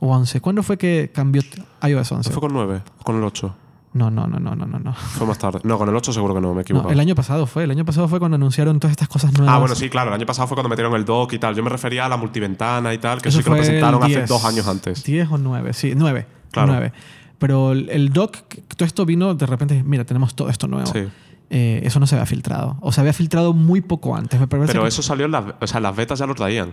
o 0.00 0.08
11. 0.08 0.40
¿Cuándo 0.40 0.62
fue 0.62 0.78
que 0.78 1.10
cambió 1.14 1.42
iOS 1.82 2.12
11? 2.12 2.30
¿No 2.30 2.34
fue 2.34 2.40
con 2.40 2.52
9? 2.52 2.82
¿Con 3.04 3.16
el 3.16 3.24
8? 3.24 3.54
No, 3.94 4.10
no, 4.10 4.26
no, 4.26 4.38
no, 4.38 4.54
no, 4.54 4.66
no. 4.66 4.78
no. 4.78 4.94
Fue 4.94 5.26
más 5.26 5.38
tarde. 5.38 5.60
No, 5.64 5.78
con 5.78 5.88
el 5.88 5.96
8 5.96 6.12
seguro 6.12 6.34
que 6.34 6.40
no, 6.40 6.54
me 6.54 6.62
equivoco. 6.62 6.86
No, 6.86 6.92
el 6.92 7.00
año 7.00 7.14
pasado 7.14 7.46
fue. 7.46 7.64
El 7.64 7.70
año 7.70 7.84
pasado 7.84 8.08
fue 8.08 8.18
cuando 8.18 8.36
anunciaron 8.36 8.78
todas 8.78 8.92
estas 8.92 9.08
cosas 9.08 9.32
nuevas. 9.32 9.54
Ah, 9.54 9.58
bueno, 9.58 9.74
sí, 9.74 9.88
claro. 9.88 10.08
El 10.08 10.14
año 10.14 10.26
pasado 10.26 10.46
fue 10.46 10.54
cuando 10.54 10.68
metieron 10.68 10.94
el 10.94 11.04
dock 11.04 11.32
y 11.32 11.38
tal. 11.38 11.54
Yo 11.54 11.62
me 11.62 11.70
refería 11.70 12.06
a 12.06 12.08
la 12.08 12.16
multiventana 12.16 12.92
y 12.94 12.98
tal, 12.98 13.20
que 13.20 13.28
Eso 13.28 13.38
sí 13.38 13.44
que 13.44 13.50
lo 13.50 13.56
presentaron 13.56 14.02
hace 14.02 14.16
10. 14.16 14.28
dos 14.28 14.44
años 14.44 14.66
antes. 14.66 15.04
10 15.04 15.30
o 15.30 15.38
9, 15.38 15.72
sí, 15.72 15.94
9. 15.96 16.26
Claro. 16.50 16.72
9. 16.72 16.92
Pero 17.38 17.72
el, 17.72 18.12
doc, 18.12 18.36
todo 18.76 18.84
esto 18.84 19.06
vino 19.06 19.34
de 19.34 19.46
repente, 19.46 19.82
mira, 19.84 20.04
tenemos 20.04 20.34
todo 20.34 20.48
esto 20.48 20.66
nuevo. 20.66 20.86
Sí. 20.92 21.04
Eh, 21.50 21.80
eso 21.84 21.98
no 22.00 22.06
se 22.06 22.16
había 22.16 22.26
filtrado. 22.26 22.76
O 22.80 22.92
se 22.92 23.00
había 23.00 23.12
filtrado 23.12 23.52
muy 23.54 23.80
poco 23.80 24.16
antes. 24.16 24.38
Me 24.40 24.46
parece 24.48 24.68
Pero 24.72 24.82
que- 24.82 24.88
eso 24.88 25.02
salió 25.02 25.26
en 25.26 25.32
las... 25.32 25.44
O 25.60 25.66
sea, 25.66 25.80
las 25.80 25.94
betas 25.96 26.18
ya 26.18 26.26
lo 26.26 26.34
traían. 26.34 26.72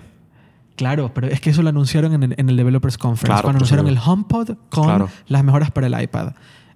Claro, 0.76 1.12
pero 1.14 1.28
es 1.28 1.40
que 1.40 1.52
eso 1.52 1.62
lo 1.62 1.70
anunciaron 1.70 2.14
en 2.14 2.24
el, 2.24 2.36
en 2.38 2.50
el 2.50 2.58
Developers 2.58 2.98
Conference, 2.98 3.28
Claro, 3.28 3.44
cuando 3.44 3.60
pues 3.60 3.72
anunciaron 3.72 3.88
el 3.88 3.98
HomePod 4.04 4.58
con 4.70 4.84
Claro. 4.86 5.10
las 5.28 5.44
mejoras 5.44 5.72
para 5.72 5.88
el 5.88 6.02
iPad. 6.04 6.34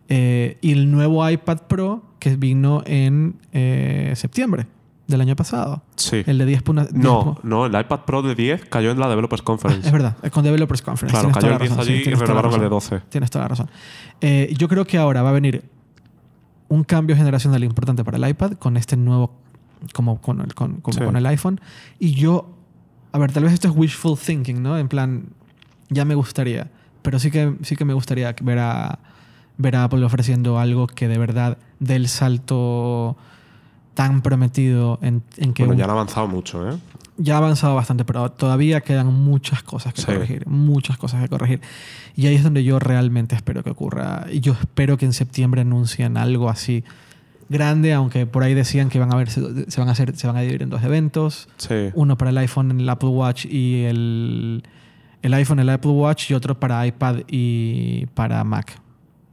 Eh, 0.07 0.57
y 0.61 0.71
el 0.71 0.89
nuevo 0.89 1.27
iPad 1.29 1.57
Pro 1.67 2.03
que 2.19 2.35
vino 2.37 2.81
en 2.85 3.35
eh, 3.51 4.13
septiembre 4.15 4.67
del 5.09 5.21
año 5.21 5.35
pasado. 5.35 5.81
Sí. 5.95 6.23
El 6.25 6.37
de 6.37 6.45
10. 6.45 6.63
puna- 6.63 6.85
10 6.85 6.93
No, 7.03 7.37
no, 7.43 7.65
el 7.65 7.77
iPad 7.77 8.01
Pro 8.05 8.21
de 8.21 8.35
10 8.35 8.65
cayó 8.65 8.91
en 8.91 8.99
la 8.99 9.09
Developers 9.09 9.41
Ah, 9.41 9.45
Conference. 9.45 9.85
es 9.87 9.91
verdad, 9.91 10.15
eh, 10.23 10.29
con 10.29 10.43
Developers 10.43 10.81
Conference. 10.81 11.11
Claro, 11.11 11.27
tienes 11.29 11.35
cayó 11.35 11.47
el 11.47 11.53
la 11.53 11.59
10 11.59 11.69
razón, 11.71 11.85
sí, 11.85 11.91
allí 11.93 12.01
y 12.09 12.13
renovaron 12.13 12.53
el 12.53 12.59
de 12.61 12.65
razón. 12.69 12.97
12. 12.99 13.01
Tienes 13.09 13.29
toda 13.29 13.43
la 13.45 13.49
razón. 13.49 13.69
Eh, 14.21 14.53
yo 14.57 14.67
creo 14.69 14.85
que 14.85 14.97
ahora 14.97 15.21
va 15.21 15.29
a 15.29 15.33
venir 15.33 15.63
un 16.69 16.83
cambio 16.83 17.15
generacional 17.15 17.63
importante 17.63 18.03
para 18.03 18.17
el 18.17 18.27
iPad 18.29 18.51
con 18.53 18.77
este 18.77 18.95
nuevo, 18.95 19.33
como 19.93 20.21
con 20.21 20.41
el, 20.41 20.53
con, 20.53 20.81
como 20.81 20.97
Sí. 20.97 21.03
con 21.03 21.15
el 21.15 21.25
iPhone. 21.25 21.59
Y 21.97 22.11
yo, 22.13 22.55
a 23.11 23.17
ver, 23.17 23.31
tal 23.31 23.43
vez 23.43 23.53
esto 23.53 23.67
es 23.67 23.75
wishful 23.75 24.17
thinking, 24.17 24.61
¿no? 24.61 24.77
En 24.77 24.87
plan, 24.87 25.29
ya 25.89 26.05
me 26.05 26.13
gustaría, 26.13 26.69
pero 27.01 27.17
sí 27.17 27.31
que, 27.31 27.55
sí 27.63 27.75
que 27.75 27.85
me 27.85 27.93
gustaría 27.93 28.35
ver 28.43 28.59
a, 28.59 28.99
ver 29.57 29.75
a 29.75 29.85
Apple 29.85 30.03
ofreciendo 30.05 30.59
algo 30.59 30.85
que 30.85 31.07
de 31.07 31.17
verdad 31.17 31.57
dé 31.79 31.95
el 31.95 32.07
salto 32.07 33.17
tan 33.99 34.21
prometido 34.21 34.97
en, 35.01 35.23
en 35.35 35.53
que 35.53 35.63
Bueno, 35.63 35.73
un- 35.73 35.77
ya 35.79 35.83
han 35.83 35.89
avanzado 35.89 36.25
mucho, 36.29 36.69
¿eh? 36.69 36.77
ya 37.17 37.33
ha 37.33 37.37
avanzado 37.39 37.75
bastante, 37.75 38.05
pero 38.05 38.31
todavía 38.31 38.79
quedan 38.79 39.07
muchas 39.13 39.61
cosas 39.61 39.93
que 39.93 39.99
Sí. 39.99 40.07
corregir, 40.07 40.47
muchas 40.47 40.97
cosas 40.97 41.21
que 41.21 41.27
corregir. 41.27 41.59
Y 42.15 42.27
ahí 42.27 42.35
es 42.35 42.43
donde 42.43 42.63
yo 42.63 42.79
realmente 42.79 43.35
espero 43.35 43.61
que 43.61 43.71
ocurra. 43.71 44.25
Y 44.31 44.39
yo 44.39 44.53
espero 44.53 44.97
que 44.97 45.03
en 45.05 45.11
septiembre 45.11 45.59
anuncien 45.61 46.15
algo 46.15 46.49
así 46.49 46.85
grande, 47.49 47.91
aunque 47.93 48.25
por 48.25 48.43
ahí 48.43 48.53
decían 48.53 48.87
que 48.87 48.99
van 48.99 49.11
a 49.13 49.17
ver, 49.17 49.29
se, 49.29 49.69
se 49.69 49.81
van 49.81 49.89
a 49.89 49.91
hacer, 49.91 50.15
se 50.15 50.27
van 50.27 50.37
a 50.37 50.41
dividir 50.41 50.63
en 50.63 50.69
dos 50.69 50.81
eventos, 50.83 51.49
Sí. 51.57 51.89
uno 51.93 52.17
para 52.17 52.31
el 52.31 52.37
iPhone, 52.37 52.79
el 52.79 52.87
Apple 52.87 53.09
Watch 53.09 53.45
y 53.47 53.83
el 53.83 54.63
El 55.21 55.33
iPhone, 55.33 55.59
el 55.59 55.69
Apple 55.69 55.91
Watch 55.91 56.31
y 56.31 56.35
otro 56.35 56.57
para 56.57 56.87
iPad 56.87 57.17
y 57.27 58.05
para 58.13 58.41
Mac. 58.45 58.79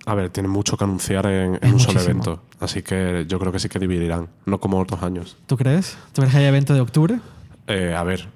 A 0.06 0.14
ver, 0.14 0.30
tienen 0.30 0.50
mucho 0.50 0.76
que 0.76 0.84
anunciar 0.84 1.26
en, 1.26 1.58
un 1.62 1.80
solo 1.80 2.00
evento. 2.00 2.40
Así 2.60 2.82
que 2.82 3.26
yo 3.28 3.40
creo 3.40 3.50
que 3.50 3.58
sí 3.58 3.68
que 3.68 3.80
dividirán, 3.80 4.28
no 4.44 4.58
como 4.58 4.78
otros 4.78 5.02
años. 5.02 5.36
¿Tú 5.46 5.56
crees? 5.56 5.98
¿Tú 6.12 6.22
crees 6.22 6.32
que 6.32 6.38
hay 6.38 6.46
evento 6.46 6.74
de 6.74 6.80
octubre? 6.80 7.18
Eh, 7.66 7.92
a 7.92 8.04
ver, 8.04 8.28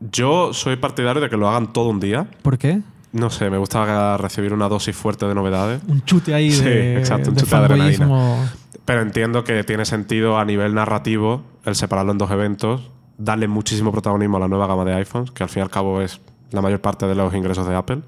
yo 0.00 0.54
soy 0.54 0.76
partidario 0.76 1.20
de 1.20 1.28
que 1.28 1.36
lo 1.36 1.48
hagan 1.48 1.72
todo 1.74 1.90
un 1.90 2.00
día. 2.00 2.26
¿Por 2.40 2.56
qué? 2.56 2.80
No 3.12 3.28
sé, 3.30 3.50
me 3.50 3.58
gusta 3.58 4.16
recibir 4.16 4.52
una 4.54 4.68
dosis 4.68 4.96
fuerte 4.96 5.26
de 5.26 5.34
novedades. 5.34 5.82
Un 5.86 6.02
chute 6.04 6.34
ahí 6.34 6.50
Sí, 6.50 6.64
de, 6.64 6.98
exacto, 6.98 7.28
un 7.28 7.36
de 7.36 7.42
chute 7.42 7.54
de 7.54 7.62
adrenalina. 7.62 8.50
Pero 8.84 9.02
entiendo 9.02 9.44
que 9.44 9.62
tiene 9.62 9.84
sentido 9.84 10.38
a 10.38 10.44
nivel 10.44 10.74
narrativo 10.74 11.42
el 11.64 11.74
separarlo 11.74 12.12
en 12.12 12.18
dos 12.18 12.30
eventos, 12.30 12.90
darle 13.18 13.46
muchísimo 13.46 13.92
protagonismo 13.92 14.38
a 14.38 14.40
la 14.40 14.48
nueva 14.48 14.66
gama 14.66 14.84
de 14.84 14.94
iPhones, 14.94 15.30
que 15.30 15.42
al 15.42 15.48
fin 15.48 15.60
y 15.60 15.62
al 15.62 15.70
cabo 15.70 16.00
es 16.00 16.20
la 16.50 16.60
mayor 16.60 16.80
parte 16.80 17.06
de 17.06 17.14
los 17.14 17.32
ingresos 17.34 17.68
de 17.68 17.74
Apple. 17.74 18.00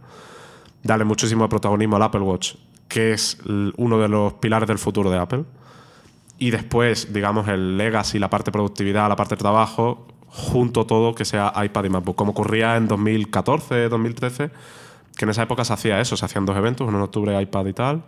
Darle 0.82 1.04
muchísimo 1.04 1.48
protagonismo 1.48 1.96
al 1.96 2.02
Apple 2.02 2.20
Watch, 2.20 2.54
que 2.88 3.12
es 3.12 3.38
uno 3.76 3.98
de 3.98 4.08
los 4.08 4.34
pilares 4.34 4.68
del 4.68 4.78
futuro 4.78 5.10
de 5.10 5.18
Apple. 5.18 5.44
Y 6.38 6.50
después, 6.50 7.12
digamos, 7.12 7.48
el 7.48 7.78
legacy, 7.78 8.18
la 8.18 8.28
parte 8.30 8.46
de 8.46 8.52
productividad, 8.52 9.08
la 9.08 9.16
parte 9.16 9.34
de 9.36 9.38
trabajo, 9.40 10.06
junto 10.28 10.84
todo 10.86 11.14
que 11.14 11.24
sea 11.24 11.52
iPad 11.64 11.84
y 11.84 11.88
MacBook. 11.88 12.14
Como 12.16 12.32
ocurría 12.32 12.76
en 12.76 12.88
2014, 12.88 13.88
2013, 13.88 14.50
que 15.16 15.24
en 15.24 15.30
esa 15.30 15.42
época 15.44 15.64
se 15.64 15.72
hacía 15.72 15.98
eso, 16.00 16.16
se 16.16 16.24
hacían 16.26 16.44
dos 16.44 16.56
eventos, 16.56 16.86
uno 16.86 16.98
en 16.98 17.04
octubre 17.04 17.40
iPad 17.40 17.66
y 17.66 17.72
tal, 17.72 18.04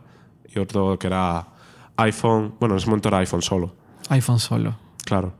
y 0.54 0.58
otro 0.58 0.98
que 0.98 1.06
era 1.06 1.48
iPhone, 1.96 2.54
bueno, 2.60 2.74
en 2.74 2.78
ese 2.78 2.86
momento 2.88 3.08
era 3.08 3.18
iPhone 3.18 3.40
solo, 3.42 3.74
iPhone 4.10 4.38
solo. 4.38 4.76
claro. 5.04 5.32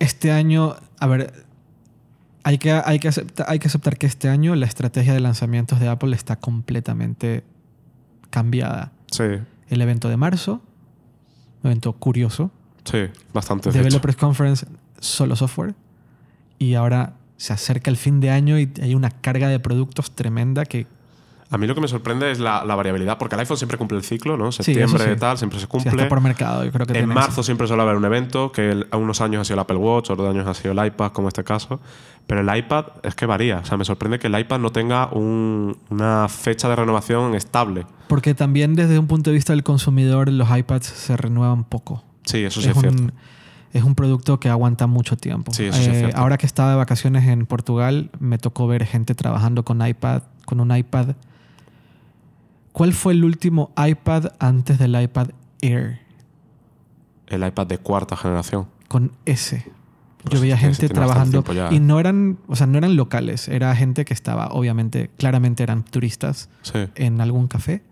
Este 0.00 0.32
año, 0.32 0.74
a 0.98 1.06
ver, 1.06 1.32
hay 2.42 2.58
que, 2.58 2.72
hay, 2.72 2.98
que 2.98 3.06
acepta- 3.08 3.44
hay 3.46 3.60
que 3.60 3.68
aceptar 3.68 3.96
que 3.98 4.06
este 4.06 4.28
año 4.28 4.56
la 4.56 4.66
estrategia 4.66 5.14
de 5.14 5.20
lanzamientos 5.20 5.78
de 5.78 5.86
Apple 5.88 6.16
está 6.16 6.36
completamente 6.40 7.44
cambiada. 8.32 8.90
Sí, 9.10 9.24
El 9.68 9.80
evento 9.82 10.08
de 10.08 10.16
marzo, 10.16 10.62
un 11.62 11.70
evento 11.70 11.92
curioso, 11.92 12.50
sí, 12.84 13.04
bastante. 13.32 13.70
Developers 13.70 14.16
Conference, 14.16 14.66
solo 14.98 15.36
software, 15.36 15.74
y 16.58 16.74
ahora 16.74 17.14
se 17.36 17.52
acerca 17.52 17.90
el 17.90 17.96
fin 17.96 18.20
de 18.20 18.30
año 18.30 18.58
y 18.58 18.72
hay 18.80 18.94
una 18.94 19.10
carga 19.10 19.48
de 19.48 19.60
productos 19.60 20.12
tremenda 20.12 20.64
que 20.64 20.86
A 21.52 21.58
mí 21.58 21.66
lo 21.66 21.74
que 21.74 21.80
me 21.82 21.88
sorprende 21.88 22.30
es 22.30 22.38
la, 22.40 22.64
la 22.64 22.74
variabilidad, 22.74 23.18
porque 23.18 23.34
el 23.36 23.40
iPhone 23.40 23.56
siempre 23.58 23.76
cumple 23.78 23.98
el 23.98 24.04
ciclo, 24.04 24.36
¿no? 24.36 24.50
Septiembre 24.50 25.04
sí. 25.14 25.20
tal, 25.20 25.36
siempre 25.38 25.58
se 25.58 25.66
sí, 25.66 25.68
cumple. 25.70 25.90
está 25.90 26.08
por 26.08 26.20
mercado. 26.20 26.64
Yo 26.64 26.72
creo 26.72 26.86
que 26.86 26.92
En 26.94 27.00
tiene 27.00 27.14
marzo 27.14 27.30
eso. 27.32 27.42
siempre 27.42 27.66
suele 27.68 27.82
haber 27.82 27.96
un 27.96 28.04
evento, 28.06 28.50
que 28.52 28.70
el- 28.70 28.88
a 28.90 28.96
unos 28.96 29.20
años 29.20 29.42
ha 29.42 29.44
sido 29.44 29.54
el 29.54 29.60
Apple 29.60 29.76
Watch, 29.76 30.10
otros 30.10 30.28
años 30.28 30.46
ha 30.48 30.54
sido 30.54 30.72
el 30.72 30.86
iPad, 30.86 31.12
como 31.12 31.28
este 31.28 31.44
caso. 31.44 31.78
Pero 32.26 32.40
el 32.40 32.56
iPad 32.56 32.86
es 33.02 33.14
que 33.14 33.26
varía. 33.26 33.58
O 33.58 33.64
sea, 33.64 33.76
me 33.76 33.84
sorprende 33.84 34.18
que 34.18 34.28
el 34.28 34.38
iPad 34.38 34.58
no 34.60 34.70
tenga 34.72 35.08
un- 35.12 35.76
una 35.90 36.28
fecha 36.28 36.68
de 36.68 36.76
renovación 36.76 37.34
estable. 37.34 37.86
Porque 38.08 38.32
también 38.34 38.74
desde 38.74 38.98
un 38.98 39.06
punto 39.06 39.30
de 39.30 39.34
vista 39.34 39.52
del 39.52 39.62
consumidor, 39.62 40.30
los 40.30 40.48
iPads 40.56 40.86
se 40.86 41.16
renuevan 41.16 41.64
poco. 41.64 42.02
Sí, 42.24 42.44
eso 42.44 42.60
sí 42.60 42.68
es, 42.70 42.76
es, 42.76 42.80
cierto. 42.80 43.02
un, 43.02 43.12
es 43.72 43.82
un 43.82 43.94
producto 43.94 44.38
que 44.40 44.48
aguanta 44.48 44.86
mucho 44.86 45.16
tiempo. 45.16 45.52
Sí, 45.52 45.64
eso 45.64 45.76
sí 45.76 45.82
es 45.82 45.88
Eh, 45.88 45.98
cierto. 45.98 46.16
Ahora 46.18 46.38
que 46.38 46.46
estaba 46.46 46.70
de 46.70 46.76
vacaciones 46.76 47.26
en 47.26 47.44
Portugal, 47.44 48.10
me 48.20 48.38
tocó 48.38 48.66
ver 48.66 48.86
gente 48.86 49.14
trabajando 49.14 49.64
con 49.64 49.86
iPad, 49.86 50.22
con 50.46 50.60
un 50.60 50.74
iPad. 50.74 51.08
¿Cuál 52.72 52.92
fue 52.92 53.12
el 53.12 53.24
último 53.24 53.72
iPad 53.76 54.32
antes 54.38 54.78
del 54.78 55.00
iPad 55.00 55.28
Air? 55.60 56.00
El 57.26 57.46
iPad 57.46 57.66
de 57.66 57.78
cuarta 57.78 58.16
generación. 58.16 58.66
Con. 58.88 59.12
Pues 59.24 60.34
Yo 60.36 60.40
veía 60.40 60.54
ese 60.54 60.66
gente 60.66 60.88
trabajando 60.88 61.42
y 61.72 61.80
no 61.80 61.98
eran, 61.98 62.38
o 62.46 62.54
sea, 62.54 62.68
no 62.68 62.78
eran 62.78 62.94
locales, 62.94 63.48
era 63.48 63.74
gente 63.74 64.04
que 64.04 64.14
estaba, 64.14 64.48
obviamente, 64.52 65.10
claramente 65.18 65.64
eran 65.64 65.82
turistas 65.84 66.48
Sí. 66.62 66.78
en 66.94 67.20
algún 67.20 67.48
café 67.48 67.82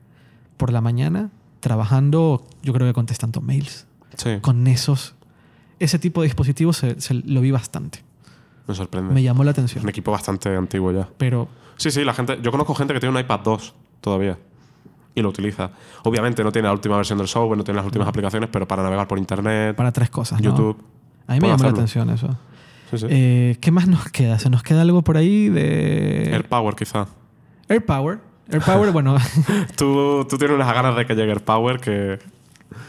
por 0.56 0.72
la 0.72 0.80
mañana 0.80 1.30
trabajando, 1.58 2.46
yo 2.62 2.72
creo 2.72 2.86
que 2.86 2.92
contestando 2.94 3.40
mails. 3.40 3.86
Sí. 4.16 4.38
Con 4.42 4.66
esos, 4.68 5.16
ese 5.80 5.98
tipo 5.98 6.20
de 6.20 6.26
dispositivos 6.28 6.76
se, 6.76 7.00
se- 7.00 7.14
lo 7.14 7.40
vi 7.40 7.50
bastante. 7.50 8.04
Me 8.68 8.74
sorprende. 8.76 9.12
Me 9.12 9.22
llamó 9.24 9.42
la 9.42 9.50
atención. 9.50 9.82
un 9.82 9.88
equipo 9.90 10.12
bastante 10.12 10.54
antiguo 10.54 10.92
ya. 10.92 11.08
Pero 11.18 11.48
Sí, 11.76 11.90
sí, 11.90 12.04
la 12.04 12.12
gente. 12.14 12.38
Yo 12.42 12.50
conozco 12.52 12.74
gente 12.76 12.94
que 12.94 13.00
tiene 13.00 13.14
un 13.16 13.20
iPad 13.20 13.40
2 13.40 13.74
todavía. 14.02 14.38
Y 15.14 15.22
lo 15.22 15.28
utiliza. 15.28 15.70
Obviamente 16.04 16.44
no 16.44 16.52
tiene 16.52 16.68
la 16.68 16.72
última 16.72 16.96
versión 16.96 17.18
del 17.18 17.28
software, 17.28 17.58
no 17.58 17.64
tiene 17.64 17.76
las 17.76 17.86
últimas 17.86 18.08
aplicaciones, 18.08 18.48
pero 18.52 18.66
para 18.68 18.82
navegar 18.82 19.08
por 19.08 19.18
internet, 19.18 19.74
para 19.76 19.92
tres 19.92 20.10
cosas, 20.10 20.40
¿no? 20.40 20.50
YouTube. 20.50 20.80
A 21.26 21.34
mí 21.34 21.40
me 21.40 21.48
llamó 21.48 21.64
la 21.64 21.70
atención 21.70 22.10
eso. 22.10 22.36
Sí, 22.90 22.98
sí. 22.98 23.06
Eh, 23.08 23.56
¿Qué 23.60 23.70
más 23.70 23.86
nos 23.86 24.08
queda? 24.10 24.38
¿Se 24.38 24.50
nos 24.50 24.62
queda 24.62 24.82
algo 24.82 25.02
por 25.02 25.16
ahí 25.16 25.48
de 25.48 26.30
AirPower, 26.32 26.74
quizá. 26.74 27.06
AirPower? 27.68 28.18
AirPower, 28.50 28.90
bueno, 28.92 29.16
Tú, 29.76 30.26
tú 30.28 30.38
tienes 30.38 30.56
unas 30.56 30.72
ganas 30.72 30.96
de 30.96 31.06
que 31.06 31.14
llegue 31.14 31.30
AirPower 31.30 31.80
que. 31.80 32.18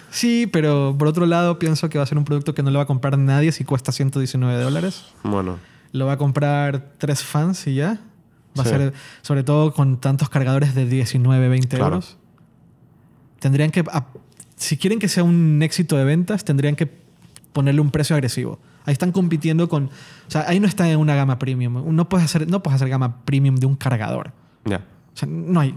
sí, 0.10 0.48
pero 0.52 0.96
por 0.98 1.08
otro 1.08 1.26
lado 1.26 1.60
pienso 1.60 1.90
que 1.90 1.98
va 1.98 2.04
a 2.04 2.08
ser 2.08 2.18
un 2.18 2.26
producto 2.26 2.54
que 2.56 2.64
no 2.64 2.72
lo 2.72 2.80
va 2.80 2.84
a 2.84 2.88
comprar 2.88 3.18
nadie 3.18 3.52
si 3.52 3.64
cuesta 3.64 3.92
119 3.92 4.62
dólares. 4.62 5.06
Bueno. 5.24 5.58
Lo 5.92 6.06
va 6.06 6.14
a 6.14 6.18
comprar 6.18 6.94
tres 6.98 7.24
fans 7.24 7.68
y 7.68 7.76
ya. 7.76 8.00
Va 8.60 8.64
Sí. 8.64 8.70
a 8.74 8.78
ser, 8.78 8.94
sobre 9.22 9.44
todo 9.44 9.74
con 9.74 10.00
tantos 10.02 10.30
cargadores 10.30 10.76
de 10.76 10.86
19, 10.86 11.48
20 11.50 11.78
Claro. 11.78 11.86
euros. 11.96 12.18
Tendrían 13.40 13.72
que, 13.72 13.84
si 14.56 14.78
quieren 14.78 15.00
que 15.00 15.08
sea 15.08 15.24
un 15.24 15.62
éxito 15.64 15.98
de 15.98 16.04
ventas, 16.04 16.44
tendrían 16.46 16.76
que 16.76 16.92
ponerle 17.54 17.82
un 17.82 17.92
precio 17.92 18.16
agresivo. 18.16 18.60
Ahí 18.86 18.94
están 18.94 19.12
compitiendo 19.12 19.70
con, 19.70 19.86
o 19.86 19.90
sea, 20.32 20.46
ahí 20.48 20.60
no 20.60 20.68
está 20.68 20.90
en 20.90 20.98
una 21.00 21.16
gama 21.16 21.40
premium. 21.40 21.96
No 21.96 22.10
puedes 22.10 22.26
hacer, 22.26 22.50
no 22.50 22.62
puedes 22.64 22.76
hacer 22.76 22.90
gama 22.90 23.24
premium 23.26 23.56
de 23.56 23.66
un 23.68 23.76
cargador. 23.76 24.32
Ya. 24.66 24.78
O 25.14 25.18
sea, 25.18 25.28
no 25.30 25.60
hay. 25.60 25.76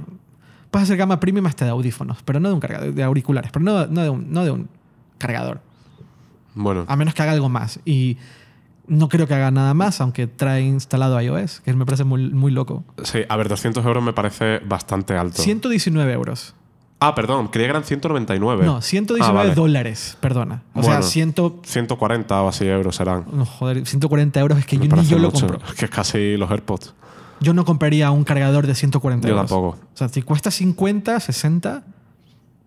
Puedes 0.71 0.85
hacer 0.89 0.97
gama 0.97 1.21
premium 1.21 1.47
hasta 1.47 1.65
de 1.65 1.71
audífonos, 1.71 2.23
pero 2.25 2.41
no 2.41 2.49
de 2.49 2.55
un 2.55 2.61
cargador, 2.61 2.93
de 2.95 3.03
auriculares, 3.03 3.51
pero 3.53 3.65
no, 3.65 3.87
no 3.87 4.03
de, 4.03 4.09
un, 4.11 4.33
no 4.33 4.45
de 4.45 4.51
un 4.51 4.69
cargador. 5.19 5.61
Bueno. 6.55 6.85
A 6.89 6.97
menos 6.97 7.15
que 7.15 7.23
haga 7.23 7.33
algo 7.33 7.49
más. 7.49 7.81
Y 7.85 8.17
no 8.87 9.09
creo 9.09 9.27
que 9.27 9.35
haga 9.35 9.51
nada 9.51 9.75
más, 9.75 10.01
aunque 10.01 10.27
trae 10.27 10.63
instalado 10.63 11.21
iOS, 11.21 11.61
que 11.61 11.73
me 11.75 11.85
parece 11.87 12.05
muy, 12.05 12.31
muy 12.31 12.53
loco. 12.53 12.85
Sí, 13.03 13.21
a 13.29 13.37
ver, 13.37 13.49
200 13.49 13.85
euros 13.85 14.03
me 14.03 14.13
parece 14.13 14.59
bastante 14.61 15.17
alto. 15.17 15.41
119 15.43 16.13
euros. 16.13 16.55
Ah, 17.01 17.15
perdón, 17.15 17.49
creía 17.49 17.67
que 17.67 17.71
eran 17.71 17.85
199. 17.85 18.65
No, 18.65 18.81
119 18.81 19.29
Ah, 19.29 19.43
vale. 19.43 19.55
dólares, 19.55 20.17
perdona. 20.21 20.63
O 20.75 20.81
Bueno. 20.81 21.03
sea, 21.03 21.03
100, 21.03 21.35
140 21.65 22.43
o 22.43 22.49
así 22.49 22.67
euros 22.67 22.97
serán. 22.97 23.25
no, 23.33 23.45
joder, 23.45 23.85
140 23.87 24.41
euros 24.41 24.59
es 24.59 24.67
que 24.67 24.79
Me 24.79 24.89
yo, 24.89 24.97
ni 24.97 25.05
yo 25.05 25.19
lo 25.19 25.31
mucho. 25.31 25.47
compro. 25.49 25.75
Que 25.77 25.85
es 25.87 25.91
casi 25.91 26.37
los 26.37 26.51
AirPods. 26.51 26.95
Yo 27.41 27.53
no 27.53 27.65
compraría 27.65 28.11
un 28.11 28.25
cargador 28.25 28.67
de 28.67 28.75
140 28.75 29.27
Yo 29.29 29.35
euros. 29.35 29.51
tampoco. 29.51 29.77
O 29.93 29.97
sea, 29.97 30.09
si 30.09 30.23
cuesta 30.23 30.51
50, 30.51 31.19
60, 31.21 31.83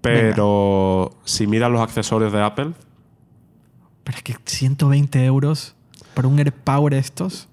Pero 0.02 1.12
si 1.26 1.48
miras 1.48 1.72
los 1.72 1.82
accesorios 1.82 2.32
de 2.32 2.42
Apple, 2.42 2.74
pero 4.04 4.18
es 4.18 4.24
que 4.24 4.36
120 4.46 5.26
euros 5.26 5.76
por 6.18 6.26
un 6.26 6.40
AirPower 6.40 6.96
estos. 6.96 7.48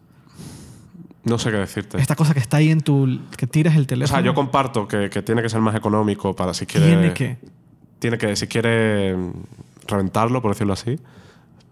no 1.24 1.38
sé 1.38 1.50
qué 1.50 1.58
decirte. 1.58 1.98
Esta 1.98 2.16
cosa 2.16 2.32
que 2.32 2.40
está 2.40 2.56
ahí 2.56 2.70
en 2.70 2.80
tu... 2.80 3.20
que 3.36 3.46
tiras 3.46 3.76
el 3.76 3.82
O 3.82 3.86
teléfono. 3.86 4.16
sea, 4.16 4.24
yo 4.24 4.34
comparto 4.34 4.88
que, 4.88 5.10
que 5.10 5.20
tiene 5.22 5.42
que 5.42 5.50
ser 5.50 5.60
más 5.60 5.74
económico 5.74 6.34
para 6.34 6.54
si 6.54 6.64
quiere. 6.64 6.86
Tiene 6.86 7.12
que... 7.12 7.36
Tiene 7.98 8.16
que, 8.18 8.34
si 8.36 8.46
quiere 8.46 9.14
mm, 9.16 9.32
reventarlo, 9.86 10.40
por 10.40 10.52
decirlo 10.52 10.72
así. 10.72 10.98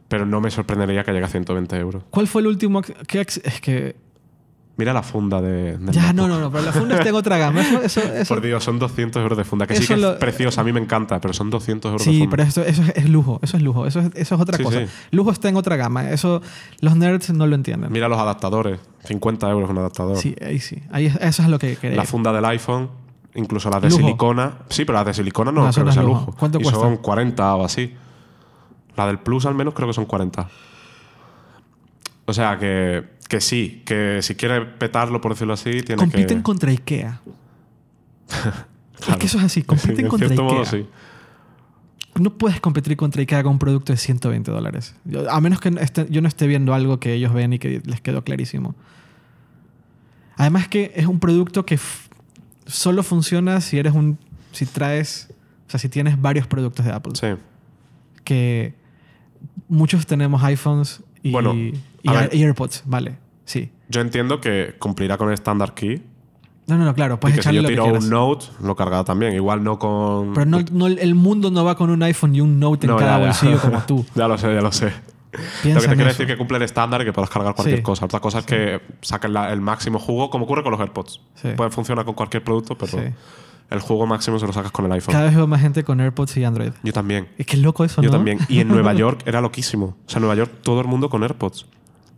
Pero 0.09 0.26
no 0.26 0.40
me 0.43 0.51
sorprendería 0.51 1.03
que 1.05 1.12
llegue 1.12 1.24
a 1.24 1.28
120 1.28 1.76
euros. 1.78 2.03
¿Cuál 2.11 2.26
fue 2.28 2.43
el 2.43 2.49
último? 2.49 2.82
ac- 2.82 2.95
¿Qué 3.07 3.20
ac- 3.26 3.40
es 3.43 3.61
que... 3.62 3.97
Mira 4.78 4.94
la 4.94 5.02
funda 5.02 5.40
de. 5.42 5.78
Ya, 5.90 6.14
no, 6.14 6.26
no, 6.26 6.40
no, 6.40 6.50
pero 6.50 6.64
la 6.64 6.72
funda 6.72 6.96
está 6.96 7.10
en 7.10 7.14
otra 7.14 7.36
gama. 7.36 7.60
Eso, 7.60 7.82
eso, 7.82 8.00
eso- 8.14 8.34
Por 8.34 8.42
Dios, 8.42 8.64
son 8.64 8.78
200 8.78 9.20
euros 9.22 9.36
de 9.36 9.44
funda. 9.44 9.66
Que 9.66 9.76
sí 9.76 9.86
que 9.86 9.96
lo- 9.98 10.12
es 10.12 10.16
preciosa, 10.18 10.62
a 10.62 10.64
mí 10.64 10.72
me 10.72 10.80
encanta, 10.80 11.20
pero 11.20 11.34
son 11.34 11.50
200 11.50 11.90
euros 11.92 12.06
de 12.06 12.10
Sí, 12.10 12.18
funda. 12.20 12.30
pero 12.30 12.42
esto, 12.48 12.62
eso 12.62 12.82
es, 12.82 12.88
es 12.96 13.10
lujo, 13.10 13.38
eso 13.42 13.58
es 13.58 13.62
lujo, 13.62 13.86
eso 13.86 14.00
es, 14.00 14.06
eso 14.14 14.34
es 14.34 14.40
otra 14.40 14.56
Sí, 14.56 14.64
cosa. 14.64 14.80
sí. 14.80 14.86
Lujo 15.10 15.30
está 15.30 15.50
en 15.50 15.56
otra 15.56 15.76
gama, 15.76 16.10
eso 16.10 16.40
los 16.80 16.96
nerds 16.96 17.30
no 17.34 17.46
lo 17.46 17.54
entienden. 17.54 17.92
Mira 17.92 18.08
los 18.08 18.18
adaptadores. 18.18 18.80
50 19.04 19.50
euros 19.50 19.68
un 19.68 19.76
adaptador. 19.78 20.16
Sí, 20.16 20.34
ahí 20.44 20.58
sí, 20.58 20.82
ahí, 20.90 21.06
es- 21.06 21.16
eso 21.16 21.42
es 21.42 21.48
lo 21.48 21.58
que 21.58 21.76
quería. 21.76 21.96
La 21.98 22.04
funda 22.04 22.32
del 22.32 22.44
iPhone, 22.46 22.88
incluso 23.34 23.68
las 23.68 23.82
de 23.82 23.90
Lujo. 23.90 24.00
silicona. 24.00 24.52
Sí, 24.70 24.86
pero 24.86 24.96
las 24.98 25.06
de 25.06 25.12
silicona 25.14 25.52
no, 25.52 25.66
No, 25.66 25.70
creo 25.70 25.84
que 25.84 25.92
sea 25.92 26.02
lujo. 26.02 26.20
lujo. 26.20 26.36
¿Cuánto 26.38 26.58
y 26.58 26.62
cuesta? 26.62 26.80
son 26.80 26.96
40 26.96 27.54
o 27.56 27.64
así. 27.64 27.92
La 28.96 29.06
del 29.06 29.18
Plus 29.18 29.44
al 29.44 29.54
menos 29.54 29.74
creo 29.74 29.86
que 29.88 29.94
son 29.94 30.06
40. 30.06 30.48
O 32.24 32.32
sea 32.32 32.58
que, 32.58 33.04
que 33.33 33.41
sí, 33.41 33.80
que 33.87 34.18
si 34.20 34.35
quiere 34.35 34.61
petarlo, 34.61 35.22
por 35.22 35.33
decirlo 35.33 35.55
así, 35.55 35.70
tiene 35.80 35.97
compiten 35.97 36.37
que... 36.37 36.43
contra 36.43 36.70
IKEA. 36.70 37.18
Es 39.09 39.16
que 39.16 39.24
eso 39.24 39.39
es 39.39 39.45
así, 39.45 39.62
compiten 39.62 40.01
en 40.05 40.09
contra 40.09 40.28
IKEA. 40.28 40.45
modo, 40.45 40.64
sí. 40.66 40.87
No 42.21 42.34
puedes 42.37 42.61
competir 42.61 42.95
contra 42.99 43.22
IKEA 43.22 43.42
con 43.42 43.53
un 43.53 43.59
producto 43.59 43.91
de 43.95 43.96
120 43.96 44.50
dólares. 44.50 44.95
Yo- 45.07 45.30
A 45.30 45.41
menos 45.41 45.61
que 45.61 45.71
yo 46.11 46.21
no 46.21 46.29
esté 46.29 46.46
viendo 46.46 46.75
algo 46.75 47.00
que 47.00 47.14
ellos 47.14 47.33
ven 47.33 47.54
y 47.54 47.59
que 47.59 47.80
les 47.87 48.03
quedó 48.03 48.22
clarísimo. 48.22 48.75
Además 50.37 50.68
que 50.68 50.92
es 50.95 51.07
un 51.07 51.18
producto 51.18 51.64
que 51.64 51.79
solo 52.67 53.03
funciona 53.03 53.63
si 53.63 53.79
eres 53.79 53.95
un... 53.95 54.18
Si 54.53 54.67
traes... 54.67 55.30
O 55.68 55.71
sea, 55.71 55.80
si 55.80 55.88
tienes 55.88 56.21
varios 56.21 56.46
productos 56.46 56.84
de 56.84 56.92
Apple. 56.92 57.14
Sí. 57.18 57.29
Que 58.25 58.75
muchos 59.68 60.04
tenemos 60.07 60.42
iPhones 60.45 61.03
y, 61.22 61.30
Bueno, 61.33 61.54
y 62.03 62.08
a 62.11 62.12
ver. 62.12 62.30
y 62.34 62.42
AirPods. 62.42 62.83
Vale, 62.87 63.18
sí. 63.45 63.70
Yo 63.88 64.00
entiendo 64.00 64.41
que 64.41 64.74
cumplirá 64.79 65.18
con 65.18 65.29
el 65.29 65.34
standard 65.34 65.74
key 65.74 66.03
No, 66.66 66.79
no, 66.79 66.84
no, 66.84 66.95
claro, 66.95 67.14
Y 67.14 67.16
puedes 67.18 67.37
que 67.37 67.42
si 67.42 67.49
echarle 67.49 67.58
yo 67.58 67.62
lo 67.62 67.68
que 67.68 67.74
tiro 67.99 68.04
un 68.04 68.11
Note, 68.11 68.46
lo 68.62 68.74
cargará 68.76 69.04
también. 69.04 69.34
Igual 69.34 69.62
no 69.64 69.79
con. 69.79 70.33
Pero 70.34 70.46
no, 70.46 70.61
no- 70.72 70.87
el 70.87 71.14
mundo 71.14 71.50
no 71.50 71.64
va 71.64 71.76
con 71.76 71.91
un 71.91 72.03
iPhone 72.03 72.34
y 72.34 72.41
un 72.41 72.58
Note 72.61 72.87
en 72.87 72.92
No, 72.92 72.96
cada 72.99 73.12
ya, 73.12 73.18
ya. 73.18 73.24
bolsillo 73.26 73.61
como 73.61 73.80
tú. 73.83 74.07
ya 74.14 74.29
lo 74.29 74.38
sé, 74.38 74.54
ya 74.54 74.61
lo 74.61 74.72
sé. 74.72 74.87
lo 75.64 75.80
que 75.80 75.87
te 75.88 75.95
quiero 75.95 76.04
decir 76.07 76.22
es 76.26 76.33
que 76.33 76.37
cumple 76.37 76.58
el 76.58 76.62
estándar 76.62 77.00
y 77.03 77.04
que 77.04 77.12
puedas 77.12 77.30
cargar 77.30 77.54
cualquier 77.54 77.79
Sí. 77.79 77.83
cosa. 77.83 78.04
Otra 78.07 78.20
cosa 78.20 78.38
es 78.41 78.46
que 78.46 78.80
saquen 79.00 79.34
el 79.37 79.61
máximo 79.61 79.99
jugo, 79.99 80.30
como 80.30 80.45
ocurre 80.45 80.62
con 80.62 80.72
los 80.72 80.80
AirPods. 80.80 81.20
Sí. 81.34 81.49
Pueden 81.57 81.72
funcionar 81.72 82.04
con 82.04 82.14
cualquier 82.14 82.45
producto, 82.45 82.76
pero 82.76 82.92
Sí. 82.92 82.99
el 83.70 83.80
jugo 83.80 84.07
máximo 84.07 84.38
se 84.38 84.46
lo 84.46 84.53
sacas 84.53 84.70
con 84.72 84.84
el 84.87 84.92
iPhone. 84.92 85.12
Cada 85.12 85.24
vez 85.24 85.34
veo 85.34 85.46
más 85.46 85.61
gente 85.62 85.84
con 85.84 86.00
AirPods 86.00 86.37
y 86.37 86.45
Android. 86.45 86.72
Yo 86.83 86.92
también. 86.92 87.29
Es 87.38 87.46
que 87.46 87.57
es 87.57 87.62
loco 87.62 87.84
eso, 87.84 88.03
Yo 88.03 88.11
¿no? 88.11 88.16
también. 88.16 88.38
Y 88.49 88.61
en 88.61 88.68
Nueva 88.68 88.92
York 88.95 89.22
era 89.26 89.41
loquísimo. 89.41 89.96
O 90.07 90.08
sea, 90.11 90.18
en 90.18 90.22
Nueva 90.22 90.34
York 90.37 90.53
todo 90.62 90.80
el 90.83 90.87
mundo 90.87 91.08
con 91.11 91.22
AirPods. 91.22 91.66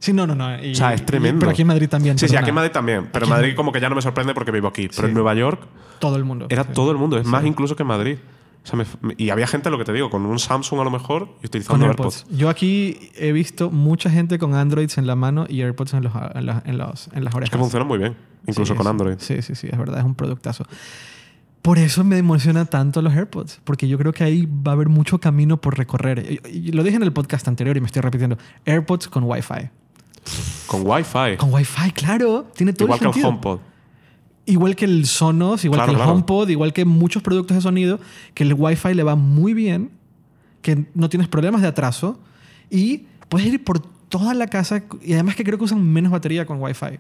Sí, 0.05 0.13
no, 0.13 0.27
no, 0.27 0.35
no. 0.35 0.63
y- 0.63 0.73
O 0.73 0.75
sea, 0.75 0.93
es 0.95 1.01
y- 1.01 1.05
tremendo. 1.05 1.41
pero 1.41 1.53
aquí 1.53 1.63
en 1.63 1.69
Madrid 1.69 1.89
también. 1.89 2.19
Sí, 2.19 2.27
sí, 2.27 2.33
perdona. 2.33 2.41
aquí 2.41 2.49
en 2.51 2.55
Madrid 2.55 2.71
también. 2.73 3.09
Pero 3.13 3.25
en- 3.25 3.31
Madrid 3.31 3.55
como 3.57 3.73
que 3.73 3.81
ya 3.81 3.89
no 3.89 3.95
me 3.95 4.03
sorprende 4.03 4.35
porque 4.35 4.51
vivo 4.51 4.69
aquí. 4.69 4.89
Pero 4.89 5.03
Sí. 5.03 5.09
en 5.09 5.15
Nueva 5.15 5.35
York 5.35 5.63
Todo 5.99 6.17
el 6.17 6.25
mundo. 6.25 6.47
era 6.51 6.65
Sí. 6.65 6.71
todo 6.75 6.91
el 6.91 6.99
mundo. 6.99 7.19
Es 7.19 7.27
más 7.27 7.45
incluso 7.45 7.75
que 7.77 7.83
en 7.83 7.89
Madrid. 7.89 8.17
O 8.63 8.67
sea, 8.67 8.79
me- 8.79 8.87
me- 9.03 9.15
y 9.19 9.29
había 9.31 9.47
gente, 9.47 9.69
lo 9.71 9.77
que 9.79 9.85
te 9.85 9.93
digo, 9.93 10.09
con 10.11 10.25
un 10.25 10.39
Samsung 10.39 10.81
a 10.81 10.85
lo 10.85 10.91
mejor 10.91 11.29
y 11.43 11.47
utilizando 11.47 11.85
AirPods. 11.87 12.19
AirPods. 12.25 12.39
Yo 12.39 12.49
aquí 12.49 13.11
he 13.17 13.33
visto 13.33 13.71
mucha 13.71 14.09
gente 14.11 14.39
con 14.39 14.55
Androids 14.55 14.97
en 14.99 15.07
la 15.07 15.17
mano 15.17 15.45
y 15.49 15.61
AirPods 15.63 15.93
en, 15.95 16.03
los, 16.05 16.13
en, 16.35 16.47
la- 16.47 16.63
en 16.65 16.79
los- 16.79 17.09
en 17.13 17.25
las 17.25 17.35
orejas. 17.35 17.49
Es 17.49 17.51
que 17.51 17.59
funcionan 17.59 17.87
muy 17.89 17.99
bien, 17.99 18.17
incluso 18.47 18.73
Sí, 18.73 18.77
con 18.77 18.85
sí. 18.87 18.91
Android. 18.91 19.15
Sí, 19.19 19.43
sí, 19.43 19.55
sí, 19.55 19.69
es 19.71 19.79
verdad, 19.79 19.99
es 19.99 20.05
un 20.05 20.15
productazo. 20.15 20.65
Por 21.61 21.79
eso 21.79 22.05
me 22.05 22.19
emociona 22.19 22.67
tanto 22.67 23.01
los 23.01 23.15
AirPods, 23.15 23.61
porque 23.65 23.89
yo 23.89 23.97
creo 23.97 24.13
que 24.13 24.23
ahí 24.25 24.47
va 24.47 24.73
a 24.73 24.75
haber 24.75 24.89
mucho 24.91 25.19
camino 25.19 25.59
por 25.61 25.79
recorrer. 25.79 26.41
Y- 26.53 26.69
y 26.69 26.73
lo 26.73 26.83
dije 26.83 26.97
en 26.97 27.03
el 27.03 27.13
podcast 27.13 27.49
anterior 27.49 27.77
y 27.77 27.81
me 27.81 27.87
estoy 27.87 28.03
repitiendo. 28.03 28.37
AirPods 28.67 29.09
con 29.09 29.25
Wi-Fi. 29.25 29.71
Con 30.67 30.83
Wi-Fi. 30.87 31.37
Con 31.39 31.53
Wi-Fi, 31.53 31.91
claro. 31.93 32.47
Tiene 32.55 32.73
todo 32.73 32.87
Igual 32.87 32.97
el 32.99 33.01
que 33.01 33.07
el 33.07 33.13
sentido. 33.13 33.29
HomePod. 33.29 33.59
Igual 34.47 34.77
que 34.77 34.85
el 34.85 35.07
Sonos, 35.07 35.65
igual 35.65 35.79
Claro, 35.79 35.87
que 35.91 35.93
el 35.93 35.97
claro. 35.99 36.13
HomePod, 36.13 36.49
igual 36.51 36.73
que 36.73 36.85
muchos 36.85 37.23
productos 37.23 37.57
de 37.57 37.61
sonido, 37.63 37.99
que 38.35 38.43
el 38.45 38.55
Wi-Fi 38.55 38.93
le 38.95 39.03
va 39.03 39.15
muy 39.17 39.55
bien, 39.55 39.91
que 40.61 40.87
no 40.95 41.09
tienes 41.09 41.29
problemas 41.29 41.63
de 41.63 41.69
atraso 41.69 42.19
y 42.71 43.07
puedes 43.29 43.47
ir 43.49 43.65
por 43.65 43.81
toda 43.81 44.35
la 44.35 44.47
casa 44.49 44.83
y 45.03 45.15
además 45.15 45.35
que 45.37 45.45
creo 45.45 45.57
que 45.59 45.65
usan 45.65 45.83
menos 45.83 46.13
batería 46.13 46.45
con 46.47 46.61
Wi-Fi. 46.63 46.99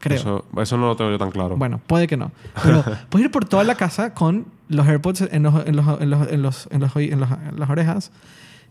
Creo. 0.00 0.18
Eso, 0.18 0.44
eso 0.60 0.76
no 0.76 0.88
lo 0.88 0.96
tengo 0.96 1.12
yo 1.12 1.18
tan 1.18 1.30
claro. 1.30 1.56
Bueno, 1.56 1.80
puede 1.86 2.08
que 2.08 2.16
no. 2.16 2.32
Pero 2.64 2.84
puedes 3.08 3.26
ir 3.26 3.30
por 3.30 3.44
toda 3.44 3.62
la 3.62 3.76
casa 3.76 4.12
con 4.14 4.46
los 4.68 4.84
AirPods 4.86 5.28
en, 5.30 5.44
los, 5.44 5.64
en, 5.66 5.76
los- 5.76 6.00
en 6.00 6.10
los- 6.42 6.68
en 6.72 6.82
en 7.12 7.20
las 7.60 7.70
orejas 7.70 8.10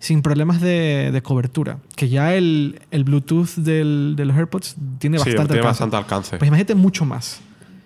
sin 0.02 0.22
problemas 0.22 0.60
de, 0.60 1.12
de 1.14 1.22
cobertura. 1.24 1.78
Que 1.96 2.10
ya 2.10 2.34
el, 2.36 2.82
el 2.92 3.04
Bluetooth 3.06 3.56
del- 3.56 4.16
de 4.18 4.26
los 4.26 4.36
AirPods 4.36 4.76
tiene 5.00 5.18
sí, 5.20 5.30
bastante 5.30 5.54
tiene 5.54 5.60
alcance. 5.60 5.84
bastante 5.84 5.96
alcance. 5.96 6.38
Pues 6.38 6.48
imagínate 6.50 6.76
mucho 6.76 7.06
más. 7.06 7.40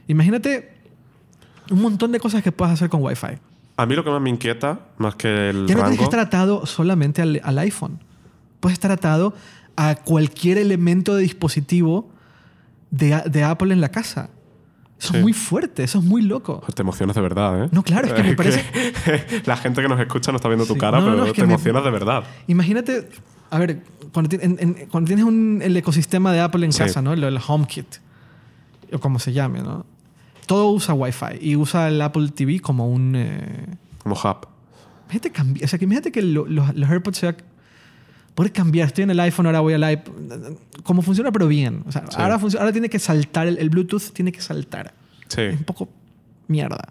Imagínate 0.08 0.74
un 1.70 1.82
montón 1.82 2.12
de 2.12 2.20
cosas 2.20 2.42
que 2.42 2.52
puedes 2.52 2.74
hacer 2.74 2.90
con 2.90 3.04
Wi-Fi. 3.04 3.38
A 3.78 3.86
mí 3.86 3.96
lo 3.96 4.04
que 4.04 4.10
más 4.10 4.22
me 4.22 4.30
inquieta, 4.30 4.80
más 4.98 5.16
que 5.16 5.50
el 5.50 5.68
Ya 5.68 5.76
no 5.76 5.82
tienes 5.82 5.98
que 6.00 6.04
estar 6.06 6.20
atado 6.22 6.66
solamente 6.66 7.22
al, 7.22 7.42
al 7.44 7.60
iPhone. 7.60 8.00
Puedes 8.62 8.74
estar 8.76 8.92
atado 8.92 9.34
a 9.76 9.96
cualquier 9.96 10.58
elemento 10.58 11.16
de 11.16 11.24
dispositivo 11.24 12.10
de, 12.92 13.22
de 13.30 13.44
Apple 13.44 13.74
en 13.74 13.82
la 13.82 13.90
casa. 13.90 14.30
Eso 15.00 15.12
Sí. 15.12 15.18
es 15.18 15.24
muy 15.24 15.34
fuerte, 15.34 15.84
eso 15.84 16.00
es 16.00 16.06
muy 16.06 16.22
loco. 16.22 16.62
Pues 16.62 16.74
te 16.74 16.82
emocionas 16.82 17.16
de 17.16 17.22
verdad, 17.22 17.66
¿eh? 17.66 17.70
No, 17.72 17.84
claro, 17.84 18.08
es 18.08 18.14
que 18.14 18.24
me 18.24 18.36
parece- 18.36 18.64
la 19.46 19.58
gente 19.58 19.82
que 19.82 19.88
nos 19.90 20.00
escucha 20.00 20.32
no 20.32 20.38
está 20.38 20.48
viendo 20.48 20.66
tu 20.66 20.74
Sí. 20.74 20.80
cara, 20.80 21.00
No, 21.00 21.06
pero 21.06 21.18
no, 21.26 21.34
te 21.34 21.42
me- 21.46 21.54
emocionas 21.54 21.84
de 21.84 21.92
verdad. 21.92 22.24
Imagínate, 22.48 23.10
a 23.50 23.60
ver, 23.60 23.84
cuando, 24.14 24.30
ti- 24.30 24.38
en- 24.42 24.58
en- 24.60 24.74
cuando 24.90 25.08
tienes 25.08 25.26
un, 25.26 25.60
el 25.62 25.76
ecosistema 25.76 26.32
de 26.32 26.40
Apple 26.40 26.66
en 26.66 26.72
Sí. 26.72 26.80
casa, 26.80 27.02
¿no? 27.02 27.12
El, 27.14 27.24
el 27.24 27.40
HomeKit, 27.46 27.96
o 28.94 29.00
como 29.00 29.20
se 29.20 29.34
llame, 29.34 29.62
¿no? 29.62 29.86
Todo 30.46 30.70
usa 30.72 30.94
Wi-Fi 30.94 31.40
y 31.42 31.56
usa 31.56 31.88
el 31.90 32.02
Apple 32.02 32.30
TV 32.30 32.60
como 32.60 32.88
un... 32.90 33.16
eh, 33.16 33.66
Como 34.04 34.16
hub. 34.16 34.48
Imagínate, 35.06 35.34
cambi- 35.34 35.64
o 35.64 35.68
sea, 35.68 35.78
que 35.80 35.86
imagínate 35.86 36.12
que 36.12 36.22
lo- 36.22 36.46
los, 36.46 36.74
los 36.76 36.90
AirPods 36.90 37.18
sea... 37.18 37.36
Poder 38.36 38.52
cambiar, 38.52 38.88
estoy 38.88 39.06
en 39.06 39.12
el 39.12 39.20
iPhone, 39.22 39.46
ahora 39.46 39.62
voy 39.62 39.74
al 39.74 39.90
iPod. 39.92 40.14
Como 40.84 41.02
funciona, 41.02 41.32
pero 41.32 41.48
bien. 41.48 41.84
O 41.88 41.92
sea, 41.92 42.04
Sí. 42.10 42.18
ahora, 42.20 42.38
func- 42.38 42.58
ahora 42.60 42.72
tiene 42.74 42.90
que 42.90 43.00
saltar, 43.00 43.48
el, 43.48 43.58
el 43.58 43.70
Bluetooth 43.70 44.12
tiene 44.14 44.32
que 44.32 44.42
saltar. 44.42 44.94
Sí. 45.30 45.42
Es 45.42 45.58
un 45.58 45.64
poco 45.64 45.90
mierda. 46.48 46.90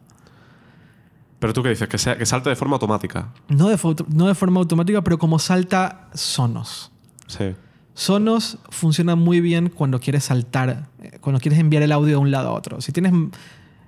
Pero 1.38 1.52
tú 1.52 1.62
qué 1.62 1.68
dices, 1.70 1.86
que, 1.88 1.98
sea, 1.98 2.16
que 2.16 2.24
salte 2.24 2.48
de 2.48 2.56
forma 2.56 2.74
automática. 2.76 3.28
No 3.48 3.68
de, 3.68 3.78
no 4.08 4.26
de 4.28 4.34
forma 4.34 4.60
automática, 4.60 5.02
pero 5.02 5.18
como 5.18 5.38
salta 5.38 6.08
Sonos. 6.14 6.90
Sí. 7.26 7.54
Sonos 7.92 8.58
funciona 8.70 9.14
muy 9.14 9.40
bien 9.40 9.68
cuando 9.68 10.00
quieres 10.00 10.24
saltar, 10.24 10.88
eh, 11.02 11.18
cuando 11.20 11.40
quieres 11.40 11.60
enviar 11.60 11.82
el 11.82 11.92
audio 11.92 12.08
de 12.12 12.16
un 12.16 12.30
lado 12.30 12.48
a 12.48 12.52
otro. 12.52 12.80
Si 12.80 12.90
tienes. 12.92 13.12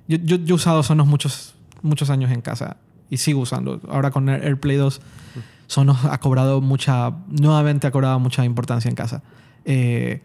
Yo, 0.07 0.19
yo, 0.19 0.37
yo 0.37 0.55
he 0.55 0.57
usado 0.57 0.83
Sonos 0.83 1.07
muchos, 1.07 1.55
muchos 1.83 2.11
años 2.11 2.31
en 2.31 2.43
casa 2.43 2.77
y 3.09 3.17
sigo 3.17 3.41
usando. 3.41 3.81
Ahora 3.89 4.11
con 4.11 4.29
Air- 4.29 4.45
AirPlay 4.45 4.77
2, 4.77 5.01
Sonos 5.67 6.05
ha 6.05 6.19
cobrado 6.19 6.61
mucha. 6.61 7.13
Nuevamente 7.29 7.87
ha 7.87 7.91
cobrado 7.91 8.19
mucha 8.21 8.45
importancia 8.45 8.89
en 8.89 8.95
casa. 8.95 9.23
Eh, 9.65 10.23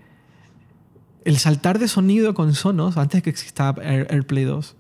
el 1.26 1.38
saltar 1.38 1.80
de 1.80 1.88
sonido 1.88 2.34
con 2.34 2.54
Sonos, 2.54 2.98
antes 2.98 3.22
que 3.24 3.30
exista 3.30 3.76
Air- 3.82 4.08
AirPlay 4.10 4.44
2, 4.44 4.76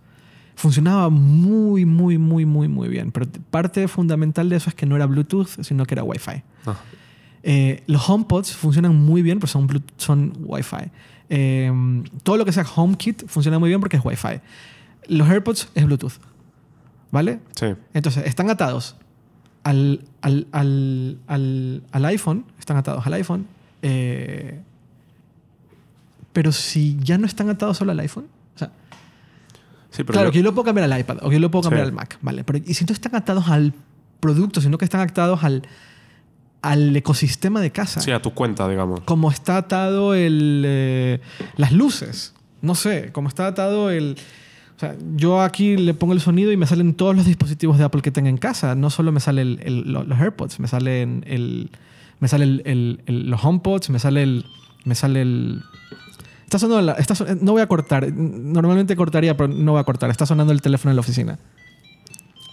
funcionaba 0.55 1.09
muy, 1.09 1.85
muy, 1.85 2.17
muy, 2.17 2.45
muy, 2.45 2.67
muy 2.67 2.87
bien. 2.89 3.11
Pero 3.11 3.27
parte 3.49 3.87
fundamental 3.87 4.49
de 4.49 4.55
eso 4.57 4.69
es 4.69 4.75
que 4.75 4.85
no 4.85 4.95
era 4.95 5.05
Bluetooth, 5.05 5.47
sino 5.61 5.85
que 5.85 5.93
era 5.95 6.03
Wi-Fi. 6.03 6.43
Ah, 6.65 6.75
Eh, 7.43 7.83
los 7.87 8.07
HomePods 8.07 8.55
funcionan 8.55 8.95
muy 8.95 9.23
bien 9.23 9.39
porque 9.39 9.51
son, 9.51 9.67
Blu- 9.67 9.81
son 9.97 10.33
Wi-Fi. 10.41 10.91
Eh, 11.29 11.71
todo 12.23 12.37
lo 12.37 12.45
que 12.45 12.51
sea 12.51 12.63
HomeKit 12.75 13.25
funciona 13.27 13.57
muy 13.57 13.69
bien 13.69 13.79
porque 13.79 13.97
es 13.97 14.05
Wi-Fi. 14.05 14.41
Los 15.07 15.27
AirPods 15.27 15.69
es 15.73 15.85
Bluetooth. 15.85 16.13
¿Vale? 17.11 17.39
sí. 17.55 17.65
Entonces, 17.93 18.25
están 18.27 18.49
atados 18.51 18.95
al, 19.63 20.01
al, 20.21 20.47
al, 20.51 21.17
al, 21.27 21.83
al 21.91 22.05
iPhone. 22.05 22.45
Están 22.59 22.77
atados 22.77 23.05
al 23.07 23.13
iPhone. 23.13 23.45
eh, 23.81 24.59
pero 26.33 26.51
si 26.51 26.97
ya 27.01 27.17
no 27.17 27.25
están 27.25 27.49
atados 27.49 27.77
solo 27.77 27.91
al 27.91 27.99
iPhone. 27.99 28.25
O 28.55 28.59
sea, 28.59 28.71
Sí, 29.89 30.03
pero 30.03 30.13
claro, 30.13 30.27
yo- 30.29 30.31
que 30.31 30.37
yo 30.37 30.43
lo 30.45 30.53
puedo 30.53 30.65
cambiar 30.65 30.89
al 30.91 30.97
iPad 30.99 31.17
o 31.21 31.29
que 31.29 31.35
yo 31.35 31.39
lo 31.41 31.51
puedo 31.51 31.63
cambiar 31.63 31.85
Sí. 31.85 31.89
al 31.89 31.93
Mac. 31.93 32.17
Vale. 32.21 32.43
Pero 32.45 32.59
y 32.65 32.73
si 32.73 32.85
no 32.85 32.93
están 32.93 33.15
atados 33.15 33.49
al 33.49 33.73
producto, 34.21 34.61
sino 34.61 34.77
que 34.77 34.85
están 34.85 35.01
atados 35.01 35.43
al, 35.43 35.63
al 36.61 36.95
ecosistema 36.95 37.59
de 37.59 37.71
casa 37.71 37.99
Sí, 37.99 38.11
a 38.11 38.21
tu 38.21 38.33
cuenta, 38.33 38.67
digamos. 38.69 39.01
como 39.01 39.29
está 39.29 39.57
atado 39.57 40.13
el, 40.13 40.63
eh, 40.65 41.19
las 41.57 41.73
luces. 41.73 42.33
No 42.61 42.75
sé, 42.75 43.11
como 43.11 43.27
está 43.27 43.47
atado 43.47 43.89
el... 43.89 44.15
O 44.81 44.83
sea, 44.83 44.95
yo 45.15 45.41
aquí 45.43 45.77
le 45.77 45.93
pongo 45.93 46.13
el 46.13 46.21
sonido 46.21 46.51
y 46.51 46.57
me 46.57 46.65
salen 46.65 46.95
todos 46.95 47.15
los 47.15 47.25
dispositivos 47.27 47.77
de 47.77 47.83
Apple 47.83 48.01
que 48.01 48.09
tenga 48.09 48.29
en 48.29 48.37
casa. 48.37 48.73
No 48.73 48.89
solo 48.89 49.11
me 49.11 49.19
salen 49.19 49.59
los 49.85 50.19
AirPods, 50.19 50.59
me 50.59 50.67
salen 50.67 51.23
el, 51.27 51.69
me 52.19 52.27
sale 52.27 52.45
el, 52.45 52.63
el- 52.65 53.01
el- 53.05 53.29
los 53.29 53.45
HomePods, 53.45 53.91
me 53.91 53.99
sale 53.99 54.23
el... 54.23 54.45
Me 54.83 54.95
sale 54.95 55.21
el 55.21 55.61
está 56.45 56.57
sonando 56.57 56.81
la- 56.81 56.93
está 56.93 57.13
son- 57.13 57.37
no 57.43 57.51
voy 57.51 57.61
a 57.61 57.67
cortar. 57.67 58.11
Normalmente 58.11 58.95
cortaría, 58.95 59.37
pero 59.37 59.53
no 59.53 59.73
voy 59.73 59.81
a 59.81 59.83
cortar. 59.83 60.09
Está 60.09 60.25
sonando 60.25 60.51
el 60.51 60.63
teléfono 60.63 60.89
en 60.89 60.95
la 60.95 61.01
oficina. 61.01 61.37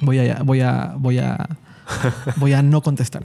Voy 0.03 0.19
a... 0.19 0.43
Voy 0.43 0.61
a... 0.61 0.97
Voy 0.99 1.19
a, 1.21 1.49
voy 2.37 2.53
a 2.53 2.61
no 2.63 2.83
contestar. 2.83 3.23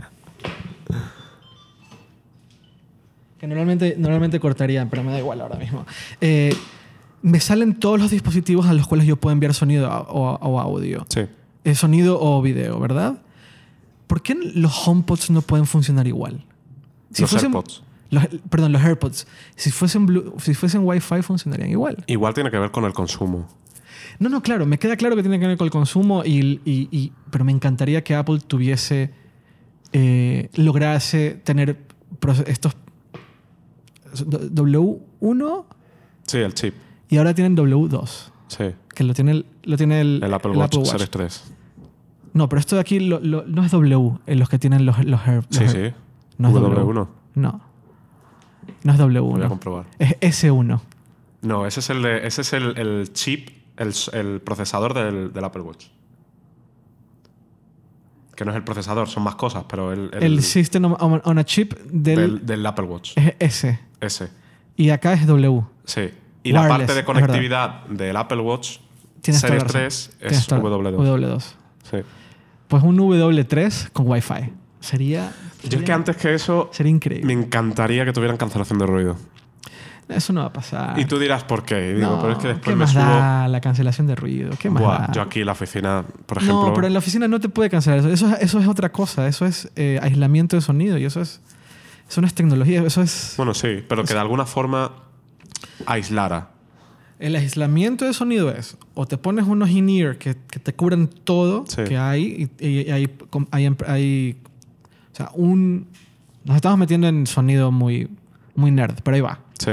Que 3.38 3.48
normalmente, 3.48 3.96
normalmente 3.98 4.40
cortaría, 4.40 4.88
pero 4.90 5.04
me 5.04 5.12
da 5.12 5.20
igual 5.20 5.42
ahora 5.42 5.58
mismo. 5.58 5.86
Eh, 6.22 6.56
me 7.24 7.40
salen 7.40 7.74
todos 7.80 8.00
los 8.00 8.12
dispositivos 8.12 8.68
a 8.68 8.74
los 8.74 8.86
cuales 8.88 9.08
yo 9.08 9.16
puedo 9.16 9.34
enviar 9.34 9.54
sonido 9.56 9.90
o, 9.90 10.36
o 10.40 10.60
audio. 10.60 11.06
Sí. 11.10 11.22
Eh, 11.64 11.74
sonido 11.76 12.20
o 12.22 12.42
video, 12.42 12.80
¿verdad? 12.80 13.22
¿Por 14.08 14.22
qué 14.22 14.36
los 14.36 14.88
HomePods 14.88 15.32
no 15.32 15.42
pueden 15.42 15.66
funcionar 15.66 16.06
igual? 16.06 16.46
Los 17.18 17.34
AirPods. 17.34 17.82
los- 18.12 18.28
perdón, 18.50 18.72
los 18.74 18.82
AirPods. 18.84 19.26
Si 19.56 19.72
fuesen, 19.72 20.06
Blu- 20.08 20.34
si 20.40 20.54
fuesen 20.54 20.82
Wi-Fi 20.84 21.22
funcionarían 21.24 21.70
igual. 21.72 22.04
Igual 22.08 22.34
tiene 22.36 22.52
que 22.52 22.60
ver 22.60 22.70
con 22.72 22.84
el 22.86 22.94
consumo. 22.94 23.48
No, 24.20 24.30
no, 24.30 24.42
claro, 24.44 24.66
me 24.66 24.78
queda 24.78 24.98
claro 24.98 25.16
que 25.16 25.24
tiene 25.24 25.40
que 25.40 25.48
ver 25.48 25.58
con 25.58 25.66
el 25.66 25.72
consumo, 25.72 26.24
y, 26.26 26.60
y- 26.66 26.88
y- 26.92 27.14
pero 27.32 27.44
me 27.46 27.52
encantaría 27.52 28.04
que 28.04 28.14
Apple 28.14 28.40
tuviese, 28.46 29.12
eh, 29.94 30.50
lograse 30.56 31.40
tener 31.44 31.78
estos 32.48 32.74
W1 34.14 35.66
Sí, 36.28 36.38
el 36.38 36.54
chip. 36.54 36.74
Y 37.14 37.18
ahora 37.18 37.34
tienen 37.34 37.56
W2, 37.56 38.32
Sí. 38.48 38.64
que 38.94 39.04
lo 39.04 39.14
tiene 39.14 39.32
el, 39.32 39.46
lo 39.64 39.78
tiene 39.78 40.02
el, 40.02 40.22
El 40.24 40.34
Apple 40.34 40.52
el 40.52 40.58
Watch, 40.58 40.76
Series 40.84 41.10
3. 41.10 41.54
No, 42.34 42.50
pero 42.50 42.60
esto 42.60 42.76
de 42.76 42.82
aquí 42.82 43.00
lo- 43.00 43.20
lo- 43.20 43.44
no 43.46 43.64
es 43.64 43.72
W, 43.72 44.18
en 44.26 44.40
los 44.40 44.50
que 44.50 44.58
tienen 44.58 44.86
los, 44.86 45.04
los, 45.06 45.22
Air- 45.28 45.46
Sí, 45.52 45.68
sí. 45.68 45.94
No 46.38 46.50
es 46.50 46.56
W1. 46.56 47.08
No. 47.36 47.62
No 48.84 48.94
es 48.94 48.98
Voy 48.98 49.16
a 49.16 49.20
W1. 49.20 49.48
comprobar. 49.50 49.86
Es 50.00 50.44
S1. 50.44 50.82
No, 51.44 51.66
ese 51.68 51.80
es 51.82 51.90
el, 51.92 52.02
de- 52.02 52.26
ese 52.26 52.42
es 52.42 52.54
el, 52.54 52.78
el 52.78 53.14
chip, 53.14 53.50
el, 53.78 53.90
s- 53.90 54.10
el 54.18 54.42
procesador 54.42 54.94
del, 54.94 55.32
del 55.34 55.44
Apple 55.44 55.62
Watch. 55.62 55.88
Que 58.36 58.46
no 58.46 58.52
es 58.52 58.58
el 58.58 58.64
procesador, 58.64 59.08
son 59.10 59.24
más 59.24 59.36
cosas, 59.36 59.66
pero 59.70 59.92
el, 59.94 60.10
el- 60.14 60.24
El, 60.24 60.42
System 60.42 60.86
on, 60.86 61.22
on 61.24 61.38
a 61.38 61.44
Chip 61.46 61.74
del, 61.92 62.16
del, 62.40 62.46
del 62.46 62.66
Apple 62.66 62.86
Watch. 62.86 63.12
es 63.16 63.36
S. 63.40 63.80
Ese. 64.02 64.30
Y 64.76 64.90
acá 64.90 65.14
es 65.14 65.28
W. 65.28 65.62
Sí. 65.86 66.10
Y 66.44 66.52
la 66.52 66.68
parte 66.68 66.94
de 66.94 67.04
conectividad 67.04 67.86
del 67.88 68.16
Apple 68.18 68.42
Watch 68.42 68.78
Tienes 69.22 69.42
Series 69.42 69.64
razón. 69.64 69.82
3 69.82 70.12
Tienes 70.20 70.38
es 70.40 70.48
toda- 70.48 70.62
W2. 70.62 70.98
W2. 70.98 71.44
Sí. 71.90 71.98
Pues 72.68 72.84
un 72.84 72.98
W3 72.98 73.90
con 73.94 74.08
Wi-Fi. 74.10 74.52
Sería, 74.82 75.22
Yo 75.22 75.30
es 75.64 75.70
sería- 75.70 75.86
que 75.86 75.94
antes 75.94 76.18
que 76.18 76.34
eso, 76.34 76.70
sería 76.74 76.92
increíble. 76.92 77.26
me 77.34 77.42
encantaría 77.42 78.04
que 78.04 78.12
tuvieran 78.12 78.36
cancelación 78.38 78.80
de 78.80 78.86
ruido. 78.86 79.16
Eso 80.10 80.34
no 80.34 80.42
va 80.42 80.48
a 80.48 80.54
pasar. 80.54 81.00
Y 81.00 81.06
tú 81.06 81.18
dirás 81.18 81.46
por 81.46 81.64
qué. 81.64 81.92
Y 81.92 81.94
digo, 81.94 82.10
No, 82.18 82.20
pero 82.22 82.34
es 82.34 82.38
que 82.40 82.42
¿qué 82.44 82.48
después 82.50 82.76
me 82.76 82.84
más 82.84 82.92
subo. 82.92 83.02
da 83.04 83.48
la 83.48 83.62
cancelación 83.62 84.06
de 84.06 84.16
ruido? 84.16 84.52
¿Qué 84.60 84.70
más 84.70 84.84
Buah, 84.84 84.98
da? 85.08 85.12
yo 85.14 85.22
aquí 85.22 85.40
en 85.40 85.46
la 85.46 85.54
oficina, 85.54 86.04
por 86.26 86.40
ejemplo. 86.40 86.68
No, 86.68 86.74
pero 86.74 86.88
en 86.88 86.94
la 86.94 87.00
oficina 87.00 87.30
no 87.30 87.40
te 87.40 87.48
puede 87.48 87.70
cancelar 87.70 88.00
eso. 88.00 88.10
Eso, 88.10 88.28
es- 88.36 88.42
eso 88.42 88.60
es 88.60 88.68
otra 88.68 88.92
cosa. 88.92 89.26
Eso 89.30 89.46
es 89.46 89.72
eh, 89.78 90.00
aislamiento 90.04 90.58
de 90.58 90.62
sonido 90.62 90.98
y 90.98 91.06
eso 91.06 91.22
es, 91.22 91.40
eso 92.10 92.20
no 92.20 92.28
es 92.28 92.34
tecnología. 92.34 92.84
Eso 92.84 93.02
es... 93.02 93.36
Bueno, 93.38 93.54
sí, 93.54 93.82
pero 93.88 94.04
que 94.04 94.14
de 94.14 94.20
alguna 94.20 94.46
forma 94.46 94.92
aislara. 95.86 96.50
El 97.20 97.36
aislamiento 97.36 98.06
de 98.06 98.14
sonido 98.14 98.52
es 98.52 98.76
o 98.96 99.06
te 99.06 99.18
pones 99.18 99.46
unos 99.46 99.70
in-ear 99.70 100.18
que, 100.18 100.36
que 100.50 100.60
te 100.60 100.74
cubran 100.74 101.08
todo 101.08 101.64
Sí. 101.68 101.84
que 101.86 101.98
hay 101.98 102.50
y, 102.60 102.66
y 102.68 102.92
hay, 102.92 103.10
hay, 103.52 103.76
hay- 103.88 104.38
o 105.12 105.16
sea, 105.16 105.30
un... 105.34 105.88
Nos 106.44 106.56
estamos 106.58 106.78
metiendo 106.78 107.08
en 107.08 107.26
sonido 107.28 107.72
muy, 107.72 108.10
muy 108.56 108.72
nerd, 108.72 108.96
pero 109.04 109.16
ahí 109.16 109.22
va. 109.22 109.40
Sí. 109.60 109.72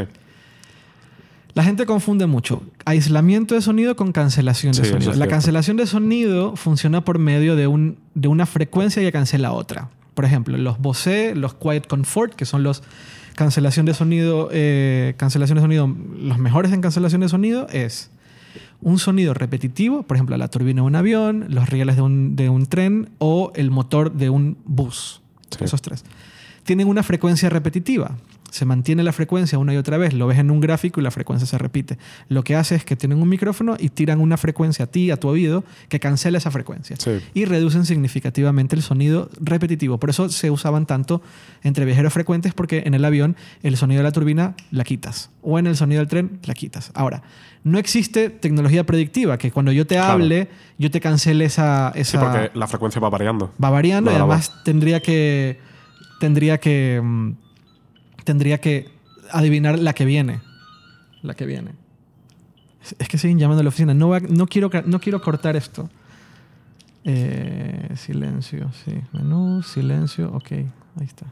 La 1.55 1.65
gente 1.65 1.85
confunde 1.85 2.27
mucho 2.27 2.63
aislamiento 2.85 3.57
de 3.57 3.63
sonido 3.63 3.97
con 3.97 4.13
cancelación 4.13 4.73
de 4.73 4.85
sonido. 4.85 5.15
La 5.15 5.27
cancelación 5.27 5.77
de 5.77 5.87
sonido 5.87 6.55
funciona 6.55 7.05
por 7.05 7.19
medio 7.19 7.57
de, 7.57 7.67
un, 7.67 7.99
de 8.15 8.29
una 8.29 8.47
frecuencia 8.47 9.03
que 9.03 9.11
cancela 9.11 9.51
otra. 9.53 9.89
Por 10.15 10.25
ejemplo, 10.25 10.57
los 10.59 10.79
Bose, 10.79 11.35
los 11.35 11.55
Quiet 11.55 11.89
Comfort, 11.89 12.35
que 12.35 12.45
son 12.45 12.63
los 12.63 12.85
cancelación 13.41 13.87
de 13.87 13.95
sonido, 13.95 14.51
eh, 14.53 15.15
cancelación 15.17 15.57
de 15.57 15.63
sonido, 15.63 15.97
los 16.19 16.37
mejores 16.37 16.73
en 16.73 16.83
cancelación 16.83 17.23
de 17.23 17.31
sonido 17.31 17.69
es 17.71 18.11
un 18.83 18.99
sonido 18.99 19.33
repetitivo, 19.33 20.03
por 20.03 20.19
ejemplo, 20.19 20.37
la 20.37 20.49
turbina 20.49 20.83
de 20.83 20.87
un 20.87 20.95
avión, 20.95 21.47
los 21.49 21.67
rieles 21.71 21.97
de 21.97 22.03
un, 22.03 22.37
de 22.37 22.51
un 22.51 22.67
tren 22.67 23.09
o 23.17 23.51
el 23.55 23.71
motor 23.71 24.13
de 24.13 24.29
un 24.29 24.59
bus. 24.67 25.23
Sí. 25.57 25.65
Esos 25.65 25.81
tres. 25.81 26.05
Tienen 26.65 26.87
una 26.87 27.03
frecuencia 27.03 27.49
repetitiva. 27.49 28.19
Se 28.51 28.65
mantiene 28.65 29.03
la 29.03 29.13
frecuencia 29.13 29.59
una 29.59 29.73
y 29.75 29.77
otra 29.77 29.97
vez. 29.97 30.13
Lo 30.13 30.27
ves 30.27 30.39
en 30.39 30.51
un 30.51 30.61
gráfico 30.61 31.01
y 31.01 31.03
la 31.05 31.11
frecuencia 31.11 31.47
se 31.47 31.57
repite. 31.59 31.99
Lo 32.29 32.43
que 32.45 32.57
hace 32.57 32.75
es 32.75 32.85
que 32.85 32.97
tienen 32.97 33.23
un 33.23 33.29
micrófono 33.29 33.77
y 33.79 33.91
tiran 33.91 34.21
una 34.21 34.37
frecuencia 34.37 34.85
a 34.85 34.89
ti, 34.89 35.11
a 35.11 35.17
tu 35.19 35.29
oído, 35.29 35.65
que 35.89 36.01
cancela 36.01 36.39
esa 36.39 36.51
frecuencia. 36.51 36.97
Sí. 36.99 37.21
Y 37.35 37.45
reducen 37.45 37.87
significativamente 37.87 38.77
el 38.77 38.83
sonido 38.83 39.31
repetitivo. 39.41 39.99
Por 39.99 40.11
eso 40.11 40.29
se 40.29 40.51
usaban 40.51 40.87
tanto 40.87 41.23
entre 41.63 41.85
viajeros 41.85 42.13
frecuentes, 42.13 42.53
porque 42.55 42.83
en 42.87 42.95
el 42.95 43.05
avión 43.05 43.37
el 43.63 43.77
sonido 43.77 44.01
de 44.01 44.05
la 44.05 44.13
turbina 44.13 44.55
la 44.71 44.85
quitas. 44.85 45.31
O 45.43 45.59
en 45.59 45.67
el 45.67 45.77
sonido 45.77 46.01
del 46.01 46.09
tren 46.09 46.39
la 46.45 46.55
quitas. 46.55 46.91
Ahora, 46.95 47.23
no 47.63 47.79
existe 47.79 48.31
tecnología 48.31 48.85
predictiva 48.85 49.39
que 49.39 49.51
cuando 49.51 49.71
yo 49.73 49.87
te 49.87 49.95
Claro. 49.95 50.13
hable, 50.15 50.49
yo 50.79 50.91
te 50.91 51.01
cancele 51.01 51.45
esa. 51.45 51.93
Sí, 51.95 52.01
esa 52.01 52.21
porque 52.21 52.51
la 52.59 52.67
frecuencia 52.67 53.01
va 53.01 53.11
variando. 53.11 53.53
va 53.63 53.71
variando 53.71 54.11
No, 54.11 54.17
y 54.17 54.21
además 54.21 54.53
tendría 54.65 55.01
que 55.01 55.59
tendría 56.21 56.59
que 56.59 57.01
mm, 57.03 57.31
tendría 58.25 58.59
que 58.59 58.89
adivinar 59.33 59.79
la 59.79 59.93
que 59.93 60.05
viene 60.05 60.41
la 61.23 61.35
que 61.35 61.47
viene 61.47 61.73
Es- 62.99 63.09
que 63.09 63.19
siguen 63.19 63.39
llamando 63.39 63.61
a 63.61 63.65
la 63.65 63.69
oficina 63.69 63.95
no, 63.95 64.07
voy 64.09 64.17
a- 64.19 64.21
no 64.21 64.47
quiero 64.47 64.71
no 64.87 65.01
quiero 65.01 65.21
cortar 65.23 65.57
esto 65.57 65.89
Eh, 67.05 67.95
silencio 67.97 68.71
sí 68.85 68.93
menú 69.13 69.63
silencio 69.63 70.31
ok 70.33 70.53
ahí 70.53 71.07
está 71.07 71.25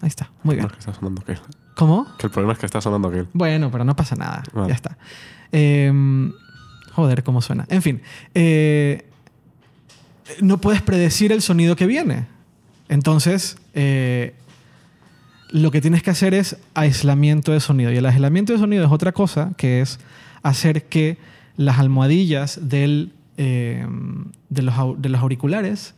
ahí 0.00 0.08
está 0.08 0.30
muy 0.42 0.54
bien 0.54 0.66
No, 0.66 0.72
que 0.72 0.78
está 0.78 0.94
sonando 0.94 1.20
Kill. 1.22 1.38
¿cómo? 1.74 2.06
Que 2.18 2.26
el 2.28 2.32
problema 2.32 2.54
es 2.54 2.58
que 2.58 2.64
está 2.66 2.80
sonando 2.80 3.10
Kill. 3.12 3.28
Bueno, 3.34 3.70
pero 3.70 3.84
no 3.84 3.94
pasa 3.94 4.16
nada. 4.16 4.42
Vale. 4.54 4.68
Ya 4.68 4.74
está. 4.74 4.96
Eh, 5.52 5.92
joder, 6.92 7.22
cómo 7.22 7.42
suena. 7.42 7.66
En 7.68 7.82
fin. 7.82 8.00
eh, 8.34 9.06
no 10.40 10.58
puedes 10.62 10.80
predecir 10.80 11.30
el 11.32 11.42
sonido 11.42 11.76
que 11.76 11.86
viene. 11.86 12.26
Entonces, 12.88 13.58
eh, 13.74 14.34
lo 15.50 15.70
que 15.70 15.80
tienes 15.80 16.02
que 16.02 16.10
hacer 16.10 16.34
es 16.34 16.56
aislamiento 16.74 17.52
de 17.52 17.60
sonido. 17.60 17.92
Y 17.92 17.96
el 17.96 18.06
aislamiento 18.06 18.52
de 18.52 18.58
sonido 18.58 18.84
es 18.84 18.90
otra 18.92 19.12
cosa, 19.12 19.52
que 19.56 19.80
es 19.80 19.98
hacer 20.42 20.84
que 20.84 21.18
las 21.56 21.78
almohadillas 21.78 22.60
del, 22.68 23.12
eh, 23.36 23.86
de, 24.50 24.62
los, 24.62 24.74
au- 24.74 24.96
de 24.96 25.08
los 25.08 25.20
auriculares 25.20 25.94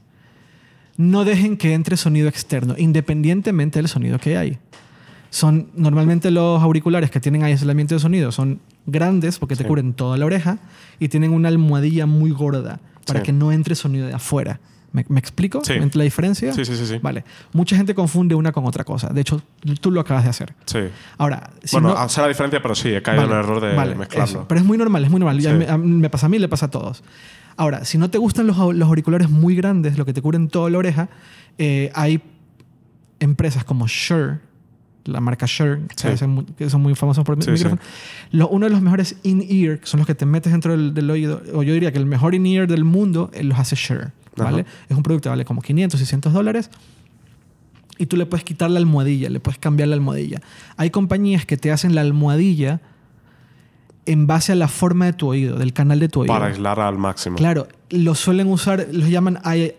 no 0.96 1.24
dejen 1.24 1.56
que 1.56 1.74
entre 1.74 1.96
sonido 1.96 2.28
externo, 2.28 2.74
independientemente 2.76 3.78
del 3.78 3.88
sonido 3.88 4.18
que 4.18 4.36
hay. 4.36 4.58
Son 5.30 5.68
normalmente 5.74 6.30
los 6.30 6.62
auriculares 6.62 7.10
que 7.10 7.20
tienen 7.20 7.42
aislamiento 7.44 7.94
de 7.94 8.00
sonido 8.00 8.32
son 8.32 8.60
grandes 8.86 9.38
porque 9.38 9.56
te 9.56 9.62
Sí. 9.64 9.68
cubren 9.68 9.92
toda 9.92 10.16
la 10.16 10.24
oreja 10.26 10.58
y 10.98 11.08
tienen 11.08 11.32
una 11.32 11.48
almohadilla 11.48 12.06
muy 12.06 12.30
gorda 12.30 12.80
para 13.06 13.20
Sí. 13.20 13.26
que 13.26 13.32
no 13.32 13.52
entre 13.52 13.74
sonido 13.74 14.06
de 14.06 14.14
afuera. 14.14 14.58
¿Me, 14.90 15.04
me 15.08 15.20
explico? 15.20 15.62
Sí. 15.64 15.74
¿Entre 15.74 15.98
la 15.98 16.04
diferencia? 16.04 16.52
Sí, 16.52 16.64
sí, 16.64 16.74
sí. 16.76 16.86
sí. 16.86 16.98
Vale. 17.02 17.22
Mucha 17.52 17.76
gente 17.76 17.94
confunde 17.94 18.34
una 18.34 18.52
con 18.52 18.64
otra 18.64 18.84
cosa. 18.84 19.08
De 19.08 19.20
hecho, 19.20 19.42
tú 19.80 19.90
lo 19.90 20.00
acabas 20.00 20.24
de 20.24 20.30
hacer. 20.30 20.54
Sí. 20.64 20.78
Ahora, 21.18 21.50
si 21.62 21.76
bueno, 21.76 21.88
no- 21.90 21.96
hace 21.98 22.20
la 22.22 22.28
diferencia, 22.28 22.62
pero 22.62 22.74
sí, 22.74 22.88
he 22.88 23.02
caído 23.02 23.24
en 23.24 23.30
el 23.30 23.36
error 23.36 23.60
de 23.60 23.74
vale, 23.74 23.94
mezclarlo. 23.94 24.24
eso. 24.40 24.48
Pero 24.48 24.60
es 24.60 24.66
muy 24.66 24.78
normal, 24.78 25.04
es 25.04 25.10
muy 25.10 25.20
normal. 25.20 25.38
Ya 25.40 25.52
me, 25.54 26.08
pasa 26.08 26.26
a 26.26 26.28
mí, 26.30 26.38
le 26.38 26.48
pasa 26.48 26.66
a 26.66 26.70
todos. 26.70 27.02
Ahora, 27.56 27.84
si 27.84 27.98
no 27.98 28.08
te 28.08 28.18
gustan 28.18 28.46
los, 28.46 28.56
los 28.56 28.88
auriculares 28.88 29.28
muy 29.28 29.54
grandes, 29.56 29.98
lo 29.98 30.06
que 30.06 30.12
te 30.14 30.22
cubren 30.22 30.48
toda 30.48 30.70
la 30.70 30.78
oreja, 30.78 31.08
eh, 31.58 31.90
hay 31.94 32.22
empresas 33.20 33.64
como 33.64 33.86
Shure, 33.88 34.38
la 35.04 35.20
marca 35.20 35.46
Shure, 35.48 35.80
que, 35.88 35.96
Sí. 36.16 36.26
que 36.56 36.70
son 36.70 36.80
muy 36.82 36.94
famosos 36.94 37.24
por 37.24 37.42
Sí, 37.42 37.50
micrófono. 37.50 37.80
Lo- 38.30 38.48
uno 38.48 38.66
de 38.66 38.70
los 38.70 38.80
mejores 38.82 39.16
in-ear, 39.22 39.80
que 39.80 39.86
son 39.86 39.98
los 39.98 40.06
que 40.06 40.14
te 40.14 40.24
metes 40.26 40.52
dentro 40.52 40.72
del, 40.72 40.94
del 40.94 41.10
oído, 41.10 41.42
o 41.54 41.62
yo 41.62 41.72
diría 41.72 41.90
que 41.92 41.98
el 41.98 42.06
mejor 42.06 42.34
in-ear 42.34 42.68
del 42.68 42.84
mundo, 42.84 43.30
eh, 43.32 43.42
los 43.42 43.58
hace 43.58 43.74
Shure. 43.74 44.08
¿Vale? 44.44 44.62
Ajá. 44.62 44.70
Es 44.88 44.96
un 44.96 45.02
producto 45.02 45.24
que 45.24 45.30
vale 45.30 45.44
como 45.44 45.60
500, 45.62 45.98
600 45.98 46.32
dólares. 46.32 46.70
Y 47.98 48.06
tú 48.06 48.16
le 48.16 48.26
puedes 48.26 48.44
quitar 48.44 48.70
la 48.70 48.78
almohadilla, 48.78 49.28
le 49.28 49.40
puedes 49.40 49.58
cambiar 49.58 49.88
la 49.88 49.96
almohadilla. 49.96 50.40
Hay 50.76 50.90
compañías 50.90 51.44
que 51.46 51.56
te 51.56 51.72
hacen 51.72 51.94
la 51.94 52.00
almohadilla 52.02 52.80
en 54.06 54.26
base 54.26 54.52
a 54.52 54.54
la 54.54 54.68
forma 54.68 55.04
de 55.06 55.12
tu 55.12 55.26
oído, 55.28 55.56
del 55.58 55.72
canal 55.72 55.98
de 55.98 56.08
tu 56.08 56.20
oído. 56.20 56.32
Para 56.32 56.46
aislar 56.46 56.78
al 56.80 56.96
máximo. 56.96 57.36
Claro, 57.36 57.66
lo 57.90 58.14
suelen 58.14 58.46
usar, 58.46 58.86
los 58.92 59.10
llaman 59.10 59.38
eh, 59.44 59.76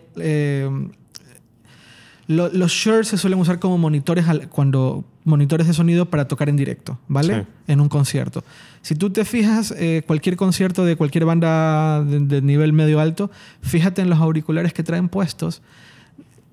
lo- 2.26 2.48
los 2.50 2.70
Shure 2.70 3.04
se 3.04 3.18
suelen 3.18 3.38
usar 3.40 3.58
como 3.58 3.76
monitores 3.78 4.28
al- 4.28 4.48
cuando 4.48 5.04
monitores 5.24 5.66
de 5.66 5.72
sonido 5.74 6.06
para 6.10 6.28
tocar 6.28 6.48
en 6.48 6.56
directo, 6.56 6.98
¿vale? 7.08 7.40
Sí. 7.40 7.46
En 7.72 7.80
un 7.80 7.88
concierto. 7.88 8.44
Si 8.82 8.94
tú 8.94 9.10
te 9.10 9.24
fijas, 9.24 9.74
eh, 9.76 10.02
cualquier 10.06 10.36
concierto 10.36 10.84
de 10.84 10.96
cualquier 10.96 11.24
banda 11.26 12.02
de, 12.02 12.18
de 12.20 12.40
nivel 12.42 12.72
medio 12.72 12.98
alto, 13.00 13.30
fíjate 13.60 14.00
en 14.02 14.08
los 14.10 14.18
auriculares 14.18 14.72
que 14.72 14.82
traen 14.82 15.08
puestos. 15.08 15.60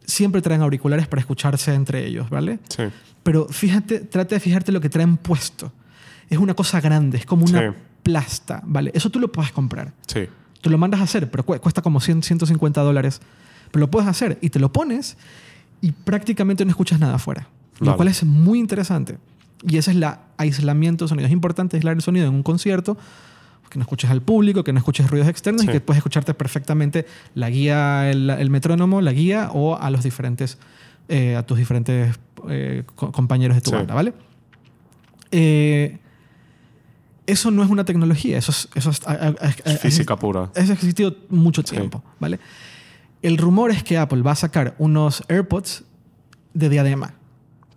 Siempre 0.06 0.42
traen 0.42 0.62
auriculares 0.62 1.08
para 1.08 1.20
escucharse 1.20 1.74
entre 1.74 2.06
ellos, 2.06 2.30
¿vale? 2.30 2.60
Sí. 2.70 2.84
Pero 3.24 3.48
fíjate, 3.50 4.00
trata 4.02 4.36
de 4.36 4.40
fijarte 4.40 4.72
lo 4.72 4.80
que 4.80 4.90
traen 4.90 5.18
puesto. 5.18 5.72
Es 6.30 6.38
una 6.38 6.54
cosa 6.54 6.80
grande, 6.82 7.18
es 7.18 7.26
como 7.26 7.46
una 7.46 7.72
Sí. 7.72 7.78
plasta, 8.04 8.62
¿vale? 8.66 8.92
Eso 8.94 9.10
tú 9.10 9.20
lo 9.20 9.32
puedes 9.32 9.52
comprar. 9.52 9.94
Sí. 10.08 10.22
Tú 10.62 10.70
lo 10.70 10.78
mandas 10.78 11.02
a 11.02 11.04
hacer, 11.04 11.30
pero 11.30 11.46
cu- 11.46 11.60
cuesta 11.60 11.82
como 11.82 12.00
100, 12.00 12.24
150 12.24 12.82
dólares. 12.82 13.22
Pero 13.72 13.82
lo 13.82 13.92
puedes 13.92 14.08
hacer 14.10 14.38
y 14.42 14.50
te 14.50 14.60
lo 14.60 14.72
pones 14.72 15.18
y 15.82 15.92
prácticamente 15.92 16.64
no 16.66 16.72
escuchas 16.72 17.00
nada 17.00 17.16
afuera. 17.16 17.48
Lo 17.80 17.96
cual 17.96 18.08
es 18.08 18.24
muy 18.24 18.60
interesante. 18.60 19.18
Y 19.64 19.78
ese 19.78 19.92
es 19.92 19.98
el 19.98 20.06
aislamiento 20.38 21.06
de 21.06 21.10
sonido. 21.10 21.26
Es 21.28 21.32
importante 21.34 21.78
aislar 21.78 21.96
el 21.96 22.02
sonido 22.02 22.28
en 22.28 22.34
un 22.34 22.44
concierto, 22.44 22.98
que 23.70 23.80
no 23.80 23.84
escuches 23.84 24.10
al 24.10 24.22
público, 24.22 24.64
que 24.64 24.72
no 24.72 24.80
escuches 24.80 25.10
ruidos 25.10 25.28
externos 25.28 25.64
y 25.64 25.68
que 25.68 25.82
puedes 25.82 25.98
escucharte 25.98 26.34
perfectamente 26.34 27.06
la 27.36 27.50
guía, 27.50 28.10
el, 28.10 28.30
el 28.30 28.50
metrónomo, 28.50 29.02
la 29.02 29.12
guía 29.12 29.50
o 29.54 29.76
a 29.78 29.90
los 29.90 30.04
diferentes, 30.04 30.58
eh, 31.10 31.36
a 31.36 31.44
tus 31.46 31.58
diferentes 31.58 32.18
eh, 32.50 32.84
co- 32.96 33.12
compañeros 33.12 33.56
de 33.56 33.62
tu 33.62 33.72
Sí. 33.72 33.76
banda, 33.76 33.94
¿vale? 33.94 34.14
Eh, 35.32 35.98
eso 37.26 37.52
no 37.52 37.62
es 37.64 37.70
una 37.70 37.84
tecnología, 37.84 38.38
eso 38.38 38.52
es, 38.52 38.70
eso 38.76 38.90
es- 38.92 39.02
física 39.82 40.16
pura. 40.16 40.50
eso 40.56 40.72
ha 40.72 40.76
existido 40.76 41.14
mucho 41.30 41.62
Sí. 41.66 41.76
tiempo, 41.76 42.02
¿vale? 42.20 42.40
El 43.22 43.38
rumor 43.38 43.72
es 43.72 43.84
que 43.84 43.98
Apple 43.98 44.22
va 44.22 44.32
a 44.32 44.36
sacar 44.36 44.76
unos 44.78 45.24
AirPods 45.28 45.84
de 46.54 46.70
diadema. 46.70 47.16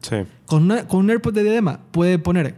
Sí. 0.02 0.16
Con, 0.46 0.64
una- 0.64 0.86
con 0.88 1.00
un 1.00 1.10
AirPod 1.10 1.34
de 1.34 1.42
diadema 1.42 1.80
puede 1.90 2.18
poner 2.18 2.54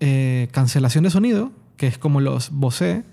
eh, 0.00 0.48
cancelación 0.52 1.04
de 1.04 1.10
sonido, 1.10 1.52
que 1.76 1.86
es 1.86 1.98
como 1.98 2.20
los 2.20 2.50
Bose, 2.50 3.04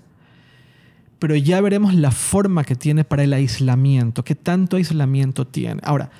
pero 1.18 1.36
ya 1.36 1.60
veremos 1.60 1.94
la 1.94 2.10
forma 2.10 2.64
que 2.64 2.74
tiene 2.74 3.04
para 3.04 3.22
el 3.22 3.32
aislamiento, 3.32 4.24
qué 4.24 4.34
tanto 4.34 4.76
aislamiento 4.76 5.46
tiene. 5.46 5.80
Ahora, 5.84 6.10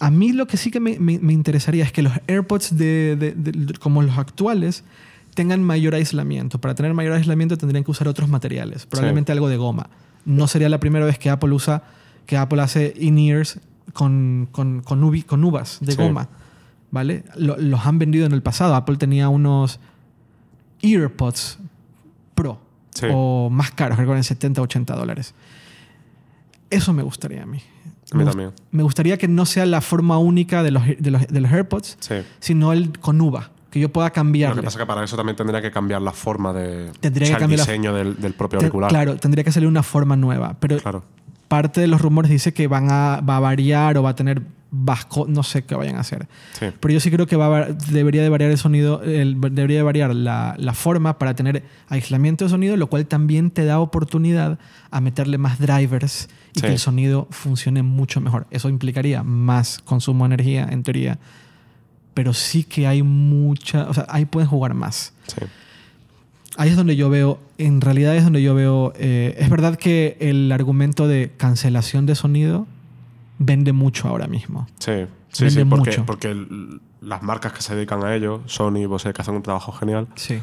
a 0.00 0.10
mí 0.10 0.32
lo 0.32 0.46
que 0.46 0.56
sí 0.56 0.70
que 0.70 0.80
me, 0.80 0.98
me- 0.98 1.18
me 1.18 1.32
interesaría 1.32 1.84
es 1.84 1.92
que 1.92 2.02
los 2.02 2.12
AirPods 2.26 2.76
de, 2.76 3.16
de- 3.16 3.32
de- 3.32 3.74
como 3.74 4.02
los 4.02 4.16
actuales 4.18 4.82
tengan 5.34 5.62
mayor 5.62 5.94
aislamiento. 5.94 6.60
Para 6.60 6.74
tener 6.74 6.94
mayor 6.94 7.12
aislamiento 7.14 7.58
tendrían 7.58 7.84
que 7.84 7.90
usar 7.90 8.08
otros 8.08 8.28
materiales, 8.28 8.86
probablemente 8.86 9.32
algo 9.32 9.48
de 9.48 9.56
goma. 9.56 9.90
No 10.24 10.46
sería 10.48 10.68
la 10.68 10.80
primera 10.80 11.04
vez 11.04 11.18
que 11.18 11.28
Apple 11.28 11.52
usa, 11.52 11.82
que 12.26 12.36
Apple 12.38 12.62
hace 12.62 12.94
in-ears 12.98 13.58
con, 13.92 14.48
con, 14.52 14.80
con, 14.80 15.02
uvi- 15.02 15.26
con 15.26 15.44
uvas 15.44 15.78
de 15.82 15.92
Sí. 15.92 15.98
goma. 15.98 16.28
¿Vale? 16.94 17.24
Lo- 17.36 17.56
los 17.58 17.84
han 17.84 17.98
vendido 17.98 18.24
en 18.24 18.30
el 18.32 18.40
pasado. 18.42 18.74
Apple 18.76 18.96
tenía 18.96 19.28
unos 19.28 19.80
EarPods 20.80 21.58
Pro 22.36 22.60
Sí. 22.94 23.06
o 23.12 23.50
más 23.50 23.72
caros, 23.72 23.96
creo 23.98 24.10
que 24.10 24.16
en 24.18 24.22
70, 24.24 24.62
80 24.62 24.94
dólares. 24.94 25.34
Eso 26.70 26.92
me 26.92 27.02
gustaría 27.02 27.42
a 27.42 27.46
mí. 27.46 27.58
A 28.12 28.16
mí 28.16 28.24
me, 28.24 28.30
también. 28.30 28.52
me 28.70 28.82
gustaría 28.84 29.16
que 29.18 29.26
no 29.26 29.44
sea 29.46 29.66
la 29.66 29.80
forma 29.80 30.18
única 30.18 30.62
de 30.62 30.70
los, 30.70 30.84
de 30.98 31.10
los, 31.10 31.26
de 31.26 31.40
los 31.40 31.50
AirPods, 31.50 31.96
Sí. 31.98 32.14
sino 32.38 32.72
el 32.72 32.96
con 33.00 33.20
uva, 33.20 33.50
que 33.70 33.80
yo 33.80 33.88
pueda 33.92 34.08
Lo 34.08 34.12
cambiarle. 34.12 34.60
que 34.60 34.64
pasa 34.66 34.78
es 34.78 34.82
que 34.82 34.86
para 34.86 35.02
eso 35.02 35.16
también 35.16 35.34
tendría 35.36 35.60
que 35.60 35.72
cambiar 35.72 36.00
la 36.02 36.12
forma 36.12 36.52
de. 36.52 36.92
Tendría 37.00 37.26
o 37.26 37.28
sea, 37.28 37.36
que 37.36 37.40
cambiar 37.40 37.60
el 37.60 37.66
diseño 37.66 37.92
del, 37.94 38.20
del 38.20 38.34
propio 38.34 38.60
Te- 38.60 38.66
auricular. 38.66 38.90
Claro, 38.90 39.16
tendría 39.16 39.42
que 39.42 39.50
salir 39.50 39.68
una 39.68 39.82
forma 39.82 40.14
nueva, 40.16 40.56
pero 40.60 40.78
Claro. 40.78 41.02
parte 41.48 41.80
de 41.80 41.88
los 41.88 42.00
rumores 42.00 42.30
dice 42.30 42.52
que 42.54 42.68
van 42.68 42.88
a, 42.92 43.20
va 43.28 43.38
a 43.38 43.40
variar 43.40 43.96
o 43.98 44.02
va 44.04 44.10
a 44.10 44.14
tener 44.14 44.42
vasco, 44.76 45.26
no 45.28 45.42
sé 45.42 45.62
qué 45.64 45.74
vayan 45.74 45.96
a 45.96 46.00
hacer. 46.00 46.26
Sí. 46.58 46.66
Pero 46.80 46.94
yo 46.94 47.00
sí 47.00 47.10
creo 47.10 47.26
que 47.26 47.36
va 47.36 47.46
a 47.46 47.48
va- 47.48 47.66
debería 47.90 48.22
de 48.22 48.28
variar 48.28 48.50
el 48.50 48.58
sonido, 48.58 49.02
el- 49.02 49.40
debería 49.40 49.76
de 49.78 49.82
variar 49.82 50.14
la, 50.14 50.54
la 50.58 50.74
forma 50.74 51.18
para 51.18 51.34
tener 51.34 51.62
aislamiento 51.88 52.44
de 52.44 52.50
sonido, 52.50 52.76
lo 52.76 52.88
cual 52.88 53.06
también 53.06 53.50
te 53.50 53.64
da 53.64 53.78
oportunidad 53.80 54.58
a 54.90 55.00
meterle 55.00 55.38
más 55.38 55.58
drivers 55.58 56.28
y 56.54 56.60
Sí. 56.60 56.66
que 56.66 56.72
el 56.72 56.78
sonido 56.78 57.26
funcione 57.30 57.82
mucho 57.82 58.20
mejor. 58.20 58.46
Eso 58.50 58.68
implicaría 58.68 59.22
más 59.22 59.78
consumo 59.84 60.24
de 60.24 60.34
energía, 60.34 60.68
en 60.70 60.82
teoría. 60.82 61.18
Pero 62.14 62.32
sí 62.32 62.62
que 62.64 62.86
hay 62.86 63.02
mucha, 63.02 63.88
o 63.88 63.94
sea, 63.94 64.06
ahí 64.08 64.24
pueden 64.24 64.48
jugar 64.48 64.74
más. 64.74 65.12
Sí. 65.26 65.44
Ahí 66.56 66.70
es 66.70 66.76
donde 66.76 66.94
yo 66.94 67.10
veo, 67.10 67.40
en 67.58 67.80
realidad 67.80 68.14
es 68.14 68.22
donde 68.22 68.40
yo 68.40 68.54
veo, 68.54 68.92
eh, 68.96 69.34
es 69.40 69.50
verdad 69.50 69.74
que 69.76 70.16
el 70.20 70.52
argumento 70.52 71.08
de 71.08 71.32
cancelación 71.36 72.06
de 72.06 72.14
sonido 72.14 72.68
vende 73.38 73.72
mucho 73.72 74.08
ahora 74.08 74.26
mismo. 74.26 74.66
Sí, 74.78 75.06
sí, 75.30 75.44
Vende 75.44 75.60
sí, 75.62 75.64
porque, 75.68 75.90
mucho. 75.90 76.06
porque 76.06 76.46
las 77.00 77.22
marcas 77.22 77.52
que 77.52 77.62
se 77.62 77.74
dedican 77.74 78.04
a 78.04 78.14
ello, 78.14 78.42
Sony 78.46 78.78
y 78.78 78.86
Bose, 78.86 79.12
que 79.12 79.22
hacen 79.22 79.34
un 79.34 79.42
trabajo 79.42 79.72
genial, 79.72 80.08
Sí. 80.14 80.40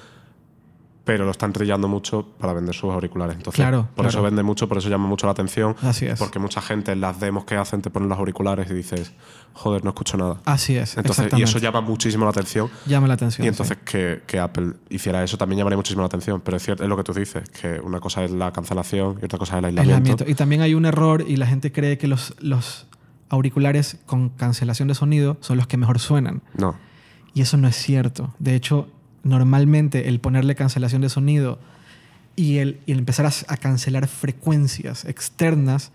Pero 1.03 1.25
lo 1.25 1.31
están 1.31 1.51
trillando 1.51 1.87
mucho 1.87 2.27
para 2.39 2.53
vender 2.53 2.75
sus 2.75 2.91
auriculares. 2.91 3.35
Entonces, 3.35 3.55
Claro, 3.59 3.87
por 3.95 4.05
eso 4.05 4.21
vende 4.21 4.43
mucho, 4.43 4.67
por 4.67 4.77
eso 4.77 4.87
llama 4.87 5.07
mucho 5.07 5.25
la 5.25 5.31
atención. 5.31 5.75
Así 5.81 6.05
es. 6.05 6.19
Porque 6.19 6.37
mucha 6.37 6.61
gente 6.61 6.91
en 6.91 7.01
las 7.01 7.19
demos 7.19 7.43
que 7.45 7.55
hacen 7.55 7.81
te 7.81 7.89
ponen 7.89 8.07
los 8.07 8.19
auriculares 8.19 8.69
y 8.69 8.73
dices, 8.75 9.11
joder, 9.53 9.83
no 9.83 9.89
escucho 9.89 10.15
nada. 10.17 10.37
Así 10.45 10.77
es. 10.77 10.97
Entonces, 10.97 11.27
y 11.35 11.41
eso 11.41 11.57
llama 11.57 11.81
muchísimo 11.81 12.25
la 12.25 12.31
atención. 12.31 12.69
llama 12.85 13.07
la 13.07 13.15
atención. 13.15 13.45
Y 13.45 13.47
entonces 13.47 13.77
que, 13.83 14.21
que 14.27 14.39
Apple 14.39 14.73
hiciera 14.89 15.23
eso 15.23 15.37
también 15.37 15.57
llamaría 15.57 15.77
muchísimo 15.77 16.01
la 16.01 16.07
atención. 16.07 16.41
Pero 16.41 16.57
es 16.57 16.63
cierto, 16.63 16.83
es 16.83 16.89
lo 16.89 16.97
que 16.97 17.03
tú 17.03 17.13
dices, 17.13 17.49
que 17.49 17.79
una 17.79 17.99
cosa 17.99 18.23
es 18.23 18.31
la 18.31 18.51
cancelación 18.53 19.17
y 19.21 19.25
otra 19.25 19.39
cosa 19.39 19.55
es 19.55 19.59
el 19.59 19.65
aislamiento. 19.65 19.95
Aislamiento. 19.95 20.25
Y 20.29 20.35
también 20.35 20.61
hay 20.61 20.75
un 20.75 20.85
error 20.85 21.25
y 21.27 21.37
la 21.37 21.47
gente 21.47 21.71
cree 21.71 21.97
que 21.97 22.07
los, 22.07 22.35
los 22.39 22.85
auriculares 23.29 23.97
con 24.05 24.29
cancelación 24.29 24.87
de 24.87 24.93
sonido 24.95 25.37
son 25.41 25.57
los 25.57 25.65
que 25.65 25.77
mejor 25.77 25.99
suenan. 25.99 26.43
No, 26.53 26.75
Y 27.33 27.41
eso 27.41 27.57
no 27.57 27.67
es 27.67 27.75
cierto. 27.75 28.33
De 28.39 28.55
hecho, 28.55 28.87
normalmente 29.23 30.07
el 30.07 30.19
ponerle 30.19 30.55
cancelación 30.55 31.01
de 31.01 31.09
sonido 31.09 31.59
y 32.35 32.57
el, 32.57 32.79
y 32.85 32.93
el 32.93 32.99
empezar 32.99 33.25
a, 33.25 33.31
a 33.47 33.57
cancelar 33.57 34.07
frecuencias 34.07 35.05
externas 35.05 35.91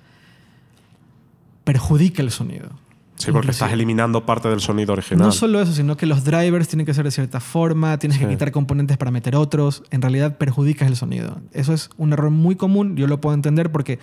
perjudica 1.64 2.22
el 2.22 2.30
sonido. 2.30 2.68
sí, 3.16 3.26
porque 3.32 3.46
Inclusive. 3.48 3.50
estás 3.50 3.72
eliminando 3.72 4.24
parte 4.24 4.48
del 4.48 4.60
sonido 4.60 4.92
original. 4.92 5.26
No 5.26 5.32
solo 5.32 5.60
eso, 5.60 5.72
sino 5.72 5.96
que 5.96 6.06
los 6.06 6.24
drivers 6.24 6.68
tienen 6.68 6.86
que 6.86 6.94
ser 6.94 7.04
de 7.04 7.10
cierta 7.10 7.40
forma, 7.40 7.98
tienes 7.98 8.18
que 8.18 8.28
quitar 8.28 8.52
componentes 8.52 8.96
para 8.96 9.10
meter 9.10 9.34
otros. 9.34 9.82
En 9.90 10.02
realidad 10.02 10.36
perjudicas 10.38 10.88
el 10.88 10.96
sonido. 10.96 11.40
Eso 11.52 11.72
es 11.72 11.90
un 11.96 12.12
error 12.12 12.30
muy 12.30 12.54
común, 12.54 12.96
yo 12.96 13.06
lo 13.08 13.20
puedo 13.20 13.34
entender 13.34 13.72
porque 13.72 13.98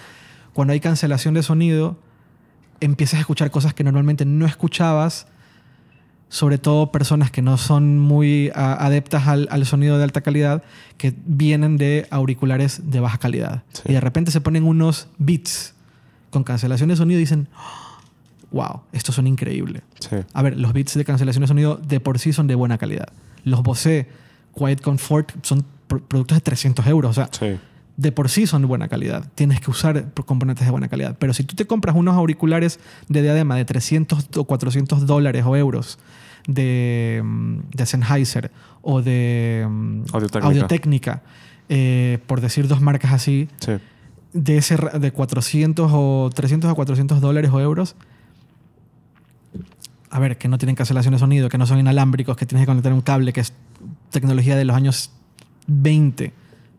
cuando 0.51 0.73
hay 0.73 0.79
cancelación 0.79 1.33
de 1.33 1.43
sonido, 1.43 1.97
empiezas 2.81 3.17
a 3.17 3.21
escuchar 3.21 3.49
cosas 3.49 3.73
que 3.73 3.83
normalmente 3.83 4.25
no 4.25 4.45
escuchabas, 4.45 5.27
sobre 6.33 6.57
todo 6.57 6.91
personas 6.91 7.29
que 7.29 7.43
no 7.43 7.57
son 7.57 7.99
muy 7.99 8.49
a- 8.55 8.73
adeptas 8.87 9.27
al, 9.27 9.47
al 9.51 9.67
sonido 9.67 9.99
de 9.99 10.03
alta 10.03 10.21
calidad, 10.21 10.63
que 10.97 11.13
vienen 11.27 11.77
de 11.77 12.07
auriculares 12.09 12.89
de 12.89 12.99
baja 12.99 13.19
calidad. 13.19 13.61
Sí. 13.73 13.83
Y 13.89 13.93
de 13.93 13.99
repente 14.01 14.31
se 14.31 14.41
ponen 14.41 14.63
unos 14.63 15.07
beats 15.19 15.75
con 16.31 16.43
cancelación 16.43 16.89
de 16.89 16.95
sonido 16.95 17.19
y 17.19 17.21
dicen, 17.21 17.47
wow, 18.51 18.81
esto 18.93 19.11
son 19.11 19.27
increíble. 19.27 19.81
Sí, 19.99 20.15
A 20.33 20.41
ver, 20.41 20.57
los 20.59 20.73
bits 20.73 20.95
de 20.95 21.05
cancelación 21.05 21.41
de 21.41 21.47
sonido 21.47 21.75
de 21.75 21.99
por 21.99 22.17
sí 22.17 22.33
son 22.33 22.47
de 22.47 22.55
buena 22.55 22.79
calidad. 22.79 23.09
Los 23.43 23.61
Bose 23.61 24.07
Quiet 24.57 24.81
Comfort 24.81 25.31
son 25.43 25.63
pro- 25.87 26.01
productos 26.03 26.37
de 26.37 26.41
300 26.41 26.87
euros. 26.87 27.11
O 27.11 27.13
sea, 27.13 27.29
sí, 27.31 27.59
de 27.95 28.11
por 28.11 28.29
sí 28.29 28.47
son 28.47 28.63
de 28.63 28.67
buena 28.67 28.87
calidad. 28.87 29.29
Tienes 29.35 29.59
que 29.61 29.69
usar 29.69 30.11
componentes 30.25 30.65
de 30.65 30.71
buena 30.71 30.87
calidad. 30.87 31.15
Pero 31.19 31.31
si 31.33 31.43
tú 31.43 31.55
te 31.55 31.65
compras 31.67 31.95
unos 31.95 32.15
auriculares 32.15 32.79
de 33.07 33.21
diadema 33.21 33.55
de 33.55 33.65
300 33.65 34.29
o 34.35 34.43
400 34.45 35.05
dólares 35.05 35.43
o 35.45 35.55
euros 35.55 35.99
de, 36.47 37.21
mm, 37.23 37.57
de 37.73 37.85
Sennheiser 37.85 38.51
o 38.81 39.01
de 39.01 39.65
mm, 39.69 40.03
Audio-Técnica. 40.41 41.23
Eh, 41.69 42.19
por 42.27 42.41
decir 42.41 42.67
dos 42.67 42.81
marcas 42.81 43.13
así, 43.13 43.47
sí. 43.59 43.73
de, 44.33 44.57
ese, 44.57 44.75
de 44.75 45.11
400 45.11 45.89
o 45.93 46.29
300 46.33 46.69
a 46.69 46.73
400 46.73 47.21
dólares 47.21 47.51
o 47.51 47.59
euros, 47.61 47.95
a 50.09 50.19
ver, 50.19 50.37
que 50.37 50.47
no 50.47 50.57
tienen 50.57 50.75
cancelación 50.75 51.13
de 51.13 51.19
sonido, 51.19 51.49
que 51.49 51.57
no 51.57 51.65
son 51.65 51.79
inalámbricos, 51.79 52.35
que 52.37 52.45
tienes 52.45 52.63
que 52.63 52.67
conectar 52.67 52.93
un 52.93 53.01
cable, 53.01 53.33
que 53.33 53.39
es 53.41 53.53
tecnología 54.11 54.55
de 54.55 54.65
los 54.65 54.75
años 54.75 55.11
20, 55.67 56.33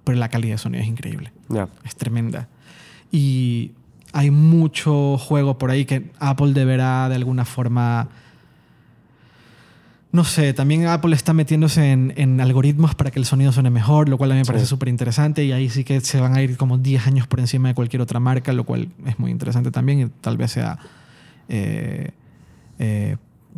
pero 0.04 0.18
la 0.18 0.28
calidad 0.28 0.54
de 0.54 0.58
sonido 0.58 0.82
es 0.82 0.88
increíble, 0.88 1.32
Ya. 1.48 1.68
es 1.84 1.96
tremenda. 1.96 2.46
Y 3.10 3.72
hay 4.12 4.30
mucho 4.30 5.18
juego 5.18 5.58
por 5.58 5.70
ahí 5.70 5.84
que 5.86 6.10
Apple 6.20 6.52
deberá 6.52 7.08
de 7.08 7.16
alguna 7.16 7.44
forma... 7.44 8.08
No 10.14 10.22
sé, 10.22 10.54
también 10.54 10.86
Apple 10.86 11.14
está 11.14 11.32
metiéndose 11.32 11.90
en, 11.90 12.12
en 12.16 12.40
algoritmos 12.40 12.94
para 12.94 13.10
que 13.10 13.18
el 13.18 13.24
sonido 13.24 13.50
suene 13.50 13.70
mejor, 13.70 14.08
lo 14.08 14.16
cual 14.16 14.30
a 14.30 14.34
mí 14.34 14.40
me 14.42 14.44
parece 14.46 14.64
Sí. 14.64 14.70
súper 14.70 14.88
interesante 14.88 15.44
y 15.44 15.50
ahí 15.50 15.68
sí 15.68 15.82
que 15.82 16.00
se 16.00 16.20
van 16.20 16.36
a 16.36 16.40
ir 16.42 16.56
como 16.56 16.78
10 16.78 17.06
años 17.08 17.26
por 17.26 17.40
encima 17.40 17.66
de 17.68 17.74
cualquier 17.74 18.00
otra 18.00 18.20
marca, 18.20 18.52
lo 18.52 18.62
cual 18.64 18.88
es 19.06 19.18
muy 19.18 19.32
interesante 19.32 19.72
también 19.72 20.00
y 20.00 20.06
tal 20.20 20.36
vez 20.36 20.52
sea 20.52 20.78
eh, 21.48 22.12
eh, 22.78 23.16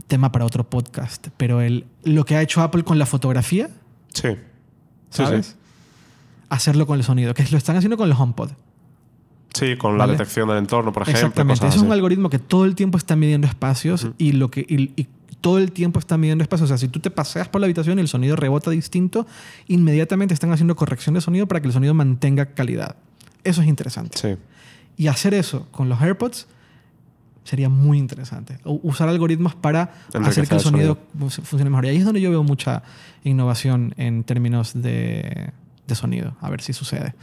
tema 0.08 0.32
para 0.32 0.46
otro 0.46 0.64
podcast. 0.64 1.28
Pero 1.36 1.60
el, 1.60 1.84
lo 2.04 2.24
que 2.24 2.36
ha 2.36 2.42
hecho 2.42 2.62
Apple 2.62 2.84
con 2.84 2.98
la 2.98 3.04
fotografía, 3.06 3.68
Sí. 4.14 4.28
Sí, 5.10 5.22
¿sabes? 5.24 5.46
sí. 5.46 5.54
Hacerlo 6.48 6.86
con 6.86 6.96
el 6.98 7.04
sonido, 7.04 7.34
que 7.34 7.44
lo 7.50 7.58
están 7.58 7.76
haciendo 7.76 7.98
con 7.98 8.08
los 8.08 8.18
HomePod. 8.18 8.50
Sí, 9.52 9.76
con 9.76 9.98
la 9.98 10.06
detección 10.06 10.48
del 10.48 10.58
entorno, 10.58 10.92
por 10.92 11.02
ejemplo. 11.02 11.20
Exactamente. 11.20 11.60
cosas 11.60 11.76
Es 11.76 11.82
un 11.82 11.92
algoritmo 11.92 12.30
que 12.30 12.38
todo 12.38 12.64
el 12.64 12.74
tiempo 12.74 12.96
está 12.98 13.14
midiendo 13.14 13.46
espacios 13.46 14.08
y, 14.18 14.32
lo 14.32 14.50
que, 14.50 14.60
y, 14.60 14.92
y 15.00 15.06
todo 15.40 15.58
el 15.58 15.72
tiempo 15.72 15.98
está 15.98 16.16
midiendo 16.16 16.42
espacios. 16.42 16.66
O 16.66 16.68
sea, 16.68 16.78
si 16.78 16.88
tú 16.88 17.00
te 17.00 17.10
paseas 17.10 17.48
por 17.48 17.60
la 17.60 17.66
habitación 17.66 17.98
y 17.98 18.02
el 18.02 18.08
sonido 18.08 18.36
rebota 18.36 18.70
distinto, 18.70 19.26
inmediatamente 19.68 20.34
están 20.34 20.52
haciendo 20.52 20.74
corrección 20.76 21.14
de 21.14 21.20
sonido 21.20 21.46
para 21.46 21.60
que 21.60 21.66
el 21.68 21.72
sonido 21.72 21.94
mantenga 21.94 22.46
calidad. 22.46 22.96
Eso 23.44 23.62
es 23.62 23.68
interesante. 23.68 24.18
Sí. 24.18 24.36
Y 24.96 25.06
hacer 25.08 25.34
eso 25.34 25.68
con 25.70 25.88
los 25.88 26.00
AirPods 26.00 26.46
sería 27.44 27.68
muy 27.68 27.98
interesante. 27.98 28.58
Usar 28.64 29.08
algoritmos 29.08 29.54
para 29.54 29.92
hacer 30.24 30.48
que 30.48 30.54
el 30.56 30.60
sonido, 30.60 30.98
fu- 31.16 31.30
funcione 31.30 31.70
mejor. 31.70 31.84
Y 31.84 31.88
ahí 31.90 31.96
es 31.98 32.04
donde 32.04 32.20
yo 32.20 32.30
veo 32.30 32.42
mucha 32.42 32.82
innovación 33.22 33.94
en 33.98 34.24
términos 34.24 34.72
de, 34.74 35.50
de 35.86 35.94
sonido. 35.94 36.36
A 36.40 36.50
ver 36.50 36.60
si 36.60 36.72
sucede. 36.72 37.14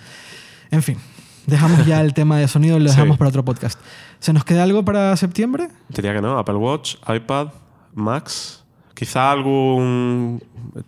En 0.72 0.82
fin, 0.82 0.98
dejamos 1.46 1.86
ya 1.86 2.00
el 2.00 2.14
tema 2.14 2.38
de 2.38 2.48
sonido, 2.48 2.80
lo 2.80 2.88
Sí. 2.88 2.96
dejamos 2.96 3.18
para 3.18 3.30
otro 3.30 3.44
podcast. 3.44 3.78
¿Se 4.20 4.32
nos 4.32 4.46
queda 4.46 4.64
algo 4.64 4.86
para 4.86 5.18
septiembre? 5.18 5.68
Diría 5.90 6.14
que 6.14 6.22
no. 6.22 6.38
Apple 6.40 6.56
Watch, 6.56 6.96
iPad, 7.14 7.50
Max. 7.96 8.64
Quizá 8.94 9.32
algún 9.32 10.42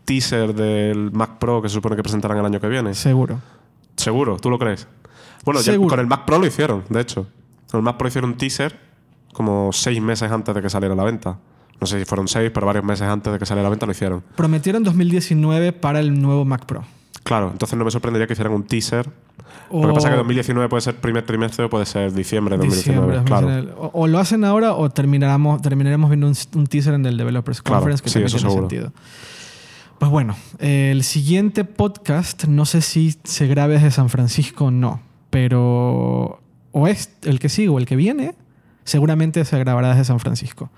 teaser 0.06 0.53
del 0.53 1.11
Mac 1.11 1.38
Pro 1.40 1.61
que 1.61 1.69
se 1.69 1.73
supone 1.73 1.95
que 1.95 2.03
presentarán 2.03 2.38
el 2.38 2.45
año 2.45 2.60
que 2.60 2.68
viene. 2.68 2.94
Seguro. 2.94 3.40
Seguro, 3.95 4.38
¿tú 4.38 4.49
lo 4.49 4.60
crees? 4.60 4.88
Bueno, 5.44 5.61
ya 5.61 5.77
con 5.77 5.99
el 5.99 6.07
Mac 6.07 6.26
Pro 6.26 6.38
lo 6.38 6.45
hicieron, 6.45 6.84
de 6.90 7.02
hecho. 7.02 7.27
Con 7.69 7.80
el 7.80 7.84
Mac 7.84 7.98
Pro 7.98 8.07
hicieron 8.07 8.32
un 8.32 8.38
teaser 8.38 8.80
como 9.34 9.72
seis 9.73 10.02
meses 10.02 10.32
antes 10.32 10.53
de 10.53 10.61
que 10.61 10.69
saliera 10.69 10.94
a 10.94 10.98
la 10.98 11.03
venta. 11.03 11.38
No 11.80 11.88
sé 11.88 11.99
si 11.99 12.06
fueron 12.06 12.27
seis, 12.27 12.52
pero 12.53 12.65
varios 12.65 12.86
meses 12.86 13.07
antes 13.07 13.34
de 13.34 13.40
que 13.40 13.45
saliera 13.45 13.68
a 13.68 13.69
la 13.69 13.72
venta 13.72 13.86
lo 13.86 13.91
hicieron. 13.91 14.23
Prometieron 14.36 14.84
2019 14.84 15.73
para 15.73 15.99
el 15.99 16.22
nuevo 16.22 16.45
Mac 16.45 16.65
Pro. 16.65 16.84
Claro, 17.26 17.49
entonces 17.52 17.77
no 17.77 17.84
me 17.84 17.91
sorprendería 17.91 18.27
que 18.27 18.34
hicieran 18.34 18.53
un 18.53 18.64
teaser. 18.64 19.10
O 19.69 19.81
Lo 19.81 19.88
que 19.89 19.93
pasa 19.95 20.07
es 20.10 20.11
que 20.14 20.18
2019 20.18 20.69
puede 20.69 20.81
ser 20.81 20.95
primer 20.97 21.26
trimestre 21.26 21.65
o 21.65 21.69
puede 21.69 21.85
ser 21.88 22.14
diciembre 22.14 22.56
de 22.56 22.60
2019. 22.65 23.07
diciembre, 23.18 23.26
claro. 23.27 23.47
2019. 23.47 23.81
O, 23.93 24.03
o 24.03 24.07
lo 24.07 24.19
hacen 24.19 24.45
ahora 24.45 24.73
o 24.76 24.89
terminaremos, 24.91 25.61
terminaremos 25.61 26.10
viendo 26.10 26.27
un, 26.27 26.35
un 26.56 26.68
teaser 26.68 26.93
en 26.93 27.06
el 27.06 27.18
Developers 27.18 27.61
Claro, 27.64 27.80
Conference 27.81 28.03
que 28.03 28.10
sí, 28.11 28.19
eso 28.19 28.38
tiene 28.38 28.49
seguro. 28.52 28.69
sentido. 28.69 28.93
Pues 29.97 30.11
bueno, 30.11 30.35
el 30.60 31.03
siguiente 31.03 31.65
podcast 31.65 32.45
no 32.45 32.65
sé 32.65 32.81
si 32.81 33.15
se 33.23 33.47
grabe 33.47 33.73
desde 33.76 33.89
San 33.91 34.10
Francisco 34.10 34.65
o 34.65 34.72
no, 34.72 35.02
pero 35.31 36.41
o 36.72 36.88
es 36.88 37.10
el 37.23 37.39
que 37.39 37.49
sigue 37.49 37.69
o 37.69 37.80
el 37.80 37.85
que 37.88 37.95
viene, 37.95 38.35
seguramente 38.86 39.44
se 39.44 39.60
grabará 39.60 39.90
desde 39.90 40.06
San 40.06 40.20
Francisco. 40.22 40.70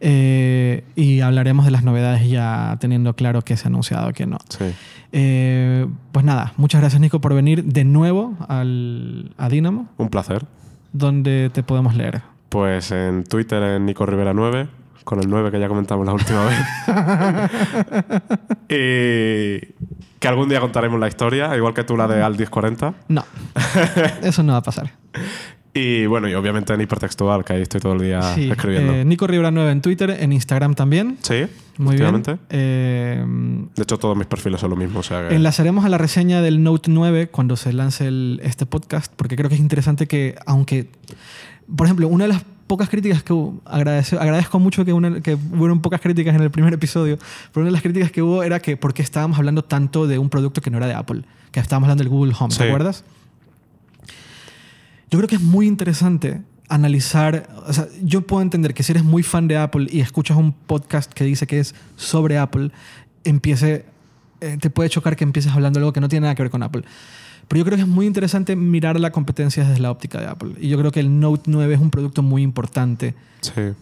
Eh, 0.00 0.82
y 0.96 1.20
hablaremos 1.20 1.64
de 1.64 1.70
las 1.70 1.84
novedades 1.84 2.28
ya 2.28 2.76
teniendo 2.80 3.14
claro 3.14 3.42
qué 3.42 3.56
se 3.56 3.68
ha 3.68 3.68
anunciado, 3.68 4.12
qué 4.12 4.26
no. 4.26 4.38
Sí. 4.48 4.64
Eh, 5.12 5.86
pues 6.10 6.24
nada, 6.24 6.52
muchas 6.56 6.80
gracias 6.80 7.00
Nico 7.00 7.20
por 7.20 7.34
venir 7.34 7.64
de 7.64 7.84
nuevo 7.84 8.36
al, 8.48 9.32
a 9.38 9.48
Dynamo, 9.48 9.88
Un 9.98 10.08
placer. 10.08 10.44
donde 10.92 11.50
te 11.52 11.62
podemos 11.62 11.94
leer. 11.94 12.22
Pues 12.48 12.90
en 12.90 13.22
Twitter 13.24 13.62
en 13.62 13.86
Nico 13.86 14.06
Rivera 14.06 14.32
9, 14.34 14.66
con 15.04 15.20
el 15.20 15.28
9 15.28 15.50
que 15.52 15.60
ya 15.60 15.68
comentamos 15.68 16.04
la 16.06 16.12
última 16.14 16.44
vez. 16.46 16.58
y 18.68 19.74
que 20.18 20.28
algún 20.28 20.48
día 20.48 20.60
contaremos 20.60 20.98
la 21.00 21.08
historia, 21.08 21.56
igual 21.56 21.74
que 21.74 21.84
tú 21.84 21.96
la 21.96 22.06
de 22.08 22.22
Al 22.22 22.32
1040. 22.36 22.94
No, 23.08 23.24
eso 24.22 24.42
no 24.42 24.52
va 24.52 24.58
a 24.58 24.62
pasar. 24.62 24.90
Y 25.72 26.06
bueno, 26.06 26.28
y 26.28 26.34
obviamente 26.34 26.72
en 26.74 26.80
hipertextual, 26.80 27.44
que 27.44 27.52
ahí 27.52 27.62
estoy 27.62 27.80
todo 27.80 27.92
el 27.92 28.00
día 28.00 28.34
Sí, 28.34 28.50
escribiendo. 28.50 28.92
eh, 28.92 29.04
Nico 29.04 29.26
Rivera 29.28 29.50
9 29.52 29.70
en 29.70 29.80
Twitter, 29.82 30.10
en 30.18 30.32
Instagram 30.32 30.74
también. 30.74 31.16
sí, 31.22 31.44
Muy 31.78 31.96
bien. 31.96 32.22
Eh, 32.50 33.24
De 33.76 33.82
hecho, 33.82 33.96
todos 33.98 34.16
mis 34.16 34.26
perfiles 34.26 34.60
son 34.60 34.70
lo 34.70 34.76
mismo. 34.76 35.00
O 35.00 35.02
sea 35.02 35.28
que- 35.28 35.34
Enlazaremos 35.36 35.84
a 35.84 35.88
la 35.88 35.96
reseña 35.98 36.42
del 36.42 36.62
Note 36.62 36.90
9 36.90 37.28
cuando 37.28 37.56
se 37.56 37.72
lance 37.72 38.06
el- 38.08 38.40
este 38.42 38.66
podcast, 38.66 39.12
porque 39.16 39.36
creo 39.36 39.48
que 39.48 39.54
es 39.54 39.60
interesante 39.60 40.06
que, 40.06 40.34
aunque, 40.44 40.88
por 41.74 41.86
ejemplo, 41.86 42.08
una 42.08 42.24
de 42.24 42.28
las 42.28 42.42
pocas 42.66 42.88
críticas 42.88 43.22
que 43.22 43.32
hubo, 43.32 43.60
agradece- 43.64 44.18
agradezco 44.18 44.58
mucho 44.58 44.84
que, 44.84 44.92
una, 44.92 45.20
que 45.20 45.34
hubieron 45.34 45.80
pocas 45.80 46.00
críticas 46.00 46.34
en 46.34 46.42
el 46.42 46.50
primer 46.50 46.74
episodio, 46.74 47.16
pero 47.52 47.62
una 47.62 47.66
de 47.66 47.72
las 47.72 47.82
críticas 47.82 48.10
que 48.12 48.22
hubo 48.22 48.42
era 48.42 48.60
que 48.60 48.76
por 48.76 48.92
qué 48.94 49.02
estábamos 49.02 49.38
hablando 49.38 49.62
tanto 49.64 50.06
de 50.06 50.18
un 50.18 50.28
producto 50.30 50.60
que 50.60 50.70
no 50.70 50.76
era 50.78 50.86
de 50.86 50.94
Apple, 50.94 51.22
que 51.50 51.60
estábamos 51.60 51.86
hablando 51.86 52.02
del 52.04 52.10
Google 52.10 52.32
Home, 52.38 52.52
Sí. 52.52 52.58
¿te 52.58 52.64
acuerdas? 52.68 53.04
Yo 55.10 55.18
creo 55.18 55.28
que 55.28 55.36
es 55.36 55.42
muy 55.42 55.66
interesante 55.66 56.42
analizar, 56.68 57.48
o 57.66 57.72
sea, 57.72 57.86
yo 58.02 58.22
puedo 58.22 58.42
entender 58.42 58.74
que 58.74 58.82
si 58.84 58.92
eres 58.92 59.02
muy 59.04 59.22
fan 59.24 59.48
de 59.48 59.56
Apple 59.56 59.88
y 59.90 60.00
escuchas 60.00 60.36
un 60.36 60.52
podcast 60.52 61.12
que 61.12 61.24
dice 61.24 61.46
que 61.46 61.58
es 61.58 61.74
sobre 61.96 62.38
Apple, 62.38 62.70
empiece, 63.24 63.84
eh, 64.40 64.56
te 64.60 64.70
puede 64.70 64.88
chocar 64.88 65.16
que 65.16 65.24
empieces 65.24 65.52
hablando 65.52 65.80
algo 65.80 65.92
que 65.92 66.00
no 66.00 66.08
tiene 66.08 66.24
nada 66.24 66.34
que 66.36 66.42
ver 66.44 66.50
con 66.50 66.62
Apple. 66.62 66.84
Pero 67.48 67.58
yo 67.58 67.64
creo 67.64 67.76
que 67.76 67.82
es 67.82 67.88
muy 67.88 68.06
interesante 68.06 68.54
mirar 68.54 69.00
la 69.00 69.10
competencia 69.10 69.64
desde 69.64 69.80
la 69.80 69.90
óptica 69.90 70.20
de 70.20 70.28
Apple. 70.28 70.52
Y 70.60 70.68
yo 70.68 70.78
creo 70.78 70.92
que 70.92 71.00
el 71.00 71.18
Note 71.18 71.42
9 71.50 71.74
es 71.74 71.80
un 71.80 71.90
producto 71.90 72.22
muy 72.22 72.42
importante 72.42 73.16
Sí. 73.40 73.72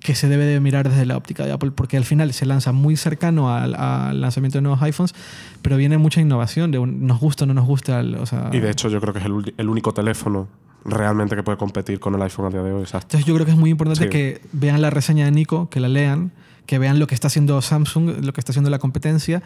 que 0.00 0.14
se 0.14 0.26
debe 0.28 0.46
de 0.46 0.58
mirar 0.60 0.88
desde 0.88 1.04
la 1.04 1.18
óptica 1.18 1.44
de 1.44 1.52
Apple, 1.52 1.72
porque 1.72 1.98
al 1.98 2.04
final 2.06 2.32
se 2.32 2.46
lanza 2.46 2.72
muy 2.72 2.96
cercano 2.96 3.54
al, 3.54 3.74
al 3.74 4.18
lanzamiento 4.22 4.56
de 4.56 4.62
nuevos 4.62 4.80
iPhones, 4.80 5.14
pero 5.60 5.76
viene 5.76 5.98
mucha 5.98 6.22
innovación, 6.22 6.70
de 6.70 6.78
un- 6.78 7.06
nos 7.06 7.20
gusta 7.20 7.44
o 7.44 7.46
no 7.46 7.52
nos 7.52 7.66
gusta. 7.66 8.00
el- 8.00 8.14
o 8.14 8.24
sea, 8.24 8.48
Y 8.54 8.60
de 8.60 8.70
hecho, 8.70 8.88
yo 8.88 8.98
creo 9.02 9.12
que 9.12 9.18
es 9.18 9.26
el, 9.26 9.52
el 9.58 9.68
único 9.68 9.92
teléfono 9.92 10.48
realmente 10.84 11.36
que 11.36 11.42
puede 11.42 11.58
competir 11.58 12.00
con 12.00 12.14
el 12.14 12.22
iPhone 12.22 12.46
a 12.46 12.50
día 12.50 12.62
de 12.62 12.72
hoy. 12.72 12.82
Exacto. 12.82 13.06
Entonces 13.16 13.26
yo 13.26 13.34
creo 13.34 13.46
que 13.46 13.52
es 13.52 13.58
muy 13.58 13.70
importante 13.70 14.04
Sí. 14.04 14.10
que 14.10 14.40
vean 14.52 14.80
la 14.82 14.90
reseña 14.90 15.24
de 15.26 15.30
Nico, 15.30 15.68
que 15.70 15.80
la 15.80 15.88
lean, 15.88 16.32
que 16.66 16.78
vean 16.78 17.00
lo 17.00 17.06
que 17.08 17.14
está 17.16 17.26
haciendo 17.26 17.60
Samsung, 17.62 18.24
lo 18.24 18.32
que 18.32 18.40
está 18.40 18.52
haciendo 18.52 18.70
la 18.70 18.78
competencia 18.78 19.42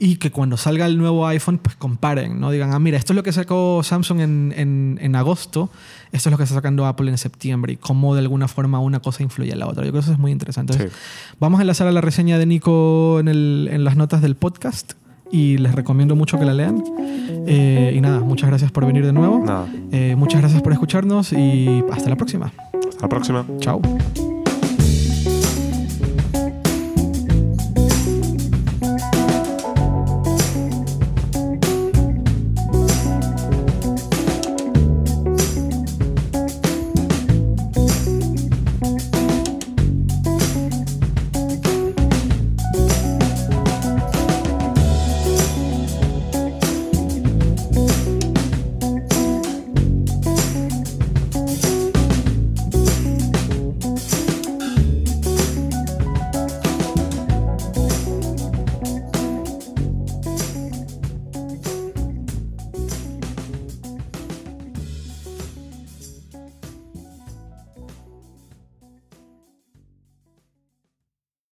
y 0.00 0.16
que 0.16 0.32
cuando 0.32 0.56
salga 0.56 0.86
el 0.86 0.98
nuevo 0.98 1.24
iPhone 1.28 1.58
pues 1.58 1.76
comparen, 1.76 2.40
¿no? 2.40 2.50
Digan, 2.50 2.72
ah, 2.72 2.80
mira, 2.80 2.98
esto 2.98 3.12
es 3.12 3.14
lo 3.16 3.22
que 3.22 3.32
sacó 3.32 3.80
Samsung 3.84 4.20
en, 4.20 4.52
en- 4.56 4.98
en 5.00 5.14
agosto, 5.14 5.70
esto 6.10 6.28
es 6.28 6.32
lo 6.32 6.36
que 6.36 6.42
está 6.42 6.56
sacando 6.56 6.84
Apple 6.86 7.08
en 7.10 7.16
septiembre 7.18 7.74
y 7.74 7.76
cómo 7.76 8.14
de 8.14 8.20
alguna 8.22 8.48
forma 8.48 8.80
una 8.80 8.98
cosa 8.98 9.22
influye 9.22 9.52
en 9.52 9.60
la 9.60 9.68
otra. 9.68 9.84
Yo 9.84 9.90
creo 9.92 10.00
que 10.02 10.06
eso 10.06 10.12
es 10.12 10.18
muy 10.18 10.32
interesante. 10.32 10.72
Entonces, 10.72 10.98
Vamos 11.38 11.60
a 11.60 11.62
enlazar 11.62 11.86
a 11.86 11.92
la 11.92 12.00
reseña 12.00 12.38
de 12.38 12.46
Nico 12.46 13.20
en, 13.20 13.28
el- 13.28 13.68
en 13.70 13.84
las 13.84 13.94
notas 13.96 14.20
del 14.20 14.34
podcast 14.34 14.94
y 15.34 15.58
les 15.58 15.74
recomiendo 15.74 16.14
mucho 16.14 16.38
que 16.38 16.44
la 16.44 16.54
lean. 16.54 16.84
Eh, 17.46 17.92
y 17.96 18.00
nada, 18.00 18.20
muchas 18.20 18.48
gracias 18.48 18.70
por 18.70 18.86
venir 18.86 19.04
de 19.04 19.12
nuevo. 19.12 19.42
Nada. 19.44 19.66
Eh, 19.90 20.14
muchas 20.16 20.40
gracias 20.40 20.62
por 20.62 20.72
escucharnos 20.72 21.32
y 21.32 21.82
hasta 21.90 22.08
la 22.08 22.16
próxima. 22.16 22.52
Hasta 22.88 23.02
la 23.02 23.08
próxima. 23.08 23.44
Chao. 23.58 23.82